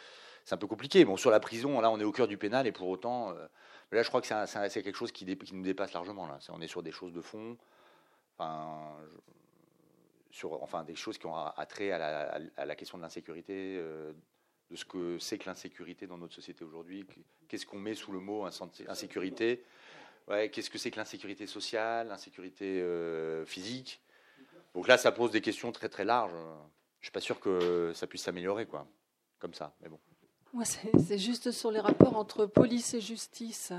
c'est 0.45 0.55
un 0.55 0.57
peu 0.57 0.67
compliqué. 0.67 1.03
Bon, 1.03 1.17
sur 1.17 1.31
la 1.31 1.39
prison, 1.39 1.81
là, 1.81 1.91
on 1.91 1.99
est 1.99 2.03
au 2.03 2.11
cœur 2.11 2.27
du 2.27 2.37
pénal, 2.37 2.67
et 2.67 2.71
pour 2.71 2.87
autant, 2.87 3.31
euh, 3.31 3.47
là, 3.97 4.03
je 4.03 4.07
crois 4.09 4.21
que 4.21 4.27
c'est 4.27 4.83
quelque 4.83 4.95
chose 4.95 5.11
qui, 5.11 5.25
nous 5.25 5.63
dépasse 5.63 5.93
largement. 5.93 6.27
Là. 6.27 6.39
on 6.49 6.61
est 6.61 6.67
sur 6.67 6.83
des 6.83 6.91
choses 6.91 7.13
de 7.13 7.21
fond, 7.21 7.57
enfin, 8.37 8.95
sur, 10.31 10.61
enfin 10.63 10.83
des 10.83 10.95
choses 10.95 11.17
qui 11.17 11.25
ont 11.25 11.35
attrait 11.35 11.91
à 11.91 12.39
la, 12.65 12.75
question 12.75 12.97
de 12.97 13.03
l'insécurité, 13.03 13.77
euh, 13.77 14.13
de 14.69 14.75
ce 14.75 14.85
que 14.85 15.19
c'est 15.19 15.37
que 15.37 15.45
l'insécurité 15.47 16.07
dans 16.07 16.17
notre 16.17 16.33
société 16.33 16.63
aujourd'hui. 16.63 17.05
Qu'est-ce 17.47 17.65
qu'on 17.65 17.79
met 17.79 17.93
sous 17.93 18.11
le 18.11 18.19
mot 18.19 18.45
insécurité 18.45 19.63
Qu'est-ce 20.27 20.69
que 20.69 20.77
c'est 20.77 20.91
que 20.91 20.97
l'insécurité 20.97 21.45
sociale, 21.45 22.07
l'insécurité 22.07 22.81
euh, 22.81 23.45
physique 23.45 24.01
Donc 24.73 24.87
là, 24.87 24.97
ça 24.97 25.11
pose 25.11 25.31
des 25.31 25.41
questions 25.41 25.71
très 25.73 25.89
très 25.89 26.05
larges. 26.05 26.31
Je 26.99 27.05
suis 27.05 27.11
pas 27.11 27.19
sûr 27.19 27.39
que 27.39 27.91
ça 27.93 28.07
puisse 28.07 28.21
s'améliorer, 28.21 28.65
quoi, 28.65 28.87
comme 29.39 29.53
ça. 29.53 29.75
Mais 29.81 29.89
bon. 29.89 29.99
C'est 30.63 31.17
juste 31.17 31.51
sur 31.51 31.71
les 31.71 31.79
rapports 31.79 32.17
entre 32.17 32.45
police 32.45 32.93
et 32.93 33.01
justice. 33.01 33.71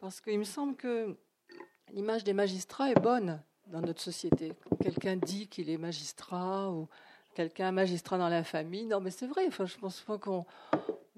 Parce 0.00 0.20
qu'il 0.20 0.38
me 0.38 0.44
semble 0.44 0.76
que 0.76 1.16
l'image 1.92 2.24
des 2.24 2.32
magistrats 2.32 2.90
est 2.90 3.00
bonne 3.00 3.42
dans 3.66 3.80
notre 3.80 4.00
société. 4.00 4.52
Quelqu'un 4.82 5.16
dit 5.16 5.48
qu'il 5.48 5.70
est 5.70 5.78
magistrat 5.78 6.70
ou 6.70 6.88
quelqu'un 7.34 7.72
magistrat 7.72 8.18
dans 8.18 8.28
la 8.28 8.44
famille, 8.44 8.84
non, 8.84 9.00
mais 9.00 9.10
c'est 9.10 9.26
vrai. 9.26 9.46
Enfin, 9.48 9.66
je 9.66 9.78
pense 9.78 10.00
pas 10.00 10.18
qu'on 10.18 10.44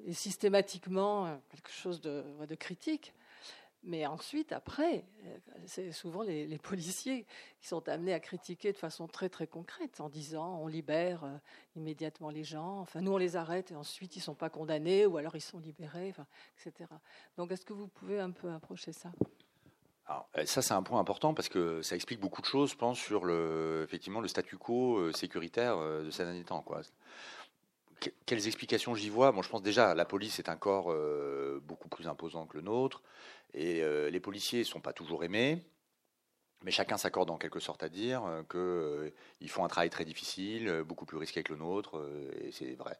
est 0.06 0.12
systématiquement 0.12 1.38
quelque 1.50 1.70
chose 1.70 2.00
de 2.00 2.54
critique. 2.54 3.12
Mais 3.84 4.06
ensuite, 4.06 4.52
après, 4.52 5.04
euh, 5.24 5.36
c'est 5.66 5.90
souvent 5.90 6.22
les, 6.22 6.58
policiers 6.58 7.26
qui 7.60 7.66
sont 7.66 7.88
amenés 7.88 8.14
à 8.14 8.20
critiquer 8.20 8.72
de 8.72 8.76
façon 8.76 9.08
très 9.08 9.28
très 9.28 9.48
concrète 9.48 10.00
en 10.00 10.08
disant 10.08 10.58
on 10.60 10.68
libère 10.68 11.24
euh, 11.24 11.36
immédiatement 11.74 12.30
les 12.30 12.44
gens, 12.44 12.78
enfin 12.78 13.00
nous 13.00 13.12
on 13.12 13.16
les 13.16 13.34
arrête 13.34 13.72
et 13.72 13.74
ensuite 13.74 14.14
ils 14.14 14.20
ne 14.20 14.24
sont 14.24 14.34
pas 14.34 14.50
condamnés 14.50 15.04
ou 15.04 15.16
alors 15.16 15.34
ils 15.34 15.40
sont 15.40 15.58
libérés, 15.58 16.14
etc. 16.56 16.88
Donc 17.36 17.50
est-ce 17.50 17.64
que 17.64 17.72
vous 17.72 17.88
pouvez 17.88 18.20
un 18.20 18.30
peu 18.30 18.52
approcher 18.52 18.92
ça? 18.92 19.10
Euh, 20.36 20.44
ça, 20.44 20.62
c'est 20.62 20.74
un 20.74 20.82
point 20.82 21.00
important 21.00 21.34
parce 21.34 21.48
que 21.48 21.82
ça 21.82 21.96
explique 21.96 22.20
beaucoup 22.20 22.42
de 22.42 22.46
choses, 22.46 22.70
je 22.70 22.76
pense, 22.76 22.98
sur 22.98 23.24
le, 23.24 23.82
effectivement, 23.84 24.20
le 24.20 24.28
statu 24.28 24.58
quo 24.58 25.10
sécuritaire 25.12 25.78
de 25.78 26.10
ces 26.10 26.24
derniers 26.24 26.44
temps. 26.44 26.64
Quelles 28.26 28.46
explications 28.46 28.94
j'y 28.94 29.10
vois? 29.10 29.34
Je 29.42 29.48
pense 29.48 29.62
déjà 29.62 29.94
la 29.94 30.04
police 30.04 30.38
est 30.38 30.48
un 30.48 30.56
corps 30.56 30.94
beaucoup 31.62 31.88
plus 31.88 32.08
imposant 32.08 32.46
que 32.46 32.56
le 32.56 32.62
nôtre. 32.62 33.02
Et 33.54 33.82
euh, 33.82 34.10
les 34.10 34.20
policiers 34.20 34.60
ne 34.60 34.64
sont 34.64 34.80
pas 34.80 34.92
toujours 34.92 35.24
aimés, 35.24 35.62
mais 36.62 36.70
chacun 36.70 36.96
s'accorde 36.96 37.30
en 37.30 37.36
quelque 37.36 37.60
sorte 37.60 37.82
à 37.82 37.88
dire 37.88 38.24
euh, 38.24 38.42
qu'ils 38.42 39.46
euh, 39.48 39.48
font 39.48 39.64
un 39.64 39.68
travail 39.68 39.90
très 39.90 40.04
difficile, 40.04 40.82
beaucoup 40.86 41.04
plus 41.04 41.18
risqué 41.18 41.42
que 41.42 41.52
le 41.52 41.58
nôtre, 41.58 42.02
et 42.40 42.52
c'est 42.52 42.74
vrai. 42.74 42.98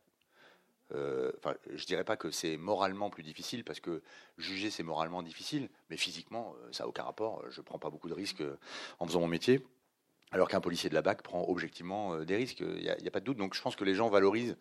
Enfin, 1.38 1.54
je 1.72 1.86
dirais 1.86 2.04
pas 2.04 2.18
que 2.18 2.30
c'est 2.30 2.58
moralement 2.58 3.08
plus 3.08 3.22
difficile 3.22 3.64
parce 3.64 3.80
que 3.80 4.02
juger 4.36 4.68
c'est 4.68 4.82
moralement 4.82 5.22
difficile, 5.22 5.70
mais 5.88 5.96
physiquement 5.96 6.54
ça 6.70 6.84
n'a 6.84 6.88
aucun 6.88 7.04
rapport. 7.04 7.42
Je 7.48 7.62
prends 7.62 7.78
pas 7.78 7.88
beaucoup 7.88 8.10
de 8.10 8.14
risques 8.14 8.44
en 8.98 9.06
faisant 9.06 9.20
mon 9.20 9.26
métier, 9.26 9.66
alors 10.32 10.48
qu'un 10.48 10.60
policier 10.60 10.88
de 10.88 10.94
la 10.94 11.02
BAC 11.02 11.22
prend 11.22 11.44
objectivement 11.48 12.18
des 12.18 12.36
risques. 12.36 12.60
Il 12.60 12.82
n'y 12.82 12.88
a, 12.88 13.10
pas 13.10 13.20
de 13.20 13.24
doute. 13.24 13.36
Donc 13.36 13.54
je 13.54 13.62
pense 13.62 13.76
que 13.76 13.84
les 13.84 13.94
gens 13.94 14.08
valorisent 14.08 14.56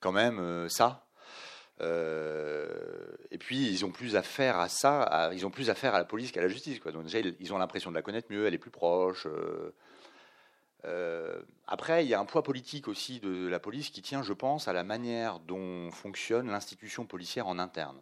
quand 0.00 0.12
même 0.12 0.68
ça 0.68 1.06
euh, 1.80 2.68
et 3.30 3.38
puis 3.38 3.68
ils 3.68 3.84
ont 3.84 3.90
plus 3.90 4.16
affaire 4.16 4.58
à 4.58 4.68
ça, 4.68 5.30
ils 5.32 5.46
ont 5.46 5.50
plus 5.50 5.70
affaire 5.70 5.94
à 5.94 5.98
la 5.98 6.04
police 6.04 6.32
qu'à 6.32 6.40
la 6.40 6.48
justice. 6.48 6.80
Donc 6.80 7.04
déjà, 7.04 7.18
ils 7.18 7.52
ont 7.52 7.58
l'impression 7.58 7.90
de 7.90 7.96
la 7.96 8.02
connaître 8.02 8.30
mieux, 8.30 8.46
elle 8.46 8.54
est 8.54 8.58
plus 8.58 8.70
proche. 8.70 9.26
Euh, 9.26 9.74
euh, 10.84 11.40
après, 11.66 12.04
il 12.04 12.08
y 12.08 12.14
a 12.14 12.20
un 12.20 12.24
poids 12.24 12.42
politique 12.42 12.88
aussi 12.88 13.20
de 13.20 13.46
la 13.46 13.60
police 13.60 13.90
qui 13.90 14.02
tient, 14.02 14.22
je 14.22 14.32
pense, 14.32 14.68
à 14.68 14.72
la 14.72 14.84
manière 14.84 15.38
dont 15.40 15.90
fonctionne 15.90 16.50
l'institution 16.50 17.06
policière 17.06 17.46
en 17.46 17.58
interne, 17.58 18.00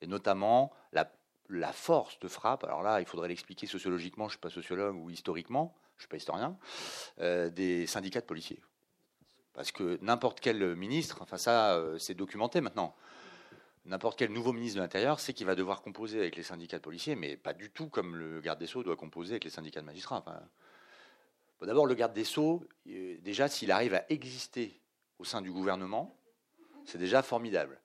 et 0.00 0.06
notamment 0.06 0.72
la, 0.92 1.10
la, 1.48 1.72
force 1.72 2.18
de 2.20 2.28
frappe. 2.28 2.64
Alors 2.64 2.82
là, 2.82 3.00
il 3.00 3.06
faudrait 3.06 3.28
l'expliquer 3.28 3.66
sociologiquement, 3.66 4.24
je 4.24 4.28
ne 4.28 4.32
suis 4.32 4.40
pas 4.40 4.50
sociologue 4.50 4.96
ou 4.96 5.10
historiquement, 5.10 5.74
je 5.96 5.98
ne 5.98 6.02
suis 6.02 6.08
pas 6.08 6.16
historien, 6.16 6.58
des 7.18 7.86
syndicats 7.86 8.20
de 8.20 8.26
policiers. 8.26 8.60
Parce 9.56 9.72
que 9.72 9.98
n'importe 10.02 10.40
quel 10.40 10.76
ministre, 10.76 11.22
enfin 11.22 11.38
ça 11.38 11.76
euh, 11.76 11.96
c'est 11.96 12.12
documenté 12.12 12.60
maintenant, 12.60 12.94
n'importe 13.86 14.18
quel 14.18 14.30
nouveau 14.30 14.52
ministre 14.52 14.76
de 14.76 14.82
l'Intérieur 14.82 15.18
sait 15.18 15.32
qu'il 15.32 15.46
va 15.46 15.54
devoir 15.54 15.80
composer 15.80 16.18
avec 16.18 16.36
les 16.36 16.42
syndicats 16.42 16.76
de 16.76 16.82
policiers, 16.82 17.16
mais 17.16 17.38
pas 17.38 17.54
du 17.54 17.70
tout 17.70 17.88
comme 17.88 18.16
le 18.16 18.42
garde 18.42 18.58
des 18.58 18.66
Sceaux 18.66 18.82
doit 18.82 18.96
composer 18.96 19.32
avec 19.32 19.44
les 19.44 19.50
syndicats 19.50 19.80
de 19.80 19.86
magistrats. 19.86 20.22
D'abord, 21.62 21.86
le 21.86 21.94
garde 21.94 22.12
des 22.12 22.24
Sceaux, 22.24 22.68
euh, 22.86 23.16
déjà 23.22 23.48
s'il 23.48 23.70
arrive 23.72 23.94
à 23.94 24.04
exister 24.10 24.78
au 25.18 25.24
sein 25.24 25.40
du 25.40 25.50
gouvernement, 25.50 26.14
c'est 26.84 26.98
déjà 26.98 27.22
formidable. 27.22 27.80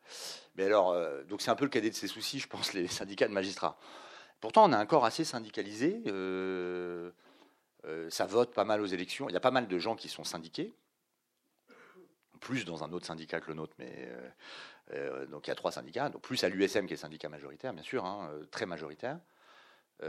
Mais 0.56 0.66
alors, 0.66 0.92
euh, 0.92 1.24
donc 1.24 1.42
c'est 1.42 1.52
un 1.52 1.56
peu 1.56 1.64
le 1.64 1.72
cadet 1.72 1.90
de 1.90 1.96
ses 1.96 2.08
soucis, 2.08 2.40
je 2.40 2.50
pense, 2.50 2.74
les 2.74 2.90
syndicats 2.90 3.30
de 3.30 3.34
magistrats. 3.34 3.78
Pourtant, 4.42 4.70
on 4.70 4.74
a 4.74 4.78
un 4.78 4.86
corps 4.86 5.06
assez 5.06 5.24
syndicalisé. 5.24 6.04
Ça 8.10 8.26
vote 8.26 8.54
pas 8.54 8.64
mal 8.64 8.82
aux 8.82 8.86
élections. 8.86 9.28
Il 9.30 9.34
y 9.34 9.38
a 9.38 9.42
pas 9.42 9.52
mal 9.52 9.68
de 9.68 9.80
gens 9.80 9.96
qui 9.96 10.08
sont 10.08 10.24
syndiqués 10.24 10.74
plus 12.42 12.66
dans 12.66 12.84
un 12.84 12.92
autre 12.92 13.06
syndicat 13.06 13.40
que 13.40 13.48
le 13.48 13.54
nôtre, 13.54 13.74
mais 13.80 13.94
euh, 13.96 14.30
euh, 14.94 15.26
donc 15.28 15.48
il 15.48 15.52
y 15.52 15.54
a 15.54 15.56
trois 15.56 15.72
syndicats, 15.72 16.10
donc 16.10 16.22
plus 16.22 16.44
à 16.44 16.50
l'USM 16.50 16.88
qui 16.88 16.94
est 16.94 16.98
le 16.98 17.02
syndicat 17.02 17.30
majoritaire, 17.30 17.72
bien 17.72 17.84
sûr, 17.84 18.04
hein, 18.04 18.30
euh, 18.34 18.46
très 18.52 18.66
majoritaire. 18.66 19.20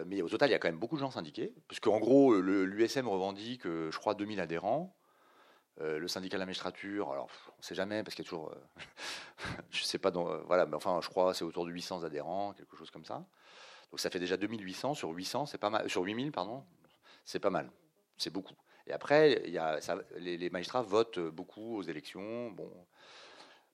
mais 0.07 0.23
au 0.23 0.29
total, 0.29 0.49
il 0.49 0.53
y 0.53 0.55
a 0.55 0.59
quand 0.59 0.69
même 0.69 0.79
beaucoup 0.79 0.97
de 0.97 1.01
gens 1.01 1.11
syndiqués, 1.11 1.53
parce 1.69 1.79
qu'en 1.79 2.01
gros, 2.01 2.35
l'USM 2.41 3.07
revendique, 3.07 3.65
je 3.65 3.97
crois, 3.99 4.15
2000 4.15 4.41
adhérents. 4.41 4.97
le 5.79 6.09
syndicat 6.09 6.39
de 6.39 6.41
la 6.41 6.47
magistrature, 6.47 7.13
alors 7.13 7.29
on 7.49 7.59
ne 7.59 7.63
sait 7.63 7.75
jamais, 7.75 8.03
parce 8.03 8.15
qu'il 8.15 8.25
y 8.25 8.27
a 8.27 8.31
toujours, 8.31 8.55
je 9.71 9.83
sais 9.83 9.99
pas, 9.99 10.11
voilà, 10.47 10.65
mais 10.65 10.77
enfin, 10.77 11.01
je 11.03 11.09
crois, 11.11 11.35
c'est 11.35 11.45
autour 11.45 11.67
de 11.67 11.71
800 11.71 12.05
adhérents, 12.05 12.55
quelque 12.55 12.75
chose 12.77 12.91
comme 12.91 13.05
ça. 13.05 13.27
Donc 13.91 14.01
ça 14.01 14.09
fait 14.09 14.19
déjà 14.19 14.39
2800 14.39 14.95
sur 14.95 15.11
800, 15.11 15.45
c'est 15.45 15.59
pas 15.59 15.69
mal, 15.69 15.91
sur 15.91 16.03
8000, 16.03 16.33
pardon, 16.33 16.65
c'est 17.25 17.41
pas 17.41 17.51
mal, 17.51 17.71
c'est 18.17 18.33
beaucoup. 18.33 18.55
Et 18.87 18.93
après, 18.93 19.43
les, 20.17 20.51
magistrats 20.51 20.83
votent 20.83 21.21
beaucoup 21.21 21.77
aux 21.77 21.83
élections. 21.83 22.51
Bon, 22.51 22.71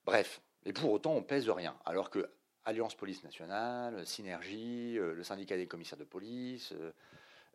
bref. 0.04 0.40
Et 0.64 0.72
pour 0.72 0.92
autant, 0.92 1.14
on 1.14 1.22
pèse 1.22 1.48
rien. 1.48 1.76
Alors 1.86 2.10
que 2.10 2.28
Alliance 2.64 2.94
Police 2.94 3.24
Nationale, 3.24 4.06
Synergie, 4.06 4.98
euh, 4.98 5.14
le 5.14 5.22
syndicat 5.22 5.56
des 5.56 5.66
commissaires 5.66 5.98
de 5.98 6.04
police, 6.04 6.72
euh, 6.72 6.92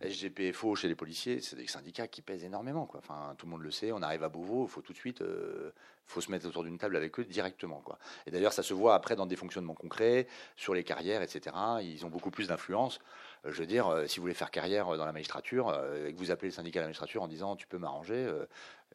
SGPFO 0.02 0.76
chez 0.76 0.88
les 0.88 0.96
policiers, 0.96 1.40
c'est 1.40 1.56
des 1.56 1.68
syndicats 1.68 2.08
qui 2.08 2.24
pèsent 2.24 2.44
énormément. 2.44 2.88
Quoi. 2.88 3.00
Enfin, 3.00 3.36
tout 3.38 3.46
le 3.46 3.52
monde 3.52 3.62
le 3.62 3.70
sait, 3.70 3.92
on 3.92 4.02
arrive 4.02 4.24
à 4.24 4.30
Beauvau, 4.30 4.66
il 4.66 4.70
faut 4.70 4.82
tout 4.82 4.94
de 4.94 4.98
suite 4.98 5.22
euh, 5.22 5.72
faut 6.06 6.22
se 6.22 6.32
mettre 6.32 6.48
autour 6.48 6.64
d'une 6.64 6.78
table 6.78 6.96
avec 6.96 7.20
eux 7.20 7.26
directement. 7.26 7.84
Et 8.26 8.32
d'ailleurs, 8.32 8.54
ça 8.54 8.64
se 8.64 8.74
voit 8.74 8.96
après 8.96 9.16
dans 9.16 9.26
des 9.26 9.36
fonctionnements 9.36 9.76
concrets, 9.76 10.28
sur 10.56 10.74
les 10.74 10.84
carrières, 10.84 11.22
etc. 11.22 11.56
Ils 11.82 12.06
ont 12.06 12.10
beaucoup 12.10 12.32
plus 12.32 12.48
d'influence. 12.48 13.00
Euh, 13.46 13.52
je 13.52 13.60
veux 13.60 13.66
dire, 13.66 13.88
euh, 13.88 14.08
si 14.08 14.18
vous 14.18 14.24
voulez 14.24 14.34
faire 14.34 14.52
carrière 14.52 14.86
dans 14.98 15.06
la 15.06 15.12
magistrature 15.12 15.74
et 16.06 16.14
que 16.14 16.18
vous 16.18 16.32
appelez 16.32 16.50
le 16.50 16.54
syndicat 16.54 16.80
de 16.80 16.84
la 16.84 16.88
magistrature 16.88 17.24
en 17.24 17.28
disant 17.28 17.56
tu 17.56 17.68
peux 17.68 17.78
m'arranger, 17.78 18.32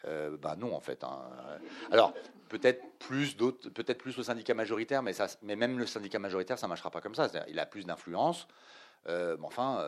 euh, 0.04 0.36
bah 0.36 0.56
non 0.56 0.74
en 0.74 0.80
fait. 0.80 1.04
Hein. 1.04 1.20
Alors 1.90 2.14
peut-être 2.48 2.82
plus 2.98 3.36
d'autres, 3.36 3.68
peut-être 3.70 3.98
plus 3.98 4.16
le 4.16 4.22
syndicat 4.22 4.54
majoritaire, 4.54 5.02
mais 5.02 5.56
même 5.56 5.78
le 5.78 5.86
syndicat 5.86 6.18
majoritaire, 6.18 6.58
ça 6.58 6.68
marchera 6.68 6.90
pas 6.90 7.00
comme 7.00 7.14
ça. 7.14 7.28
Il 7.48 7.58
a 7.58 7.66
plus 7.66 7.84
d'influence. 7.84 8.48
mais 9.06 9.36
enfin, 9.42 9.84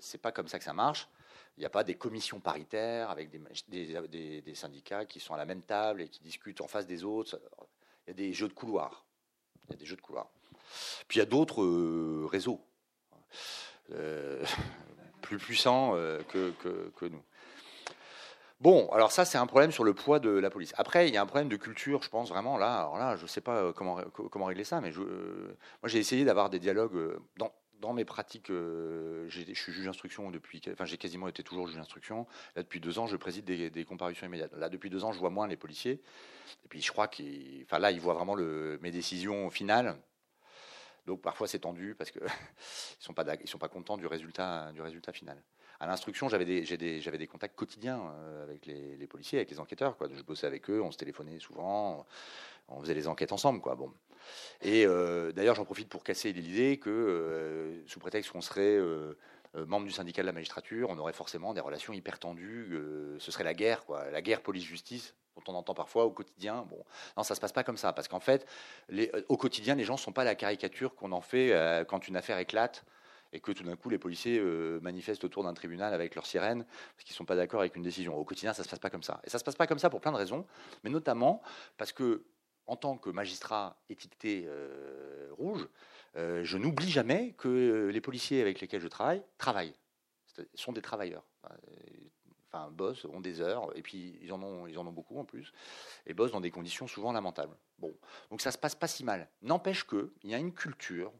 c'est 0.00 0.20
pas 0.20 0.32
comme 0.32 0.48
ça 0.48 0.58
que 0.58 0.64
ça 0.64 0.72
marche. 0.72 1.08
Il 1.56 1.60
n'y 1.60 1.66
a 1.66 1.70
pas 1.70 1.84
des 1.84 1.94
commissions 1.94 2.40
paritaires 2.40 3.10
avec 3.10 3.28
des, 3.30 4.40
des, 4.40 4.54
syndicats 4.54 5.04
qui 5.04 5.20
sont 5.20 5.34
à 5.34 5.36
la 5.36 5.44
même 5.44 5.62
table 5.62 6.00
et 6.00 6.08
qui 6.08 6.22
discutent 6.22 6.60
en 6.60 6.68
face 6.68 6.86
des 6.86 7.04
autres. 7.04 7.38
Il 8.06 8.10
y 8.10 8.12
a 8.12 8.14
des 8.14 8.32
jeux 8.32 8.48
de 8.48 8.54
couloir. 8.54 9.04
Il 9.68 9.72
y 9.72 9.74
a 9.74 9.78
des 9.78 9.84
jeux 9.84 9.96
de 9.96 10.00
couloir. 10.00 10.30
Puis 11.08 11.18
il 11.18 11.20
y 11.20 11.22
a 11.22 11.26
d'autres 11.26 11.62
réseaux 12.26 12.64
plus 15.22 15.38
puissants 15.38 15.94
que, 16.28 16.52
que, 16.94 17.06
nous. 17.06 17.22
Bon, 18.60 18.88
alors 18.90 19.10
ça, 19.10 19.24
c'est 19.24 19.38
un 19.38 19.46
problème 19.46 19.72
sur 19.72 19.84
le 19.84 19.94
poids 19.94 20.18
de 20.18 20.30
la 20.30 20.50
police. 20.50 20.74
Après, 20.76 21.08
il 21.08 21.14
y 21.14 21.16
a 21.16 21.22
un 21.22 21.26
problème 21.26 21.48
de 21.48 21.56
culture, 21.56 22.02
je 22.02 22.10
pense 22.10 22.28
vraiment. 22.28 22.58
Là, 22.58 22.78
alors 22.80 22.98
là, 22.98 23.16
je 23.16 23.22
ne 23.22 23.28
sais 23.28 23.40
pas 23.40 23.72
comment, 23.72 23.98
comment 24.30 24.44
régler 24.46 24.64
ça, 24.64 24.80
mais 24.80 24.92
moi, 24.92 25.86
j'ai 25.86 25.98
essayé 25.98 26.24
d'avoir 26.24 26.50
des 26.50 26.58
dialogues 26.58 27.18
dans, 27.36 27.52
dans 27.80 27.92
mes 27.92 28.04
pratiques. 28.04 28.48
je 28.48 29.52
suis 29.54 29.72
juge 29.72 29.86
d'instruction 29.86 30.30
depuis. 30.30 30.60
Enfin, 30.72 30.84
j'ai 30.84 30.98
quasiment 30.98 31.28
été 31.28 31.42
toujours 31.42 31.66
juge 31.66 31.76
d'instruction. 31.76 32.26
Là, 32.54 32.62
depuis 32.62 32.80
deux 32.80 32.98
ans, 32.98 33.06
je 33.06 33.16
préside 33.16 33.44
des, 33.44 33.84
comparutions 33.84 34.26
immédiates. 34.26 34.52
Là, 34.54 34.68
depuis 34.68 34.90
deux 34.90 35.04
ans, 35.04 35.12
je 35.12 35.18
vois 35.18 35.30
moins 35.30 35.48
les 35.48 35.56
policiers. 35.56 36.00
Et 36.64 36.68
puis, 36.68 36.80
je 36.80 36.92
crois 36.92 37.08
qu'ils. 37.08 37.62
Enfin, 37.64 37.78
là, 37.78 37.90
ils 37.90 38.00
voient 38.00 38.14
vraiment 38.14 38.36
mes 38.36 38.90
décisions 38.90 39.50
finales. 39.50 39.96
Donc, 41.06 41.22
parfois, 41.22 41.46
c'est 41.48 41.60
tendu 41.60 41.94
parce 41.94 42.10
qu'ils 42.10 42.22
ne 42.22 42.28
sont, 42.98 43.14
pas, 43.14 43.24
ils 43.40 43.48
sont 43.48 43.58
pas 43.58 43.68
contents 43.68 43.96
du 43.96 44.06
résultat, 44.06 44.72
du 44.72 44.82
résultat 44.82 45.12
final 45.12 45.42
à 45.80 45.86
l'instruction, 45.86 46.28
j'avais 46.28 46.44
des, 46.44 46.60
des, 46.76 47.00
des, 47.00 47.26
contacts 47.26 47.56
quotidiens 47.56 48.12
euh, 48.14 48.44
avec 48.44 48.66
les, 48.66 49.06
policiers, 49.06 49.38
avec 49.38 49.50
les 49.50 49.60
enquêteurs. 49.60 49.96
Quoi. 49.96 50.08
Je 50.14 50.22
bossais 50.22 50.46
avec 50.46 50.68
eux, 50.68 50.82
on 50.82 50.92
se 50.92 50.98
téléphonait 50.98 51.38
souvent, 51.40 52.06
on 52.68 52.80
faisait 52.82 52.94
les 52.94 53.08
enquêtes 53.08 53.32
ensemble. 53.32 53.62
Quoi. 53.62 53.74
Bon. 53.76 53.90
Et 54.60 54.84
euh, 54.86 55.32
d'ailleurs, 55.32 55.54
j'en 55.54 55.64
profite 55.64 55.88
pour 55.88 56.04
casser 56.04 56.34
l'idée 56.34 56.78
que, 56.78 56.90
euh, 56.90 57.86
sous 57.86 57.98
prétexte 57.98 58.30
qu'on 58.30 58.42
serait 58.42 58.78
membre 59.54 59.86
du 59.86 59.92
syndicat 59.92 60.20
de 60.20 60.26
la 60.26 60.32
magistrature, 60.32 60.90
on 60.90 60.98
aurait 60.98 61.14
forcément 61.14 61.54
des 61.54 61.62
relations 61.62 61.94
hyper 61.94 62.18
tendues. 62.18 62.78
ce 63.18 63.32
serait 63.32 63.44
la 63.44 63.54
guerre, 63.54 63.86
quoi, 63.86 64.10
la 64.10 64.20
guerre 64.20 64.42
police-justice 64.42 65.14
on 65.48 65.54
entend 65.54 65.74
parfois 65.74 66.04
au 66.04 66.10
quotidien. 66.10 66.66
Bon, 66.68 66.84
non, 67.16 67.22
ça 67.22 67.34
se 67.34 67.40
passe 67.40 67.52
pas 67.52 67.64
comme 67.64 67.76
ça, 67.76 67.92
parce 67.92 68.08
qu'en 68.08 68.20
fait, 68.20 68.46
les, 68.88 69.10
au 69.28 69.36
quotidien, 69.36 69.74
les 69.74 69.84
gens 69.84 69.96
sont 69.96 70.12
pas 70.12 70.24
la 70.24 70.34
caricature 70.34 70.94
qu'on 70.94 71.12
en 71.12 71.20
fait 71.20 71.54
quand 71.88 72.08
une 72.08 72.16
affaire 72.16 72.38
éclate 72.38 72.84
et 73.32 73.40
que 73.40 73.52
tout 73.52 73.64
d'un 73.64 73.76
coup 73.76 73.88
les 73.88 73.98
policiers 73.98 74.38
euh, 74.38 74.80
manifestent 74.80 75.24
autour 75.24 75.44
d'un 75.44 75.54
tribunal 75.54 75.94
avec 75.94 76.14
leur 76.14 76.26
sirène 76.26 76.64
parce 76.64 77.04
qu'ils 77.04 77.14
ne 77.14 77.16
sont 77.16 77.24
pas 77.24 77.36
d'accord 77.36 77.60
avec 77.60 77.76
une 77.76 77.82
décision. 77.82 78.16
Au 78.16 78.24
quotidien, 78.24 78.52
ça 78.52 78.62
ne 78.62 78.64
se 78.64 78.70
passe 78.70 78.78
pas 78.78 78.90
comme 78.90 79.02
ça. 79.02 79.20
Et 79.24 79.30
ça 79.30 79.38
se 79.38 79.44
passe 79.44 79.56
pas 79.56 79.66
comme 79.66 79.78
ça 79.78 79.90
pour 79.90 80.00
plein 80.00 80.12
de 80.12 80.16
raisons, 80.16 80.46
mais 80.84 80.90
notamment 80.90 81.42
parce 81.76 81.92
que, 81.92 82.24
en 82.66 82.76
tant 82.76 82.96
que 82.96 83.10
magistrat 83.10 83.76
étiqueté 83.88 84.44
euh, 84.46 85.28
rouge, 85.32 85.68
euh, 86.16 86.42
je 86.44 86.58
n'oublie 86.58 86.90
jamais 86.90 87.32
que 87.32 87.88
les 87.92 88.00
policiers 88.00 88.40
avec 88.40 88.60
lesquels 88.60 88.80
je 88.80 88.88
travaille 88.88 89.22
travaillent, 89.38 89.74
sont 90.54 90.72
des 90.72 90.82
travailleurs. 90.82 91.24
Enfin, 92.52 92.68
bossent, 92.72 93.04
ont 93.04 93.20
des 93.20 93.40
heures, 93.40 93.70
et 93.76 93.82
puis 93.82 94.18
ils 94.22 94.32
en 94.32 94.42
ont, 94.42 94.66
ils 94.66 94.76
en 94.76 94.84
ont 94.84 94.92
beaucoup 94.92 95.18
en 95.20 95.24
plus, 95.24 95.52
et 96.04 96.14
bossent 96.14 96.32
dans 96.32 96.40
des 96.40 96.50
conditions 96.50 96.88
souvent 96.88 97.12
lamentables. 97.12 97.56
Bon, 97.78 97.94
donc 98.28 98.40
ça 98.40 98.50
se 98.50 98.58
passe 98.58 98.74
pas 98.74 98.88
si 98.88 99.04
mal. 99.04 99.28
N'empêche 99.42 99.86
qu'il 99.86 100.10
y 100.24 100.34
a 100.34 100.38
une 100.38 100.52
culture 100.52 101.12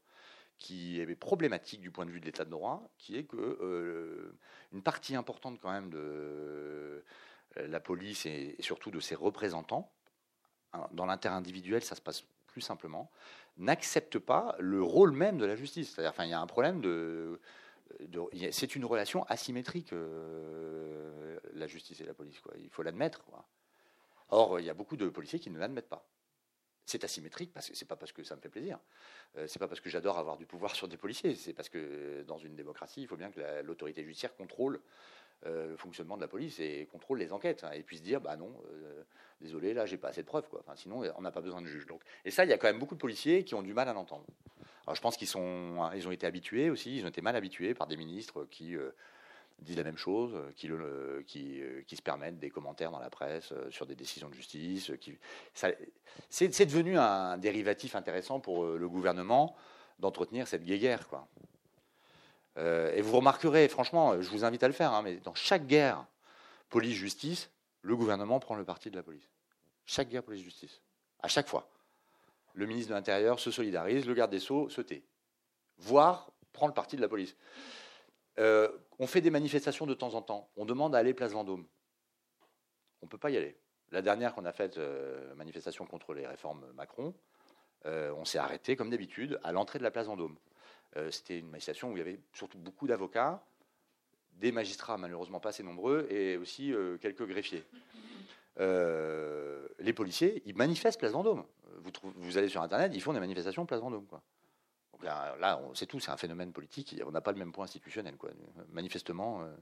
qui 0.59 1.01
est 1.01 1.15
problématique 1.15 1.81
du 1.81 1.91
point 1.93 2.05
de 2.05 2.11
vue 2.11 2.21
de 2.21 2.27
l'état 2.27 2.45
de 2.45 2.51
droit, 2.51 2.91
qui 2.99 3.17
est 3.17 3.25
que 3.25 3.37
euh, 3.37 4.37
une 4.73 4.83
partie 4.83 5.15
importante 5.15 5.59
quand 5.61 5.71
même 5.71 5.89
de 5.89 5.99
euh, 5.99 7.03
la 7.57 7.81
police 7.81 8.27
et, 8.27 8.57
surtout 8.59 8.91
de 8.91 8.99
ses 9.01 9.15
représentants, 9.15 9.91
hein, 10.73 10.87
dans 10.93 11.07
l'inter-individuel, 11.07 11.83
ça 11.85 11.95
se 11.95 12.01
passe 12.01 12.25
plus 12.49 12.61
simplement, 12.61 13.09
n'accepte 13.57 14.19
pas 14.19 14.57
le 14.59 14.83
rôle 14.83 15.13
même 15.13 15.39
de 15.39 15.47
la 15.47 15.55
justice. 15.55 15.93
C'est-à-dire, 15.95 16.11
enfin, 16.11 16.25
il 16.25 16.31
y 16.31 16.35
a 16.35 16.41
un 16.41 16.47
problème 16.47 16.81
de, 16.81 17.41
c'est 18.53 18.75
une 18.75 18.85
relation 18.85 19.25
asymétrique, 19.25 19.93
euh, 19.93 21.39
la 21.55 21.67
justice 21.67 22.01
et 22.01 22.05
la 22.05 22.15
police. 22.15 22.41
Quoi. 22.41 22.55
Il 22.59 22.71
faut 22.71 22.83
l'admettre. 22.83 23.25
Or, 24.29 24.61
il 24.61 24.67
y 24.67 24.71
a 24.71 24.75
beaucoup 24.75 24.97
de 24.97 25.09
policiers 25.09 25.41
qui 25.41 25.51
ne 25.51 25.59
l'admettent 25.59 25.89
pas 25.89 26.07
c'est 26.91 27.05
asymétrique 27.05 27.53
parce 27.53 27.69
que 27.69 27.77
c'est 27.77 27.87
pas 27.87 27.97
parce 27.97 28.13
que 28.13 28.23
ça 28.25 28.37
me 28.37 28.41
fait 28.41 28.49
plaisir, 28.49 28.79
euh, 29.37 29.47
c'est 29.47 29.59
pas 29.59 29.69
parce 29.69 29.81
que 29.81 29.89
j'adore 29.89 30.19
avoir 30.19 30.37
du 30.37 30.47
pouvoir 30.47 30.75
sur 30.75 30.89
des 30.89 30.97
policiers, 30.97 31.35
c'est 31.35 31.53
parce 31.53 31.69
que 31.69 32.23
dans 32.27 32.39
une 32.39 32.57
démocratie, 32.57 33.03
il 33.03 33.07
faut 33.07 33.17
bien 33.17 33.31
que 33.31 33.41
l'autorité 33.63 34.03
judiciaire 34.03 34.35
contrôle 34.35 34.77
euh, 34.77 34.81
le 35.45 35.77
fonctionnement 35.77 36.17
de 36.17 36.23
la 36.23 36.29
police 36.29 36.61
et 36.61 36.87
contrôle 36.93 37.19
les 37.19 37.33
enquêtes 37.33 37.65
hein, 37.65 37.71
et 37.73 37.83
puisse 37.83 38.03
dire 38.03 38.21
bah 38.21 38.37
non, 38.37 38.53
euh, 38.73 39.03
désolé 39.41 39.73
là 39.73 39.87
j'ai 39.87 39.97
pas 39.97 40.09
assez 40.09 40.23
de 40.23 40.27
preuves 40.27 40.49
quoi. 40.49 40.61
Enfin, 40.61 40.77
sinon 40.77 41.03
on 41.17 41.23
n'a 41.23 41.31
pas 41.31 41.41
besoin 41.41 41.63
de 41.63 41.67
juge. 41.67 41.87
Donc 41.87 42.03
et 42.25 42.31
ça 42.31 42.45
il 42.45 42.51
y 42.51 42.53
a 42.53 42.59
quand 42.59 42.67
même 42.67 42.79
beaucoup 42.79 42.95
de 42.95 43.01
policiers 43.01 43.45
qui 43.45 43.55
ont 43.55 43.63
du 43.63 43.73
mal 43.73 43.89
à 43.89 43.93
l'entendre. 43.93 44.25
Alors 44.87 44.97
je 44.97 45.01
pense 45.01 45.17
qu'ils 45.17 45.29
sont 45.29 45.91
ils 45.95 46.07
ont 46.07 46.13
été 46.13 46.27
habitués 46.27 46.71
aussi, 46.71 46.99
ils 46.99 47.05
ont 47.05 47.09
été 47.09 47.23
mal 47.23 47.37
habitués 47.37 47.75
par 47.75 47.87
des 47.87 47.97
ministres 47.97 48.47
qui 48.51 48.77
disent 49.63 49.77
la 49.77 49.85
même 49.85 49.97
chose, 49.97 50.33
euh, 50.35 50.53
qui, 50.57 50.69
le, 50.69 51.23
qui, 51.27 51.61
euh, 51.61 51.83
qui, 51.87 51.97
se 51.97 52.03
permettent 52.03 52.39
des 52.39 52.51
commentaires 52.51 52.91
dans 52.91 52.99
la 52.99 53.11
presse 53.11 53.53
euh, 53.53 53.71
sur 53.71 53.87
des 53.87 53.95
décisions 53.95 54.29
de 54.29 54.35
justice. 54.35 54.93
Qui, 55.01 55.19
c'est, 55.55 56.67
devenu 56.67 56.99
un 56.99 57.39
dérivatif 57.39 57.95
intéressant 57.95 58.41
pour 58.41 58.65
le 58.65 58.89
gouvernement 58.89 59.57
d'entretenir 59.99 60.49
cette 60.49 60.65
guerre. 60.65 61.09
Quoi. 61.09 61.27
Et 62.57 63.01
vous 63.01 63.17
remarquerez, 63.17 63.69
franchement, 63.69 64.21
je 64.21 64.29
vous 64.29 64.45
invite 64.45 64.63
à 64.63 64.67
le 64.67 64.75
faire, 64.75 64.93
hein, 64.93 65.03
mais 65.03 65.17
dans 65.17 65.35
chaque 65.35 65.67
guerre 65.67 66.05
police-justice, 66.69 67.51
le 67.83 67.97
gouvernement 67.97 68.41
prend 68.41 68.55
le 68.55 68.65
parti 68.65 68.91
de 68.91 68.97
la 68.97 69.03
police. 69.03 69.29
Chaque 69.87 70.09
guerre 70.09 70.23
police-justice. 70.23 70.83
À 71.21 71.29
chaque 71.29 71.49
fois. 71.49 71.69
Le 72.55 72.67
ministre 72.67 72.91
de 72.91 72.95
l'Intérieur 72.95 73.39
se 73.39 73.51
solidarise, 73.51 74.07
le 74.07 74.15
garde 74.15 74.31
des 74.31 74.41
Sceaux 74.41 74.69
se 74.69 74.81
tait. 74.81 75.03
Voire 75.79 76.33
prend 76.53 76.67
le 76.67 76.75
parti 76.75 76.97
de 76.97 77.01
la 77.01 77.09
police. 77.09 77.37
Euh, 78.39 78.69
on 78.99 79.07
fait 79.07 79.21
des 79.21 79.31
manifestations 79.31 79.87
de 79.87 79.95
temps 79.95 80.15
en 80.15 80.23
temps. 80.23 80.51
On 80.57 80.65
demande 80.65 80.95
à 80.95 80.99
aller 80.99 81.15
place 81.15 81.33
Vendôme. 81.33 81.67
On 83.03 83.07
ne 83.07 83.11
peut 83.11 83.19
pas 83.19 83.31
y 83.31 83.37
aller. 83.37 83.57
La 83.93 84.03
dernière 84.03 84.35
qu'on 84.35 84.45
a 84.45 84.53
faite, 84.53 84.79
euh, 84.79 85.35
manifestation 85.35 85.87
contre 85.87 86.15
les 86.15 86.27
réformes 86.27 86.65
Macron, 86.75 87.15
euh, 87.87 88.13
on 88.17 88.25
s'est 88.25 88.39
arrêté, 88.39 88.77
comme 88.77 88.91
d'habitude, 88.91 89.41
à 89.43 89.53
l'entrée 89.53 89.79
de 89.79 89.85
la 89.85 89.91
place 89.91 90.07
Vendôme. 90.07 90.37
C'était 91.11 91.39
une 91.39 91.47
manifestation 91.47 91.91
où 91.91 91.97
il 91.97 91.99
y 91.99 92.03
avait 92.03 92.19
surtout 92.33 92.59
beaucoup 92.59 92.89
d'avocats, 92.89 93.45
des 94.33 94.51
magistrats 94.51 94.99
malheureusement 94.99 95.39
pas 95.39 95.51
assez 95.51 95.63
nombreux, 95.63 96.09
et 96.11 96.37
aussi 96.37 96.75
quelques 97.01 97.27
greffiers. 97.27 97.65
les 98.59 99.93
policiers, 99.93 100.43
ils 100.47 100.57
manifestent 100.57 100.99
place 100.99 101.13
Vendôme. 101.13 101.45
Vous, 102.17 102.39
allez 102.39 102.49
sur 102.49 102.61
Internet, 102.61 102.93
ils 102.95 103.01
font 103.01 103.13
des 103.13 103.21
manifestations 103.21 103.67
place 103.67 103.81
Vendôme. 103.81 104.07
Quoi 104.07 104.21
là, 105.03 105.61
c'est 105.75 105.87
tout, 105.87 106.01
c'est 106.01 106.11
un 106.11 106.17
phénomène 106.17 106.53
politique. 106.53 107.01
On 107.07 107.11
n'a 107.11 107.21
pas 107.21 107.33
le 107.33 107.39
même 107.39 107.53
point 107.53 107.65
institutionnel. 107.65 108.17
Quoi. 108.17 108.31
Manifestement, 108.71 109.43
euh, 109.43 109.55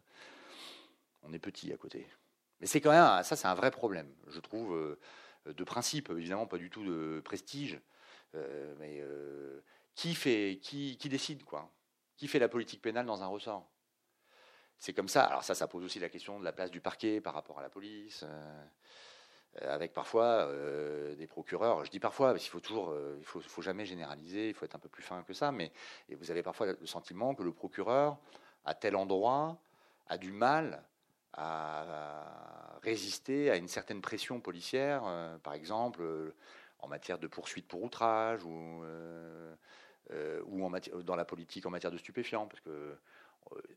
on 1.23 1.33
est 1.33 1.39
petit 1.39 1.73
à 1.73 1.77
côté. 1.77 2.07
Mais 2.61 2.67
c'est 2.67 2.81
quand 2.81 2.91
même, 2.91 3.23
ça, 3.23 3.37
c'est 3.37 3.47
un 3.47 3.55
vrai 3.55 3.71
problème, 3.71 4.13
je 4.29 4.41
trouve, 4.41 4.75
euh, 4.75 4.99
de 5.53 5.65
principe, 5.65 6.11
évidemment, 6.11 6.47
pas 6.47 6.59
du 6.59 6.71
tout 6.71 6.85
de 6.85 7.21
prestige. 7.25 7.81
Euh, 8.35 8.75
mais 8.79 9.03
qui 9.99 10.15
fait, 10.15 10.61
qui, 10.63 10.97
décide, 11.09 11.43
quoi 11.43 11.73
Qui 12.17 12.29
fait 12.29 12.39
la 12.39 12.49
politique 12.49 12.81
pénale 12.81 13.05
dans 13.05 13.25
un 13.25 13.27
ressort 13.27 13.69
C'est 14.79 14.93
comme 14.93 15.09
ça. 15.09 15.25
Alors 15.25 15.43
ça, 15.43 15.57
ça 15.57 15.67
pose 15.67 15.83
aussi 15.83 15.99
la 15.99 16.09
question 16.09 16.39
de 16.39 16.45
la 16.45 16.53
place 16.53 16.71
du 16.71 16.81
parquet 16.81 17.21
par 17.21 17.35
rapport 17.35 17.59
à 17.59 17.63
la 17.63 17.69
police. 17.69 18.25
Euh, 18.25 19.75
avec 19.75 19.93
parfois 19.93 20.47
euh, 20.47 21.17
des 21.17 21.27
procureurs. 21.27 21.85
Je 21.85 21.91
dis 21.91 21.99
parfois, 21.99 22.31
parce 22.31 22.45
qu'il 22.45 22.53
faut 22.53 22.61
toujours, 22.61 22.91
euh, 22.91 23.17
il 23.19 23.25
faut, 23.25 23.41
faut, 23.41 23.63
jamais 23.63 23.87
généraliser, 23.87 24.51
il 24.51 24.55
faut 24.55 24.65
être 24.65 24.77
un 24.77 24.79
peu 24.79 24.89
plus 24.89 25.03
fin 25.03 25.25
que 25.25 25.33
ça, 25.33 25.51
mais 25.51 25.73
vous 26.11 26.31
avez 26.31 26.45
parfois 26.45 26.67
le 26.67 26.87
sentiment 26.87 27.35
que 27.35 27.43
le 27.43 27.53
procureur, 27.53 28.19
à 28.65 28.75
tel 28.75 28.95
endroit, 28.95 29.59
a 30.07 30.17
du 30.17 30.31
mal 30.31 30.85
à 31.33 32.79
résister 32.83 33.51
à 33.51 33.57
une 33.57 33.69
certaine 33.69 34.01
pression 34.01 34.39
policière, 34.41 35.03
par 35.43 35.55
exemple 35.55 36.35
en 36.81 36.89
matière 36.89 37.19
de 37.19 37.27
poursuite 37.27 37.67
pour 37.67 37.83
outrage 37.83 38.45
ou, 38.45 38.85
ou 40.47 40.65
en 40.65 40.71
matière, 40.71 40.97
dans 41.03 41.17
la 41.17 41.25
politique 41.25 41.67
en 41.67 41.71
matière 41.71 41.93
de 41.93 41.99
stupéfiants, 41.99 42.47
parce 42.47 42.61
que 42.61 42.97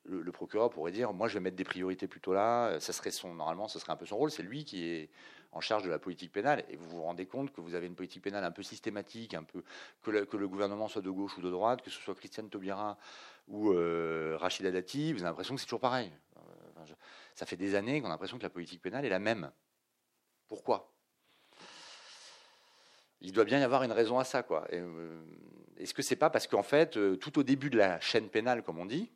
le, 0.06 0.32
procureur 0.32 0.70
pourrait 0.70 0.92
dire 0.92 1.14
moi 1.14 1.28
je 1.28 1.36
vais 1.36 1.40
mettre 1.40 1.56
des 1.56 1.64
priorités 1.64 2.08
plutôt 2.08 2.34
là 2.34 2.80
ça 2.80 2.94
serait 2.94 3.12
son 3.12 3.34
normalement 3.36 3.68
ce 3.68 3.80
serait 3.80 3.92
un 3.92 3.96
peu 3.96 4.06
son 4.06 4.18
rôle 4.18 4.32
c'est 4.32 4.44
lui 4.44 4.66
qui 4.66 4.86
est 4.86 5.10
en 5.52 5.60
charge 5.60 5.84
de 5.84 5.90
la 5.90 6.00
politique 6.00 6.32
pénale. 6.32 6.64
Et 6.70 6.76
vous 6.76 6.90
vous 6.90 7.02
rendez 7.02 7.26
compte 7.26 7.52
que 7.52 7.62
vous 7.62 7.76
avez 7.76 7.88
une 7.88 7.96
politique 7.96 8.24
pénale 8.24 8.44
un 8.44 8.52
peu 8.52 8.64
systématique 8.64 9.34
un 9.34 9.44
peu 9.44 9.64
que 10.02 10.38
le, 10.38 10.48
gouvernement 10.48 10.88
soit 10.88 11.02
de 11.02 11.10
gauche 11.10 11.38
ou 11.38 11.42
de 11.42 11.50
droite 11.50 11.82
que 11.82 11.90
ce 11.90 12.00
soit 12.00 12.16
Christiane 12.16 12.50
Taubira 12.50 12.98
ou 13.48 13.72
euh, 13.72 14.38
Rachida 14.40 14.72
Dati 14.72 15.14
vous 15.14 15.20
avez 15.20 15.30
l'impression 15.30 15.56
que 15.56 15.62
c'est 15.62 15.68
toujours 15.68 15.80
pareil. 15.80 16.12
Euh, 16.38 16.86
ça 17.36 17.46
fait 17.46 17.58
des 17.58 17.76
années 17.76 18.02
qu'on 18.02 18.08
a 18.08 18.12
l'impression 18.12 18.38
que 18.38 18.44
la 18.44 18.50
politique 18.50 18.82
pénale 18.82 19.06
est 19.06 19.10
la 19.10 19.20
même. 19.20 19.52
Pourquoi? 20.48 20.92
Il 23.22 23.32
doit 23.32 23.46
bien 23.46 23.60
y 23.60 23.64
avoir 23.64 23.84
une 23.84 23.92
raison 23.92 24.20
à 24.20 24.24
ça 24.24 24.44
quoi. 24.44 24.68
Euh, 24.74 25.22
est-ce 25.78 25.94
que 25.94 26.02
c'est 26.02 26.16
pas 26.16 26.30
parce 26.30 26.48
qu'en 26.48 26.64
fait 26.64 26.98
tout 27.20 27.40
au 27.40 27.44
début 27.44 27.70
de 27.70 27.78
la 27.78 28.00
chaîne 28.00 28.30
pénale 28.30 28.64
comme 28.64 28.80
on 28.80 28.86
dit 28.86 29.10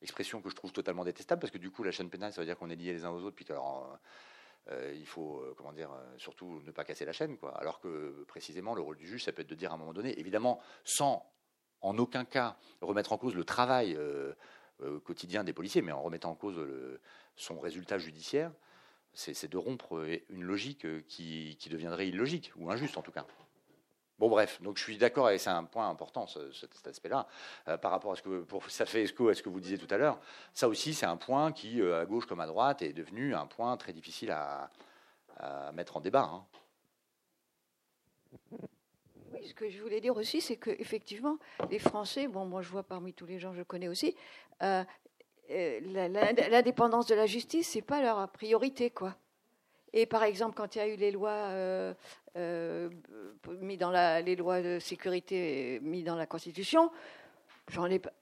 expression 0.00 0.40
que 0.40 0.50
je 0.50 0.56
trouve 0.56 0.72
totalement 0.72 1.04
détestable 1.04 1.40
parce 1.40 1.52
que 1.52 1.58
du 1.58 1.70
coup 1.70 1.84
la 1.84 1.92
chaîne 1.92 2.10
pénale 2.10 2.32
ça 2.32 2.40
veut 2.40 2.46
dire 2.46 2.58
qu'on 2.58 2.70
est 2.70 2.76
liés 2.76 2.92
les 2.92 3.04
uns 3.04 3.10
aux 3.10 3.22
autres 3.22 3.36
puis 3.36 3.46
alors 3.50 3.98
euh, 4.70 4.94
il 4.94 5.06
faut 5.06 5.40
euh, 5.40 5.54
comment 5.56 5.72
dire 5.72 5.90
euh, 5.90 6.18
surtout 6.18 6.62
ne 6.64 6.70
pas 6.70 6.84
casser 6.84 7.04
la 7.04 7.12
chaîne 7.12 7.36
quoi. 7.36 7.50
Alors 7.58 7.80
que 7.80 8.24
précisément 8.28 8.76
le 8.76 8.82
rôle 8.82 8.96
du 8.96 9.08
juge 9.08 9.24
ça 9.24 9.32
peut 9.32 9.42
être 9.42 9.48
de 9.48 9.56
dire 9.56 9.72
à 9.72 9.74
un 9.74 9.76
moment 9.76 9.92
donné 9.92 10.18
évidemment 10.20 10.60
sans 10.84 11.28
en 11.80 11.98
aucun 11.98 12.24
cas 12.24 12.56
remettre 12.80 13.12
en 13.12 13.18
cause 13.18 13.34
le 13.34 13.44
travail 13.44 13.98
quotidien 15.04 15.42
des 15.42 15.52
policiers, 15.52 15.82
mais 15.82 15.90
en 15.90 16.00
remettant 16.00 16.30
en 16.30 16.36
cause 16.36 16.60
son 17.34 17.58
résultat 17.58 17.98
judiciaire, 17.98 18.52
c'est 19.14 19.50
de 19.50 19.56
rompre 19.56 20.04
une 20.30 20.42
logique 20.42 20.86
qui, 21.06 21.56
deviendrait 21.70 22.08
illogique, 22.08 22.52
ou 22.56 22.70
injuste 22.70 22.96
en 22.96 23.02
tout 23.02 23.12
cas. 23.12 23.26
Bon 24.18 24.28
bref, 24.28 24.62
donc 24.62 24.78
je 24.78 24.84
suis 24.84 24.98
d'accord 24.98 25.30
et 25.30 25.38
c'est 25.38 25.50
un 25.50 25.64
point 25.64 25.88
important 25.88 26.26
cet 26.26 26.86
aspect-là 26.86 27.26
par 27.78 27.90
rapport 27.90 28.12
à 28.12 28.16
ce 28.16 28.22
que 28.22 28.42
pour, 28.42 28.70
ça 28.70 28.86
fait 28.86 29.02
écho 29.02 29.28
à 29.28 29.34
ce 29.34 29.42
que 29.42 29.48
vous 29.48 29.58
disiez 29.58 29.78
tout 29.78 29.92
à 29.92 29.96
l'heure. 29.96 30.20
Ça 30.54 30.68
aussi 30.68 30.94
c'est 30.94 31.06
un 31.06 31.16
point 31.16 31.50
qui 31.50 31.82
à 31.82 32.04
gauche 32.04 32.26
comme 32.26 32.40
à 32.40 32.46
droite 32.46 32.82
est 32.82 32.92
devenu 32.92 33.34
un 33.34 33.46
point 33.46 33.76
très 33.76 33.92
difficile 33.92 34.30
à, 34.30 34.70
mettre 35.72 35.96
en 35.96 36.00
débat. 36.00 36.30
Hein. 36.32 36.46
Oui, 39.32 39.48
ce 39.48 39.54
que 39.54 39.68
je 39.70 39.80
voulais 39.82 40.00
dire 40.00 40.16
aussi, 40.16 40.40
c'est 40.40 40.56
qu'effectivement, 40.56 41.38
les 41.70 41.78
Français, 41.78 42.28
bon, 42.28 42.44
moi 42.44 42.62
je 42.62 42.68
vois 42.68 42.82
parmi 42.82 43.14
tous 43.14 43.26
les 43.26 43.38
gens 43.38 43.50
que 43.52 43.56
je 43.56 43.62
connais 43.62 43.88
aussi, 43.88 44.14
euh, 44.62 44.84
euh, 44.84 44.84
l'indépendance 45.48 47.06
de 47.06 47.14
la 47.14 47.26
justice, 47.26 47.68
c'est 47.68 47.82
pas 47.82 48.02
leur 48.02 48.28
priorité, 48.30 48.90
quoi. 48.90 49.14
Et 49.92 50.06
par 50.06 50.22
exemple, 50.22 50.54
quand 50.56 50.74
il 50.74 50.78
y 50.78 50.80
a 50.80 50.88
eu 50.88 50.96
les 50.96 51.10
lois 51.10 51.30
euh, 51.30 52.88
mis 53.60 53.76
dans 53.76 53.90
les 53.90 54.36
lois 54.36 54.62
de 54.62 54.78
sécurité 54.78 55.80
mis 55.82 56.02
dans 56.02 56.16
la 56.16 56.26
Constitution, 56.26 56.90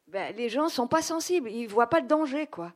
ben, 0.08 0.34
les 0.36 0.48
gens 0.48 0.68
sont 0.68 0.88
pas 0.88 1.02
sensibles, 1.02 1.50
ils 1.50 1.66
voient 1.66 1.88
pas 1.88 2.00
le 2.00 2.06
danger, 2.06 2.46
quoi. 2.46 2.72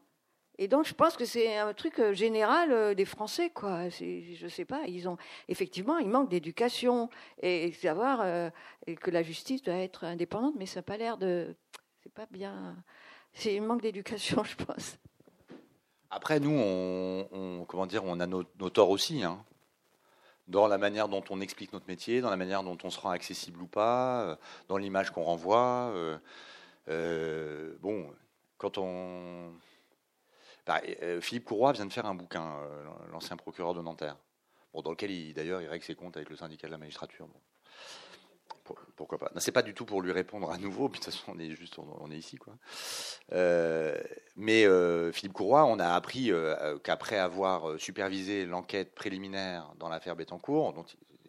Et 0.57 0.69
donc, 0.69 0.87
je 0.87 0.95
pense 0.95 1.17
que 1.17 1.25
c'est 1.25 1.57
un 1.57 1.73
truc 1.75 1.99
euh, 1.99 2.13
général 2.13 2.71
euh, 2.71 2.95
des 2.95 3.05
Français, 3.05 3.51
quoi. 3.51 3.89
Je 3.89 4.47
sais 4.49 4.65
pas, 4.65 4.83
ils 4.87 5.09
ont 5.09 5.17
effectivement, 5.49 5.99
il 5.99 6.09
manque 6.09 6.31
d'éducation 6.31 7.11
et 7.43 7.73
savoir 7.73 8.21
euh, 8.23 8.51
que 9.01 9.11
la 9.11 9.23
justice 9.23 9.63
doit 9.63 9.75
être 9.75 10.05
indépendante, 10.05 10.55
mais 10.57 10.67
ça 10.67 10.79
n'a 10.79 10.83
pas 10.85 10.97
l'air 10.97 11.19
de, 11.19 11.57
c'est 12.03 12.13
pas 12.13 12.27
bien. 12.31 12.77
C'est 13.35 13.59
un 13.59 13.63
manque 13.63 13.83
d'éducation, 13.83 14.43
je 14.45 14.57
pense. 14.57 14.97
Après, 16.11 16.41
nous, 16.41 16.57
on, 16.57 17.65
comment 17.67 17.87
dire, 17.87 18.05
on 18.05 18.21
a 18.21 18.27
nos, 18.27 18.45
torts 18.45 18.91
aussi, 18.91 19.25
hein. 19.25 19.45
dans 20.47 20.69
la 20.69 20.79
manière 20.79 21.09
dont 21.09 21.25
on 21.31 21.41
explique 21.41 21.73
notre 21.73 21.89
métier, 21.89 22.21
dans 22.21 22.31
la 22.31 22.37
manière 22.37 22.63
dont 22.63 22.79
on 22.85 22.91
se 22.91 23.01
rend 23.01 23.11
accessible 23.11 23.61
ou 23.61 23.67
pas, 23.67 24.39
dans 24.69 24.77
l'image 24.77 25.11
qu'on 25.11 25.25
renvoie. 25.25 25.93
bon, 26.87 28.15
quand 28.59 28.79
on 28.79 29.53
bah, 30.67 30.81
euh, 31.03 31.21
Philippe 31.21 31.45
Courroy 31.45 31.73
vient 31.73 31.87
de 31.87 31.93
faire 31.93 32.07
un 32.07 32.15
bouquin, 32.15 32.57
euh, 32.57 32.85
l'ancien 33.13 33.37
procureur 33.37 33.75
de 33.75 33.83
Nanterre, 33.83 34.17
bon, 34.73 34.81
dans 34.81 34.91
lequel 34.91 35.11
il 35.11 35.35
d'ailleurs 35.35 35.61
il 35.61 35.69
règle 35.69 35.85
ses 35.85 35.95
comptes 35.95 36.17
avec 36.17 36.31
le 36.31 36.37
syndicat 36.37 36.67
de 36.69 36.73
la 36.73 36.79
magistrature. 36.79 37.29
Pourquoi 38.97 39.19
pas 39.19 39.31
C'est 39.37 39.53
pas 39.53 39.63
du 39.63 39.75
tout 39.75 39.85
pour 39.85 40.03
lui 40.03 40.13
répondre 40.13 40.51
à 40.51 40.59
nouveau. 40.59 40.89
Puis 40.91 41.01
de 41.01 41.05
toute 41.05 41.15
façon, 41.15 41.33
on 41.35 41.39
est 41.39 41.51
juste, 41.51 41.79
on, 41.79 42.11
est 42.11 42.17
ici, 42.17 42.37
quoi. 42.37 42.55
Euh, 43.33 43.97
mais 44.37 44.65
Philippe 45.13 45.33
Courroy, 45.33 45.65
on 45.65 45.79
a 45.79 45.89
appris 45.89 46.33
qu'après 46.83 47.19
avoir 47.19 47.79
supervisé 47.79 48.47
l'enquête 48.47 48.95
préliminaire 48.95 49.73
dans 49.79 49.89
l'affaire 49.89 50.17
Bettencourt, 50.17 50.73
dont, 50.73 50.85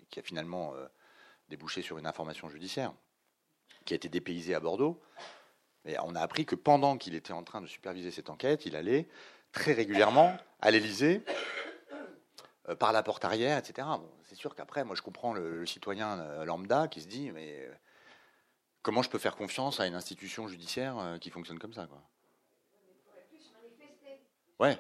qui 0.10 0.20
a 0.20 0.24
finalement 0.24 0.74
débouché 1.49 1.82
sur 1.82 1.98
une 1.98 2.07
information 2.07 2.49
judiciaire, 2.49 2.94
qui 3.86 3.94
a 3.94 3.98
été 3.98 4.10
dépaysée 4.10 4.56
à 4.56 4.60
Bordeaux, 4.60 5.02
on 6.03 6.16
a 6.16 6.22
appris 6.22 6.45
que 6.45 6.56
pendant 6.56 6.98
qu'il 6.98 7.16
était 7.16 7.34
en 7.34 7.44
train 7.44 7.62
de 7.62 7.68
superviser 7.68 8.12
cette 8.12 8.30
enquête, 8.30 8.66
il 8.66 8.76
allait 8.76 9.07
très 9.52 9.74
régulièrement 9.74 10.36
à 10.62 10.72
l'Élysée, 10.72 11.24
euh, 11.28 11.64
par 12.73 12.91
la 12.91 13.03
porte 13.03 13.23
arrière, 13.25 13.59
etc. 13.59 13.87
c'est 14.23 14.35
sûr 14.35 14.55
qu'après, 14.55 14.83
moi, 14.83 14.95
je 14.95 15.03
comprends 15.03 15.33
le, 15.33 15.65
citoyen 15.67 16.19
euh, 16.19 16.45
lambda 16.45 16.87
qui 16.87 17.01
se 17.01 17.07
dit, 17.07 17.31
mais 17.31 17.59
euh, 17.59 17.73
comment 18.81 19.03
je 19.03 19.09
peux 19.09 19.19
faire 19.19 19.35
confiance 19.35 19.79
à 19.79 19.85
une 19.85 19.93
institution 19.93 20.47
judiciaire 20.47 21.17
qui 21.21 21.29
fonctionne 21.29 21.59
comme 21.59 21.73
ça, 21.73 21.85
quoi? 21.85 22.01
Ouais. 24.59 24.79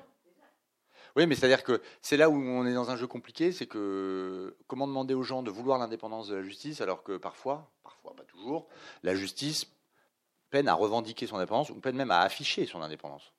Oui, 1.15 1.27
mais 1.27 1.35
c'est-à-dire 1.35 1.63
que 1.63 1.81
c'est 2.01 2.17
là 2.17 2.29
où 2.29 2.35
on 2.35 2.65
est 2.65 2.73
dans 2.73 2.89
un 2.89 2.97
jeu 2.97 3.07
compliqué, 3.07 3.51
c'est 3.51 3.67
que 3.67 4.57
comment 4.67 4.87
demander 4.87 5.13
aux 5.13 5.23
gens 5.23 5.43
de 5.43 5.51
vouloir 5.51 5.77
l'indépendance 5.79 6.27
de 6.27 6.35
la 6.35 6.43
justice 6.43 6.81
alors 6.81 7.03
que 7.03 7.17
parfois, 7.17 7.71
parfois 7.83 8.15
pas 8.15 8.23
toujours, 8.23 8.67
la 9.03 9.15
justice 9.15 9.65
peine 10.49 10.67
à 10.67 10.73
revendiquer 10.73 11.25
son 11.25 11.37
indépendance 11.37 11.69
ou 11.69 11.75
peine 11.75 11.95
même 11.95 12.11
à 12.11 12.19
afficher 12.19 12.65
son 12.65 12.81
indépendance. 12.81 13.33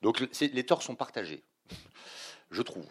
Donc 0.00 0.24
les 0.40 0.66
torts 0.66 0.82
sont 0.82 0.94
partagés, 0.94 1.42
je 2.50 2.62
trouve. 2.62 2.86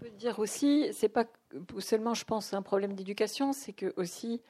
Peut 0.00 0.10
dire 0.10 0.38
aussi, 0.38 0.88
c'est 0.92 1.08
pas 1.08 1.24
seulement, 1.78 2.14
je 2.14 2.24
pense, 2.24 2.52
un 2.52 2.62
problème 2.62 2.94
d'éducation, 2.94 3.52
c'est 3.52 3.72
que 3.72 3.94
aussi 3.96 4.42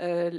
euh, 0.00 0.38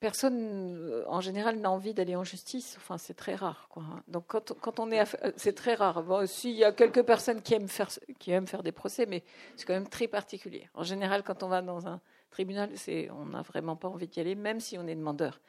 personne, 0.00 0.38
euh, 0.38 1.04
en 1.08 1.20
général, 1.20 1.56
n'a 1.56 1.70
envie 1.70 1.94
d'aller 1.94 2.14
en 2.16 2.24
justice. 2.24 2.76
Enfin, 2.78 2.98
c'est 2.98 3.14
très 3.14 3.34
rare. 3.34 3.68
Hein. 3.76 4.02
Donc 4.06 4.26
quand, 4.26 4.80
on 4.80 4.90
est, 4.90 5.04
c'est 5.36 5.54
très 5.54 5.74
rare. 5.74 6.02
Bon, 6.02 6.26
s'il 6.26 6.54
y 6.54 6.64
a 6.64 6.72
quelques 6.72 7.02
personnes 7.02 7.42
qui 7.42 7.54
aiment 7.54 7.68
faire, 7.68 7.88
qui 8.18 8.30
aiment 8.30 8.46
faire 8.46 8.62
des 8.62 8.72
procès, 8.72 9.06
mais 9.06 9.24
c'est 9.56 9.66
quand 9.66 9.74
même 9.74 9.88
très 9.88 10.06
particulier. 10.06 10.68
En 10.74 10.84
général, 10.84 11.22
quand 11.22 11.42
on 11.42 11.48
va 11.48 11.62
dans 11.62 11.86
un 11.86 12.00
tribunal, 12.30 12.70
on 13.10 13.26
n'a 13.26 13.42
vraiment 13.42 13.76
pas 13.76 13.88
envie 13.88 14.06
d'y 14.06 14.20
aller, 14.20 14.34
même 14.34 14.60
si 14.60 14.78
on 14.78 14.86
est 14.86 14.94
demandeur. 14.94 15.40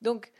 Donc, 0.00 0.32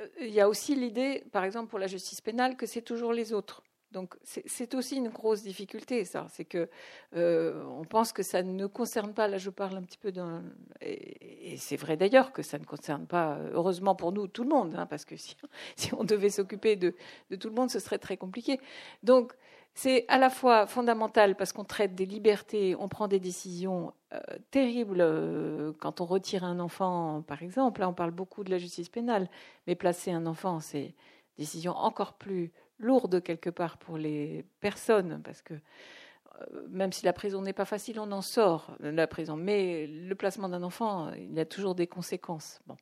euh, 0.00 0.06
il 0.20 0.30
y 0.30 0.40
a 0.40 0.48
aussi 0.48 0.74
l'idée, 0.74 1.24
par 1.30 1.44
exemple 1.44 1.68
pour 1.70 1.78
la 1.78 1.86
justice 1.86 2.20
pénale, 2.20 2.56
que 2.56 2.66
c'est 2.66 2.82
toujours 2.82 3.12
les 3.12 3.32
autres. 3.32 3.62
Donc 3.92 4.16
c'est 4.22 4.74
aussi 4.74 4.96
une 4.96 5.08
grosse 5.08 5.42
difficulté, 5.42 6.04
ça. 6.04 6.26
C'est 6.30 6.44
que 6.44 6.68
euh, 7.16 7.64
on 7.64 7.84
pense 7.84 8.12
que 8.12 8.22
ça 8.22 8.42
ne 8.42 8.66
concerne 8.66 9.12
pas. 9.12 9.26
Là, 9.26 9.36
je 9.36 9.50
parle 9.50 9.76
un 9.76 9.82
petit 9.82 9.98
peu 9.98 10.12
d'un. 10.12 10.44
Et, 10.80 11.56
c'est 11.56 11.76
vrai 11.76 11.96
d'ailleurs 11.96 12.32
que 12.32 12.42
ça 12.42 12.58
ne 12.58 12.64
concerne 12.64 13.06
pas, 13.06 13.38
heureusement 13.52 13.96
pour 13.96 14.12
nous, 14.12 14.28
tout 14.28 14.44
le 14.44 14.48
monde, 14.48 14.74
hein, 14.76 14.86
parce 14.86 15.04
que 15.04 15.16
si, 15.16 15.36
on 15.98 16.04
devait 16.04 16.30
s'occuper 16.30 16.76
de, 16.76 16.94
tout 17.36 17.48
le 17.48 17.54
monde, 17.54 17.70
ce 17.70 17.80
serait 17.80 17.98
très 17.98 18.16
compliqué. 18.16 18.60
Donc 19.02 19.32
c'est 19.74 20.04
à 20.08 20.18
la 20.18 20.30
fois 20.30 20.66
fondamental 20.66 21.36
parce 21.36 21.52
qu'on 21.52 21.64
traite 21.64 21.94
des 21.96 22.06
libertés, 22.06 22.76
on 22.78 22.88
prend 22.88 23.08
des 23.08 23.20
décisions 23.20 23.92
euh, 24.12 24.20
terribles 24.52 25.00
euh, 25.00 25.72
quand 25.80 26.00
on 26.00 26.04
retire 26.04 26.44
un 26.44 26.60
enfant, 26.60 27.22
par 27.26 27.42
exemple. 27.42 27.80
Là, 27.80 27.88
on 27.88 27.94
parle 27.94 28.12
beaucoup 28.12 28.44
de 28.44 28.50
la 28.50 28.58
justice 28.58 28.88
pénale, 28.88 29.28
mais 29.66 29.74
placer 29.74 30.12
un 30.12 30.26
enfant, 30.26 30.60
c'est 30.60 30.94
décision 31.38 31.72
encore 31.72 32.12
plus 32.14 32.52
lourde 32.80 33.22
quelque 33.22 33.50
part 33.50 33.78
pour 33.78 33.96
les 33.96 34.44
personnes 34.60 35.20
parce 35.22 35.42
que 35.42 35.54
euh, 35.54 36.66
même 36.68 36.92
si 36.92 37.04
la 37.04 37.12
prison 37.12 37.42
n'est 37.42 37.52
pas 37.52 37.64
facile, 37.64 38.00
on 38.00 38.10
en 38.10 38.22
sort 38.22 38.76
de 38.80 38.88
la 38.88 39.06
prison. 39.06 39.36
Mais 39.36 39.86
le 39.86 40.14
placement 40.14 40.48
d'un 40.48 40.62
enfant, 40.62 41.12
il 41.12 41.38
a 41.38 41.44
toujours 41.44 41.74
des 41.74 41.86
conséquences. 41.86 42.60
Bon. 42.66 42.76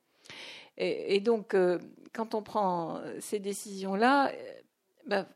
Et, 0.81 1.19
donc, 1.19 1.57
quand 2.13 2.35
on 2.37 2.43
prend 2.43 3.01
ces 3.19 3.41
décisions-là, 3.41 4.31
ben, 5.09 5.27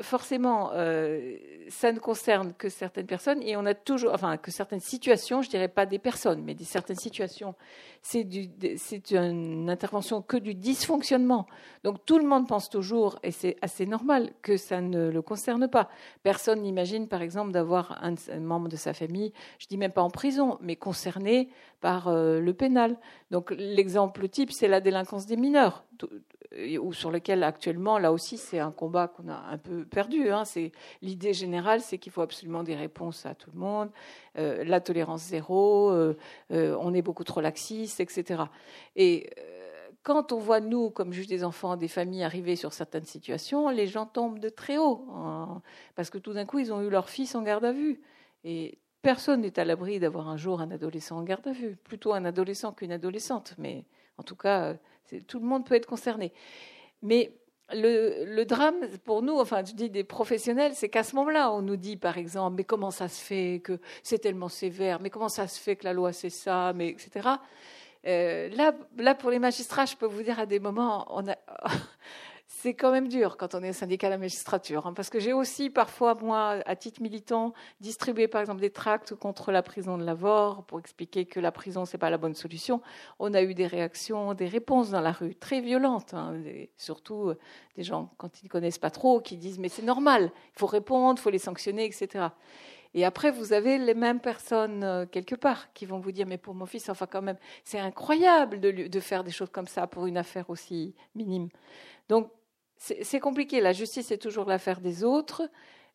forcément, 0.00 0.70
euh, 0.72 1.36
ça 1.68 1.92
ne 1.92 1.98
concerne 1.98 2.52
que 2.54 2.68
certaines 2.68 3.06
personnes 3.06 3.42
et 3.42 3.56
on 3.56 3.66
a 3.66 3.74
toujours, 3.74 4.12
enfin, 4.12 4.36
que 4.36 4.50
certaines 4.50 4.80
situations, 4.80 5.42
je 5.42 5.50
dirais 5.50 5.68
pas 5.68 5.86
des 5.86 5.98
personnes, 5.98 6.42
mais 6.42 6.54
des 6.54 6.64
certaines 6.64 6.96
situations, 6.96 7.54
c'est 8.02 8.22
une 9.10 9.70
intervention 9.70 10.22
que 10.22 10.36
du 10.36 10.54
dysfonctionnement. 10.54 11.46
Donc 11.82 12.04
tout 12.04 12.18
le 12.18 12.24
monde 12.24 12.46
pense 12.46 12.68
toujours, 12.68 13.18
et 13.22 13.30
c'est 13.30 13.56
assez 13.62 13.86
normal, 13.86 14.32
que 14.42 14.56
ça 14.56 14.80
ne 14.80 15.08
le 15.08 15.22
concerne 15.22 15.68
pas. 15.68 15.88
Personne 16.22 16.62
n'imagine, 16.62 17.08
par 17.08 17.22
exemple, 17.22 17.52
d'avoir 17.52 18.02
un, 18.02 18.14
membre 18.38 18.68
de 18.68 18.76
sa 18.76 18.92
famille, 18.92 19.32
je 19.58 19.66
dis 19.66 19.78
même 19.78 19.92
pas 19.92 20.02
en 20.02 20.10
prison, 20.10 20.58
mais 20.60 20.76
concerné 20.76 21.48
par 21.80 22.08
euh, 22.08 22.40
le 22.40 22.54
pénal. 22.54 22.98
Donc 23.30 23.50
l'exemple 23.56 24.28
type, 24.28 24.52
c'est 24.52 24.68
la 24.68 24.80
délinquance 24.80 25.26
des 25.26 25.36
mineurs 25.36 25.84
ou 26.80 26.92
sur 26.92 27.10
lequel 27.10 27.42
actuellement, 27.42 27.98
là 27.98 28.12
aussi, 28.12 28.38
c'est 28.38 28.58
un 28.58 28.70
combat 28.70 29.08
qu'on 29.08 29.28
a 29.28 29.36
un 29.50 29.58
peu 29.58 29.84
perdu. 29.84 30.30
Hein. 30.30 30.44
C'est 30.44 30.72
l'idée 31.02 31.32
générale, 31.32 31.80
c'est 31.80 31.98
qu'il 31.98 32.12
faut 32.12 32.22
absolument 32.22 32.62
des 32.62 32.74
réponses 32.74 33.26
à 33.26 33.34
tout 33.34 33.50
le 33.52 33.58
monde, 33.58 33.90
euh, 34.38 34.64
la 34.64 34.80
tolérance 34.80 35.22
zéro, 35.22 35.90
euh, 35.90 36.16
euh, 36.52 36.76
on 36.80 36.94
est 36.94 37.02
beaucoup 37.02 37.24
trop 37.24 37.40
laxiste, 37.40 38.00
etc. 38.00 38.44
Et 38.96 39.30
quand 40.02 40.32
on 40.32 40.38
voit 40.38 40.60
nous, 40.60 40.90
comme 40.90 41.12
juge 41.12 41.26
des 41.26 41.44
enfants, 41.44 41.76
des 41.76 41.88
familles 41.88 42.24
arriver 42.24 42.56
sur 42.56 42.72
certaines 42.72 43.04
situations, 43.04 43.70
les 43.70 43.86
gens 43.86 44.06
tombent 44.06 44.38
de 44.38 44.50
très 44.50 44.76
haut, 44.76 45.06
hein, 45.14 45.62
parce 45.94 46.10
que 46.10 46.18
tout 46.18 46.34
d'un 46.34 46.44
coup, 46.44 46.58
ils 46.58 46.72
ont 46.72 46.82
eu 46.82 46.90
leur 46.90 47.08
fils 47.08 47.34
en 47.34 47.42
garde 47.42 47.64
à 47.64 47.72
vue. 47.72 48.00
Et 48.44 48.78
personne 49.00 49.40
n'est 49.40 49.58
à 49.58 49.64
l'abri 49.64 49.98
d'avoir 49.98 50.28
un 50.28 50.36
jour 50.36 50.60
un 50.60 50.70
adolescent 50.70 51.18
en 51.18 51.22
garde 51.22 51.46
à 51.48 51.52
vue, 51.52 51.76
plutôt 51.76 52.12
un 52.12 52.24
adolescent 52.24 52.72
qu'une 52.72 52.92
adolescente, 52.92 53.54
mais 53.56 53.86
en 54.18 54.22
tout 54.22 54.36
cas 54.36 54.76
tout 55.26 55.38
le 55.38 55.46
monde 55.46 55.66
peut 55.66 55.74
être 55.74 55.86
concerné. 55.86 56.32
Mais 57.02 57.32
le, 57.72 58.44
drame 58.44 58.76
pour 59.04 59.22
nous, 59.22 59.38
enfin 59.38 59.62
je 59.64 59.72
dis 59.72 59.90
des 59.90 60.04
professionnels, 60.04 60.72
c'est 60.74 60.88
qu'à 60.88 61.02
ce 61.02 61.16
moment-là, 61.16 61.52
on 61.52 61.62
nous 61.62 61.76
dit 61.76 61.96
par 61.96 62.18
exemple, 62.18 62.56
mais 62.56 62.64
comment 62.64 62.90
ça 62.90 63.08
se 63.08 63.22
fait 63.22 63.60
que 63.62 63.78
c'est 64.02 64.18
tellement 64.18 64.48
sévère, 64.48 65.00
mais 65.00 65.10
comment 65.10 65.28
ça 65.28 65.46
se 65.48 65.60
fait 65.60 65.76
que 65.76 65.84
la 65.84 65.92
loi 65.92 66.12
c'est 66.12 66.30
ça, 66.30 66.72
mais 66.74 66.88
etc. 66.88 67.28
Euh, 68.06 68.48
là, 68.50 68.74
là, 68.98 69.14
pour 69.14 69.30
les 69.30 69.38
magistrats, 69.38 69.86
je 69.86 69.96
peux 69.96 70.06
vous 70.06 70.22
dire 70.22 70.38
à 70.38 70.46
des 70.46 70.60
moments, 70.60 71.06
on 71.08 71.26
a, 71.26 71.36
c'est 72.64 72.72
quand 72.72 72.92
même 72.92 73.08
dur 73.08 73.36
quand 73.36 73.54
on 73.54 73.62
est 73.62 73.74
syndicat 73.74 74.06
à 74.06 74.10
la 74.10 74.16
magistrature, 74.16 74.86
hein, 74.86 74.94
parce 74.94 75.10
que 75.10 75.20
j'ai 75.20 75.34
aussi 75.34 75.68
parfois, 75.68 76.14
moi, 76.14 76.62
à 76.64 76.76
titre 76.76 77.02
militant, 77.02 77.52
distribué 77.82 78.26
par 78.26 78.40
exemple 78.40 78.62
des 78.62 78.70
tracts 78.70 79.14
contre 79.14 79.52
la 79.52 79.62
prison 79.62 79.98
de 79.98 80.02
Lavore 80.02 80.64
pour 80.64 80.78
expliquer 80.78 81.26
que 81.26 81.40
la 81.40 81.52
prison 81.52 81.84
c'est 81.84 81.98
pas 81.98 82.08
la 82.08 82.16
bonne 82.16 82.34
solution. 82.34 82.80
On 83.18 83.34
a 83.34 83.42
eu 83.42 83.52
des 83.52 83.66
réactions, 83.66 84.32
des 84.32 84.46
réponses 84.46 84.88
dans 84.88 85.02
la 85.02 85.12
rue 85.12 85.34
très 85.34 85.60
violentes, 85.60 86.14
hein, 86.14 86.40
surtout 86.78 87.28
euh, 87.28 87.38
des 87.76 87.82
gens 87.82 88.14
quand 88.16 88.40
ils 88.40 88.46
ne 88.46 88.48
connaissent 88.48 88.78
pas 88.78 88.88
trop 88.88 89.20
qui 89.20 89.36
disent 89.36 89.58
mais 89.58 89.68
c'est 89.68 89.82
normal, 89.82 90.32
il 90.54 90.58
faut 90.58 90.66
répondre, 90.66 91.18
il 91.18 91.22
faut 91.22 91.28
les 91.28 91.38
sanctionner, 91.38 91.84
etc. 91.84 92.28
Et 92.94 93.04
après, 93.04 93.30
vous 93.30 93.52
avez 93.52 93.76
les 93.76 93.92
mêmes 93.92 94.20
personnes 94.20 94.84
euh, 94.84 95.04
quelque 95.04 95.34
part 95.34 95.70
qui 95.74 95.84
vont 95.84 95.98
vous 95.98 96.12
dire, 96.12 96.26
mais 96.26 96.38
pour 96.38 96.54
mon 96.54 96.64
fils, 96.64 96.88
enfin 96.88 97.06
quand 97.06 97.20
même, 97.20 97.36
c'est 97.62 97.78
incroyable 97.78 98.58
de, 98.58 98.70
de, 98.88 99.00
faire 99.00 99.22
des 99.22 99.32
choses 99.32 99.50
comme 99.50 99.66
ça 99.66 99.86
pour 99.86 100.06
une 100.06 100.16
affaire 100.16 100.48
aussi 100.48 100.94
minime. 101.14 101.50
Donc, 102.08 102.30
c'est 102.84 103.20
compliqué. 103.20 103.60
La 103.60 103.72
justice 103.72 104.10
est 104.10 104.18
toujours 104.18 104.44
l'affaire 104.44 104.80
des 104.80 105.04
autres. 105.04 105.48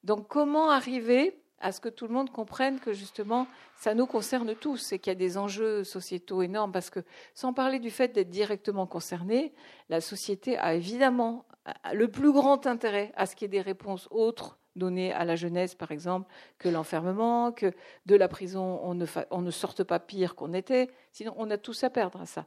Donc, 0.03 0.28
comment 0.28 0.70
arriver 0.70 1.40
à 1.60 1.72
ce 1.72 1.82
que 1.82 1.90
tout 1.90 2.07
le 2.07 2.14
monde 2.14 2.32
comprenne 2.32 2.80
que 2.80 2.94
justement, 2.94 3.48
ça 3.76 3.94
nous 3.94 4.06
concerne 4.06 4.56
tous 4.56 4.94
et 4.94 4.99
qu'il 4.99 5.11
y 5.11 5.16
a 5.16 5.20
des 5.20 5.38
enjeux 5.38 5.84
sociétaux 5.84 6.41
énormes? 6.41 6.72
Parce 6.72 6.90
que, 6.90 7.02
sans 7.36 7.53
parler 7.53 7.80
du 7.80 7.91
fait 7.91 8.07
d'être 8.10 8.30
directement 8.30 8.88
concerné, 8.88 9.53
la 9.90 10.02
société 10.02 10.57
a 10.57 10.74
évidemment 10.74 11.45
le 11.94 12.07
plus 12.07 12.32
grand 12.32 12.66
intérêt 12.66 13.11
à 13.16 13.26
ce 13.26 13.36
qu'il 13.36 13.45
y 13.45 13.48
ait 13.48 13.60
des 13.60 13.61
réponses 13.61 14.07
autres 14.10 14.57
données 14.76 15.14
à 15.14 15.26
la 15.26 15.36
jeunesse, 15.36 15.76
par 15.76 15.91
exemple, 15.91 16.32
que 16.57 16.70
l'enfermement, 16.70 17.52
que 17.52 17.74
de 18.06 18.16
la 18.16 18.28
prison, 18.28 18.80
on 18.84 18.95
ne, 18.95 19.52
sorte 19.52 19.84
pas 19.84 19.99
pire 19.99 20.34
qu'on 20.34 20.53
était. 20.53 20.90
Sinon, 21.11 21.34
on 21.38 21.52
a 21.52 21.57
tous 21.57 21.84
à 21.84 21.90
perdre 21.90 22.22
à 22.22 22.26
ça. 22.26 22.45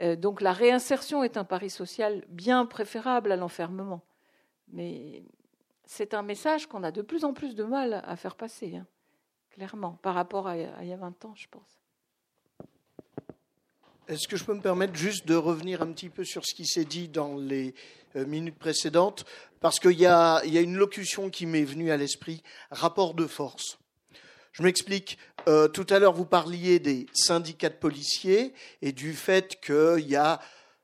Euh, 0.00 0.16
donc 0.16 0.40
la 0.40 0.52
réinsertion 0.52 1.22
est 1.22 1.36
un 1.36 1.44
pari 1.44 1.70
social 1.70 2.24
bien 2.28 2.66
préférable 2.66 3.32
à 3.32 3.36
l'enfermement. 3.36 4.02
Mais 4.72 5.22
c'est 5.84 6.14
un 6.14 6.22
message 6.22 6.66
qu'on 6.66 6.82
a 6.82 6.90
de 6.90 7.02
plus 7.02 7.24
en 7.24 7.32
plus 7.32 7.54
de 7.54 7.64
mal 7.64 8.02
à 8.06 8.16
faire 8.16 8.36
passer, 8.36 8.76
hein, 8.76 8.86
clairement, 9.50 9.98
par 10.02 10.14
rapport 10.14 10.46
à, 10.46 10.56
il 10.56 10.88
y 10.88 10.92
a 10.92 10.96
20 10.96 11.24
ans, 11.24 11.34
je 11.34 11.48
pense. 11.50 11.80
Est-ce 14.08 14.26
que 14.26 14.36
je 14.36 14.44
peux 14.44 14.54
me 14.54 14.60
permettre 14.60 14.96
juste 14.96 15.26
de 15.26 15.36
revenir 15.36 15.82
un 15.82 15.92
petit 15.92 16.08
peu 16.08 16.24
sur 16.24 16.44
ce 16.44 16.54
qui 16.54 16.66
s'est 16.66 16.84
dit 16.84 17.08
dans 17.08 17.36
les 17.36 17.74
euh, 18.16 18.26
minutes 18.26 18.58
précédentes? 18.58 19.24
Parce 19.60 19.78
qu'il 19.78 19.92
y, 19.92 20.02
y 20.02 20.06
a, 20.06 20.42
une 20.44 20.76
locution 20.76 21.30
qui 21.30 21.46
m'est 21.46 21.64
venue 21.64 21.92
à 21.92 21.96
l'esprit, 21.96 22.42
rapport 22.70 23.14
de 23.14 23.26
force. 23.26 23.78
Je 24.52 24.62
m'explique. 24.62 25.18
Euh, 25.48 25.68
tout 25.68 25.86
à 25.90 25.98
l'heure, 25.98 26.12
vous 26.12 26.26
parliez 26.26 26.78
des 26.78 27.06
syndicats 27.12 27.70
de 27.70 27.74
policiers 27.74 28.52
et 28.82 28.92
du 28.92 29.14
fait 29.14 29.60
qu'il 29.60 30.06
y 30.08 30.16
a 30.16 30.40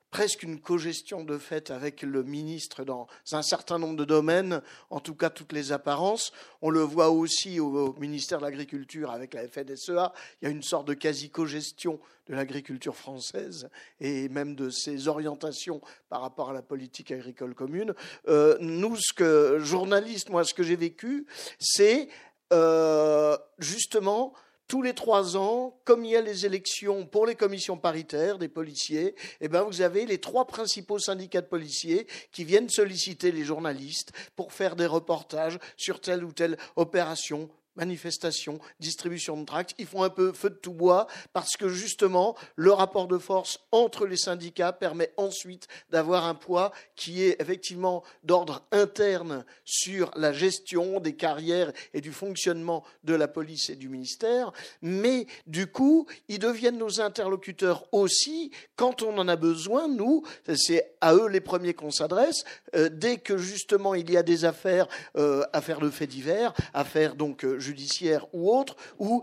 presque 0.09 0.43
une 0.43 0.59
cogestion 0.59 1.23
de 1.23 1.37
fait 1.37 1.69
avec 1.69 2.01
le 2.01 2.23
ministre 2.23 2.83
dans 2.83 3.07
un 3.33 3.41
certain 3.41 3.77
nombre 3.77 3.97
de 3.97 4.05
domaines, 4.05 4.61
en 4.89 4.99
tout 4.99 5.13
cas 5.13 5.29
toutes 5.29 5.51
les 5.51 5.71
apparences. 5.71 6.31
On 6.61 6.69
le 6.69 6.79
voit 6.79 7.09
aussi 7.09 7.59
au, 7.59 7.93
ministère 7.99 8.39
de 8.39 8.45
l'Agriculture 8.45 9.11
avec 9.11 9.33
la 9.33 9.47
FNSEA. 9.47 10.13
Il 10.41 10.45
y 10.45 10.47
a 10.47 10.49
une 10.49 10.63
sorte 10.63 10.87
de 10.87 10.93
quasi-cogestion 10.93 11.99
de 12.27 12.35
l'agriculture 12.35 12.95
française 12.95 13.69
et 13.99 14.27
même 14.29 14.55
de 14.55 14.69
ses 14.69 15.07
orientations 15.07 15.81
par 16.09 16.21
rapport 16.21 16.49
à 16.49 16.53
la 16.53 16.61
politique 16.61 17.11
agricole 17.11 17.53
commune. 17.53 17.93
Euh, 18.27 18.57
nous, 18.59 18.95
ce 18.95 19.13
que 19.13 19.59
journaliste, 19.59 20.29
moi, 20.29 20.43
ce 20.43 20.53
que 20.53 20.63
j'ai 20.63 20.75
vécu, 20.75 21.25
c'est 21.59 22.09
euh, 22.53 23.37
justement, 23.59 24.33
tous 24.67 24.81
les 24.81 24.93
trois 24.93 25.37
ans, 25.37 25.79
comme 25.85 26.03
il 26.03 26.11
y 26.11 26.15
a 26.15 26.21
les 26.21 26.45
élections 26.45 27.05
pour 27.05 27.25
les 27.25 27.35
commissions 27.35 27.77
paritaires 27.77 28.37
des 28.37 28.49
policiers, 28.49 29.15
eh 29.39 29.47
ben 29.47 29.63
vous 29.63 29.81
avez 29.81 30.05
les 30.05 30.19
trois 30.19 30.45
principaux 30.45 30.99
syndicats 30.99 31.41
de 31.41 31.47
policiers 31.47 32.07
qui 32.31 32.43
viennent 32.43 32.69
solliciter 32.69 33.31
les 33.31 33.43
journalistes 33.43 34.11
pour 34.35 34.51
faire 34.51 34.75
des 34.75 34.85
reportages 34.85 35.59
sur 35.77 36.01
telle 36.01 36.23
ou 36.23 36.31
telle 36.31 36.57
opération 36.75 37.49
manifestations, 37.77 38.59
distribution 38.79 39.37
de 39.37 39.45
tracts. 39.45 39.73
Ils 39.77 39.85
font 39.85 40.03
un 40.03 40.09
peu 40.09 40.33
feu 40.33 40.49
de 40.49 40.55
tout 40.55 40.73
bois 40.73 41.07
parce 41.33 41.55
que 41.55 41.69
justement, 41.69 42.35
le 42.55 42.71
rapport 42.71 43.07
de 43.07 43.17
force 43.17 43.59
entre 43.71 44.05
les 44.05 44.17
syndicats 44.17 44.73
permet 44.73 45.11
ensuite 45.17 45.67
d'avoir 45.89 46.25
un 46.25 46.35
poids 46.35 46.71
qui 46.95 47.23
est 47.23 47.41
effectivement 47.41 48.03
d'ordre 48.23 48.63
interne 48.71 49.45
sur 49.63 50.11
la 50.15 50.33
gestion 50.33 50.99
des 50.99 51.15
carrières 51.15 51.71
et 51.93 52.01
du 52.01 52.11
fonctionnement 52.11 52.83
de 53.03 53.13
la 53.13 53.27
police 53.27 53.69
et 53.69 53.75
du 53.75 53.89
ministère. 53.89 54.51
Mais 54.81 55.27
du 55.45 55.67
coup, 55.67 56.07
ils 56.27 56.39
deviennent 56.39 56.77
nos 56.77 56.99
interlocuteurs 57.01 57.85
aussi 57.91 58.51
quand 58.75 59.03
on 59.03 59.17
en 59.17 59.27
a 59.27 59.35
besoin. 59.35 59.87
Nous, 59.87 60.23
c'est 60.55 60.95
à 61.01 61.13
eux 61.13 61.27
les 61.27 61.41
premiers 61.41 61.73
qu'on 61.73 61.91
s'adresse. 61.91 62.43
Euh, 62.75 62.89
dès 62.91 63.17
que 63.17 63.37
justement 63.37 63.95
il 63.95 64.09
y 64.11 64.17
a 64.17 64.23
des 64.23 64.45
affaires, 64.45 64.87
euh, 65.17 65.43
affaires 65.53 65.79
de 65.79 65.89
faits 65.89 66.09
divers, 66.09 66.53
affaires 66.73 67.15
donc 67.15 67.43
euh, 67.43 67.59
judiciaire 67.67 68.25
ou 68.33 68.55
autre, 68.55 68.75
où 68.99 69.21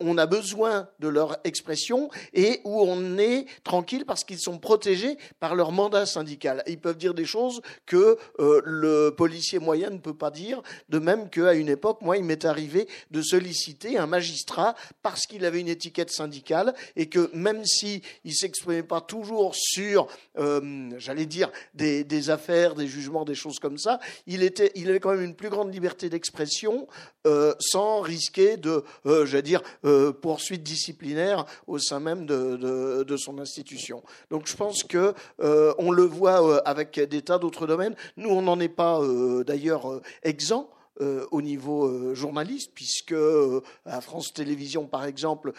on 0.00 0.18
a 0.18 0.26
besoin 0.26 0.88
de 0.98 1.08
leur 1.08 1.38
expression 1.44 2.10
et 2.32 2.60
où 2.64 2.80
on 2.82 3.18
est 3.18 3.46
tranquille 3.62 4.04
parce 4.06 4.24
qu'ils 4.24 4.40
sont 4.40 4.58
protégés 4.58 5.16
par 5.40 5.54
leur 5.54 5.72
mandat 5.72 6.06
syndical. 6.06 6.62
Ils 6.66 6.80
peuvent 6.80 6.96
dire 6.96 7.14
des 7.14 7.24
choses 7.24 7.60
que 7.86 8.16
euh, 8.40 8.60
le 8.64 9.14
policier 9.16 9.58
moyen 9.58 9.90
ne 9.90 9.98
peut 9.98 10.16
pas 10.16 10.30
dire, 10.30 10.62
de 10.88 10.98
même 10.98 11.30
qu'à 11.30 11.54
une 11.54 11.68
époque, 11.68 12.00
moi, 12.00 12.16
il 12.16 12.24
m'est 12.24 12.44
arrivé 12.44 12.88
de 13.10 13.22
solliciter 13.22 13.98
un 13.98 14.06
magistrat 14.06 14.74
parce 15.02 15.26
qu'il 15.26 15.44
avait 15.44 15.60
une 15.60 15.68
étiquette 15.68 16.10
syndicale 16.10 16.74
et 16.96 17.08
que 17.08 17.30
même 17.34 17.64
s'il 17.64 18.00
ne 18.24 18.30
s'exprimait 18.30 18.82
pas 18.82 19.00
toujours 19.00 19.54
sur, 19.54 20.08
euh, 20.38 20.90
j'allais 20.98 21.26
dire, 21.26 21.50
des, 21.74 22.30
affaires, 22.30 22.74
des 22.74 22.86
jugements, 22.86 23.24
des 23.24 23.34
choses 23.34 23.58
comme 23.58 23.78
ça, 23.78 24.00
il, 24.26 24.42
était, 24.42 24.72
il 24.74 24.88
avait 24.88 25.00
quand 25.00 25.10
même 25.10 25.24
une 25.24 25.36
plus 25.36 25.50
grande 25.50 25.72
liberté 25.72 26.08
d'expression 26.08 26.86
euh, 27.26 27.54
sans 27.58 28.00
risquer 28.00 28.58
de, 28.58 28.84
euh, 29.06 29.24
j'allais 29.24 29.42
dire, 29.42 29.62
euh, 29.84 30.12
poursuite 30.12 30.62
disciplinaire 30.62 31.46
au 31.66 31.78
sein 31.78 31.98
même 31.98 32.26
de, 32.26 33.02
de, 33.02 33.16
son 33.16 33.38
institution. 33.38 34.02
Donc 34.30 34.46
je 34.46 34.56
pense 34.56 34.82
que 34.82 35.14
on 35.38 35.90
le 35.90 36.02
voit 36.02 36.58
avec 36.66 37.00
des 37.00 37.22
tas 37.22 37.38
d'autres 37.38 37.66
domaines. 37.66 37.94
Nous, 38.16 38.28
on 38.28 38.42
n'en 38.42 38.60
est 38.60 38.68
pas 38.68 39.00
d'ailleurs 39.46 40.00
exempt. 40.22 40.68
Euh, 41.00 41.26
au 41.32 41.42
niveau 41.42 41.86
euh, 41.86 42.14
journaliste, 42.14 42.70
puisque 42.72 43.10
euh, 43.10 43.60
à 43.84 44.00
France 44.00 44.32
Télévisions, 44.32 44.86
par 44.86 45.04
exemple, 45.04 45.52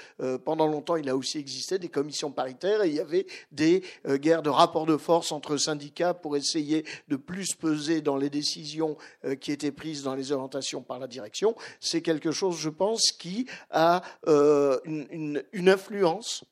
pendant 0.46 0.66
longtemps, 0.66 0.96
il 0.96 1.10
a 1.10 1.16
aussi 1.18 1.38
existé 1.38 1.78
des 1.78 1.90
commissions 1.90 2.32
paritaires 2.32 2.84
et 2.84 2.88
il 2.88 2.96
y 2.96 3.02
avait 3.02 3.26
des 3.52 3.84
guerres 4.08 4.42
de 4.44 4.50
rapports 4.50 4.86
de 4.86 4.96
force 4.96 5.34
entre 5.34 5.58
syndicats 5.58 6.14
pour 6.14 6.38
essayer 6.38 6.86
de 7.10 7.18
plus 7.18 7.54
peser 7.54 8.02
dans 8.02 8.16
les 8.16 8.30
décisions 8.30 8.98
qui 9.42 9.52
étaient 9.52 9.72
prises 9.72 10.04
dans 10.04 10.16
les 10.16 10.32
orientations 10.32 10.82
par 10.82 11.00
la 11.00 11.08
direction. 11.08 11.56
C'est 11.80 12.02
quelque 12.02 12.32
chose, 12.32 12.58
je 12.58 12.70
pense, 12.70 13.12
qui 13.12 13.46
a 13.72 14.02
une, 14.26 15.44
une 15.52 15.70
influence 15.70 16.46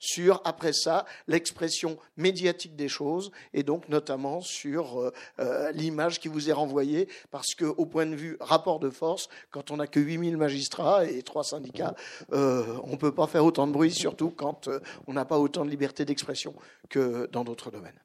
sur, 0.00 0.40
après 0.44 0.72
ça, 0.72 1.04
l'expression 1.28 1.98
médiatique 2.16 2.74
des 2.74 2.88
choses, 2.88 3.30
et 3.52 3.62
donc 3.62 3.88
notamment 3.88 4.40
sur 4.40 4.98
euh, 4.98 5.12
euh, 5.38 5.70
l'image 5.72 6.18
qui 6.18 6.28
vous 6.28 6.48
est 6.48 6.54
renvoyée, 6.54 7.08
parce 7.30 7.54
qu'au 7.54 7.86
point 7.86 8.06
de 8.06 8.16
vue 8.16 8.36
rapport 8.40 8.80
de 8.80 8.90
force, 8.90 9.28
quand 9.50 9.70
on 9.70 9.76
n'a 9.76 9.86
que 9.86 10.00
8000 10.00 10.36
magistrats 10.36 11.04
et 11.04 11.22
trois 11.22 11.44
syndicats, 11.44 11.94
euh, 12.32 12.78
on 12.84 12.92
ne 12.92 12.96
peut 12.96 13.14
pas 13.14 13.26
faire 13.26 13.44
autant 13.44 13.66
de 13.66 13.72
bruit, 13.72 13.92
surtout 13.92 14.30
quand 14.30 14.68
on 15.06 15.12
n'a 15.12 15.26
pas 15.26 15.38
autant 15.38 15.64
de 15.64 15.70
liberté 15.70 16.04
d'expression 16.04 16.54
que 16.88 17.28
dans 17.30 17.44
d'autres 17.44 17.70
domaines. 17.70 18.00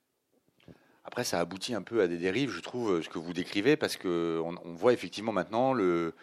Après, 1.05 1.23
ça 1.23 1.39
aboutit 1.39 1.73
un 1.76 1.84
peu 1.84 2.01
à 2.01 2.07
des 2.07 2.17
dérives, 2.17 2.49
je 2.49 2.59
trouve, 2.59 3.01
ce 3.01 3.09
que 3.09 3.19
vous 3.19 3.31
décrivez, 3.31 3.77
parce 3.77 3.95
qu'on 3.95 4.55
on 4.65 4.73
voit 4.73 4.91
effectivement 4.91 5.31
maintenant 5.31 5.72
le, 5.72 6.13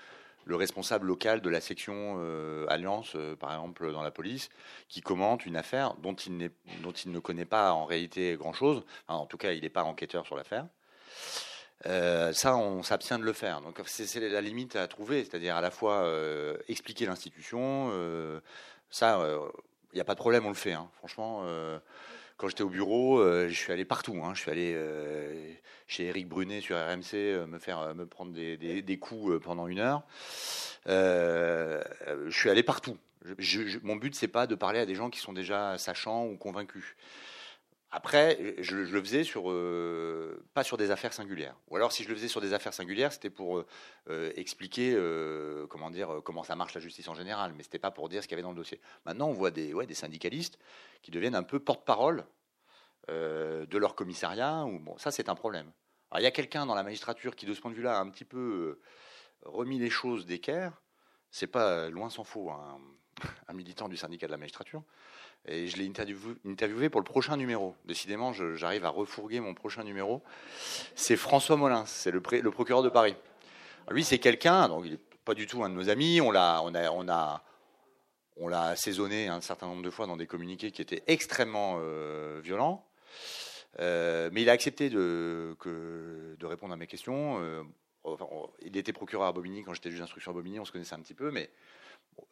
le 0.45 0.57
responsable 0.57 1.07
local 1.07 1.41
de 1.41 1.51
la 1.51 1.61
section 1.61 2.17
euh, 2.19 2.67
Alliance, 2.69 3.13
euh, 3.15 3.37
par 3.37 3.53
exemple, 3.53 3.93
dans 3.93 4.03
la 4.03 4.11
police, 4.11 4.49
qui 4.89 5.01
commente 5.01 5.47
une 5.47 5.57
affaire 5.57 5.95
dont 5.95 6.15
il, 6.15 6.37
ne 6.37 7.19
connaît 7.19 7.45
pas 7.45 7.73
en 7.73 7.85
réalité 7.85 8.37
grand-chose. 8.37 8.85
en 9.09 9.27
tout 9.27 9.37
cas, 9.37 9.53
il 9.53 9.63
n'est 9.63 9.69
pas 9.71 9.85
enquêteur 9.85 10.27
sur 10.27 10.37
l'affaire. 10.37 10.67
Euh, 11.87 12.33
ça, 12.33 12.57
on 12.57 12.83
s'abstient 12.83 13.19
de 13.19 13.25
le 13.25 13.33
faire. 13.33 13.61
Donc, 13.61 13.81
c'est 13.87 14.21
la 14.21 14.41
limite 14.41 14.77
à 14.77 14.87
trouver, 14.87 15.25
c'est-à-dire 15.25 15.57
à 15.57 15.61
la 15.61 15.71
fois 15.71 16.09
expliquer 16.69 17.07
l'institution. 17.07 17.91
ça, 18.91 19.21
il 19.93 19.97
n'y 19.97 20.01
a 20.01 20.05
pas 20.05 20.15
de 20.15 20.21
problème, 20.21 20.47
on 20.47 20.51
le 20.51 20.55
fait. 20.55 20.73
Hein. 20.73 20.89
Franchement 20.99 21.45
quand 22.43 22.49
j'étais 22.49 22.65
au 22.65 22.71
bureau, 22.71 23.23
je 23.23 23.55
suis 23.55 23.73
allé 23.73 23.85
partout. 23.85 24.21
Je 24.35 24.41
suis 24.41 24.51
allé 24.51 24.77
chez 25.87 26.07
Eric 26.07 26.27
Brunet 26.27 26.61
sur 26.61 26.77
RMC 26.77 27.47
me 27.47 27.61
faire 27.61 27.95
me 27.95 28.05
prendre 28.05 28.33
des, 28.33 28.83
des, 28.83 28.99
coups 28.99 29.41
pendant 29.41 29.69
une 29.69 29.79
heure. 29.79 30.03
je 30.87 31.81
suis 32.31 32.51
allé 32.51 32.65
partout. 32.65 32.99
mon 33.85 33.95
but 33.95 34.17
c'est 34.17 34.27
pas 34.27 34.49
de 34.49 34.57
parler 34.57 34.81
à 34.81 34.87
des 34.87 34.97
gens 34.97 35.09
qui 35.09 35.21
sont 35.21 35.33
déjà 35.33 35.79
sachants 35.79 36.27
ou 36.27 36.37
convaincus. 36.37 36.97
Après, 37.95 38.57
je, 38.59 38.77
le 38.77 39.03
faisais 39.03 39.23
sur 39.23 39.45
pas 40.55 40.65
sur 40.65 40.79
des 40.79 40.91
affaires 40.91 41.13
singulières. 41.13 41.57
Ou 41.69 41.77
alors, 41.77 41.93
si 41.93 42.05
je 42.05 42.09
le 42.09 42.15
faisais 42.15 42.29
sur 42.29 42.41
des 42.41 42.55
affaires 42.55 42.73
singulières, 42.73 43.13
c'était 43.13 43.29
pour 43.29 43.63
expliquer 44.09 44.99
comment 45.69 45.91
dire 45.91 46.23
comment 46.25 46.43
ça 46.43 46.57
marche 46.57 46.75
la 46.75 46.81
justice 46.81 47.07
en 47.09 47.15
général, 47.15 47.53
mais 47.55 47.63
c'était 47.63 47.79
pas 47.79 47.91
pour 47.91 48.09
dire 48.09 48.23
ce 48.23 48.29
qu'il 48.29 48.35
y 48.35 48.37
avait 48.37 48.43
dans 48.43 48.51
le 48.51 48.57
dossier. 48.57 48.81
Maintenant, 49.05 49.29
on 49.29 49.35
voit 49.35 49.51
des 49.51 49.75
ouais, 49.75 49.87
des 49.87 49.95
syndicalistes 49.95 50.59
qui 51.03 51.11
deviennent 51.11 51.35
un 51.35 51.43
peu 51.43 51.61
porte-parole 51.61 52.25
euh, 53.11 53.67
de 53.67 53.79
leur 53.79 53.97
commissariat. 53.97 54.65
Ou, 54.65 54.79
bon, 54.79 54.97
ça, 54.97 55.11
c'est 55.11 55.29
un 55.29 55.35
problème. 55.35 55.73
Alors, 56.11 56.21
il 56.21 56.23
y 56.23 56.27
a 56.27 56.31
quelqu'un 56.31 56.67
dans 56.67 56.77
la 56.77 56.85
magistrature 56.85 57.35
qui, 57.35 57.47
de 57.47 57.55
ce 57.55 57.61
point 57.61 57.73
de 57.73 57.77
vue-là, 57.77 57.99
a 57.99 58.01
un 58.01 58.09
petit 58.11 58.25
peu 58.25 58.39
euh, 58.39 58.81
remis 59.45 59.79
les 59.81 59.91
choses 59.91 60.25
d'équerre. 60.25 60.81
C'est 61.33 61.49
pas 61.49 61.91
loin 61.91 62.11
s'en 62.11 62.23
faut 62.23 62.51
un, 63.49 63.53
militant 63.53 63.89
du 63.89 63.97
syndicat 63.97 64.27
de 64.27 64.33
la 64.33 64.39
magistrature. 64.39 64.85
Et 65.47 65.67
je 65.67 65.77
l'ai 65.77 65.87
interviewé, 65.87 66.89
pour 66.89 67.01
le 67.01 67.05
prochain 67.05 67.37
numéro. 67.37 67.75
Décidément, 67.85 68.33
j'arrive 68.33 68.85
à 68.85 68.91
refourguer 68.91 69.41
mon 69.41 69.55
prochain 69.55 69.83
numéro. 69.83 70.23
C'est 70.95 71.17
François 71.17 71.57
Molins, 71.57 71.85
c'est 71.87 72.13
le, 72.13 72.21
procureur 72.21 72.83
de 72.83 72.89
Paris. 72.89 73.17
Lui, 73.91 74.05
c'est 74.05 74.19
quelqu'un, 74.19 74.69
donc 74.69 74.85
il 74.85 74.93
n'est 74.93 75.01
pas 75.25 75.35
du 75.35 75.47
tout 75.49 75.65
un 75.65 75.69
de 75.69 75.75
nos 75.75 75.89
amis. 75.89 76.21
On 76.21 76.31
l'a, 76.31 76.63
on 76.63 76.75
a, 77.09 77.43
on 78.37 78.49
l'a 78.49 78.65
assaisonné 78.67 79.27
un 79.29 79.41
certain 79.41 79.67
nombre 79.67 79.83
de 79.83 79.91
fois 79.91 80.07
dans 80.07 80.17
des 80.17 80.29
communiqués 80.29 80.71
qui 80.71 80.81
étaient 80.81 81.03
extrêmement 81.09 81.79
euh, 81.81 82.41
violents. 82.43 82.87
Euh, 83.81 84.31
mais 84.33 84.43
il 84.43 84.51
a 84.51 84.53
accepté 84.53 84.91
de, 84.91 85.57
répondre 86.43 86.73
à 86.73 86.77
mes 86.77 86.87
questions. 86.87 87.41
Euh, 87.43 87.63
il 88.61 88.77
était 88.77 88.93
procureur 88.93 89.27
à 89.27 89.33
Bobigny 89.33 89.65
quand 89.65 89.75
j'étais 89.75 89.91
juge 89.91 90.01
d'instruction 90.01 90.31
à 90.31 90.35
Bobigny, 90.35 90.61
on 90.61 90.65
se 90.65 90.73
connaissait 90.73 90.95
un 90.95 91.01
petit 91.01 91.15
peu, 91.15 91.31
mais 91.31 91.51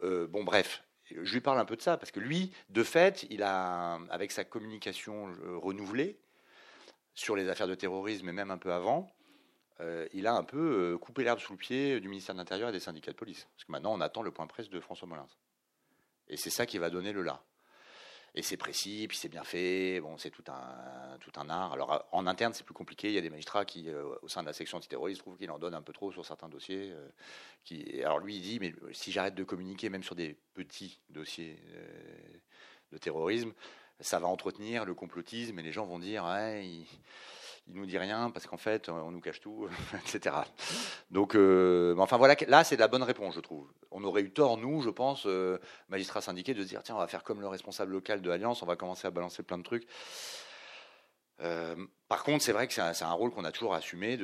bon, 0.00 0.44
bref, 0.44 0.82
je 1.22 1.32
lui 1.32 1.40
parle 1.40 1.58
un 1.58 1.64
peu 1.64 1.76
de 1.76 1.82
ça, 1.82 1.96
parce 1.96 2.10
que 2.10 2.20
lui, 2.20 2.52
de 2.68 2.82
fait, 2.82 3.26
il 3.30 3.42
a, 3.42 3.98
avec 4.10 4.32
sa 4.32 4.44
communication 4.44 5.28
euh, 5.28 5.56
renouvelée 5.56 6.18
sur 7.14 7.36
les 7.36 7.48
affaires 7.48 7.68
de 7.68 7.74
terrorisme, 7.74 8.28
et 8.28 8.32
même 8.32 8.50
un 8.50 8.58
peu 8.58 8.72
avant, 8.72 9.10
euh, 9.80 10.06
il 10.12 10.26
a 10.26 10.34
un 10.34 10.44
peu 10.44 10.98
coupé 11.00 11.24
l'herbe 11.24 11.38
sous 11.38 11.52
le 11.52 11.58
pied 11.58 12.00
du 12.00 12.08
ministère 12.08 12.34
de 12.34 12.40
l'Intérieur 12.40 12.68
et 12.68 12.72
des 12.72 12.80
syndicats 12.80 13.12
de 13.12 13.16
police. 13.16 13.46
Parce 13.56 13.64
que 13.64 13.72
maintenant, 13.72 13.92
on 13.92 14.00
attend 14.00 14.22
le 14.22 14.30
point 14.30 14.46
presse 14.46 14.68
de 14.68 14.80
François 14.80 15.08
Molins. 15.08 15.28
Et 16.28 16.36
c'est 16.36 16.50
ça 16.50 16.66
qui 16.66 16.78
va 16.78 16.90
donner 16.90 17.12
le 17.12 17.22
là 17.22 17.42
et 18.35 18.43
c'est 18.43 18.57
précis, 18.57 19.07
puis 19.09 19.16
c'est 19.16 19.28
bien 19.28 19.44
fait. 19.44 20.01
Bon, 20.01 20.16
c'est 20.16 20.31
tout 20.31 20.44
un, 20.48 21.19
tout 21.19 21.32
un 21.36 21.48
art. 21.48 21.73
Alors 21.73 22.07
en 22.12 22.27
interne, 22.27 22.52
c'est 22.55 22.65
plus 22.65 22.74
compliqué. 22.74 23.09
Il 23.09 23.15
y 23.15 23.19
a 23.19 23.20
des 23.20 23.31
magistrats 23.31 23.65
qui, 23.65 23.89
euh, 23.89 24.15
au 24.23 24.28
sein 24.28 24.43
de 24.43 24.47
la 24.47 24.52
section 24.52 24.78
antiterroriste, 24.78 25.20
trouvent 25.20 25.36
qu'il 25.36 25.51
en 25.51 25.59
donne 25.59 25.74
un 25.74 25.82
peu 25.82 25.93
trop 25.93 26.12
sur 26.12 26.24
certains 26.24 26.48
dossiers. 26.48 26.93
Euh, 26.93 28.02
alors 28.05 28.20
lui, 28.20 28.36
il 28.36 28.43
dit, 28.43 28.61
mais 28.61 28.73
si 28.93 29.12
j'arrête 29.12 29.35
de 29.35 29.44
communiquer, 29.44 29.89
même 29.89 30.02
sur 30.02 30.15
des 30.15 30.36
petits 30.55 31.01
dossiers 31.09 31.59
euh, 31.74 32.39
de 32.93 32.98
terrorisme, 32.98 33.52
ça 33.98 34.19
va 34.19 34.28
entretenir 34.28 34.85
le 34.85 34.94
complotisme 34.94 35.59
et 35.59 35.62
les 35.62 35.73
gens 35.73 35.85
vont 35.85 35.98
dire, 35.98 36.24
ouais, 36.24 36.66
il, 36.66 36.86
il 37.72 37.80
nous 37.80 37.86
dit 37.86 37.98
rien 37.98 38.30
parce 38.30 38.47
qu'en 38.47 38.56
fait, 38.56 38.88
on 38.88 39.10
nous 39.10 39.20
cache 39.20 39.40
tout, 39.40 39.68
etc. 40.06 40.36
Donc, 41.10 41.34
euh, 41.34 41.94
enfin 41.98 42.16
voilà, 42.16 42.34
là, 42.48 42.64
c'est 42.64 42.76
la 42.76 42.88
bonne 42.88 43.02
réponse, 43.02 43.34
je 43.34 43.40
trouve. 43.40 43.70
On 43.90 44.02
aurait 44.05 44.22
eu 44.22 44.30
tort, 44.30 44.56
nous, 44.56 44.82
je 44.82 44.90
pense, 44.90 45.24
euh, 45.26 45.59
magistrats 45.88 46.20
syndiqués, 46.20 46.55
de 46.55 46.62
se 46.62 46.68
dire 46.68 46.82
tiens, 46.82 46.97
on 46.97 46.98
va 46.98 47.06
faire 47.06 47.22
comme 47.22 47.40
le 47.40 47.48
responsable 47.48 47.92
local 47.92 48.22
de 48.22 48.30
Alliance, 48.30 48.62
on 48.62 48.66
va 48.66 48.76
commencer 48.76 49.06
à 49.06 49.10
balancer 49.10 49.42
plein 49.42 49.59
de 49.59 49.62
trucs. 49.62 49.86
Euh, 51.42 51.74
par 52.09 52.22
contre, 52.22 52.44
c'est 52.44 52.52
vrai 52.52 52.66
que 52.66 52.74
c'est 52.74 53.02
un, 53.02 53.12
rôle 53.12 53.30
qu'on 53.30 53.44
a 53.44 53.52
toujours 53.52 53.72
assumé, 53.72 54.18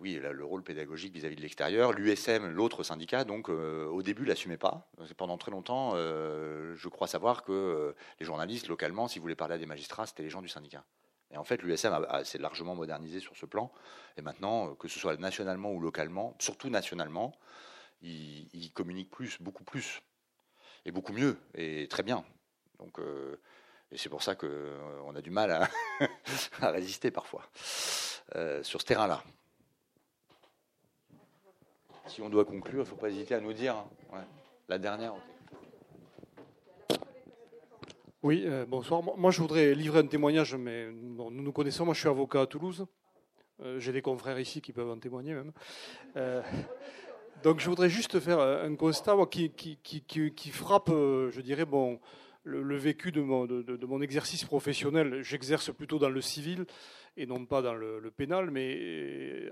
oui, 0.00 0.20
le 0.20 0.44
rôle 0.44 0.62
pédagogique 0.62 1.14
vis-à-vis 1.14 1.36
de 1.36 1.40
l'extérieur. 1.40 1.92
L'USM, 1.92 2.46
l'autre 2.48 2.82
syndicat, 2.82 3.24
donc 3.24 3.48
au 3.48 4.02
début, 4.02 4.26
l'assumait 4.26 4.58
pas. 4.58 4.90
Pendant 5.16 5.38
très 5.38 5.50
longtemps, 5.50 5.94
je 5.94 6.88
crois 6.88 7.06
savoir 7.06 7.42
que 7.42 7.94
les 8.20 8.26
journalistes 8.26 8.68
localement, 8.68 9.08
s'ils 9.08 9.22
voulaient 9.22 9.34
parler 9.34 9.54
à 9.54 9.58
des 9.58 9.66
magistrats, 9.66 10.04
c'était 10.04 10.24
les 10.24 10.30
gens 10.30 10.42
du 10.42 10.48
syndicat. 10.48 10.84
Et 11.30 11.36
en 11.36 11.44
fait, 11.44 11.62
l'USM 11.62 12.06
s'est 12.24 12.38
largement 12.38 12.74
modernisé 12.74 13.20
sur 13.20 13.36
ce 13.36 13.46
plan. 13.46 13.70
Et 14.16 14.22
maintenant, 14.22 14.74
que 14.74 14.88
ce 14.88 14.98
soit 14.98 15.16
nationalement 15.18 15.72
ou 15.72 15.80
localement, 15.80 16.34
surtout 16.38 16.70
nationalement, 16.70 17.34
il, 18.02 18.70
communique 18.74 19.10
plus, 19.10 19.40
beaucoup 19.40 19.64
plus, 19.64 20.02
et 20.84 20.90
beaucoup 20.90 21.12
mieux, 21.12 21.38
et 21.54 21.86
très 21.88 22.02
bien. 22.02 22.24
Donc, 22.78 22.98
euh, 22.98 23.36
et 23.90 23.98
c'est 23.98 24.08
pour 24.08 24.22
ça 24.22 24.34
qu'on 24.34 24.46
euh, 24.46 25.16
a 25.16 25.22
du 25.22 25.30
mal 25.30 25.50
à, 26.60 26.70
résister 26.70 27.10
parfois 27.10 27.48
euh, 28.36 28.62
sur 28.62 28.80
ce 28.80 28.86
terrain-là. 28.86 29.22
Si 32.06 32.22
on 32.22 32.30
doit 32.30 32.44
conclure, 32.44 32.80
il 32.80 32.84
ne 32.84 32.84
faut 32.84 32.96
pas 32.96 33.10
hésiter 33.10 33.34
à 33.34 33.40
nous 33.40 33.52
dire. 33.52 33.76
Hein. 34.12 34.24
La 34.68 34.78
dernière. 34.78 35.14
Oui, 38.24 38.42
euh, 38.46 38.66
bonsoir. 38.66 39.00
Moi, 39.16 39.30
je 39.30 39.40
voudrais 39.40 39.76
livrer 39.76 40.00
un 40.00 40.06
témoignage, 40.08 40.56
mais 40.56 40.90
nous 40.90 41.30
nous 41.30 41.52
connaissons. 41.52 41.84
Moi, 41.84 41.94
je 41.94 42.00
suis 42.00 42.08
avocat 42.08 42.40
à 42.40 42.46
Toulouse. 42.46 42.84
Euh, 43.62 43.78
J'ai 43.78 43.92
des 43.92 44.02
confrères 44.02 44.40
ici 44.40 44.60
qui 44.60 44.72
peuvent 44.72 44.90
en 44.90 44.98
témoigner 44.98 45.34
même. 45.34 45.52
Euh, 46.16 46.42
donc, 47.44 47.60
je 47.60 47.70
voudrais 47.70 47.88
juste 47.88 48.18
faire 48.18 48.40
un 48.40 48.74
constat 48.74 49.14
qui, 49.30 50.50
frappe, 50.52 50.90
je 50.90 51.40
dirais, 51.40 51.64
bon, 51.64 52.00
le, 52.42 52.76
vécu 52.76 53.12
de 53.12 53.20
mon, 53.20 54.02
exercice 54.02 54.44
professionnel. 54.44 55.22
J'exerce 55.22 55.72
plutôt 55.72 56.00
dans 56.00 56.10
le 56.10 56.20
civil 56.20 56.66
et 57.16 57.24
non 57.24 57.46
pas 57.46 57.62
dans 57.62 57.74
le, 57.74 58.10
pénal, 58.10 58.50
mais 58.50 59.48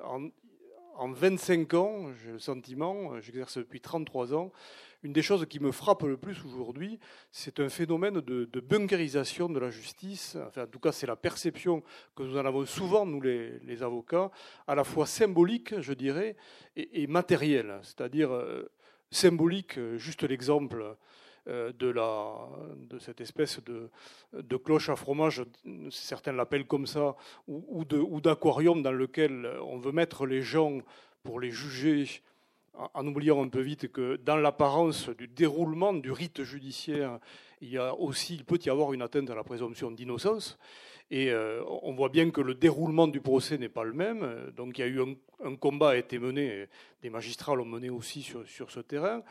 en 0.98 1.12
25 1.12 1.74
ans, 1.74 2.12
j'ai 2.22 2.32
le 2.32 2.38
sentiment, 2.38 3.20
j'exerce 3.20 3.58
depuis 3.58 3.80
33 3.80 4.34
ans, 4.34 4.52
une 5.02 5.12
des 5.12 5.22
choses 5.22 5.46
qui 5.46 5.60
me 5.60 5.70
frappe 5.70 6.02
le 6.02 6.16
plus 6.16 6.44
aujourd'hui, 6.44 6.98
c'est 7.30 7.60
un 7.60 7.68
phénomène 7.68 8.20
de, 8.20 8.60
bunkerisation 8.60 9.48
de 9.48 9.58
la 9.58 9.70
justice. 9.70 10.36
Enfin, 10.46 10.64
en 10.64 10.66
tout 10.66 10.80
cas, 10.80 10.90
c'est 10.90 11.06
la 11.06 11.16
perception 11.16 11.82
que 12.14 12.22
nous 12.22 12.36
en 12.36 12.44
avons 12.44 12.64
souvent, 12.66 13.06
nous 13.06 13.20
les, 13.20 13.82
avocats, 13.82 14.30
à 14.66 14.74
la 14.74 14.84
fois 14.84 15.06
symbolique, 15.06 15.80
je 15.80 15.92
dirais, 15.92 16.36
et, 16.76 17.06
matérielle. 17.06 17.78
C'est-à-dire 17.82 18.32
euh, 18.32 18.68
symbolique, 19.10 19.78
juste 19.96 20.24
l'exemple 20.24 20.80
euh, 20.82 20.94
de, 21.46 21.88
la, 21.88 22.34
de 22.90 22.98
cette 22.98 23.20
espèce 23.20 23.62
de, 23.64 23.88
de, 24.32 24.56
cloche 24.56 24.88
à 24.88 24.96
fromage, 24.96 25.44
certains 25.90 26.32
l'appellent 26.32 26.66
comme 26.66 26.86
ça, 26.86 27.14
ou, 27.46 27.84
ou 27.90 28.20
d'aquarium 28.20 28.82
dans 28.82 28.92
lequel 28.92 29.48
on 29.62 29.78
veut 29.78 29.92
mettre 29.92 30.26
les 30.26 30.42
gens 30.42 30.78
pour 31.22 31.40
les 31.40 31.50
juger 31.50 32.06
en 32.94 33.06
oubliant 33.06 33.42
un 33.42 33.48
peu 33.48 33.60
vite 33.60 33.90
que 33.90 34.16
dans 34.16 34.36
l'apparence 34.36 35.08
du 35.10 35.28
déroulement 35.28 35.92
du 35.92 36.12
rite 36.12 36.42
judiciaire, 36.42 37.18
il, 37.60 37.70
y 37.70 37.78
a 37.78 37.94
aussi, 37.94 38.34
il 38.34 38.44
peut 38.44 38.58
y 38.64 38.70
avoir 38.70 38.92
une 38.92 39.02
atteinte 39.02 39.30
à 39.30 39.34
la 39.34 39.44
présomption 39.44 39.90
d'innocence. 39.90 40.58
Et 41.10 41.30
euh, 41.30 41.62
on 41.82 41.94
voit 41.94 42.08
bien 42.08 42.30
que 42.30 42.40
le 42.40 42.54
déroulement 42.54 43.06
du 43.06 43.20
procès 43.20 43.58
n'est 43.58 43.68
pas 43.68 43.84
le 43.84 43.92
même. 43.92 44.52
Donc 44.56 44.78
il 44.78 44.80
y 44.80 44.84
a 44.84 44.88
eu 44.88 45.00
un, 45.00 45.14
un, 45.44 45.56
combat 45.56 45.90
a 45.90 45.96
été 45.96 46.18
mené, 46.18 46.66
des 47.00 47.10
magistrats 47.10 47.54
l'ont 47.54 47.64
mené 47.64 47.90
aussi 47.90 48.22
sur, 48.22 48.46
sur 48.48 48.70
ce 48.70 48.80
terrain. 48.80 49.22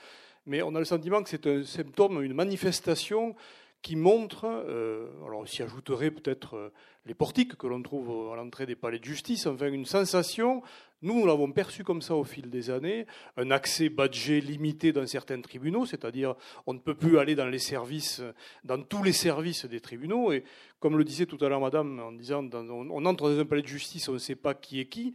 Mais 0.45 0.61
on 0.61 0.75
a 0.75 0.79
le 0.79 0.85
sentiment 0.85 1.23
que 1.23 1.29
c'est 1.29 1.47
un 1.47 1.63
symptôme, 1.63 2.23
une 2.23 2.33
manifestation 2.33 3.35
qui 3.81 3.95
montre, 3.95 4.45
euh, 4.45 5.07
alors 5.25 5.47
s'y 5.47 5.61
ajouterait 5.61 6.09
peut-être 6.09 6.55
euh, 6.55 6.73
les 7.05 7.13
portiques 7.13 7.55
que 7.55 7.67
l'on 7.67 7.83
trouve 7.83 8.31
à 8.33 8.35
l'entrée 8.35 8.65
des 8.65 8.75
palais 8.75 8.97
de 8.97 9.03
justice, 9.03 9.45
enfin 9.45 9.67
une 9.67 9.85
sensation, 9.85 10.63
nous, 11.03 11.19
nous 11.19 11.27
l'avons 11.27 11.51
perçu 11.51 11.83
comme 11.83 12.01
ça 12.01 12.15
au 12.15 12.23
fil 12.23 12.49
des 12.49 12.71
années, 12.71 13.05
un 13.37 13.51
accès 13.51 13.89
badgé 13.89 14.41
limité 14.41 14.91
dans 14.91 15.05
certains 15.05 15.39
tribunaux, 15.39 15.85
c'est-à-dire 15.85 16.33
on 16.65 16.73
ne 16.73 16.79
peut 16.79 16.95
plus 16.95 17.19
aller 17.19 17.35
dans 17.35 17.45
les 17.45 17.59
services, 17.59 18.23
dans 18.63 18.81
tous 18.81 19.03
les 19.03 19.13
services 19.13 19.65
des 19.65 19.81
tribunaux, 19.81 20.31
et 20.31 20.43
comme 20.79 20.97
le 20.97 21.03
disait 21.03 21.27
tout 21.27 21.37
à 21.41 21.49
l'heure 21.49 21.61
madame, 21.61 21.99
en 21.99 22.11
disant, 22.11 22.49
on 22.53 23.05
entre 23.05 23.29
dans 23.29 23.39
un 23.39 23.45
palais 23.45 23.61
de 23.61 23.67
justice, 23.67 24.09
on 24.09 24.13
ne 24.13 24.17
sait 24.17 24.35
pas 24.35 24.55
qui 24.55 24.79
est 24.79 24.87
qui, 24.87 25.13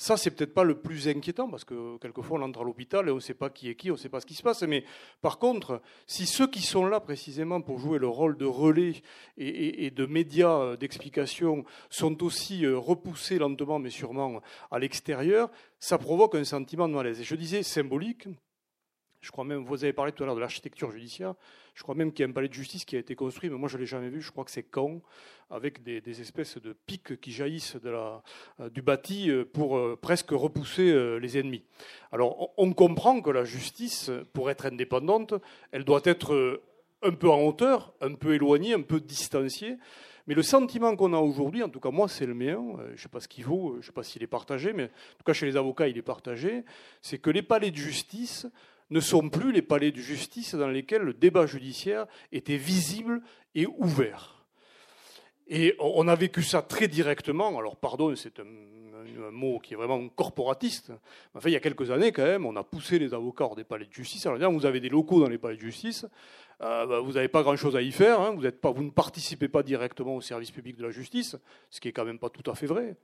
ça, 0.00 0.16
c'est 0.16 0.30
peut-être 0.30 0.54
pas 0.54 0.64
le 0.64 0.78
plus 0.78 1.08
inquiétant 1.08 1.50
parce 1.50 1.64
que 1.64 1.98
quelquefois 1.98 2.38
on 2.38 2.42
entre 2.42 2.62
à 2.62 2.64
l'hôpital 2.64 3.06
et 3.06 3.10
on 3.10 3.16
ne 3.16 3.20
sait 3.20 3.34
pas 3.34 3.50
qui 3.50 3.68
est 3.68 3.74
qui, 3.74 3.90
on 3.90 3.94
ne 3.94 3.98
sait 3.98 4.08
pas 4.08 4.20
ce 4.20 4.24
qui 4.24 4.32
se 4.32 4.42
passe. 4.42 4.62
Mais 4.62 4.82
par 5.20 5.38
contre, 5.38 5.82
si 6.06 6.24
ceux 6.24 6.46
qui 6.46 6.62
sont 6.62 6.86
là 6.86 7.00
précisément 7.00 7.60
pour 7.60 7.78
jouer 7.78 7.98
le 7.98 8.08
rôle 8.08 8.38
de 8.38 8.46
relais 8.46 9.02
et, 9.36 9.90
de 9.90 10.06
médias 10.06 10.58
euh, 10.58 10.76
d'explication 10.78 11.66
sont 11.90 12.22
aussi 12.24 12.64
euh, 12.64 12.78
repoussés 12.78 13.38
lentement 13.38 13.78
mais 13.78 13.90
sûrement 13.90 14.40
à 14.70 14.78
l'extérieur, 14.78 15.50
ça 15.78 15.98
provoque 15.98 16.34
un 16.34 16.44
sentiment 16.44 16.88
de 16.88 16.94
malaise. 16.94 17.20
Et 17.20 17.24
je 17.24 17.34
disais 17.34 17.62
symbolique, 17.62 18.26
je 19.20 19.30
crois 19.30 19.44
même, 19.44 19.64
vous 19.64 19.84
avez 19.84 19.92
parlé 19.92 20.12
tout 20.12 20.22
à 20.22 20.26
l'heure 20.26 20.34
de 20.34 20.40
l'architecture 20.40 20.90
judiciaire. 20.90 21.34
Je 21.74 21.82
crois 21.82 21.94
même 21.94 22.12
qu'il 22.12 22.24
y 22.24 22.26
a 22.26 22.30
un 22.30 22.32
palais 22.32 22.48
de 22.48 22.54
justice 22.54 22.84
qui 22.84 22.96
a 22.96 22.98
été 22.98 23.14
construit, 23.14 23.50
mais 23.50 23.56
moi 23.56 23.68
je 23.68 23.76
ne 23.76 23.80
l'ai 23.80 23.86
jamais 23.86 24.08
vu. 24.08 24.22
Je 24.22 24.30
crois 24.30 24.44
que 24.44 24.50
c'est 24.50 24.66
Caen, 24.74 25.02
avec 25.50 25.82
des, 25.82 26.20
espèces 26.20 26.56
de 26.58 26.72
pics 26.72 27.20
qui 27.20 27.32
jaillissent 27.32 27.76
euh, 27.84 28.70
du 28.70 28.82
bâti 28.82 29.30
euh, 29.30 29.44
pour 29.44 29.76
euh, 29.76 29.98
presque 30.00 30.30
repousser 30.30 31.18
les 31.20 31.38
ennemis. 31.38 31.64
Alors 32.12 32.52
on, 32.56 32.72
comprend 32.72 33.20
que 33.20 33.30
la 33.30 33.44
justice, 33.44 34.10
pour 34.32 34.50
être 34.50 34.66
indépendante, 34.66 35.34
elle 35.72 35.84
doit 35.84 36.02
être 36.04 36.62
un 37.02 37.12
peu 37.12 37.28
en 37.28 37.40
hauteur, 37.42 37.92
un 38.00 38.14
peu 38.14 38.34
éloignée, 38.34 38.72
un 38.74 38.82
peu 38.82 39.00
distanciée. 39.00 39.76
Mais 40.26 40.34
le 40.34 40.42
sentiment 40.42 40.94
qu'on 40.96 41.12
a 41.12 41.18
aujourd'hui, 41.18 41.62
en 41.62 41.68
tout 41.68 41.80
cas 41.80 41.90
moi 41.90 42.08
c'est 42.08 42.26
le 42.26 42.34
mien, 42.34 42.58
je 42.88 42.92
ne 42.92 42.96
sais 42.96 43.08
pas 43.08 43.20
ce 43.20 43.28
qu'il 43.28 43.44
vaut, 43.44 43.72
je 43.74 43.78
ne 43.78 43.82
sais 43.82 43.92
pas 43.92 44.02
s'il 44.02 44.22
est 44.22 44.28
partagé, 44.28 44.72
mais 44.72 44.84
en 44.84 45.18
tout 45.18 45.24
cas 45.26 45.32
chez 45.32 45.46
les 45.46 45.56
avocats 45.56 45.88
il 45.88 45.98
est 45.98 46.02
partagé, 46.02 46.64
c'est 47.02 47.18
que 47.18 47.30
les 47.30 47.42
palais 47.42 47.70
de 47.70 47.76
justice 47.76 48.46
ne 48.90 49.00
sont 49.00 49.28
plus 49.28 49.52
les 49.52 49.62
palais 49.62 49.92
de 49.92 50.00
justice 50.00 50.54
dans 50.54 50.68
lesquels 50.68 51.02
le 51.02 51.14
débat 51.14 51.46
judiciaire 51.46 52.06
était 52.32 52.56
visible 52.56 53.22
et 53.54 53.66
ouvert. 53.66 54.44
Et 55.46 55.74
on 55.80 56.06
a 56.06 56.14
vécu 56.14 56.42
ça 56.42 56.62
très 56.62 56.86
directement. 56.86 57.58
Alors, 57.58 57.76
pardon, 57.76 58.14
c'est 58.14 58.38
un, 58.38 58.44
mot 59.32 59.58
qui 59.58 59.74
est 59.74 59.76
vraiment 59.76 60.08
corporatiste. 60.08 60.92
Enfin, 61.34 61.48
il 61.48 61.52
y 61.52 61.56
a 61.56 61.60
quelques 61.60 61.90
années, 61.90 62.12
quand 62.12 62.24
même, 62.24 62.46
on 62.46 62.54
a 62.54 62.62
poussé 62.62 62.98
les 62.98 63.12
avocats 63.14 63.44
hors 63.44 63.56
des 63.56 63.64
palais 63.64 63.86
de 63.86 63.92
justice. 63.92 64.26
Alors, 64.26 64.52
vous 64.52 64.66
avez 64.66 64.78
des 64.78 64.88
locaux 64.88 65.20
dans 65.20 65.28
les 65.28 65.38
palais 65.38 65.56
de 65.56 65.60
justice. 65.60 66.06
Euh, 66.62 66.84
bah, 66.84 67.00
vous 67.00 67.12
n'avez 67.12 67.28
pas 67.28 67.42
grand-chose 67.42 67.74
à 67.74 67.82
y 67.82 67.90
faire. 67.90 68.20
Hein. 68.20 68.34
Vous, 68.36 68.82
ne 68.82 68.90
participez 68.90 69.48
pas 69.48 69.62
directement 69.62 70.16
au 70.16 70.20
service 70.20 70.50
public 70.50 70.76
de 70.76 70.82
la 70.82 70.90
justice, 70.90 71.36
ce 71.70 71.80
qui 71.80 71.88
est 71.88 71.92
quand 71.92 72.04
même 72.04 72.18
pas 72.18 72.28
tout 72.28 72.48
à 72.50 72.54
fait 72.54 72.66
vrai, 72.66 72.96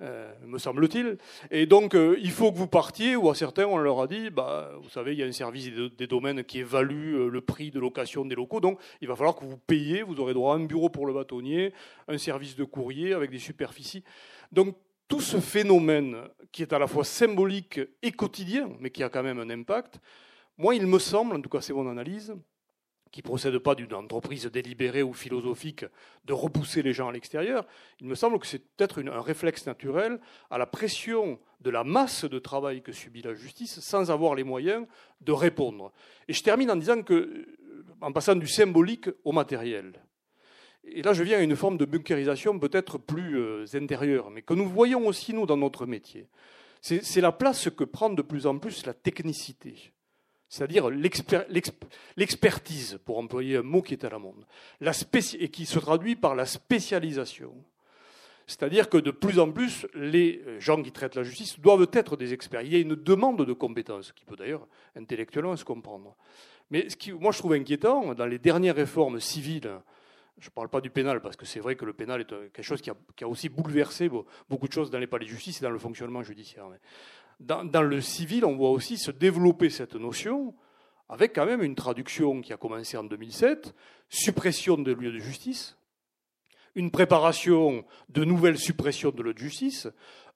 euh, 0.00 0.32
me 0.46 0.58
semble-t-il. 0.58 1.18
Et 1.50 1.66
donc, 1.66 1.94
euh, 1.94 2.16
il 2.20 2.30
faut 2.30 2.50
que 2.52 2.56
vous 2.56 2.68
partiez, 2.68 3.14
ou 3.16 3.28
à 3.28 3.34
certains, 3.34 3.66
on 3.66 3.76
leur 3.76 4.00
a 4.00 4.06
dit, 4.06 4.30
bah, 4.30 4.72
vous 4.82 4.88
savez, 4.88 5.12
il 5.12 5.18
y 5.18 5.22
a 5.22 5.26
un 5.26 5.32
service 5.32 5.70
des, 5.70 6.06
domaines 6.06 6.44
qui 6.44 6.60
évalue 6.60 7.28
le 7.28 7.40
prix 7.40 7.70
de 7.70 7.80
location 7.80 8.24
des 8.24 8.34
locaux, 8.34 8.60
donc 8.60 8.78
il 9.00 9.08
va 9.08 9.16
falloir 9.16 9.36
que 9.36 9.44
vous 9.44 9.56
payiez, 9.58 10.02
vous 10.02 10.18
aurez 10.18 10.34
droit 10.34 10.54
à 10.54 10.56
un 10.56 10.64
bureau 10.64 10.88
pour 10.88 11.06
le 11.06 11.12
bâtonnier, 11.12 11.72
un 12.08 12.18
service 12.18 12.56
de 12.56 12.64
courrier 12.64 13.12
avec 13.12 13.30
des 13.30 13.38
superficies. 13.38 14.04
Donc, 14.50 14.76
tout 15.08 15.20
ce 15.20 15.38
phénomène 15.40 16.16
qui 16.50 16.62
est 16.62 16.72
à 16.72 16.78
la 16.78 16.86
fois 16.86 17.04
symbolique 17.04 17.80
et 18.02 18.12
quotidien, 18.12 18.70
mais 18.80 18.90
qui 18.90 19.02
a 19.02 19.10
quand 19.10 19.22
même 19.22 19.38
un 19.38 19.50
impact, 19.50 20.00
moi, 20.56 20.74
il 20.74 20.86
me 20.86 20.98
semble, 20.98 21.36
en 21.36 21.40
tout 21.40 21.48
cas 21.48 21.60
c'est 21.60 21.72
mon 21.72 21.88
analyse, 21.88 22.34
qui 23.12 23.20
ne 23.20 23.24
procède 23.24 23.58
pas 23.58 23.74
d'une 23.74 23.92
entreprise 23.92 24.46
délibérée 24.46 25.02
ou 25.02 25.12
philosophique 25.12 25.84
de 26.24 26.32
repousser 26.32 26.82
les 26.82 26.94
gens 26.94 27.08
à 27.08 27.12
l'extérieur, 27.12 27.66
il 28.00 28.06
me 28.06 28.14
semble 28.14 28.38
que 28.38 28.46
c'est 28.46 28.58
peut-être 28.74 29.06
un 29.06 29.20
réflexe 29.20 29.66
naturel 29.66 30.18
à 30.50 30.56
la 30.56 30.66
pression 30.66 31.38
de 31.60 31.70
la 31.70 31.84
masse 31.84 32.24
de 32.24 32.38
travail 32.38 32.82
que 32.82 32.90
subit 32.90 33.20
la 33.20 33.34
justice 33.34 33.80
sans 33.80 34.10
avoir 34.10 34.34
les 34.34 34.44
moyens 34.44 34.86
de 35.20 35.32
répondre. 35.32 35.92
Et 36.26 36.32
je 36.32 36.42
termine 36.42 36.70
en 36.70 36.76
disant 36.76 37.02
que, 37.02 37.12
euh, 37.12 37.84
en 38.00 38.12
passant 38.12 38.34
du 38.34 38.48
symbolique 38.48 39.10
au 39.24 39.32
matériel, 39.32 39.92
et 40.82 41.02
là 41.02 41.12
je 41.12 41.22
viens 41.22 41.38
à 41.38 41.42
une 41.42 41.54
forme 41.54 41.76
de 41.76 41.84
bunkérisation 41.84 42.58
peut-être 42.58 42.96
plus 42.96 43.38
euh, 43.38 43.66
intérieure, 43.74 44.30
mais 44.30 44.40
que 44.40 44.54
nous 44.54 44.68
voyons 44.68 45.06
aussi 45.06 45.34
nous 45.34 45.44
dans 45.44 45.58
notre 45.58 45.84
métier, 45.84 46.28
c'est 46.80 47.20
la 47.20 47.30
place 47.30 47.70
que 47.70 47.84
prend 47.84 48.10
de 48.10 48.22
plus 48.22 48.44
en 48.44 48.58
plus 48.58 48.86
la 48.86 48.94
technicité 48.94 49.92
c'est-à-dire 50.52 50.90
l'expertise, 52.18 52.98
pour 53.06 53.16
employer 53.16 53.56
un 53.56 53.62
mot 53.62 53.80
qui 53.80 53.94
est 53.94 54.04
à 54.04 54.10
la 54.10 54.18
mode, 54.18 54.44
et 54.82 55.48
qui 55.48 55.64
se 55.64 55.78
traduit 55.78 56.14
par 56.14 56.34
la 56.34 56.44
spécialisation. 56.44 57.54
C'est-à-dire 58.46 58.90
que 58.90 58.98
de 58.98 59.10
plus 59.10 59.38
en 59.38 59.50
plus, 59.50 59.86
les 59.94 60.44
gens 60.58 60.82
qui 60.82 60.92
traitent 60.92 61.14
la 61.14 61.22
justice 61.22 61.58
doivent 61.58 61.88
être 61.94 62.18
des 62.18 62.34
experts. 62.34 62.60
Il 62.60 62.72
y 62.74 62.76
a 62.76 62.80
une 62.80 62.96
demande 62.96 63.46
de 63.46 63.52
compétences, 63.54 64.12
qui 64.12 64.26
peut 64.26 64.36
d'ailleurs 64.36 64.68
intellectuellement 64.94 65.56
se 65.56 65.64
comprendre. 65.64 66.14
Mais 66.70 66.86
ce 66.90 66.96
qui, 66.96 67.12
moi, 67.12 67.32
je 67.32 67.38
trouve 67.38 67.54
inquiétant, 67.54 68.12
dans 68.12 68.26
les 68.26 68.38
dernières 68.38 68.76
réformes 68.76 69.20
civiles, 69.20 69.70
je 70.38 70.48
ne 70.48 70.50
parle 70.50 70.68
pas 70.68 70.82
du 70.82 70.90
pénal, 70.90 71.22
parce 71.22 71.36
que 71.36 71.46
c'est 71.46 71.60
vrai 71.60 71.76
que 71.76 71.86
le 71.86 71.94
pénal 71.94 72.20
est 72.20 72.26
quelque 72.26 72.62
chose 72.62 72.82
qui 72.82 72.90
a, 72.90 72.94
qui 73.16 73.24
a, 73.24 73.28
aussi 73.28 73.48
bouleversé 73.48 74.10
beaucoup 74.50 74.68
de 74.68 74.72
choses 74.74 74.90
dans 74.90 74.98
les 74.98 75.06
palais 75.06 75.24
de 75.24 75.30
justice 75.30 75.62
et 75.62 75.64
dans 75.64 75.70
le 75.70 75.78
fonctionnement 75.78 76.22
judiciaire 76.22 76.66
dans, 77.42 77.82
le 77.82 78.00
civil, 78.00 78.44
on 78.44 78.56
voit 78.56 78.70
aussi 78.70 78.96
se 78.96 79.10
développer 79.10 79.70
cette 79.70 79.94
notion, 79.94 80.54
avec 81.08 81.34
quand 81.34 81.46
même 81.46 81.62
une 81.62 81.74
traduction 81.74 82.40
qui 82.40 82.52
a 82.52 82.56
commencé 82.56 82.96
en 82.96 83.04
2007, 83.04 83.74
suppression 84.08 84.78
des 84.78 84.94
lieux 84.94 85.12
de 85.12 85.18
justice, 85.18 85.76
une 86.74 86.90
préparation 86.90 87.84
de 88.08 88.24
nouvelles 88.24 88.58
suppressions 88.58 89.10
de 89.10 89.22
lieux 89.22 89.34
de 89.34 89.38
justice, 89.38 89.88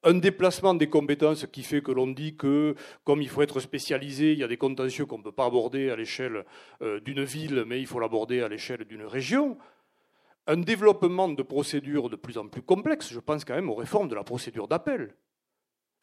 un 0.02 0.14
déplacement 0.14 0.74
des 0.74 0.88
compétences 0.88 1.46
qui 1.46 1.62
fait 1.62 1.82
que 1.82 1.92
l'on 1.92 2.08
dit 2.08 2.36
que, 2.36 2.74
comme 3.04 3.22
il 3.22 3.28
faut 3.28 3.42
être 3.42 3.60
spécialisé, 3.60 4.32
il 4.32 4.38
y 4.38 4.44
a 4.44 4.48
des 4.48 4.58
contentieux 4.58 5.06
qu'on 5.06 5.18
ne 5.18 5.22
peut 5.22 5.32
pas 5.32 5.46
aborder 5.46 5.90
à 5.90 5.96
l'échelle 5.96 6.44
euh, 6.82 7.00
d'une 7.00 7.24
ville, 7.24 7.64
mais 7.66 7.80
il 7.80 7.86
faut 7.86 7.98
l'aborder 7.98 8.42
à 8.42 8.48
l'échelle 8.48 8.84
d'une 8.84 9.04
région. 9.04 9.56
Un 10.46 10.58
développement 10.58 11.28
de 11.28 11.42
procédures 11.42 12.10
de 12.10 12.16
plus 12.16 12.38
en 12.38 12.46
plus 12.46 12.62
complexes, 12.62 13.12
je 13.12 13.18
pense 13.18 13.44
quand 13.44 13.54
même 13.54 13.70
aux 13.70 13.74
réformes 13.74 14.08
de 14.08 14.14
la 14.14 14.22
procédure 14.22 14.68
d'appel 14.68 15.14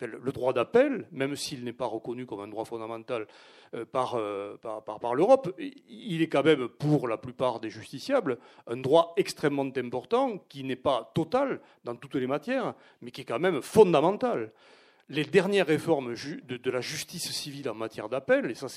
le 0.07 0.31
droit 0.31 0.53
d'appel, 0.53 1.07
même 1.11 1.35
s'il 1.35 1.63
n'est 1.63 1.73
pas 1.73 1.85
reconnu 1.85 2.25
comme 2.25 2.39
un 2.39 2.47
droit 2.47 2.65
fondamental 2.65 3.27
euh, 3.73 3.85
euh, 3.93 4.57
par, 4.57 4.83
par, 4.83 4.99
par, 4.99 5.15
l'Europe, 5.15 5.53
il 5.57 6.21
est 6.21 6.27
quand 6.27 6.43
même, 6.43 6.67
pour 6.67 7.07
la 7.07 7.17
plupart 7.17 7.59
des 7.59 7.69
justiciables, 7.69 8.37
un 8.67 8.77
droit 8.77 9.13
extrêmement 9.17 9.69
important 9.75 10.37
qui 10.49 10.63
n'est 10.63 10.75
pas 10.75 11.11
total 11.15 11.59
dans 11.83 11.95
toutes 11.95 12.15
les 12.15 12.27
matières, 12.27 12.75
mais 13.01 13.11
qui 13.11 13.21
est 13.21 13.25
quand 13.25 13.39
même 13.39 13.61
fondamental. 13.61 14.51
Les 15.09 15.25
dernières 15.25 15.67
réformes 15.67 16.13
de, 16.13 16.71
la 16.71 16.81
justice 16.81 17.31
civile 17.31 17.69
en 17.69 17.75
matière 17.75 18.09
d'appel, 18.09 18.49
et 18.49 18.55
ça 18.55 18.67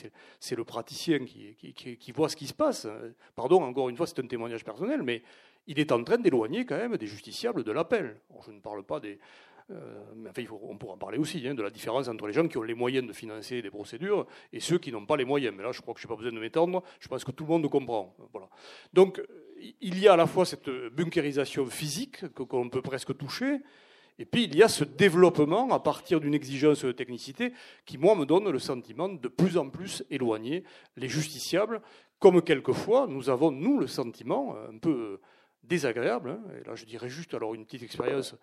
c'est 0.40 0.56
le 0.56 0.64
praticien 0.64 1.24
qui, 1.24 1.54
qui, 1.54 1.96
qui, 1.96 2.12
voit 2.12 2.28
ce 2.28 2.36
qui 2.36 2.46
se 2.46 2.54
passe, 2.54 2.88
pardon, 3.36 3.62
encore 3.62 3.88
une 3.88 3.96
fois 3.96 4.06
c'est 4.06 4.18
un 4.18 4.26
témoignage 4.26 4.64
personnel, 4.64 5.02
mais 5.02 5.22
il 5.66 5.78
est 5.80 5.92
en 5.92 6.02
train 6.02 6.18
d'éloigner 6.18 6.64
quand 6.64 6.76
même 6.76 6.96
des 6.96 7.06
justiciables 7.06 7.64
de 7.64 7.72
l'appel. 7.72 8.16
Je 8.44 8.52
ne 8.52 8.60
parle 8.60 8.82
pas 8.82 9.00
des, 9.00 9.18
euh, 9.70 10.48
on 10.62 10.76
pourra 10.76 10.96
parler 10.96 11.18
aussi, 11.18 11.46
hein, 11.46 11.54
de 11.54 11.62
la 11.62 11.70
différence 11.70 12.08
entre 12.08 12.26
les 12.26 12.32
gens 12.32 12.46
qui 12.46 12.56
ont 12.56 12.62
les 12.62 12.74
moyens 12.74 13.06
de 13.06 13.12
financer 13.12 13.62
des 13.62 13.70
procédures 13.70 14.26
et 14.52 14.60
ceux 14.60 14.78
qui 14.78 14.92
n'ont 14.92 15.06
pas 15.06 15.16
les 15.16 15.24
moyens. 15.24 15.54
Mais 15.56 15.62
là, 15.62 15.72
je 15.72 15.80
crois 15.80 15.94
que 15.94 16.00
je 16.00 16.06
n'ai 16.06 16.08
pas 16.08 16.16
besoin 16.16 16.32
de 16.32 16.38
m'étendre, 16.38 16.82
je 17.00 17.08
pense 17.08 17.24
que 17.24 17.32
tout 17.32 17.44
le 17.44 17.50
monde 17.50 17.68
comprend. 17.68 18.14
Donc, 18.92 19.20
il 19.80 19.98
y 19.98 20.06
a 20.06 20.12
à 20.12 20.16
la 20.16 20.26
fois 20.26 20.44
cette 20.44 20.70
bunkérisation 20.70 21.66
physique 21.66 22.26
qu'on 22.34 22.68
peut 22.68 22.82
presque 22.82 23.16
toucher, 23.16 23.58
et 24.18 24.24
puis 24.24 24.44
il 24.44 24.56
y 24.56 24.62
a 24.62 24.68
ce 24.68 24.84
développement 24.84 25.70
à 25.72 25.80
partir 25.80 26.20
d'une 26.20 26.34
exigence 26.34 26.84
de 26.84 26.92
technicité 26.92 27.52
qui, 27.84 27.98
moi, 27.98 28.14
me 28.14 28.24
donne 28.24 28.48
le 28.48 28.58
sentiment 28.58 29.08
de 29.08 29.28
plus 29.28 29.58
en 29.58 29.68
plus 29.68 30.04
éloigner 30.10 30.64
les 30.96 31.08
justiciables, 31.08 31.82
comme 32.18 32.40
quelquefois 32.40 33.06
nous 33.08 33.28
avons, 33.30 33.50
nous, 33.50 33.78
le 33.78 33.86
sentiment 33.86 34.56
un 34.56 34.78
peu 34.78 35.20
désagréable, 35.66 36.30
hein, 36.30 36.40
et 36.60 36.64
là 36.64 36.74
je 36.74 36.84
dirais 36.84 37.08
juste 37.08 37.34
alors 37.34 37.54
une 37.54 37.64
petite 37.64 37.82
expérience 37.82 38.36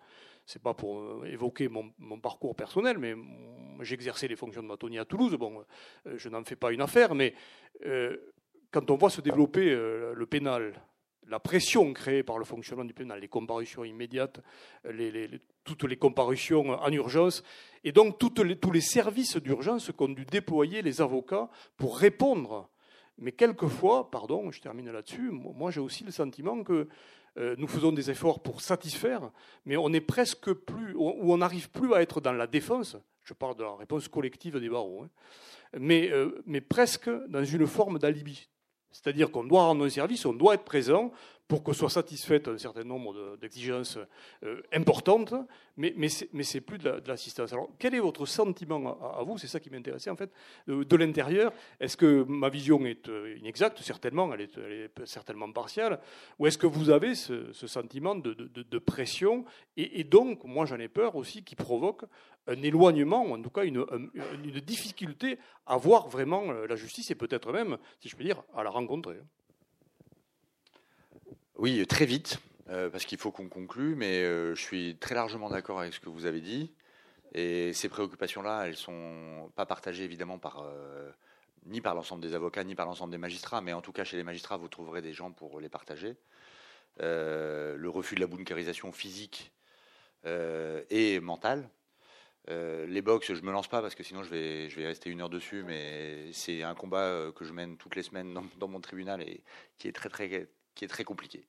c'est 0.46 0.62
pas 0.62 0.74
pour 0.74 1.00
euh, 1.00 1.24
évoquer 1.30 1.68
mon, 1.68 2.20
parcours 2.20 2.54
personnel, 2.54 2.98
mais 2.98 3.14
exercé 3.90 4.28
les 4.28 4.36
fonctions 4.36 4.62
de 4.62 4.68
bâtonnier 4.68 4.98
à 4.98 5.04
Toulouse. 5.04 5.34
Bon, 5.36 5.64
euh, 6.06 6.14
je 6.16 6.28
n'en 6.28 6.44
fais 6.44 6.56
pas 6.56 6.72
une 6.72 6.80
affaire, 6.80 7.14
mais 7.14 7.34
euh, 7.86 8.16
quand 8.70 8.90
on 8.90 8.96
voit 8.96 9.10
se 9.10 9.20
développer 9.20 9.70
le 9.70 10.26
pénal, 10.26 10.82
la 11.28 11.38
pression 11.38 11.92
créée 11.92 12.24
par 12.24 12.38
le 12.38 12.44
fonctionnement 12.44 12.84
du 12.84 12.92
pénal, 12.92 13.20
les 13.20 13.28
comparutions 13.28 13.84
immédiates, 13.84 14.40
toutes 15.62 15.84
les 15.84 15.96
comparutions 15.96 16.70
en 16.70 16.92
urgence, 16.92 17.44
et 17.84 17.92
donc 17.92 18.18
tous 18.18 18.72
les 18.72 18.80
services 18.80 19.36
d'urgence 19.36 19.92
qu'ont 19.96 20.08
dû 20.08 20.24
déployer 20.24 20.82
les 20.82 21.00
avocats 21.00 21.48
pour 21.76 21.98
répondre. 21.98 22.68
Mais 23.16 23.30
quelquefois, 23.30 24.10
pardon, 24.10 24.50
je 24.50 24.60
termine 24.60 24.90
là-dessus, 24.90 25.30
moi 25.30 25.70
j'ai 25.70 25.80
aussi 25.80 26.02
le 26.02 26.10
sentiment 26.10 26.64
que 26.64 26.88
nous 27.36 27.66
faisons 27.66 27.92
des 27.92 28.10
efforts 28.10 28.40
pour 28.40 28.60
satisfaire, 28.60 29.30
mais 29.64 29.76
on 29.76 29.92
est 29.92 30.00
presque 30.00 30.52
plus, 30.52 30.94
ou 30.94 31.32
on 31.32 31.38
n'arrive 31.38 31.70
plus 31.70 31.92
à 31.94 32.00
être 32.02 32.20
dans 32.20 32.32
la 32.32 32.46
défense. 32.46 32.96
Je 33.24 33.32
parle 33.32 33.56
de 33.56 33.64
la 33.64 33.74
réponse 33.74 34.06
collective 34.06 34.58
des 34.60 34.68
barreaux, 34.68 35.02
hein, 35.02 35.10
mais, 35.78 36.10
euh, 36.12 36.42
mais 36.46 36.60
presque 36.60 37.10
dans 37.28 37.44
une 37.44 37.66
forme 37.66 37.98
d'alibi. 37.98 38.48
C'est-à-dire 38.90 39.30
qu'on 39.30 39.44
doit 39.44 39.62
rendre 39.62 39.84
un 39.84 39.88
service, 39.88 40.24
on 40.24 40.34
doit 40.34 40.54
être 40.54 40.64
présent, 40.64 41.10
pour 41.46 41.62
que 41.62 41.72
soit 41.72 41.90
satisfaite 41.90 42.48
un 42.48 42.56
certain 42.56 42.84
nombre 42.84 43.36
d'exigences 43.36 43.98
euh, 44.44 44.62
importantes, 44.72 45.34
mais, 45.76 45.94
mais 45.96 46.08
c'est 46.08 46.60
plus 46.60 46.78
de 46.78 47.02
l'assistance. 47.06 47.52
Alors, 47.52 47.70
quel 47.78 47.94
est 47.94 48.00
votre 48.00 48.24
sentiment 48.26 48.98
à, 49.00 49.22
vous? 49.24 49.36
C'est 49.36 49.46
ça 49.46 49.60
qui 49.60 49.70
m'intéressait, 49.70 50.10
en 50.10 50.16
fait, 50.16 50.32
de, 50.66 50.96
l'intérieur. 50.96 51.52
Est-ce 51.80 51.96
que 51.96 52.24
ma 52.24 52.48
vision 52.48 52.84
est 52.86 53.08
euh, 53.08 53.36
inexacte? 53.38 53.78
Certainement, 53.82 54.32
elle 54.32 54.42
est, 54.42 55.06
certainement 55.06 55.50
partielle. 55.52 55.98
Ou 56.38 56.46
est-ce 56.46 56.56
que 56.56 56.66
vous 56.66 56.90
avez 56.90 57.14
ce, 57.14 57.52
sentiment 57.52 58.14
de, 58.14 58.78
pression? 58.78 59.44
Et, 59.76 60.04
donc, 60.04 60.44
moi 60.44 60.64
j'en 60.66 60.78
ai 60.78 60.88
peur 60.88 61.16
aussi, 61.16 61.44
qui 61.44 61.56
provoque 61.56 62.04
un 62.46 62.62
éloignement, 62.62 63.24
ou 63.24 63.34
en 63.34 63.42
tout 63.42 63.50
cas 63.50 63.64
une, 63.64 63.84
une 64.14 64.60
difficulté 64.60 65.38
à 65.66 65.76
voir 65.76 66.08
vraiment 66.08 66.50
euh, 66.50 66.66
la 66.66 66.76
justice 66.76 67.10
et 67.10 67.14
peut-être 67.14 67.52
même, 67.52 67.78
si 68.00 68.08
je 68.08 68.16
peux 68.16 68.24
dire, 68.24 68.42
à 68.54 68.62
la 68.62 68.70
rencontrer. 68.70 69.18
Oui, 71.56 71.86
très 71.86 72.04
vite, 72.04 72.38
euh, 72.68 72.90
parce 72.90 73.04
qu'il 73.04 73.16
faut 73.18 73.30
qu'on 73.30 73.48
conclue, 73.48 73.94
mais 73.94 74.22
euh, 74.24 74.56
je 74.56 74.60
suis 74.60 74.96
très 74.96 75.14
largement 75.14 75.48
d'accord 75.48 75.80
avec 75.80 75.94
ce 75.94 76.00
que 76.00 76.08
vous 76.08 76.26
avez 76.26 76.40
dit. 76.40 76.72
Et 77.32 77.72
ces 77.72 77.88
préoccupations-là, 77.88 78.64
elles 78.64 78.72
ne 78.72 78.76
sont 78.76 79.52
pas 79.54 79.64
partagées 79.64 80.02
évidemment 80.02 80.38
par, 80.38 80.64
euh, 80.64 81.10
ni 81.66 81.80
par 81.80 81.94
l'ensemble 81.94 82.22
des 82.22 82.34
avocats, 82.34 82.64
ni 82.64 82.74
par 82.74 82.86
l'ensemble 82.86 83.12
des 83.12 83.18
magistrats, 83.18 83.60
mais 83.60 83.72
en 83.72 83.82
tout 83.82 83.92
cas 83.92 84.02
chez 84.02 84.16
les 84.16 84.24
magistrats, 84.24 84.56
vous 84.56 84.68
trouverez 84.68 85.00
des 85.00 85.12
gens 85.12 85.30
pour 85.30 85.60
les 85.60 85.68
partager. 85.68 86.16
le 86.98 87.88
refus 87.88 88.16
de 88.16 88.20
la 88.20 88.26
bunkérisation 88.26 88.92
physique 88.92 89.52
et 90.24 91.20
mentale. 91.20 91.68
les 92.48 93.02
box, 93.02 93.32
je 93.34 93.42
me 93.42 93.52
lance 93.52 93.68
pas 93.68 93.82
parce 93.82 93.94
que 93.94 94.02
sinon 94.02 94.22
je 94.22 94.30
vais, 94.30 94.68
je 94.70 94.76
vais 94.76 94.86
rester 94.86 95.10
une 95.10 95.20
heure 95.20 95.30
dessus, 95.30 95.64
mais 95.64 96.32
c'est 96.32 96.62
un 96.62 96.74
combat 96.74 97.32
que 97.34 97.44
je 97.44 97.52
mène 97.52 97.76
toutes 97.76 97.96
les 97.96 98.02
semaines 98.02 98.34
dans, 98.58 98.68
mon 98.68 98.80
tribunal 98.80 99.22
et 99.22 99.42
qui 99.78 99.88
est 99.88 99.92
très 99.92 100.08
très 100.08 100.48
qui 100.74 100.84
est 100.84 100.88
très 100.88 101.04
compliqué. 101.04 101.46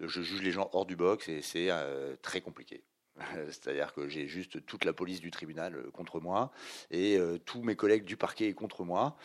Je 0.00 0.20
juge 0.20 0.42
les 0.42 0.52
gens 0.52 0.68
hors 0.72 0.86
du 0.86 0.96
box 0.96 1.28
et 1.28 1.42
c'est 1.42 1.70
euh, 1.70 2.16
très 2.20 2.40
compliqué. 2.40 2.82
C'est-à-dire 3.46 3.94
que 3.94 4.08
j'ai 4.08 4.26
juste 4.26 4.64
toute 4.66 4.84
la 4.84 4.92
police 4.92 5.20
du 5.20 5.30
tribunal 5.30 5.74
euh, 5.74 5.90
contre 5.90 6.20
moi 6.20 6.52
et 6.90 7.16
euh, 7.16 7.38
tous 7.38 7.62
mes 7.62 7.76
collègues 7.76 8.04
du 8.04 8.16
parquet 8.16 8.52
contre 8.52 8.84
moi. 8.84 9.16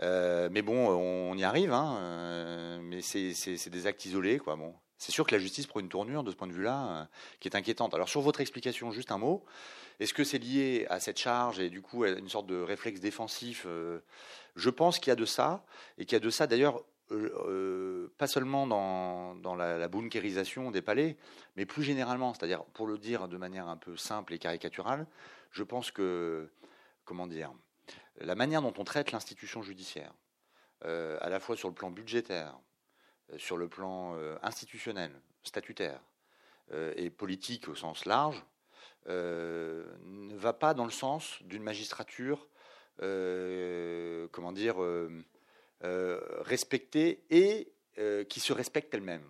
mais 0.00 0.62
bon, 0.62 0.88
on 0.88 1.36
y 1.36 1.44
arrive, 1.44 1.72
hein, 1.72 2.80
mais 2.82 3.00
c'est 3.00 3.70
des 3.70 3.86
actes 3.86 4.04
isolés, 4.04 4.38
quoi. 4.38 4.56
Bon. 4.56 4.74
C'est 4.98 5.12
sûr 5.12 5.26
que 5.26 5.34
la 5.34 5.38
justice 5.38 5.66
prend 5.66 5.80
une 5.80 5.90
tournure 5.90 6.24
de 6.24 6.30
ce 6.30 6.36
point 6.36 6.48
de 6.48 6.54
vue-là 6.54 7.08
qui 7.38 7.48
est 7.48 7.56
inquiétante. 7.56 7.94
Alors 7.94 8.08
sur 8.08 8.22
votre 8.22 8.40
explication, 8.40 8.90
juste 8.90 9.12
un 9.12 9.18
mot. 9.18 9.44
Est-ce 10.00 10.14
que 10.14 10.24
c'est 10.24 10.38
lié 10.38 10.86
à 10.88 11.00
cette 11.00 11.18
charge 11.18 11.60
et 11.60 11.68
du 11.68 11.82
coup 11.82 12.04
à 12.04 12.10
une 12.10 12.30
sorte 12.30 12.46
de 12.46 12.56
réflexe 12.56 13.00
défensif 13.00 13.66
Je 14.56 14.70
pense 14.70 14.98
qu'il 14.98 15.10
y 15.10 15.12
a 15.12 15.16
de 15.16 15.26
ça 15.26 15.64
et 15.98 16.06
qu'il 16.06 16.14
y 16.14 16.16
a 16.16 16.20
de 16.20 16.30
ça 16.30 16.46
d'ailleurs 16.46 16.82
euh, 17.10 18.12
pas 18.18 18.26
seulement 18.26 18.66
dans, 18.66 19.54
la, 19.54 19.78
la 19.78 19.88
bunkérisation 19.88 20.70
des 20.70 20.82
palais, 20.82 21.16
mais 21.56 21.66
plus 21.66 21.82
généralement. 21.82 22.34
C'est-à-dire, 22.34 22.64
pour 22.64 22.86
le 22.86 22.98
dire 22.98 23.28
de 23.28 23.36
manière 23.36 23.68
un 23.68 23.76
peu 23.76 23.96
simple 23.96 24.34
et 24.34 24.38
caricaturale, 24.38 25.06
je 25.50 25.62
pense 25.62 25.90
que, 25.90 26.50
comment 27.04 27.26
dire, 27.26 27.52
la 28.20 28.34
manière 28.34 28.62
dont 28.62 28.74
on 28.78 28.84
traite 28.84 29.12
l'institution 29.12 29.62
judiciaire, 29.62 30.12
à 30.82 31.28
la 31.28 31.40
fois 31.40 31.56
sur 31.56 31.68
le 31.68 31.74
plan 31.74 31.90
budgétaire, 31.90 32.58
euh, 33.32 33.38
sur 33.38 33.56
le 33.56 33.68
plan 33.68 34.14
euh, 34.16 34.36
institutionnel, 34.42 35.10
statutaire 35.42 36.00
euh, 36.72 36.92
et 36.96 37.10
politique 37.10 37.68
au 37.68 37.74
sens 37.74 38.04
large, 38.04 38.44
ne 39.08 40.36
va 40.36 40.52
pas 40.52 40.74
dans 40.74 40.84
le 40.84 40.90
sens 40.90 41.38
d'une 41.42 41.62
magistrature, 41.62 42.48
comment 42.98 44.50
dire, 44.50 44.78
respectée 45.82 47.24
et 47.30 47.72
qui 48.28 48.40
se 48.40 48.52
respecte 48.52 48.92
elle-même. 48.94 49.24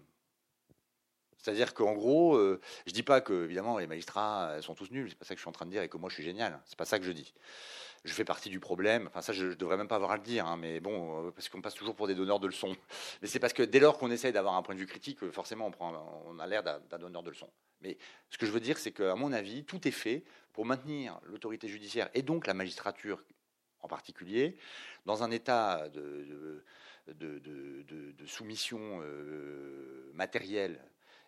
C'est-à-dire 1.39 1.75
qu'en 1.75 1.93
gros, 1.93 2.39
je 2.39 2.59
je 2.87 2.93
dis 2.93 3.03
pas 3.03 3.21
que 3.21 3.45
évidemment 3.45 3.79
les 3.79 3.87
magistrats 3.87 4.61
sont 4.63 4.75
tous 4.75 4.91
nuls, 4.91 5.09
c'est 5.11 5.19
pas 5.19 5.25
ça 5.25 5.35
que 5.35 5.39
je 5.39 5.43
suis 5.43 5.49
en 5.49 5.53
train 5.53 5.67
de 5.67 5.71
dire 5.71 5.83
et 5.83 5.89
que 5.89 5.97
moi 5.97 6.09
je 6.09 6.15
suis 6.15 6.25
génial, 6.25 6.61
c'est 6.65 6.79
pas 6.79 6.85
ça 6.85 6.99
que 6.99 7.05
je 7.05 7.13
dis 7.13 7.33
je 8.07 8.13
fais 8.13 8.25
partie 8.25 8.49
du 8.49 8.61
problème. 8.61 9.07
Enfin, 9.09 9.21
ça, 9.21 9.33
je, 9.33 9.47
ne 9.47 9.55
devrais 9.55 9.77
même 9.77 9.89
pas 9.89 9.97
avoir 9.97 10.13
à 10.13 10.17
le 10.17 10.23
dire, 10.23 10.47
hein, 10.47 10.57
mais 10.57 10.81
bon, 10.81 11.27
euh, 11.27 11.31
parce 11.31 11.49
qu'on 11.49 11.61
passe 11.61 11.75
toujours 11.75 11.95
pour 11.95 12.07
des 12.07 12.15
donneurs 12.15 12.41
de 12.41 12.47
leçons. 12.47 12.75
Mais 13.23 13.29
c'est 13.29 13.41
parce 13.41 13.53
que 13.53 13.63
dès 13.63 13.81
lors 13.81 13.99
qu'on 13.99 14.11
essaye 14.11 14.33
d'avoir 14.33 14.55
un 14.55 14.63
point 14.63 14.75
de 14.75 14.81
vue 14.81 14.87
critique, 14.87 15.23
euh, 15.23 15.31
forcément, 15.31 15.67
on, 15.67 15.71
prend, 15.71 16.25
on 16.27 16.39
a 16.39 16.47
l'air 16.47 16.63
d'un 16.63 16.99
donneur 16.99 17.23
de 17.23 17.31
leçons. 17.31 17.51
Mais 17.83 17.99
ce 18.31 18.39
que 18.39 18.47
je 18.47 18.53
veux 18.53 18.61
dire, 18.61 18.79
c'est 18.79 18.93
qu'à 18.93 19.15
mon 19.15 19.33
avis, 19.33 19.65
tout 19.65 19.87
est 19.87 19.93
fait 19.93 20.25
pour 20.53 20.65
maintenir 20.65 21.21
l'autorité 21.25 21.69
judiciaire 21.69 22.09
et 22.15 22.23
donc 22.23 22.47
la 22.47 22.55
magistrature 22.55 23.23
en 23.81 23.89
particulier 23.89 24.57
dans 25.05 25.23
un 25.23 25.31
état 25.31 25.89
de, 25.89 26.63
soumission 28.27 29.01
euh, 29.03 30.11
matérielle 30.15 30.81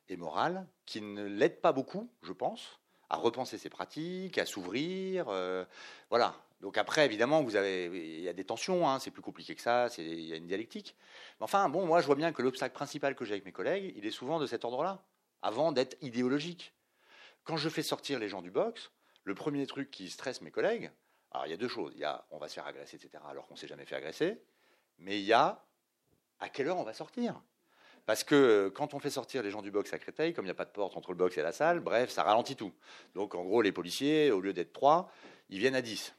et 0.09 0.17
morale 0.17 0.67
qui 0.85 1.01
ne 1.01 1.25
l'aide 1.25 1.61
pas 1.61 1.73
beaucoup, 1.73 2.11
je 2.23 2.33
pense, 2.33 2.81
à 3.11 3.17
repenser 3.17 3.57
ses 3.59 3.71
pratiques, 3.71 4.39
à 4.39 4.47
s'ouvrir. 4.47 5.27
voilà, 6.11 6.35
donc 6.61 6.77
après, 6.77 7.05
évidemment, 7.05 7.43
vous 7.43 7.57
avez, 7.57 7.87
il 7.87 8.21
y 8.21 8.29
a 8.29 8.33
des 8.33 8.45
tensions, 8.45 8.89
hein, 8.89 8.99
c'est 8.99 9.13
plus 9.13 9.23
compliqué 9.23 9.55
que 9.55 9.63
ça, 9.63 9.89
il 9.99 10.21
y 10.21 10.33
a 10.33 10.37
une 10.37 10.47
dialectique. 10.47 10.97
Mais 11.39 11.45
enfin, 11.45 11.69
bon, 11.69 11.87
moi, 11.87 12.01
je 12.01 12.07
vois 12.07 12.17
bien 12.17 12.33
que 12.33 12.43
l'obstacle 12.43 12.75
principal 12.75 13.15
que 13.15 13.25
j'ai 13.25 13.35
avec 13.35 13.45
mes 13.45 13.53
collègues, 13.53 13.93
il 13.97 14.05
est 14.07 14.11
souvent 14.11 14.41
de 14.41 14.47
cet 14.47 14.65
ordre-là, 14.65 15.05
avant 15.43 15.71
d'être 15.71 15.97
idéologique. 16.03 16.75
Quand 17.45 17.57
je 17.57 17.69
fais 17.69 17.85
sortir 17.85 18.19
les 18.19 18.29
gens 18.29 18.43
du 18.43 18.51
box, 18.51 18.91
le 19.23 19.35
premier 19.35 19.67
truc 19.67 19.91
qui 19.91 20.11
stresse 20.11 20.41
mes 20.41 20.51
collègues, 20.51 20.91
alors 21.33 21.47
il 21.47 21.51
y 21.51 21.55
a 21.55 21.57
deux 21.57 21.69
choses. 21.69 21.93
Il 21.95 22.01
y 22.01 22.05
a 22.05 22.25
on 22.31 22.39
va 22.39 22.49
se 22.49 22.55
faire 22.55 22.67
agresser, 22.67 22.97
etc., 22.97 23.23
alors 23.29 23.47
qu'on 23.47 23.55
ne 23.55 23.59
s'est 23.59 23.69
jamais 23.69 23.85
fait 23.85 23.97
agresser. 23.97 24.43
Mais 24.99 25.19
il 25.19 25.25
y 25.25 25.33
a 25.33 25.65
à 26.41 26.49
quelle 26.49 26.69
heure 26.69 26.79
on 26.79 26.85
va 26.85 26.95
sortir? 26.95 27.41
Parce 28.07 28.25
que 28.25 28.73
quand 28.75 28.95
on 28.95 28.99
fait 29.01 29.11
sortir 29.11 29.43
les 29.43 29.51
gens 29.51 29.61
du 29.61 29.71
box 29.71 29.93
à 29.93 29.99
Créteil, 29.99 30.33
comme 30.33 30.47
il 30.47 30.49
n'y 30.49 30.53
a 30.53 30.55
pas 30.55 30.65
de 30.65 30.71
porte 30.71 30.97
entre 30.97 31.11
le 31.13 31.19
box 31.19 31.37
et 31.37 31.43
la 31.43 31.53
salle, 31.53 31.81
bref, 31.81 32.11
ça 32.11 32.23
ralentit 32.23 32.57
tout. 32.57 32.73
Donc 33.15 33.35
en 33.35 33.45
gros, 33.45 33.61
les 33.61 33.73
policiers, 33.73 34.31
au 34.31 34.41
lieu 34.41 34.55
d'être 34.55 34.73
trois, 34.73 35.13
ils 35.51 35.59
viennent 35.59 35.75
à 35.75 35.83
10. 35.83 36.15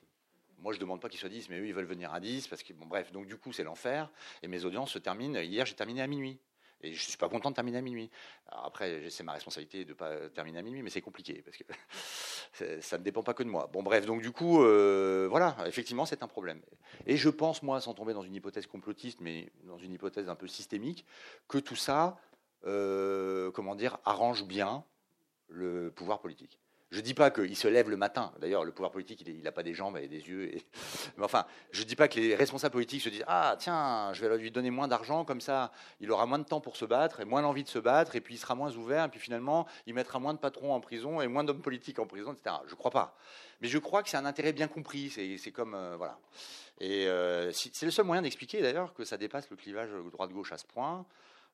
Moi, 0.59 0.73
je 0.73 0.77
ne 0.77 0.81
demande 0.81 1.01
pas 1.01 1.09
qu'ils 1.09 1.19
soient 1.19 1.29
10, 1.29 1.49
mais 1.49 1.59
eux, 1.59 1.65
ils 1.65 1.73
veulent 1.73 1.85
venir 1.85 2.13
à 2.13 2.19
10, 2.19 2.47
parce 2.47 2.63
que, 2.63 2.73
bon, 2.73 2.85
bref, 2.85 3.11
donc 3.11 3.27
du 3.27 3.37
coup, 3.37 3.53
c'est 3.53 3.63
l'enfer. 3.63 4.11
Et 4.43 4.47
mes 4.47 4.65
audiences 4.65 4.91
se 4.91 4.99
terminent. 4.99 5.39
Hier, 5.39 5.65
j'ai 5.65 5.73
terminé 5.73 6.01
à 6.01 6.07
minuit. 6.07 6.37
Et 6.81 6.93
je 6.93 7.03
ne 7.03 7.09
suis 7.09 7.17
pas 7.17 7.29
content 7.29 7.49
de 7.49 7.55
terminer 7.55 7.77
à 7.77 7.81
minuit. 7.81 8.09
après, 8.47 9.09
c'est 9.09 9.23
ma 9.23 9.33
responsabilité 9.33 9.83
de 9.83 9.89
ne 9.89 9.95
pas 9.95 10.29
terminer 10.29 10.59
à 10.59 10.61
minuit, 10.61 10.81
mais 10.81 10.89
c'est 10.89 11.01
compliqué, 11.01 11.43
parce 11.43 11.57
que 11.57 11.63
ça 12.81 12.97
ne 12.97 13.03
dépend 13.03 13.23
pas 13.23 13.33
que 13.33 13.43
de 13.43 13.49
moi. 13.49 13.69
Bon, 13.71 13.83
bref, 13.83 14.05
donc 14.05 14.21
du 14.21 14.31
coup, 14.31 14.63
euh, 14.63 15.27
voilà, 15.29 15.57
effectivement, 15.65 16.05
c'est 16.05 16.23
un 16.23 16.27
problème. 16.27 16.61
Et 17.05 17.17
je 17.17 17.29
pense, 17.29 17.63
moi, 17.63 17.81
sans 17.81 17.93
tomber 17.93 18.13
dans 18.13 18.23
une 18.23 18.35
hypothèse 18.35 18.67
complotiste, 18.67 19.19
mais 19.21 19.51
dans 19.63 19.77
une 19.77 19.93
hypothèse 19.93 20.29
un 20.29 20.35
peu 20.35 20.47
systémique, 20.47 21.05
que 21.47 21.57
tout 21.57 21.75
ça, 21.75 22.17
euh, 22.65 23.51
comment 23.51 23.75
dire, 23.75 23.97
arrange 24.05 24.45
bien 24.45 24.83
le 25.49 25.91
pouvoir 25.91 26.19
politique. 26.19 26.59
Je 26.91 26.97
ne 26.97 27.01
dis 27.01 27.13
pas 27.13 27.29
qu'il 27.29 27.55
se 27.55 27.67
lève 27.67 27.87
le 27.87 27.97
matin. 27.97 28.31
D'ailleurs, 28.39 28.63
le 28.63 28.71
pouvoir 28.71 28.91
politique, 28.91 29.21
il 29.27 29.43
n'a 29.43 29.51
pas 29.51 29.61
des 29.61 29.75
jambes 29.75 29.97
et 29.97 30.07
des 30.07 30.27
yeux. 30.27 30.51
Mais 31.17 31.23
enfin, 31.23 31.45
je 31.71 31.81
ne 31.83 31.87
dis 31.87 31.95
pas 31.95 32.07
que 32.07 32.19
les 32.19 32.33
responsables 32.33 32.73
politiques 32.73 33.03
se 33.03 33.09
disent 33.09 33.23
Ah, 33.27 33.55
tiens, 33.59 34.11
je 34.13 34.25
vais 34.25 34.37
lui 34.39 34.49
donner 34.49 34.71
moins 34.71 34.87
d'argent, 34.87 35.23
comme 35.23 35.39
ça, 35.39 35.71
il 35.99 36.11
aura 36.11 36.25
moins 36.25 36.39
de 36.39 36.45
temps 36.45 36.61
pour 36.61 36.77
se 36.77 36.85
battre 36.85 37.19
et 37.19 37.25
moins 37.25 37.43
l'envie 37.43 37.63
de 37.63 37.69
se 37.69 37.77
battre, 37.77 38.15
et 38.15 38.21
puis 38.21 38.35
il 38.35 38.37
sera 38.39 38.55
moins 38.55 38.75
ouvert, 38.75 39.05
et 39.05 39.09
puis 39.09 39.19
finalement, 39.19 39.67
il 39.85 39.93
mettra 39.93 40.17
moins 40.17 40.33
de 40.33 40.39
patrons 40.39 40.73
en 40.73 40.79
prison 40.79 41.21
et 41.21 41.27
moins 41.27 41.43
d'hommes 41.43 41.61
politiques 41.61 41.99
en 41.99 42.07
prison, 42.07 42.33
etc. 42.33 42.55
Je 42.65 42.71
ne 42.71 42.77
crois 42.77 42.91
pas. 42.91 43.15
Mais 43.61 43.67
je 43.67 43.77
crois 43.77 44.01
que 44.01 44.09
c'est 44.09 44.17
un 44.17 44.25
intérêt 44.25 44.53
bien 44.53 44.67
compris. 44.67 45.11
C'est 45.11 45.51
comme. 45.51 45.75
Euh, 45.75 45.95
voilà. 45.95 46.17
Et 46.79 47.07
euh, 47.07 47.51
c'est 47.51 47.83
le 47.83 47.91
seul 47.91 48.05
moyen 48.05 48.23
d'expliquer, 48.23 48.61
d'ailleurs, 48.61 48.95
que 48.95 49.03
ça 49.03 49.17
dépasse 49.17 49.47
le 49.51 49.57
clivage 49.57 49.89
droite-gauche 50.11 50.53
à 50.53 50.57
ce 50.57 50.65
point. 50.65 51.05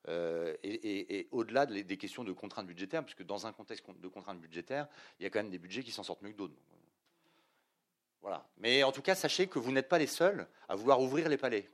Euh, 0.07 0.56
et, 0.64 1.27
au-delà 1.32 1.65
des 1.65 1.98
questions 1.98 2.23
de 2.23 2.32
contraintes 2.32 2.68
budgétaires, 2.68 3.03
puisque 3.03 3.23
dans 3.23 3.48
un 3.48 3.53
contexte 3.53 3.86
de 3.99 4.07
contraintes 4.07 4.40
budgétaires, 4.40 4.88
il 5.19 5.23
y 5.23 5.26
a 5.26 5.30
quand 5.30 5.40
même 5.40 5.49
des 5.49 5.57
budgets 5.57 5.84
qui 5.84 5.91
s'en 5.91 6.03
sortent 6.03 6.22
mieux 6.22 6.32
que 6.32 6.38
d'autres. 6.38 6.56
Voilà. 8.22 8.48
Mais 8.57 8.84
en 8.84 8.91
tout 8.91 9.02
cas, 9.02 9.15
sachez 9.15 9.48
que 9.48 9.60
vous 9.60 9.72
n'êtes 9.72 9.90
pas 9.90 9.98
les 9.98 10.07
seuls 10.07 10.48
à 10.68 10.76
vouloir 10.76 11.02
ouvrir 11.02 11.30
les 11.30 11.38
palais. 11.38 11.69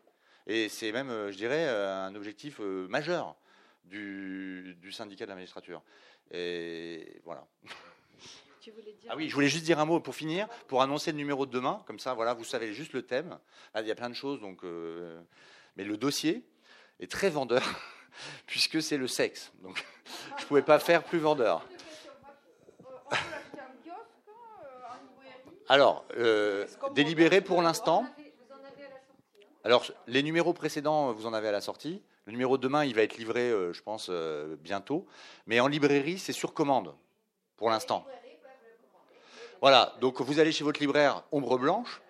Et 0.47 0.69
c'est 0.69 0.91
même, 0.91 1.09
euh, 1.09 1.31
je 1.31 1.37
dirais, 1.37 1.67
euh, 1.67 2.05
un 2.05 2.15
objectif 2.15 2.59
majeur 2.59 3.35
du, 3.83 4.77
syndicat 4.91 5.25
de 5.25 5.29
la 5.29 5.35
magistrature. 5.35 5.81
Et 6.31 7.21
voilà. 7.23 7.45
ah 9.09 9.15
oui, 9.15 9.29
je 9.29 9.33
voulais 9.33 9.49
juste 9.49 9.65
dire 9.65 9.79
un 9.79 9.85
mot 9.85 9.99
pour 9.99 10.15
finir, 10.15 10.47
pour 10.67 10.81
annoncer 10.81 11.11
le 11.11 11.17
numéro 11.17 11.45
de 11.45 11.51
demain. 11.51 11.83
Comme 11.85 11.99
ça, 11.99 12.13
voilà, 12.13 12.33
vous 12.33 12.43
savez 12.43 12.73
juste 12.73 12.93
le 12.93 13.01
thème. 13.01 13.37
il 13.75 13.85
y 13.85 13.91
a 13.91 13.95
plein 13.95 14.09
de 14.09 14.15
choses, 14.15 14.39
donc, 14.39 14.63
mais 14.63 15.83
le 15.83 15.97
dossier 15.97 16.43
est 16.99 17.11
très 17.11 17.29
vendeur. 17.29 17.63
puisque 18.45 18.81
c'est 18.81 18.97
le 18.97 19.07
sexe. 19.07 19.51
Donc, 19.61 19.85
je 20.37 20.43
ne 20.43 20.47
pouvais 20.47 20.61
pas 20.61 20.79
faire 20.79 21.03
plus 21.03 21.19
vendeur. 21.19 21.65
Alors, 25.69 26.05
euh, 26.17 26.67
délibéré 26.93 27.41
pour 27.41 27.61
l'instant. 27.61 28.05
Alors, 29.63 29.85
les 30.07 30.23
numéros 30.23 30.53
précédents, 30.53 31.13
vous 31.13 31.27
en 31.27 31.33
avez 31.33 31.47
à 31.47 31.51
la 31.51 31.61
sortie. 31.61 32.01
Le 32.25 32.31
numéro 32.31 32.57
de 32.57 32.63
demain, 32.63 32.83
il 32.83 32.95
va 32.95 33.03
être 33.03 33.17
livré, 33.17 33.49
euh, 33.49 33.73
je 33.73 33.81
pense, 33.81 34.07
euh, 34.09 34.55
bientôt. 34.59 35.05
Mais 35.47 35.59
en 35.59 35.67
librairie, 35.67 36.19
c'est 36.19 36.33
sur 36.33 36.53
commande, 36.53 36.93
pour 37.57 37.69
l'instant. 37.69 38.05
Voilà, 39.61 39.95
donc 40.01 40.21
vous 40.21 40.39
allez 40.39 40.51
chez 40.51 40.63
votre 40.63 40.79
libraire 40.79 41.23
Ombre 41.31 41.57
Blanche, 41.57 42.01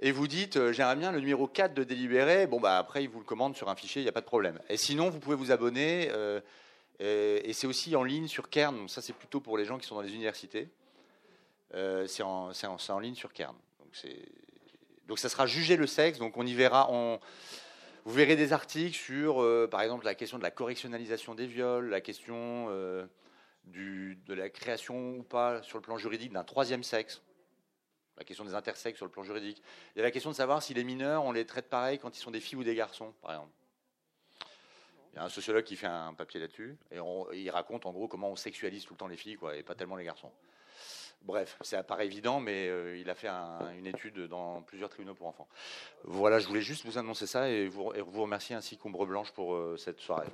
et 0.00 0.12
vous 0.12 0.28
dites 0.28 0.56
euh, 0.56 0.72
j'aimerais 0.72 0.96
bien 0.96 1.12
le 1.12 1.20
numéro 1.20 1.48
4 1.48 1.74
de 1.74 1.84
délibéré, 1.84 2.46
bon 2.46 2.60
bah 2.60 2.78
après 2.78 3.02
il 3.02 3.08
vous 3.08 3.18
le 3.18 3.24
commande 3.24 3.56
sur 3.56 3.68
un 3.68 3.74
fichier, 3.74 4.00
il 4.00 4.04
n'y 4.04 4.08
a 4.08 4.12
pas 4.12 4.20
de 4.20 4.26
problème. 4.26 4.60
Et 4.68 4.76
sinon 4.76 5.10
vous 5.10 5.18
pouvez 5.18 5.36
vous 5.36 5.50
abonner 5.50 6.08
euh, 6.12 6.40
et, 7.00 7.52
c'est 7.52 7.66
aussi 7.66 7.94
en 7.96 8.04
ligne 8.04 8.28
sur 8.28 8.50
Kern, 8.50 8.88
ça 8.88 9.02
c'est 9.02 9.12
plutôt 9.12 9.40
pour 9.40 9.58
les 9.58 9.64
gens 9.64 9.78
qui 9.78 9.86
sont 9.86 9.94
dans 9.94 10.02
les 10.02 10.14
universités. 10.14 10.68
Euh, 11.74 12.06
c'est 12.06 12.22
en, 12.22 12.98
ligne 13.00 13.14
sur 13.14 13.32
Kern. 13.32 13.54
Donc, 13.80 14.12
donc 15.06 15.18
ça 15.18 15.28
sera 15.28 15.46
juger 15.46 15.76
le 15.76 15.86
sexe, 15.86 16.18
donc 16.18 16.36
on 16.36 16.46
y 16.46 16.54
verra, 16.54 16.88
vous 18.04 18.12
verrez 18.12 18.36
des 18.36 18.52
articles 18.52 18.96
sur 18.96 19.46
par 19.70 19.82
exemple 19.82 20.04
la 20.04 20.14
question 20.14 20.38
de 20.38 20.42
la 20.42 20.50
correctionnalisation 20.50 21.34
des 21.34 21.46
viols, 21.46 21.88
la 21.88 22.00
question 22.00 22.68
de 23.66 24.34
la 24.34 24.48
création 24.48 25.18
ou 25.18 25.22
pas 25.22 25.62
sur 25.62 25.78
le 25.78 25.82
plan 25.82 25.98
juridique 25.98 26.32
d'un 26.32 26.44
troisième 26.44 26.82
sexe 26.82 27.22
la 28.18 28.24
question 28.24 28.44
des 28.44 28.54
intersexes 28.54 28.96
sur 28.96 29.06
le 29.06 29.12
plan 29.12 29.22
juridique. 29.22 29.62
Il 29.94 29.98
y 29.98 30.02
a 30.02 30.04
la 30.04 30.10
question 30.10 30.30
de 30.30 30.34
savoir 30.34 30.62
si 30.62 30.74
les 30.74 30.84
mineurs, 30.84 31.24
on 31.24 31.32
les 31.32 31.46
traite 31.46 31.68
pareil 31.68 31.98
quand 31.98 32.16
ils 32.16 32.20
sont 32.20 32.30
des 32.30 32.40
filles 32.40 32.58
ou 32.58 32.64
des 32.64 32.74
garçons, 32.74 33.14
par 33.22 33.32
exemple. 33.32 33.52
Il 35.12 35.16
y 35.16 35.18
a 35.18 35.24
un 35.24 35.28
sociologue 35.28 35.64
qui 35.64 35.76
fait 35.76 35.86
un 35.86 36.14
papier 36.14 36.40
là-dessus, 36.40 36.76
et 36.90 36.98
il 37.32 37.50
raconte 37.50 37.86
en 37.86 37.92
gros 37.92 38.08
comment 38.08 38.30
on 38.30 38.36
sexualise 38.36 38.84
tout 38.84 38.94
le 38.94 38.98
temps 38.98 39.06
les 39.06 39.16
filles, 39.16 39.36
quoi, 39.36 39.56
et 39.56 39.62
pas 39.62 39.74
tellement 39.74 39.96
les 39.96 40.04
garçons. 40.04 40.30
Bref, 41.22 41.56
ça 41.62 41.82
paraît 41.82 42.06
évident, 42.06 42.38
mais 42.38 42.68
euh, 42.68 42.96
il 42.96 43.10
a 43.10 43.14
fait 43.14 43.28
une 43.28 43.86
étude 43.86 44.28
dans 44.28 44.62
plusieurs 44.62 44.88
tribunaux 44.88 45.14
pour 45.14 45.26
enfants. 45.26 45.48
Voilà, 46.04 46.38
je 46.38 46.46
voulais 46.46 46.60
juste 46.60 46.84
vous 46.84 46.96
annoncer 46.96 47.26
ça 47.26 47.48
et 47.48 47.66
vous, 47.66 47.92
remercier 48.14 48.54
ainsi 48.54 48.76
qu'Ombre 48.76 49.04
Blanche 49.04 49.32
pour 49.32 49.54
euh, 49.54 49.76
cette 49.76 50.00
soirée. 50.00 50.28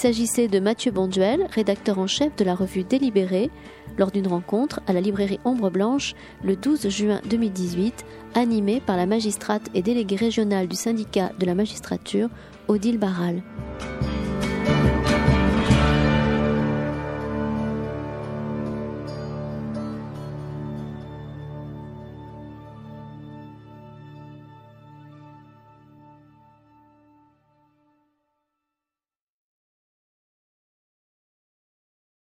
S'agissait 0.00 0.48
de 0.48 0.60
Mathieu 0.60 0.92
Bonduel, 0.92 1.46
rédacteur 1.50 1.98
en 1.98 2.06
chef 2.06 2.34
de 2.36 2.42
la 2.42 2.54
revue 2.54 2.84
Délibéré, 2.84 3.50
lors 3.98 4.10
d'une 4.10 4.28
rencontre 4.28 4.80
à 4.86 4.94
la 4.94 5.02
librairie 5.02 5.38
Ombre 5.44 5.68
Blanche 5.68 6.14
le 6.42 6.56
12 6.56 6.88
juin 6.88 7.20
2018, 7.28 8.06
animée 8.32 8.80
par 8.80 8.96
la 8.96 9.04
magistrate 9.04 9.68
et 9.74 9.82
déléguée 9.82 10.16
régionale 10.16 10.68
du 10.68 10.76
syndicat 10.76 11.32
de 11.38 11.44
la 11.44 11.54
magistrature, 11.54 12.30
Odile 12.66 12.96
Barral. 12.96 13.42